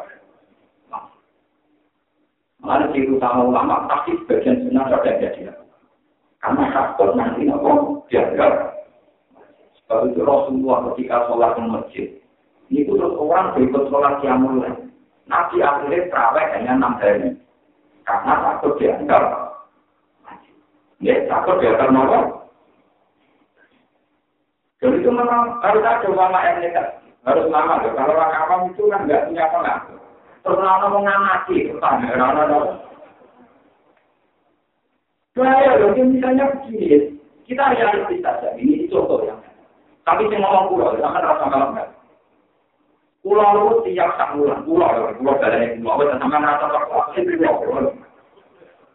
Mana 2.58 2.90
ciri 2.90 3.14
utama 3.14 3.46
ulama 3.46 3.86
pasti 3.86 4.18
sebagian 4.22 4.66
sunnah 4.66 4.90
sudah 4.90 5.14
jadi. 5.18 5.50
Karena 6.38 6.64
takut 6.70 7.14
nanti 7.18 7.46
nopo 7.46 8.02
jaga. 8.10 8.78
Sebab 9.78 10.10
itu 10.10 10.20
Rasulullah 10.22 10.90
ketika 10.92 11.26
sholat 11.30 11.54
di 11.54 11.62
masjid, 11.66 12.08
itu 12.68 12.92
orang 13.00 13.56
berikut 13.56 13.88
sholat 13.88 14.20
mulai. 14.36 14.72
Nabi 15.28 15.60
akhirnya 15.60 16.08
terawih 16.08 16.46
hanya 16.56 16.72
enam 16.76 16.94
hari. 17.00 17.36
Karena 18.04 18.34
takut 18.40 18.76
dianggap. 18.80 19.24
Ya, 21.04 21.20
takut 21.28 21.60
dianggap 21.60 21.88
nopo. 21.92 22.48
Jadi 24.78 25.02
itu 25.02 25.10
memang 25.10 25.58
harus 25.60 25.84
ada 25.84 26.06
ulama 26.08 26.38
yang 26.44 26.64
nekat. 26.64 26.86
Harus 27.26 27.50
lama. 27.52 27.82
Kalau 27.82 28.14
orang 28.14 28.32
awam 28.32 28.60
itu 28.72 28.88
kan 28.88 29.04
nggak 29.04 29.24
punya 29.28 29.44
pengaruh. 29.52 30.00
Terus 30.40 30.60
ana 30.64 30.86
mau 30.88 31.00
ngamati, 31.02 31.56
ana. 31.82 32.58
Saya 35.38 35.78
loh, 35.78 35.94
misalnya 35.94 36.50
begini, 36.50 37.14
kita 37.46 37.62
realistis 37.70 38.18
saja. 38.26 38.48
Ini 38.58 38.90
contoh 38.90 39.22
yang. 39.22 39.38
Tapi 40.02 40.26
saya 40.26 40.40
ngomong 40.42 40.66
pulau, 40.72 40.98
akan 40.98 41.22
rasa 41.22 41.44
malam. 41.46 41.97
Pulau 43.28 43.84
itu 43.84 43.92
tiap 43.92 44.16
sak 44.16 44.40
bulan, 44.40 44.64
pulau, 44.64 45.12
pulau 45.20 45.36
dari 45.36 45.76
pulau, 45.76 46.00
kita 46.00 46.16
sama 46.16 46.40
rasa 46.40 46.64
apa? 46.72 47.12
Saya 47.12 47.28
pulau, 47.28 47.60
pulau. 47.60 47.92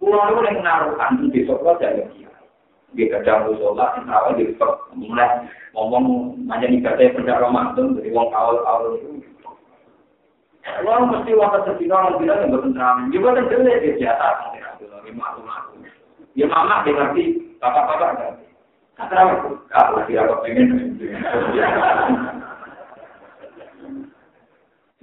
Pulau 0.01 0.25
itu 0.25 0.41
yang 0.49 0.57
naruhkan 0.65 1.21
di 1.21 1.29
besok 1.29 1.61
saja 1.61 2.01
ya. 2.01 2.09
Dia 2.97 3.13
kerja 3.13 3.45
musola, 3.45 3.93
tahu 3.93 4.33
di 4.41 4.57
mulai 4.97 5.45
ngomong 5.77 6.33
nanya 6.49 6.65
nih 6.65 6.81
katanya 6.81 7.13
kerja 7.13 7.33
Ramadan, 7.45 7.93
dari 7.93 8.09
uang 8.09 8.29
awal-awal 8.33 8.97
itu 8.97 9.21
Kalau 10.65 11.05
mesti 11.13 11.37
waktu 11.37 11.69
sedina 11.69 12.01
orang 12.01 12.17
bilang 12.17 12.41
yang 12.41 12.53
bertentangan, 12.57 13.13
juga 13.13 13.37
kan 13.37 13.49
jelek 13.53 13.81
dia 13.85 14.17
jatah. 14.17 14.49
Ya 16.33 16.49
mama 16.49 16.81
dia 16.81 16.97
ngerti, 16.97 17.37
bapak-bapak 17.61 18.09
ngerti. 18.17 18.45
Kata 18.97 19.13
aku, 19.13 19.49
aku 19.69 20.33
pengen. 20.41 20.97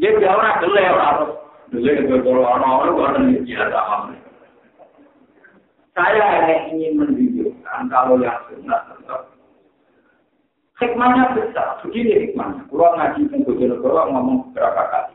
Dia 0.00 0.16
dia 0.16 0.32
orang 0.32 0.64
jelek 0.64 0.88
orang 0.96 1.08
harus 1.12 1.30
kalau 2.24 2.42
orang-orang 2.42 2.96
bukan 2.96 3.44
jatah. 3.44 4.08
Saya 5.92 6.24
hanya 6.24 6.56
ingin 6.72 6.96
menunjukkan 6.96 7.92
kalau 7.92 8.16
yang 8.16 8.40
benar 8.48 8.88
tetap 8.88 9.28
Hikmahnya 10.80 11.36
besar, 11.36 11.76
begini 11.84 12.32
hikmahnya. 12.32 12.64
Kurang 12.72 12.96
ngaji 12.96 13.28
pun 13.28 13.44
Bojonegoro 13.44 14.00
ngomong 14.16 14.48
berapa 14.56 14.80
kali. 14.88 15.14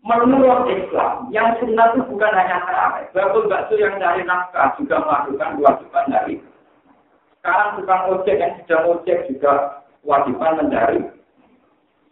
Menurut 0.00 0.64
Islam, 0.72 1.28
yang 1.28 1.60
sunnah 1.60 1.92
itu 1.92 2.08
bukan 2.08 2.32
hanya 2.32 2.64
terawih. 2.64 3.04
Bakul 3.12 3.52
bakso 3.52 3.76
yang 3.76 4.00
dari 4.00 4.24
nafkah 4.24 4.72
juga 4.80 5.04
melakukan 5.04 5.60
kewajiban 5.60 6.08
dari. 6.08 6.34
Sekarang 7.36 7.76
tukang 7.76 8.02
ojek 8.16 8.40
yang 8.40 8.52
sedang 8.64 8.88
ojek 8.88 9.28
juga 9.28 9.84
kewajiban 10.00 10.56
mencari. 10.56 11.17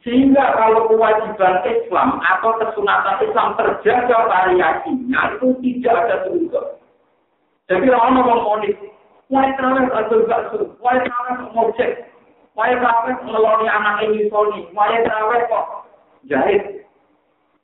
Sehingga 0.06 0.54
kalau 0.54 0.86
kewajiban 0.86 1.66
Islam 1.66 2.22
atau 2.22 2.54
kesunatan 2.62 3.26
Islam 3.26 3.58
terjaga 3.58 4.30
variasinya 4.30 5.34
itu 5.34 5.50
tidak 5.66 5.94
ada 6.06 6.16
terusur. 6.22 6.78
Jadi 7.66 7.90
orang 7.90 8.14
ngomong 8.14 8.40
monis, 8.46 8.78
wah 9.34 9.50
terawih 9.58 9.90
bakul 9.90 10.22
bakso, 10.30 10.78
wah 10.78 10.94
terawih 10.94 11.50
ojek, 11.58 12.06
wah 12.54 12.70
terawih 12.70 13.18
ngeloni 13.26 13.66
anak 13.66 14.06
ini 14.06 14.30
soni, 14.30 14.70
wah 14.70 14.94
terawih 14.94 15.42
kok 15.50 15.90
jahit 16.30 16.86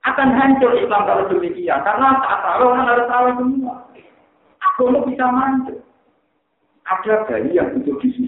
akan 0.03 0.35
hancur 0.35 0.75
Islam 0.75 1.07
kalau 1.07 1.31
demikian. 1.31 1.79
Karena 1.87 2.19
saat 2.19 2.43
tahu 2.43 2.75
orang 2.75 2.87
harus 2.91 3.07
tahu 3.07 3.27
semua. 3.39 3.77
Agama 4.59 4.99
bisa 5.07 5.27
manjur. 5.31 5.79
Ada 6.83 7.15
bayi 7.31 7.55
yang 7.55 7.71
disusui 7.79 8.11
ibunya. 8.11 8.22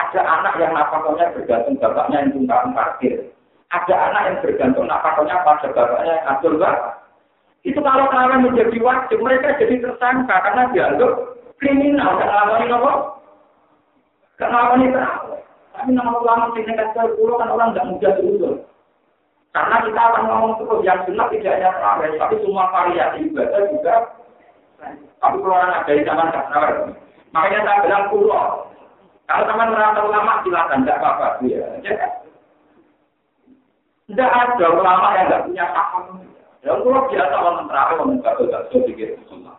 Ada 0.00 0.20
anak 0.24 0.54
yang 0.56 0.72
napakonya 0.72 1.36
bergantung 1.36 1.76
bapaknya 1.76 2.24
yang 2.24 2.32
tunggang 2.32 2.72
parkir. 2.72 3.16
Ada 3.72 3.94
anak 4.08 4.22
yang 4.24 4.36
bergantung 4.40 4.86
napakonya 4.88 5.36
pada 5.44 5.68
bapaknya 5.72 6.12
yang 6.16 6.28
atur 6.32 6.54
Itu 7.62 7.78
kalau 7.78 8.10
kalian 8.10 8.42
menjadi 8.42 8.74
wajib, 8.82 9.22
mereka 9.22 9.54
jadi 9.60 9.78
tersangka 9.78 10.34
karena 10.34 10.66
dianggap 10.74 11.12
kriminal. 11.62 12.18
Dan 12.18 12.26
ngalamin 12.26 12.74
apa? 12.74 12.92
Ini 14.42 14.86
terawih? 14.90 15.40
Tapi 15.72 15.90
nama 15.94 16.12
ulama 16.18 16.50
sini 16.52 16.74
kata 16.74 17.14
kan 17.14 17.48
orang 17.54 17.70
nggak 17.72 17.86
mudah 17.86 18.12
diusul. 18.18 18.54
Karena 19.52 19.84
kita 19.84 20.00
akan 20.00 20.22
ngomong 20.26 20.52
terus 20.58 20.80
yang 20.82 20.98
sunnah 21.04 21.28
tidak 21.30 21.54
hanya 21.60 21.70
terawih, 21.76 22.12
tapi 22.18 22.34
semua 22.42 22.64
variasi 22.72 23.18
ibadah 23.28 23.62
juga. 23.70 23.96
Tapi 25.22 25.36
kalau 25.38 25.54
orang 25.54 25.76
ada 25.78 25.92
di 25.92 26.02
zaman 26.02 26.32
terawih, 26.34 26.90
makanya 27.30 27.60
saya 27.62 27.82
bilang 27.86 28.04
pulau. 28.10 28.71
Kalau 29.32 29.48
teman 29.48 29.72
merasa 29.72 30.00
ulama 30.04 30.44
silakan, 30.44 30.84
tidak 30.84 31.00
apa-apa. 31.00 31.40
Ya. 31.48 31.64
Tidak 34.12 34.28
ada 34.28 34.66
ulama 34.76 35.16
yang 35.16 35.24
tidak 35.24 35.44
punya 35.48 35.64
paham. 35.72 36.04
Yang 36.60 36.78
pulau 36.84 37.08
biasa 37.08 37.34
orang 37.40 37.64
terawih, 37.64 37.96
orang 37.96 38.20
bakso-bakso 38.20 38.76
pikir 38.84 39.16
sunnah. 39.32 39.56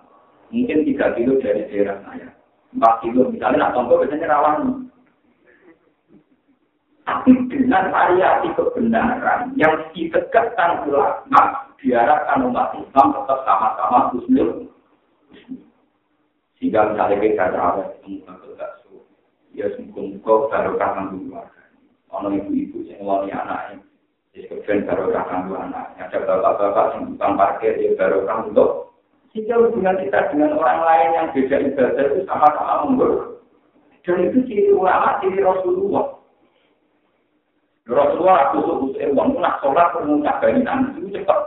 Mungkin 0.53 0.85
tiga 0.85 1.09
kilo 1.17 1.41
dari 1.41 1.65
daerah 1.73 1.97
saya. 2.05 2.29
Empat 2.69 2.93
kilo, 3.01 3.33
misalnya, 3.33 3.65
nah, 3.65 3.73
contoh 3.73 3.97
biasanya 3.97 4.29
rawan. 4.29 4.85
Tapi 7.09 7.31
dengan 7.49 7.89
variasi 7.89 8.53
kebenaran 8.53 9.57
yang 9.57 9.73
ditegakkan 9.97 10.85
ulama, 10.85 11.73
diharapkan 11.81 12.45
umat 12.45 12.77
Islam 12.77 13.09
tetap 13.09 13.39
sama-sama 13.41 14.13
muslim. 14.13 14.69
Sehingga 16.61 16.93
misalnya 16.93 17.17
kita 17.25 17.45
terawih, 17.49 17.87
semoga 18.05 18.37
tidak 18.45 18.71
ya 19.53 19.69
semoga 19.77 20.49
barokah 20.49 20.89
kandung 20.97 21.29
keluarga. 21.29 21.63
Orang 22.13 22.37
ibu-ibu 22.37 22.85
yang 22.85 23.01
ngeloni 23.01 23.29
anaknya, 23.33 23.81
jadi 24.33 24.45
kemudian 24.49 24.85
barokah 24.85 25.23
kandung 25.29 25.61
anaknya. 25.61 26.01
Ada 26.09 26.17
bapak-bapak 26.25 26.85
yang 26.93 27.01
tukang 27.13 27.33
parkir, 27.37 27.73
ya 27.77 27.89
barokah 27.97 28.37
untuk 28.49 28.69
sehingga 29.33 29.57
hubungan 29.57 29.97
kita 29.97 30.29
dengan 30.29 30.53
orang 30.61 30.79
lain 30.85 31.09
yang 31.17 31.27
beda 31.33 31.57
ibadah 31.65 32.05
itu 32.05 32.21
sama-sama 32.29 32.85
mengurus. 32.85 33.41
Dan 34.05 34.29
itu 34.29 34.45
ciri 34.45 34.69
ulama, 34.69 35.17
ciri 35.25 35.41
Rasulullah. 35.41 36.21
Rasulullah 37.89 38.53
kusuk 38.53 38.75
kusuk 38.93 39.01
uang 39.11 39.41
nak 39.41 39.57
sholat 39.59 39.89
mengucap 39.97 40.37
banian 40.37 40.93
itu 41.01 41.17
cepat. 41.17 41.39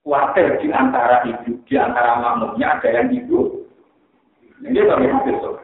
Khawatir 0.00 0.56
di 0.64 0.72
antara 0.72 1.20
ibu, 1.28 1.60
di 1.68 1.74
antara 1.76 2.16
makmumnya 2.16 2.80
ada 2.80 2.88
yang 2.88 3.12
ibu. 3.12 3.60
Ini 4.64 4.80
bagaimana 4.80 5.22
besok. 5.28 5.60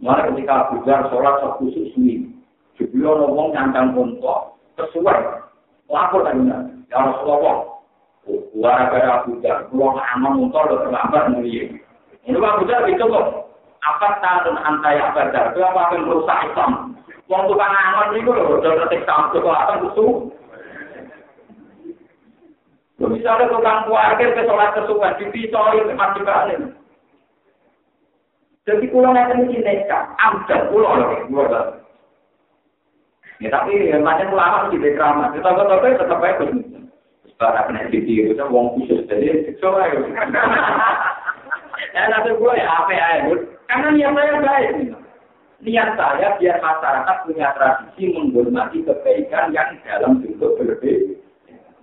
Mana 0.00 0.32
ketika 0.32 0.64
Abu 0.66 0.80
Dhar 0.88 1.04
sholat 1.12 1.44
kusuk 1.60 1.92
suwi. 1.92 2.24
Sebelum 2.80 3.20
ngomong 3.20 3.52
nyantang 3.52 3.92
kontok, 3.92 4.56
sesuai. 4.80 5.44
Lapor 5.92 6.24
tadi 6.24 6.48
ya 6.48 6.58
Rasulullah. 6.96 7.68
Wara 8.56 8.88
pada 8.88 9.20
Abu 9.20 9.36
Dhar, 9.44 9.68
pulang 9.68 10.00
aman 10.16 10.48
untuk 10.48 10.64
lo 10.64 10.88
terlambat 10.88 11.36
mulia. 11.36 11.68
Ini 12.24 12.36
Abu 12.40 12.64
Dhar 12.64 12.88
itu 12.88 13.04
kok. 13.04 13.52
Apa 13.80 14.20
tahun 14.24 14.56
antaya 14.60 15.12
Abu 15.12 15.20
Dhar? 15.28 15.52
Itu 15.52 15.60
apa 15.60 15.92
yang 15.92 16.08
merusak 16.08 16.48
Islam? 16.48 16.72
Wong 17.28 17.46
tukang 17.46 17.70
angon 17.70 18.08
niku 18.16 18.34
lho, 18.34 18.58
udah 18.58 18.72
ngetik 18.74 19.06
sampo 19.06 19.38
kok 19.38 19.54
akan 19.54 19.80
kusu. 19.86 20.06
Lho 22.98 23.06
bisa 23.12 23.28
ada 23.36 23.52
tukang 23.52 23.86
parkir 23.86 24.32
ke 24.32 24.42
sholat 24.48 24.74
kesuwen, 24.74 25.12
dipisoi 25.20 25.94
masjid 25.94 26.24
balik. 26.24 26.79
Jadi 28.70 28.86
pulau 28.94 29.10
nanti 29.10 29.34
mesti 29.34 29.66
nekat, 29.66 30.14
ambil 30.22 30.60
pulau 30.70 30.94
lagi, 30.94 31.26
pulau 31.26 31.74
Ya 33.42 33.48
tapi 33.50 33.90
macam 33.98 34.30
ulama 34.30 34.70
mesti 34.70 34.78
dekramah, 34.78 35.34
kita 35.34 35.50
kata 35.50 35.74
tetap 35.98 36.22
aja 36.22 36.46
Para 37.40 37.64
kena 37.66 37.88
ditiru, 37.88 38.36
itu 38.36 38.44
wong 38.52 38.76
khusus, 38.76 39.08
jadi 39.08 39.48
siksa 39.48 39.72
aja. 39.74 39.96
Ya 41.96 42.06
nanti 42.12 42.36
gue 42.36 42.52
ya 42.52 42.68
apa 42.68 42.92
ya, 42.92 43.32
karena 43.64 43.88
niat 43.96 44.12
saya 44.12 44.34
baik. 44.44 44.92
Niat 45.64 45.88
saya 45.96 46.36
biar 46.36 46.60
masyarakat 46.60 47.16
punya 47.24 47.48
tradisi 47.56 48.12
menghormati 48.12 48.84
kebaikan 48.84 49.56
yang 49.56 49.72
dalam 49.88 50.20
bentuk 50.20 50.54
berbeda. 50.60 51.16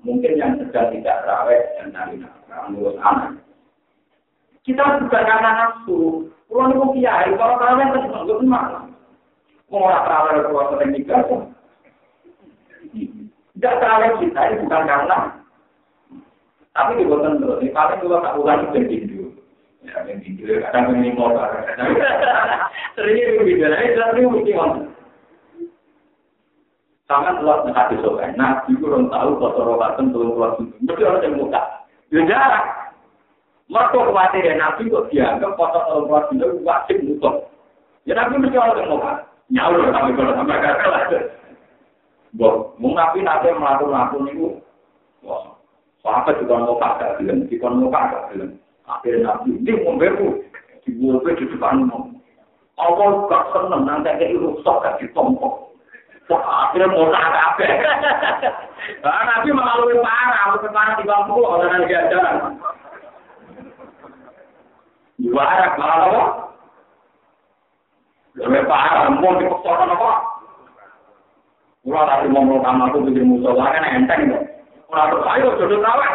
Mungkin 0.05 0.37
yang 0.37 0.61
sedang 0.61 0.93
tidak 0.93 1.25
rawat 1.25 1.63
dan 1.89 2.21
ngurus 2.69 3.01
anak. 3.01 3.41
Kita 4.61 5.01
bukan 5.01 5.23
karena 5.25 5.51
nafsu. 5.57 6.29
Kurang 6.47 6.71
niku 6.71 6.95
kiai, 6.95 7.35
kalau 7.35 7.59
kalian 7.59 7.91
masih 7.91 8.07
nggak 8.07 8.39
gimana? 8.39 8.79
Mau 9.67 9.83
orang 9.83 10.03
terawih 10.07 10.47
pulau 10.47 10.71
sering 10.71 10.91
nikah. 10.95 11.21
Tidak 12.95 13.73
terawih 13.83 14.11
bukan 14.63 14.83
karena, 14.87 15.17
tapi 16.77 17.01
di 17.01 17.09
bawah 17.09 17.25
tentu, 17.25 17.57
Ini 17.57 17.73
paling 17.73 17.99
juga 18.05 18.21
tak 18.21 18.37
ulangi 18.37 18.69
berpindu. 18.69 19.33
Ya, 19.81 20.05
berpindu. 20.05 20.45
Kadang 20.61 20.93
ini 20.93 21.09
motor. 21.17 21.49
Sering 22.93 23.17
berpindu. 23.41 23.65
Ini 23.65 23.93
jelas 23.97 24.13
ini 24.13 24.29
mesti 24.29 24.51
ngomong. 24.53 24.85
Sama 27.09 27.33
telah. 27.41 27.65
Nah, 28.37 28.53
itu 28.69 28.85
tahu 29.09 29.29
mesti 30.85 31.01
orang 31.01 31.23
yang 31.25 31.33
muka. 31.41 31.61
Ya. 32.13 32.76
Mereka 33.67 33.99
khawatir 33.99 34.47
ya 34.47 34.55
Nabi 34.55 34.87
kok 34.87 35.11
dianggap 35.11 35.59
turun 35.59 36.07
keluar 36.07 36.23
itu 36.31 36.47
wajib 36.63 36.97
muka. 37.03 37.31
Ya 38.07 38.15
Nabi 38.15 38.39
mesti 38.39 38.55
orang 38.55 38.79
yang 38.79 38.91
muka. 38.95 39.11
Nyawa 39.47 39.91
tapi 39.91 40.11
kalau 40.15 40.33
sampai 40.35 40.59
gagal 40.59 40.91
aja. 40.91 41.19
Boh, 42.35 42.75
mau 42.75 42.91
nabi 42.91 43.23
nanti 43.23 43.47
melakukan 43.55 44.27
itu. 44.27 44.59
Wah, 45.23 45.55
Sahabat 46.03 46.39
juga 46.43 46.61
mau 46.61 46.75
kagak 46.75 47.17
bilang, 47.19 47.47
kita 47.47 47.67
mau 47.71 47.87
kagak 47.87 48.27
bilang. 48.31 48.51
Akhirnya 48.87 49.31
nabi 49.31 49.55
ini 49.55 49.71
mau 49.83 49.95
beru, 49.95 50.43
di 50.83 50.91
bawah 50.99 51.23
di 51.23 51.43
depan 51.47 51.87
mau. 51.87 52.11
Allah 52.77 53.09
gak 53.25 53.43
seneng 53.55 53.83
nanti 53.89 54.11
kayak 54.19 54.37
rusak 54.37 54.75
gak 54.83 54.95
ditompok. 54.99 55.73
Wah, 56.27 56.43
akhirnya 56.67 56.91
mau 56.91 57.07
kagak 57.07 57.43
apa? 57.55 57.65
Nabi 59.31 59.49
melalui 59.51 59.97
parah, 60.03 60.53
mau 60.53 60.67
parah 60.69 60.95
di 60.99 61.03
bangku 61.07 61.39
orang 61.39 61.71
yang 61.71 61.83
diajaran. 61.87 62.59
Ibarat 65.17 65.73
malah 65.81 65.99
apa? 66.07 66.23
Lebih 68.37 68.69
parah, 68.69 69.09
mau 69.09 69.33
dipaksakan 69.33 69.93
apa? 69.97 70.11
Kalau 71.87 72.03
tadi 72.03 72.27
mau 72.29 72.59
kamar 72.61 72.91
aku 72.91 73.09
bikin 73.09 73.25
musola 73.25 73.73
kan 73.73 73.87
enteng 73.87 74.29
dong. 74.29 74.45
Kalau 74.91 75.23
ayo 75.23 75.57
jodoh 75.57 75.79
kawan. 75.79 76.13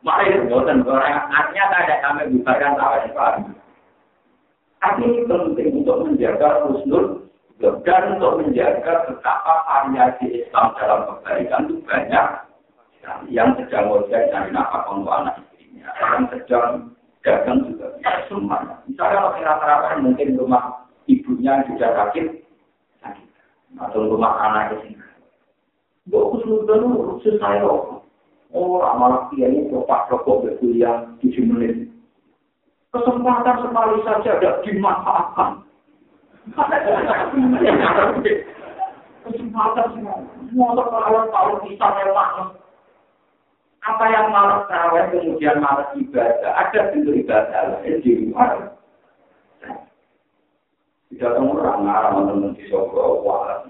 Mari 0.00 0.48
boten 0.48 0.82
orang 0.82 1.28
artinya 1.28 1.64
ada 1.76 1.96
kami 2.02 2.22
bubarkan 2.34 2.74
tawa 2.74 2.96
itu. 3.04 3.52
Tapi 4.80 5.04
ini 5.04 5.28
penting 5.28 5.68
untuk 5.84 6.08
menjaga 6.08 6.64
husnul 6.64 7.28
dan 7.60 8.16
untuk 8.16 8.40
menjaga 8.40 9.04
betapa 9.06 9.54
variasi 9.68 10.40
Islam 10.40 10.72
dalam 10.80 11.00
kebaikan 11.04 11.68
itu 11.68 11.76
banyak 11.84 12.26
yang 13.28 13.52
sedang 13.60 13.92
ngojek 13.92 14.32
dari 14.32 14.48
nafkah 14.48 14.88
untuk 14.88 15.12
anak 15.12 15.36
sekarang 16.00 16.32
sedang 16.32 16.96
dagang 17.20 17.60
juga 17.68 17.92
bisa 18.00 18.24
semua. 18.32 18.80
Misalnya 18.88 19.20
kalau 19.20 19.36
rata-rata 19.36 20.00
mungkin 20.00 20.40
rumah 20.40 20.88
ibunya 21.04 21.60
juga 21.68 21.92
sakit, 21.92 22.40
sakit. 23.04 23.28
Atau 23.76 24.08
rumah 24.08 24.32
anaknya 24.40 24.80
sih. 24.80 24.96
Gue 26.08 26.24
khusus 26.32 26.64
dulu, 26.64 27.20
khusus 27.20 27.36
saya 27.36 27.68
Oh, 28.50 28.82
amal 28.82 29.30
kiai 29.30 29.68
bapak 29.70 30.10
rokok 30.10 30.42
berkuliah 30.42 31.06
tujuh 31.22 31.44
menit. 31.44 31.86
Kesempatan 32.90 33.62
sekali 33.62 34.02
saja 34.02 34.40
ada 34.40 34.58
dimanfaatkan. 34.66 35.62
Kesempatan 39.22 39.86
semua. 39.94 40.18
Motor 40.50 40.86
kalau 40.90 41.30
tahun 41.30 41.62
bisa 41.62 41.86
mewah, 41.94 42.58
apa 43.80 44.04
yang 44.12 44.28
malas 44.28 44.68
terawih 44.68 45.08
kemudian 45.08 45.56
malas 45.56 45.88
ibadah, 45.96 46.52
ada 46.52 46.92
bentuk 46.92 47.16
ibadah 47.16 47.80
lain 47.80 48.04
di 48.04 48.28
luar. 48.28 48.76
Tidak 51.08 51.32
tahu 51.36 51.58
orang 51.58 51.88
ngarang 51.88 52.28
teman 52.28 52.54
di 52.54 52.64
Solo, 52.68 53.24
wah, 53.24 53.64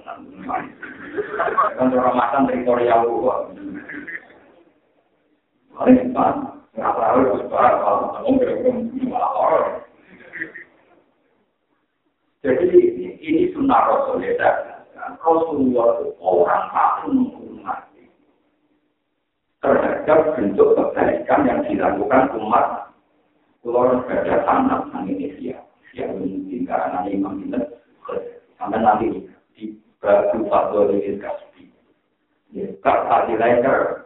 kan 1.78 1.94
orang 1.94 2.18
makan 2.18 2.46
teritorial 2.50 3.06
gua. 3.06 3.48
Paling 5.78 6.12
kan, 6.12 6.36
nggak 6.74 6.94
tahu 6.98 7.18
sebarang 7.46 7.76
kalau 7.80 8.10
kamu 8.12 8.30
kira-kira 8.42 9.22
orang. 9.24 9.80
Jadi 12.44 12.68
ini 13.24 13.52
sunnah 13.56 13.80
Rasul 13.88 14.20
ya. 14.26 14.50
Rasulullah 15.00 16.02
orang 16.20 16.64
paling 16.74 17.39
terhadap 19.60 20.36
bentuk 20.36 20.72
kebaikan 20.72 21.40
yang 21.44 21.60
dilakukan 21.68 22.32
umat 22.40 22.96
keluar 23.60 24.00
pada 24.08 24.40
tanah 24.48 24.88
Indonesia 25.04 25.60
yang 25.92 26.16
mungkin 26.16 26.64
karena 26.64 27.04
imam 27.12 27.44
itu 27.44 27.60
sampai 28.56 28.80
nanti 28.80 29.06
di 29.56 29.76
batu 30.00 30.48
fatwa 30.48 30.88
ini 30.88 31.20
kasih. 31.20 31.68
Ya, 32.50 32.66
kata 32.82 33.30
di 33.30 33.38
lainnya, 33.38 34.04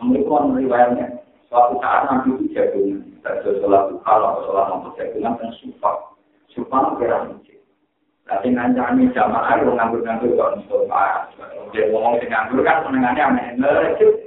kemudian 0.00 0.56
riwayatnya 0.56 1.20
suatu 1.52 1.76
saat 1.84 2.08
nanti 2.08 2.32
itu 2.32 2.56
jagungan, 2.56 3.04
terjadi 3.20 3.60
sholat 3.60 3.92
duha 3.92 4.12
atau 4.16 4.42
sholat 4.48 4.64
nomor 4.72 4.90
jagungan 4.96 5.36
dan 5.36 5.50
sufak, 5.60 6.16
sufak 6.56 6.96
kira 6.96 7.28
mungkin. 7.28 7.60
Tapi 8.24 8.48
ngancani 8.54 9.12
jamaah 9.12 9.60
itu 9.60 9.76
nganggur-nganggur 9.76 10.30
kok 10.38 10.52
Mustafa. 10.56 11.28
Dia 11.74 11.90
ngomong 11.92 12.16
si 12.22 12.26
nganggur 12.30 12.64
kan 12.64 12.80
senengannya 12.86 13.22
aneh-aneh. 13.28 14.21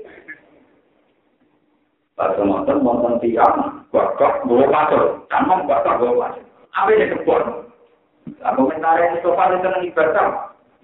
Pada 2.15 2.39
nonton, 2.39 2.79
nonton 2.79 3.19
tiang, 3.19 3.83
bakal 3.91 4.39
bawa 4.47 4.71
pasal. 4.71 5.03
Tanam 5.27 5.67
bakal 5.67 5.99
bawa 5.99 6.31
pasal. 6.31 6.43
apa? 6.71 7.39
Nah, 8.39 8.51
komentar 8.55 8.95
yang 8.97 9.19
Mustafa 9.19 9.43
itu 9.51 9.57
senang 9.61 9.83
ibadah. 9.83 10.27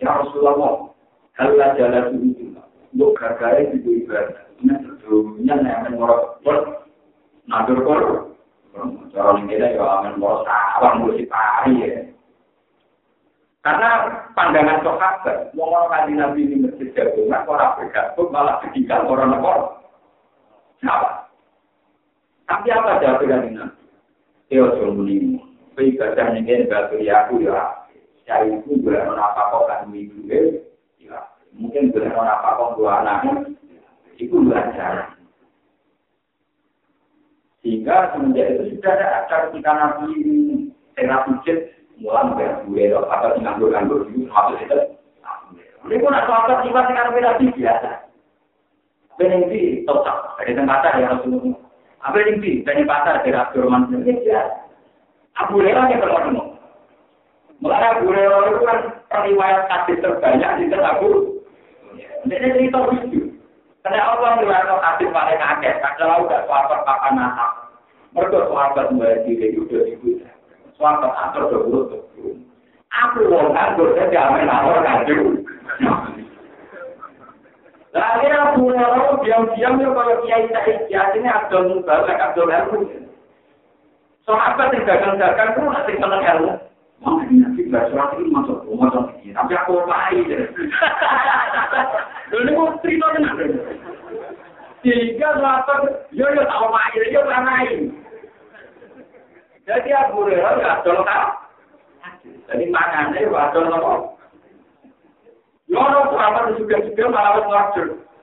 Ya 0.03 0.09
Rasulullah, 0.11 0.91
halah 1.39 1.69
jalan 1.79 2.19
itu. 2.19 2.51
Untuk 2.91 3.15
gagal 3.15 3.71
itu 3.79 4.03
ibadah. 4.03 4.43
Ini 4.59 4.75
sebelumnya 4.83 5.55
yang 5.63 5.95
mengorok 5.95 6.43
nadur 7.47 7.79
kor. 7.87 8.01
Cara 9.11 9.35
ini 9.39 9.55
kita 9.55 9.75
ya 9.75 9.83
amin 9.83 10.19
mengorok 10.19 10.43
sawang 10.43 11.07
musik 11.07 11.31
pari 11.31 11.79
ya. 11.79 12.11
Karena 13.61 13.89
pandangan 14.33 14.81
sahabat, 14.81 15.53
mau 15.53 15.69
orang 15.69 15.93
kaji 15.93 16.13
nabi 16.17 16.41
ini 16.49 16.65
masjid 16.65 16.89
jagungan, 16.97 17.45
orang 17.45 17.77
bergabung 17.77 18.33
malah 18.33 18.57
ketinggalan 18.65 19.05
orang 19.05 19.29
nekor. 19.37 19.59
Tapi 22.51 22.67
apa 22.67 22.99
jawaban 22.99 23.55
nabi? 23.55 23.79
Ya 24.51 24.67
Rasulullah, 24.67 25.39
ibadah 25.79 26.27
ini. 26.35 26.67
Batu 26.67 26.99
ya 26.99 27.23
aku 27.23 27.39
ya. 27.47 27.87
Cari 28.27 28.59
itu 28.59 28.75
boleh 28.83 28.99
menapa 29.07 29.55
kok 29.55 29.71
kan 29.71 29.87
ibu 29.95 30.19
ya. 30.27 31.31
Mungkin 31.55 31.95
boleh 31.95 32.11
menapa 32.11 32.59
kok 32.59 32.75
dua 32.75 32.99
anak 32.99 33.47
itu 34.19 34.35
belajar. 34.35 35.15
Sehingga 37.63 38.11
semenjak 38.11 38.59
itu 38.59 38.75
sudah 38.75 38.91
ada 38.99 39.07
acara 39.23 39.47
kita 39.55 39.71
nabi 39.71 40.11
pujit 40.99 41.57
mulai 42.01 42.33
bayar 42.33 42.65
gue 42.65 42.83
loh 42.89 43.05
atau 43.05 43.37
nganggur 43.37 43.69
nganggur 43.69 44.09
itu 44.09 44.25
masuk 44.25 44.57
itu 44.57 44.77
ini 45.81 45.97
pun 46.01 46.13
ada 46.13 46.29
apa 46.29 46.61
sifat 46.65 46.83
dengan 46.89 47.13
nabi 47.13 47.45
biasa. 47.53 47.91
Bening 49.17 49.49
di 49.49 49.61
total 49.85 50.33
dari 50.37 50.53
tempat 50.57 50.85
ya 50.97 51.13
Rasulullah. 51.13 51.60
Apa 52.01 52.17
yang 52.17 52.41
di 52.41 52.65
dari 52.65 52.81
pasar 52.85 53.21
dari 53.21 53.37
Abdurrahman 53.37 53.93
ini 53.93 54.25
biasa. 54.25 54.57
Abu 55.37 55.61
Hurairah 55.61 55.85
yang 55.87 56.01
ketemu. 56.01 56.43
Mulai 57.61 57.85
Abu 57.93 58.03
Hurairah 58.09 58.41
itu 58.49 58.61
kan 58.65 58.79
periwayat 59.07 59.61
hadis 59.69 60.01
terbanyak 60.01 60.51
di 60.59 60.65
Abu. 60.73 61.09
Ini 62.25 62.35
cerita 62.37 62.79
lucu. 62.89 63.21
Karena 63.81 64.13
Allah 64.13 64.37
melihat 64.37 64.69
hadis 64.69 65.09
paling 65.09 65.41
akeh, 65.41 65.73
kalau 65.97 66.29
udah 66.29 66.41
sahabat 66.45 66.79
papan 66.85 67.17
anak. 67.17 67.49
Mereka 68.13 68.49
sahabat 68.49 68.85
mulai 68.93 69.23
diri 69.25 69.55
itu 69.55 69.65
udah 69.65 69.81
ibu. 69.89 70.21
Sahabat 70.77 71.13
atur 71.17 71.49
udah 71.49 71.61
buruk 71.65 72.01
Aku 72.91 73.23
wong 73.31 73.55
nganggur 73.55 73.95
saja 73.95 74.35
amin 74.35 74.51
awal 74.51 74.83
Lagi 77.91 78.27
aku 78.31 78.71
orang 78.71 79.19
diam-diamnya 79.19 79.91
kalau 79.91 80.23
kiai 80.23 80.47
saiki 80.47 80.95
ini 80.95 81.27
ada 81.27 81.57
mubalak, 81.59 82.15
ada 82.15 82.71
pun 82.71 82.87
Sahabat 84.23 84.71
yang 84.71 84.85
dagang-dagang 84.87 85.51
pun 85.57 85.73
nanti 85.73 85.97
seneng 85.97 86.23
ilmu. 86.23 86.53
Mungkin 87.01 87.41
nanti 87.41 87.65
belajar 87.65 87.89
surat 87.89 88.13
ini 88.15 88.29
masuk 88.29 88.61
rumah 88.69 88.93
dong. 88.93 89.09
Tapi 89.17 89.53
aku 89.57 89.81
pai. 89.89 90.21
Lalu 92.29 92.41
ini 92.45 92.51
mau 92.53 92.77
cerita 92.79 93.05
dengan 93.17 93.35
Tiga 94.81 95.29
delapan, 95.37 95.93
yo 96.09 96.25
yo 96.25 96.41
tak 96.41 96.57
pai, 96.57 96.97
yo 97.09 97.21
tak 97.25 97.41
main. 97.45 97.79
Jadi 99.65 99.89
Abu 99.93 100.25
Hurairah 100.25 100.57
nggak 100.57 100.73
ada 100.81 100.89
lokal. 100.89 101.25
Jadi 102.49 102.63
makannya 102.69 103.29
nggak 103.29 103.45
ada 103.53 103.59
lokal. 103.67 103.99
Yo 105.71 105.79
no 105.79 106.11
sahabat 106.11 106.59
juga-juga 106.59 107.07
malah 107.07 107.47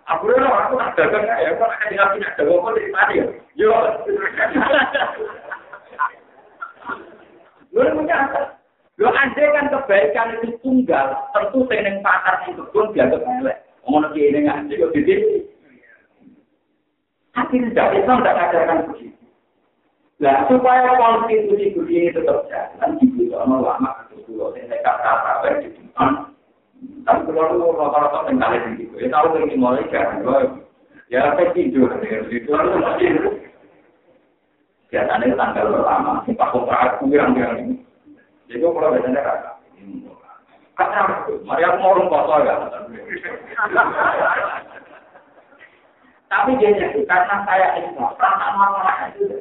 aku 0.04 0.76
tak 0.76 0.92
dagang 1.00 1.24
ya, 1.24 1.56
dikasih 1.88 2.20
ada 2.20 2.42
apa 2.44 2.68
dari 2.76 2.92
tadi 2.92 3.14
ya? 3.16 3.24
Yo. 3.56 3.72
Punya 7.72 8.16
andai 9.14 9.54
kan 9.54 9.72
kebaikan 9.72 10.36
itu 10.42 10.60
tunggal, 10.60 11.16
tentu 11.32 11.64
pasar 12.04 12.44
itu 12.52 12.64
pun 12.68 12.92
dianggap 12.92 13.24
elek. 13.24 13.64
Ki 14.12 14.20
ini 14.28 14.44
ngaji 14.44 14.74
kok 14.84 14.92
gede. 14.92 15.16
Tapi 17.32 17.54
tidak 17.70 17.94
Islam 17.96 18.20
tidak 18.20 18.38
ajarkan 18.44 18.78
begitu. 18.92 19.24
Nah, 20.18 20.50
supaya 20.50 20.98
konstitusi 20.98 21.78
begini 21.78 22.10
tetap 22.10 22.50
jalan, 22.50 22.98
itu 22.98 23.30
sama 23.30 23.62
lama 23.62 24.02
itu 24.10 24.26
dulu, 24.26 24.50
saya 24.50 24.82
kata-kata. 24.82 25.62
Tapi 26.78 27.20
kalau 27.32 27.56
lu 27.58 27.74
rata-rata 27.74 28.28
tinggalin 28.28 28.78
gitu, 28.78 28.94
ya 29.02 29.08
tahu 29.10 29.34
dari 29.34 29.56
mulai 29.58 29.82
kan, 29.90 30.22
ya 31.10 31.34
saya 31.34 31.50
tidur, 31.56 31.90
itu 32.30 32.52
Biasanya 34.88 35.36
tanggal 35.36 35.68
pertama, 35.68 36.24
Pak 36.24 36.48
Kopra 36.48 36.96
yang 37.12 37.36
yang 37.36 37.76
jadi 38.48 38.64
kalau 38.64 38.96
biasanya 38.96 39.20
kakak. 39.20 39.54
Kakak, 40.80 41.06
mari 41.44 41.62
aku 41.68 41.76
mau 41.84 41.96
rumah 42.00 42.24
ya. 42.40 42.54
Tapi 46.28 46.50
dia 46.60 46.88
karena 47.04 47.36
saya 47.44 47.66
orang 47.76 49.12
itu. 49.16 49.36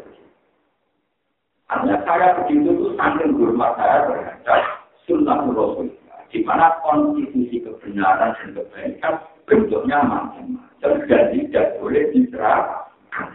Artinya 1.67 1.99
saya 2.07 2.27
begitu 2.39 2.69
itu 2.71 2.85
sambil 2.95 3.27
hormat 3.35 3.75
saya 3.75 4.07
terhadap 4.07 4.61
sunnah 5.03 5.43
Rasul. 5.51 5.91
Di 6.27 6.43
mana 6.43 6.75
konstitusi 6.83 7.63
kebenaran 7.63 8.35
dan 8.35 8.49
kebaikan 8.51 9.13
bentuknya 9.47 10.03
macam-macam 10.03 10.99
dan 11.07 11.23
tidak 11.31 11.65
boleh 11.79 12.03
diserahkan. 12.11 13.27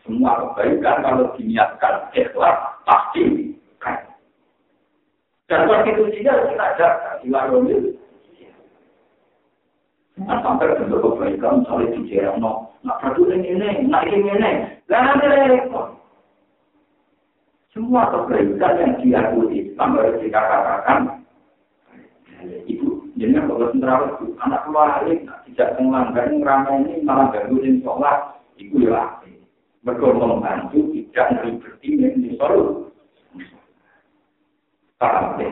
Semua 0.00 0.40
kebaikan 0.40 1.04
kalau 1.04 1.28
diniatkan 1.36 2.08
ikhlas 2.16 2.56
pasti 2.88 3.50
dan 5.50 5.66
konstitusinya 5.66 6.46
kita 6.46 6.66
jaga 6.78 7.10
di 7.20 7.26
warung 7.34 7.66
Nah, 10.20 10.36
sampai 10.44 10.76
bentuk 10.76 11.00
kebaikan, 11.00 11.64
misalnya 11.64 11.96
di 11.96 12.12
jalan, 12.12 12.44
no, 12.44 12.76
nak 12.84 13.00
peduli 13.00 13.40
ini, 13.40 13.88
nak 13.88 14.04
ini, 14.04 14.20
ini, 14.20 14.52
repot. 15.48 15.96
Semua 17.72 18.04
kebaikan 18.12 18.72
yang 18.76 18.92
diakui 19.00 19.72
harus 19.80 20.20
dikatakan, 20.20 21.19
ibu, 22.68 23.04
jadi 23.18 23.40
kalau 23.44 23.68
sendiri 23.70 24.06
itu, 24.16 24.26
anak 24.40 24.60
keluarin, 24.64 25.18
tidak 25.50 25.68
melanggar, 25.76 26.26
ramai 26.30 26.80
ini, 26.86 26.94
malah 27.04 27.28
gangguin 27.34 27.84
sholat, 27.84 28.40
itu 28.56 28.86
ya, 28.86 29.20
berkorban 29.84 30.40
membantu, 30.40 30.92
tidak 30.92 31.26
meribeti, 31.36 31.88
ini 31.96 32.36
solusi. 32.36 32.92
Paham 35.00 35.40
ya? 35.40 35.50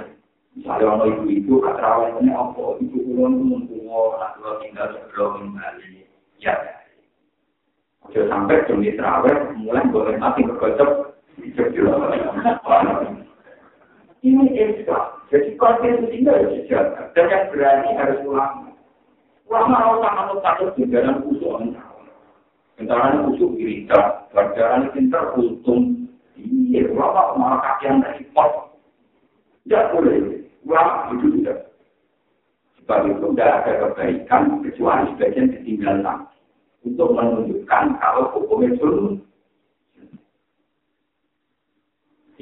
Misalnya 0.52 0.84
ono 0.92 1.04
ibu-ibu 1.08 1.64
katrawat 1.64 2.20
ini 2.20 2.34
apa? 2.34 2.82
Ibu 2.82 2.98
kulon 3.00 3.32
mungkuwo, 3.48 4.20
nak 4.20 4.36
kulon 4.36 4.60
tinggal 4.60 4.90
sebelum 4.92 5.30
kembali. 5.54 6.04
Ya. 6.42 6.52
Ojo 8.04 8.26
sampai 8.28 8.66
demi 8.68 8.92
terawih, 8.92 9.56
mulai 9.56 9.88
boleh 9.88 10.18
mati 10.20 10.44
berkocok. 10.44 11.08
Ini 14.18 14.44
Islam. 14.50 15.18
Jadi 15.30 15.54
konstitusi 15.54 16.24
itu 16.24 16.28
harus 16.28 16.52
dijaga. 16.58 17.12
Dan 17.14 17.30
yang 17.30 17.44
berani 17.54 17.90
harus 17.94 18.18
ulama. 18.26 18.72
Ulama 19.46 19.74
harus 19.78 20.00
sangat 20.02 20.38
takut 20.42 20.70
di 20.74 20.84
dalam 20.90 21.22
usul. 21.28 21.72
Bentaran 22.78 23.30
usul 23.30 23.54
gereja, 23.58 24.26
pelajaran 24.34 24.90
pintar 24.94 25.34
untung. 25.38 26.10
Iya, 26.38 26.90
ulama 26.94 27.34
malah 27.38 27.60
kakian 27.62 28.02
dari 28.02 28.26
pot. 28.34 28.74
Tidak 29.66 29.94
boleh. 29.94 30.46
Ulama 30.66 31.14
itu 31.14 31.26
tidak. 31.40 31.70
Sebab 32.78 33.00
itu 33.10 33.26
tidak 33.34 33.50
ada 33.62 33.72
kebaikan 33.84 34.42
kecuali 34.64 35.04
sebagian 35.14 35.52
ketinggalan 35.52 36.18
untuk 36.86 37.12
menunjukkan 37.12 37.84
kalau 38.00 38.32
hukum 38.32 38.64
itu 38.64 39.20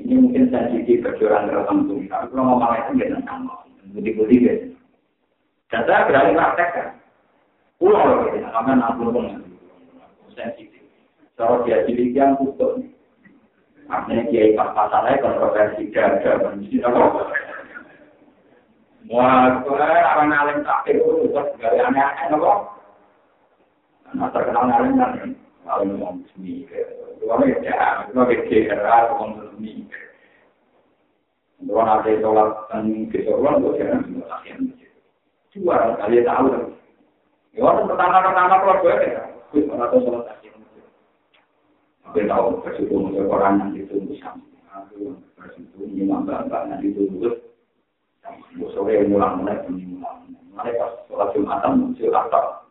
ini 0.06 0.22
mungkin 0.22 0.54
sensitif 0.54 1.02
kecurangan 1.02 1.50
tertentu. 1.50 1.98
Tapi 2.06 2.30
kalau 2.30 2.44
ngomong 2.54 2.78
itu 2.78 2.92
tidak 3.02 3.26
sama. 3.26 3.54
Budi-budi 3.90 4.36
gitu. 4.46 4.66
Dan 5.66 5.82
saya 5.82 6.06
berani 6.06 6.38
praktekkan. 6.38 6.88
Pulau 7.82 8.30
gitu, 8.30 8.38
namanya 8.38 8.94
nampung 8.94 9.42
sensitif. 10.32 10.86
Kalau 11.34 11.66
dia 11.66 11.82
cilik 11.84 12.14
yang 12.14 12.38
hukum, 12.38 12.86
Artinya 13.86 14.22
kiai 14.26 14.58
pas 14.58 14.74
masalahnya 14.74 15.22
kontroversi 15.22 15.94
ada 15.94 16.50
mesti 16.50 16.82
apa? 16.82 17.02
Wah, 19.06 19.62
orang 19.62 20.34
alim 20.34 20.66
tak 20.66 20.90
itu 20.90 21.30
terus 21.30 21.54
dari 21.62 21.78
aneh-aneh 21.78 22.34
apa? 22.34 22.52
Nah 24.18 24.26
terkenal 24.34 24.66
alim 24.66 24.98
kan, 24.98 25.30
alim 25.66 25.98
ngomong 25.98 26.22
seni, 26.32 26.66
dua 27.18 27.42
meja, 27.42 28.06
dua 28.14 28.22
meja, 28.26 28.56
era 28.70 29.10
ngomong 29.10 29.54
seni. 29.54 29.86
Dua 31.64 31.82
nanti 31.82 32.20
sholat 32.20 32.68
dan 32.68 33.08
kesoruan 33.08 33.64
gue 33.64 33.80
jangan 33.80 34.04
semua 34.04 34.28
latihan. 34.28 34.60
Dua 35.56 35.76
kali 35.96 36.20
tahu. 36.20 36.48
Ya, 37.56 37.72
pertama-pertama 37.88 38.60
keluarga 38.60 38.92
ya, 39.00 39.22
gue 39.50 39.64
pernah 39.64 39.88
sholat 39.88 40.24
Tapi 42.06 42.28
tahu 42.28 42.62
bersyukur 42.62 43.10
untuk 43.10 43.28
orang 43.32 43.60
yang 43.60 43.70
ditunggu 43.74 44.14
sama. 44.20 44.44
Aku 44.76 45.16
bersyukur 45.34 45.88
imam 45.90 46.28
bapak 46.28 46.70
yang 46.70 46.80
ditunggu. 46.84 47.40
Sore 48.72 49.08
mulang 49.08 49.42
mulai 49.42 49.64
mulang. 49.68 50.28
Mulai 50.52 50.76
pas 50.76 50.92
sholat 51.08 51.32
jumatan 51.32 51.72
muncul 51.80 52.12
apa? 52.12 52.65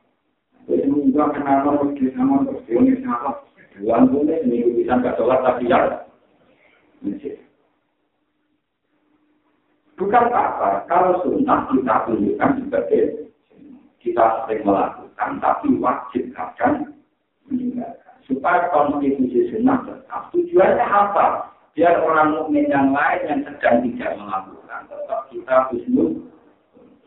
Jadi 0.65 0.89
juga 0.89 1.29
kenapa 1.29 1.77
mesti 1.85 2.09
sama 2.17 2.41
terus 2.49 2.65
ini 2.69 2.97
sama. 3.05 3.37
Dua 3.75 4.07
bulan 4.07 4.47
minggu 4.47 4.81
bisa 4.81 4.97
nggak 4.97 5.19
sholat 5.19 5.39
tapi 5.43 5.67
ya. 5.67 6.05
Bukan 9.95 10.25
apa, 10.27 10.83
kalau 10.91 11.23
sunnah 11.23 11.71
kita 11.71 11.95
tunjukkan 12.03 12.51
sebagai 12.59 13.31
kita 14.03 14.25
sering 14.43 14.67
melakukan, 14.67 15.39
tapi 15.39 15.71
wajib 15.79 16.35
akan 16.35 16.91
meninggalkan 17.47 18.15
supaya 18.27 18.67
konstitusi 18.75 19.47
sunnah 19.55 19.79
tetap. 19.87 20.27
Tujuannya 20.35 20.83
apa? 20.83 21.51
Biar 21.75 22.03
orang 22.03 22.35
mukmin 22.35 22.71
yang 22.71 22.91
lain 22.91 23.21
yang 23.27 23.39
sedang 23.47 23.83
tidak 23.87 24.15
melakukan 24.19 24.81
tetap 24.87 25.19
kita 25.31 25.55
husnul. 25.71 26.11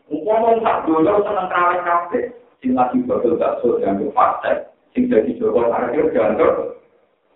Umpama 0.09 0.57
tak 0.65 0.77
dulu 0.89 1.21
senang 1.21 1.47
terawih 1.49 1.81
kafe, 1.85 2.21
sing 2.59 2.75
lagi 2.75 2.99
bakal 3.07 3.39
bakso 3.39 3.79
dianggap 3.79 4.11
fase, 4.15 4.51
sing 4.95 5.07
jadi 5.07 5.31
joko 5.39 5.71
parkir 5.71 6.11
dianggap 6.11 6.79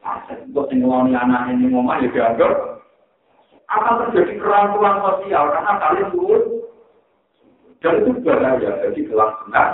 fase. 0.03 0.33
Untuk 0.47 0.67
sing 0.67 0.83
ngomong 0.83 1.15
anak 1.15 1.51
ini 1.55 1.71
ngomong 1.71 2.03
ya 2.03 2.09
dianggap 2.11 2.53
akan 3.73 3.95
terjadi 4.05 4.37
kerangkulan 4.37 5.01
sosial 5.01 5.49
karena 5.49 5.73
kalian 5.81 6.07
turun 6.13 6.43
dan 7.81 7.93
itu 8.05 8.11
bahaya 8.21 8.69
jadi 8.85 9.01
kelangsungan 9.09 9.71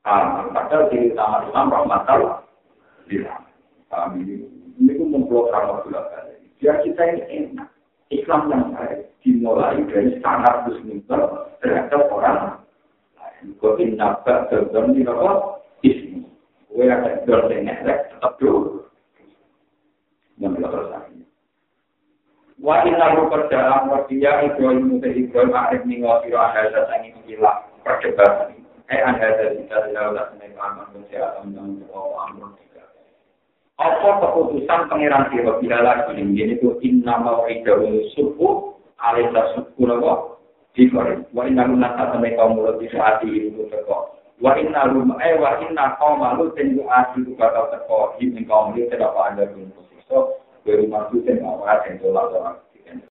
Ah, 0.00 0.48
padahal 0.48 0.88
di 0.88 1.12
utama 1.12 1.44
Islam 1.44 1.68
rahmatal 1.68 2.20
bilang. 3.04 3.44
Kami 3.92 4.48
ini 4.80 4.92
pun 4.96 5.12
memblok 5.12 5.52
ramah 5.52 5.84
bulan 5.84 6.08
Biar 6.56 6.80
kita 6.80 7.02
ini 7.04 7.20
enak. 7.52 7.68
Islam 8.08 8.48
yang 8.48 8.72
baik 8.72 9.12
dimulai 9.20 9.76
dari 9.92 10.16
standar 10.18 10.64
muslimah 10.64 11.52
terhadap 11.60 12.08
orang 12.08 12.59
Kau 13.60 13.76
inabak 13.80 14.52
dalam 14.52 14.92
di 14.92 15.04
apa? 15.04 15.60
Ismi. 15.80 16.24
Kau 16.68 16.84
ada 16.84 17.24
dalam 17.24 17.52
elek 17.52 17.98
tetap 18.12 18.32
dulu. 18.36 18.84
Yang 20.40 20.56
belakang 20.56 21.20
Wa 22.60 22.84
inna 22.84 23.16
ru 23.16 23.32
perjalanan 23.32 23.88
wardiya 23.88 24.44
Ibrahim 24.44 25.00
Ibrahim 25.00 25.32
Ibrahim 25.32 25.52
Arif 25.56 25.82
Ningwa 25.88 26.20
Firo 26.20 26.36
Ahada 26.36 26.92
Sangi 26.92 27.16
Ilah 27.24 27.64
Perdebatan 27.80 28.60
Eh 28.90 29.00
anda 29.06 29.38
dari 29.38 29.64
kita 29.64 29.86
tidak 29.86 30.02
udah 30.12 30.26
seneng 30.34 30.58
aman 30.58 30.90
kesehatan 30.90 31.54
dan 31.54 31.78
oh 31.94 32.18
aman 32.26 32.58
tidak. 32.58 32.90
Apa 33.78 34.18
keputusan 34.18 34.90
pangeran 34.90 35.30
sira 35.30 35.62
bila 35.62 35.78
lagi 35.78 36.18
ini 36.18 36.58
itu 36.58 36.74
inna 36.82 37.22
mau'idahu 37.22 37.86
subuh 38.18 38.74
alisa 38.98 39.54
subuh 39.54 39.84
napa 39.86 40.12
dikore 40.74 41.26
wa 41.34 41.42
inna 41.46 41.66
lunna 41.66 41.94
tatame 41.98 42.34
kaum 42.38 42.54
mulut 42.54 42.78
di 42.78 42.86
saat 42.94 43.22
itu 43.26 43.66
teko 43.70 44.14
wa 44.38 44.54
inna 44.54 44.86
lum 44.86 45.12
eh 45.18 45.34
wa 45.36 45.58
inna 45.58 45.98
kaum 45.98 46.22
malu 46.22 46.48
tenju 46.54 46.86
ati 46.86 47.26
ku 47.26 47.34
kata 47.34 47.74
teko 47.74 48.14
di 48.16 48.30
kaum 48.46 48.72
dia 48.72 48.86
tidak 48.86 49.10
ada 49.12 49.44
posisi 49.50 49.98
so 50.06 50.38
baru 50.62 50.86
masuk 50.86 51.26
dan 51.26 51.42
awal 51.42 51.76
dan 51.82 51.98
tolak 51.98 52.62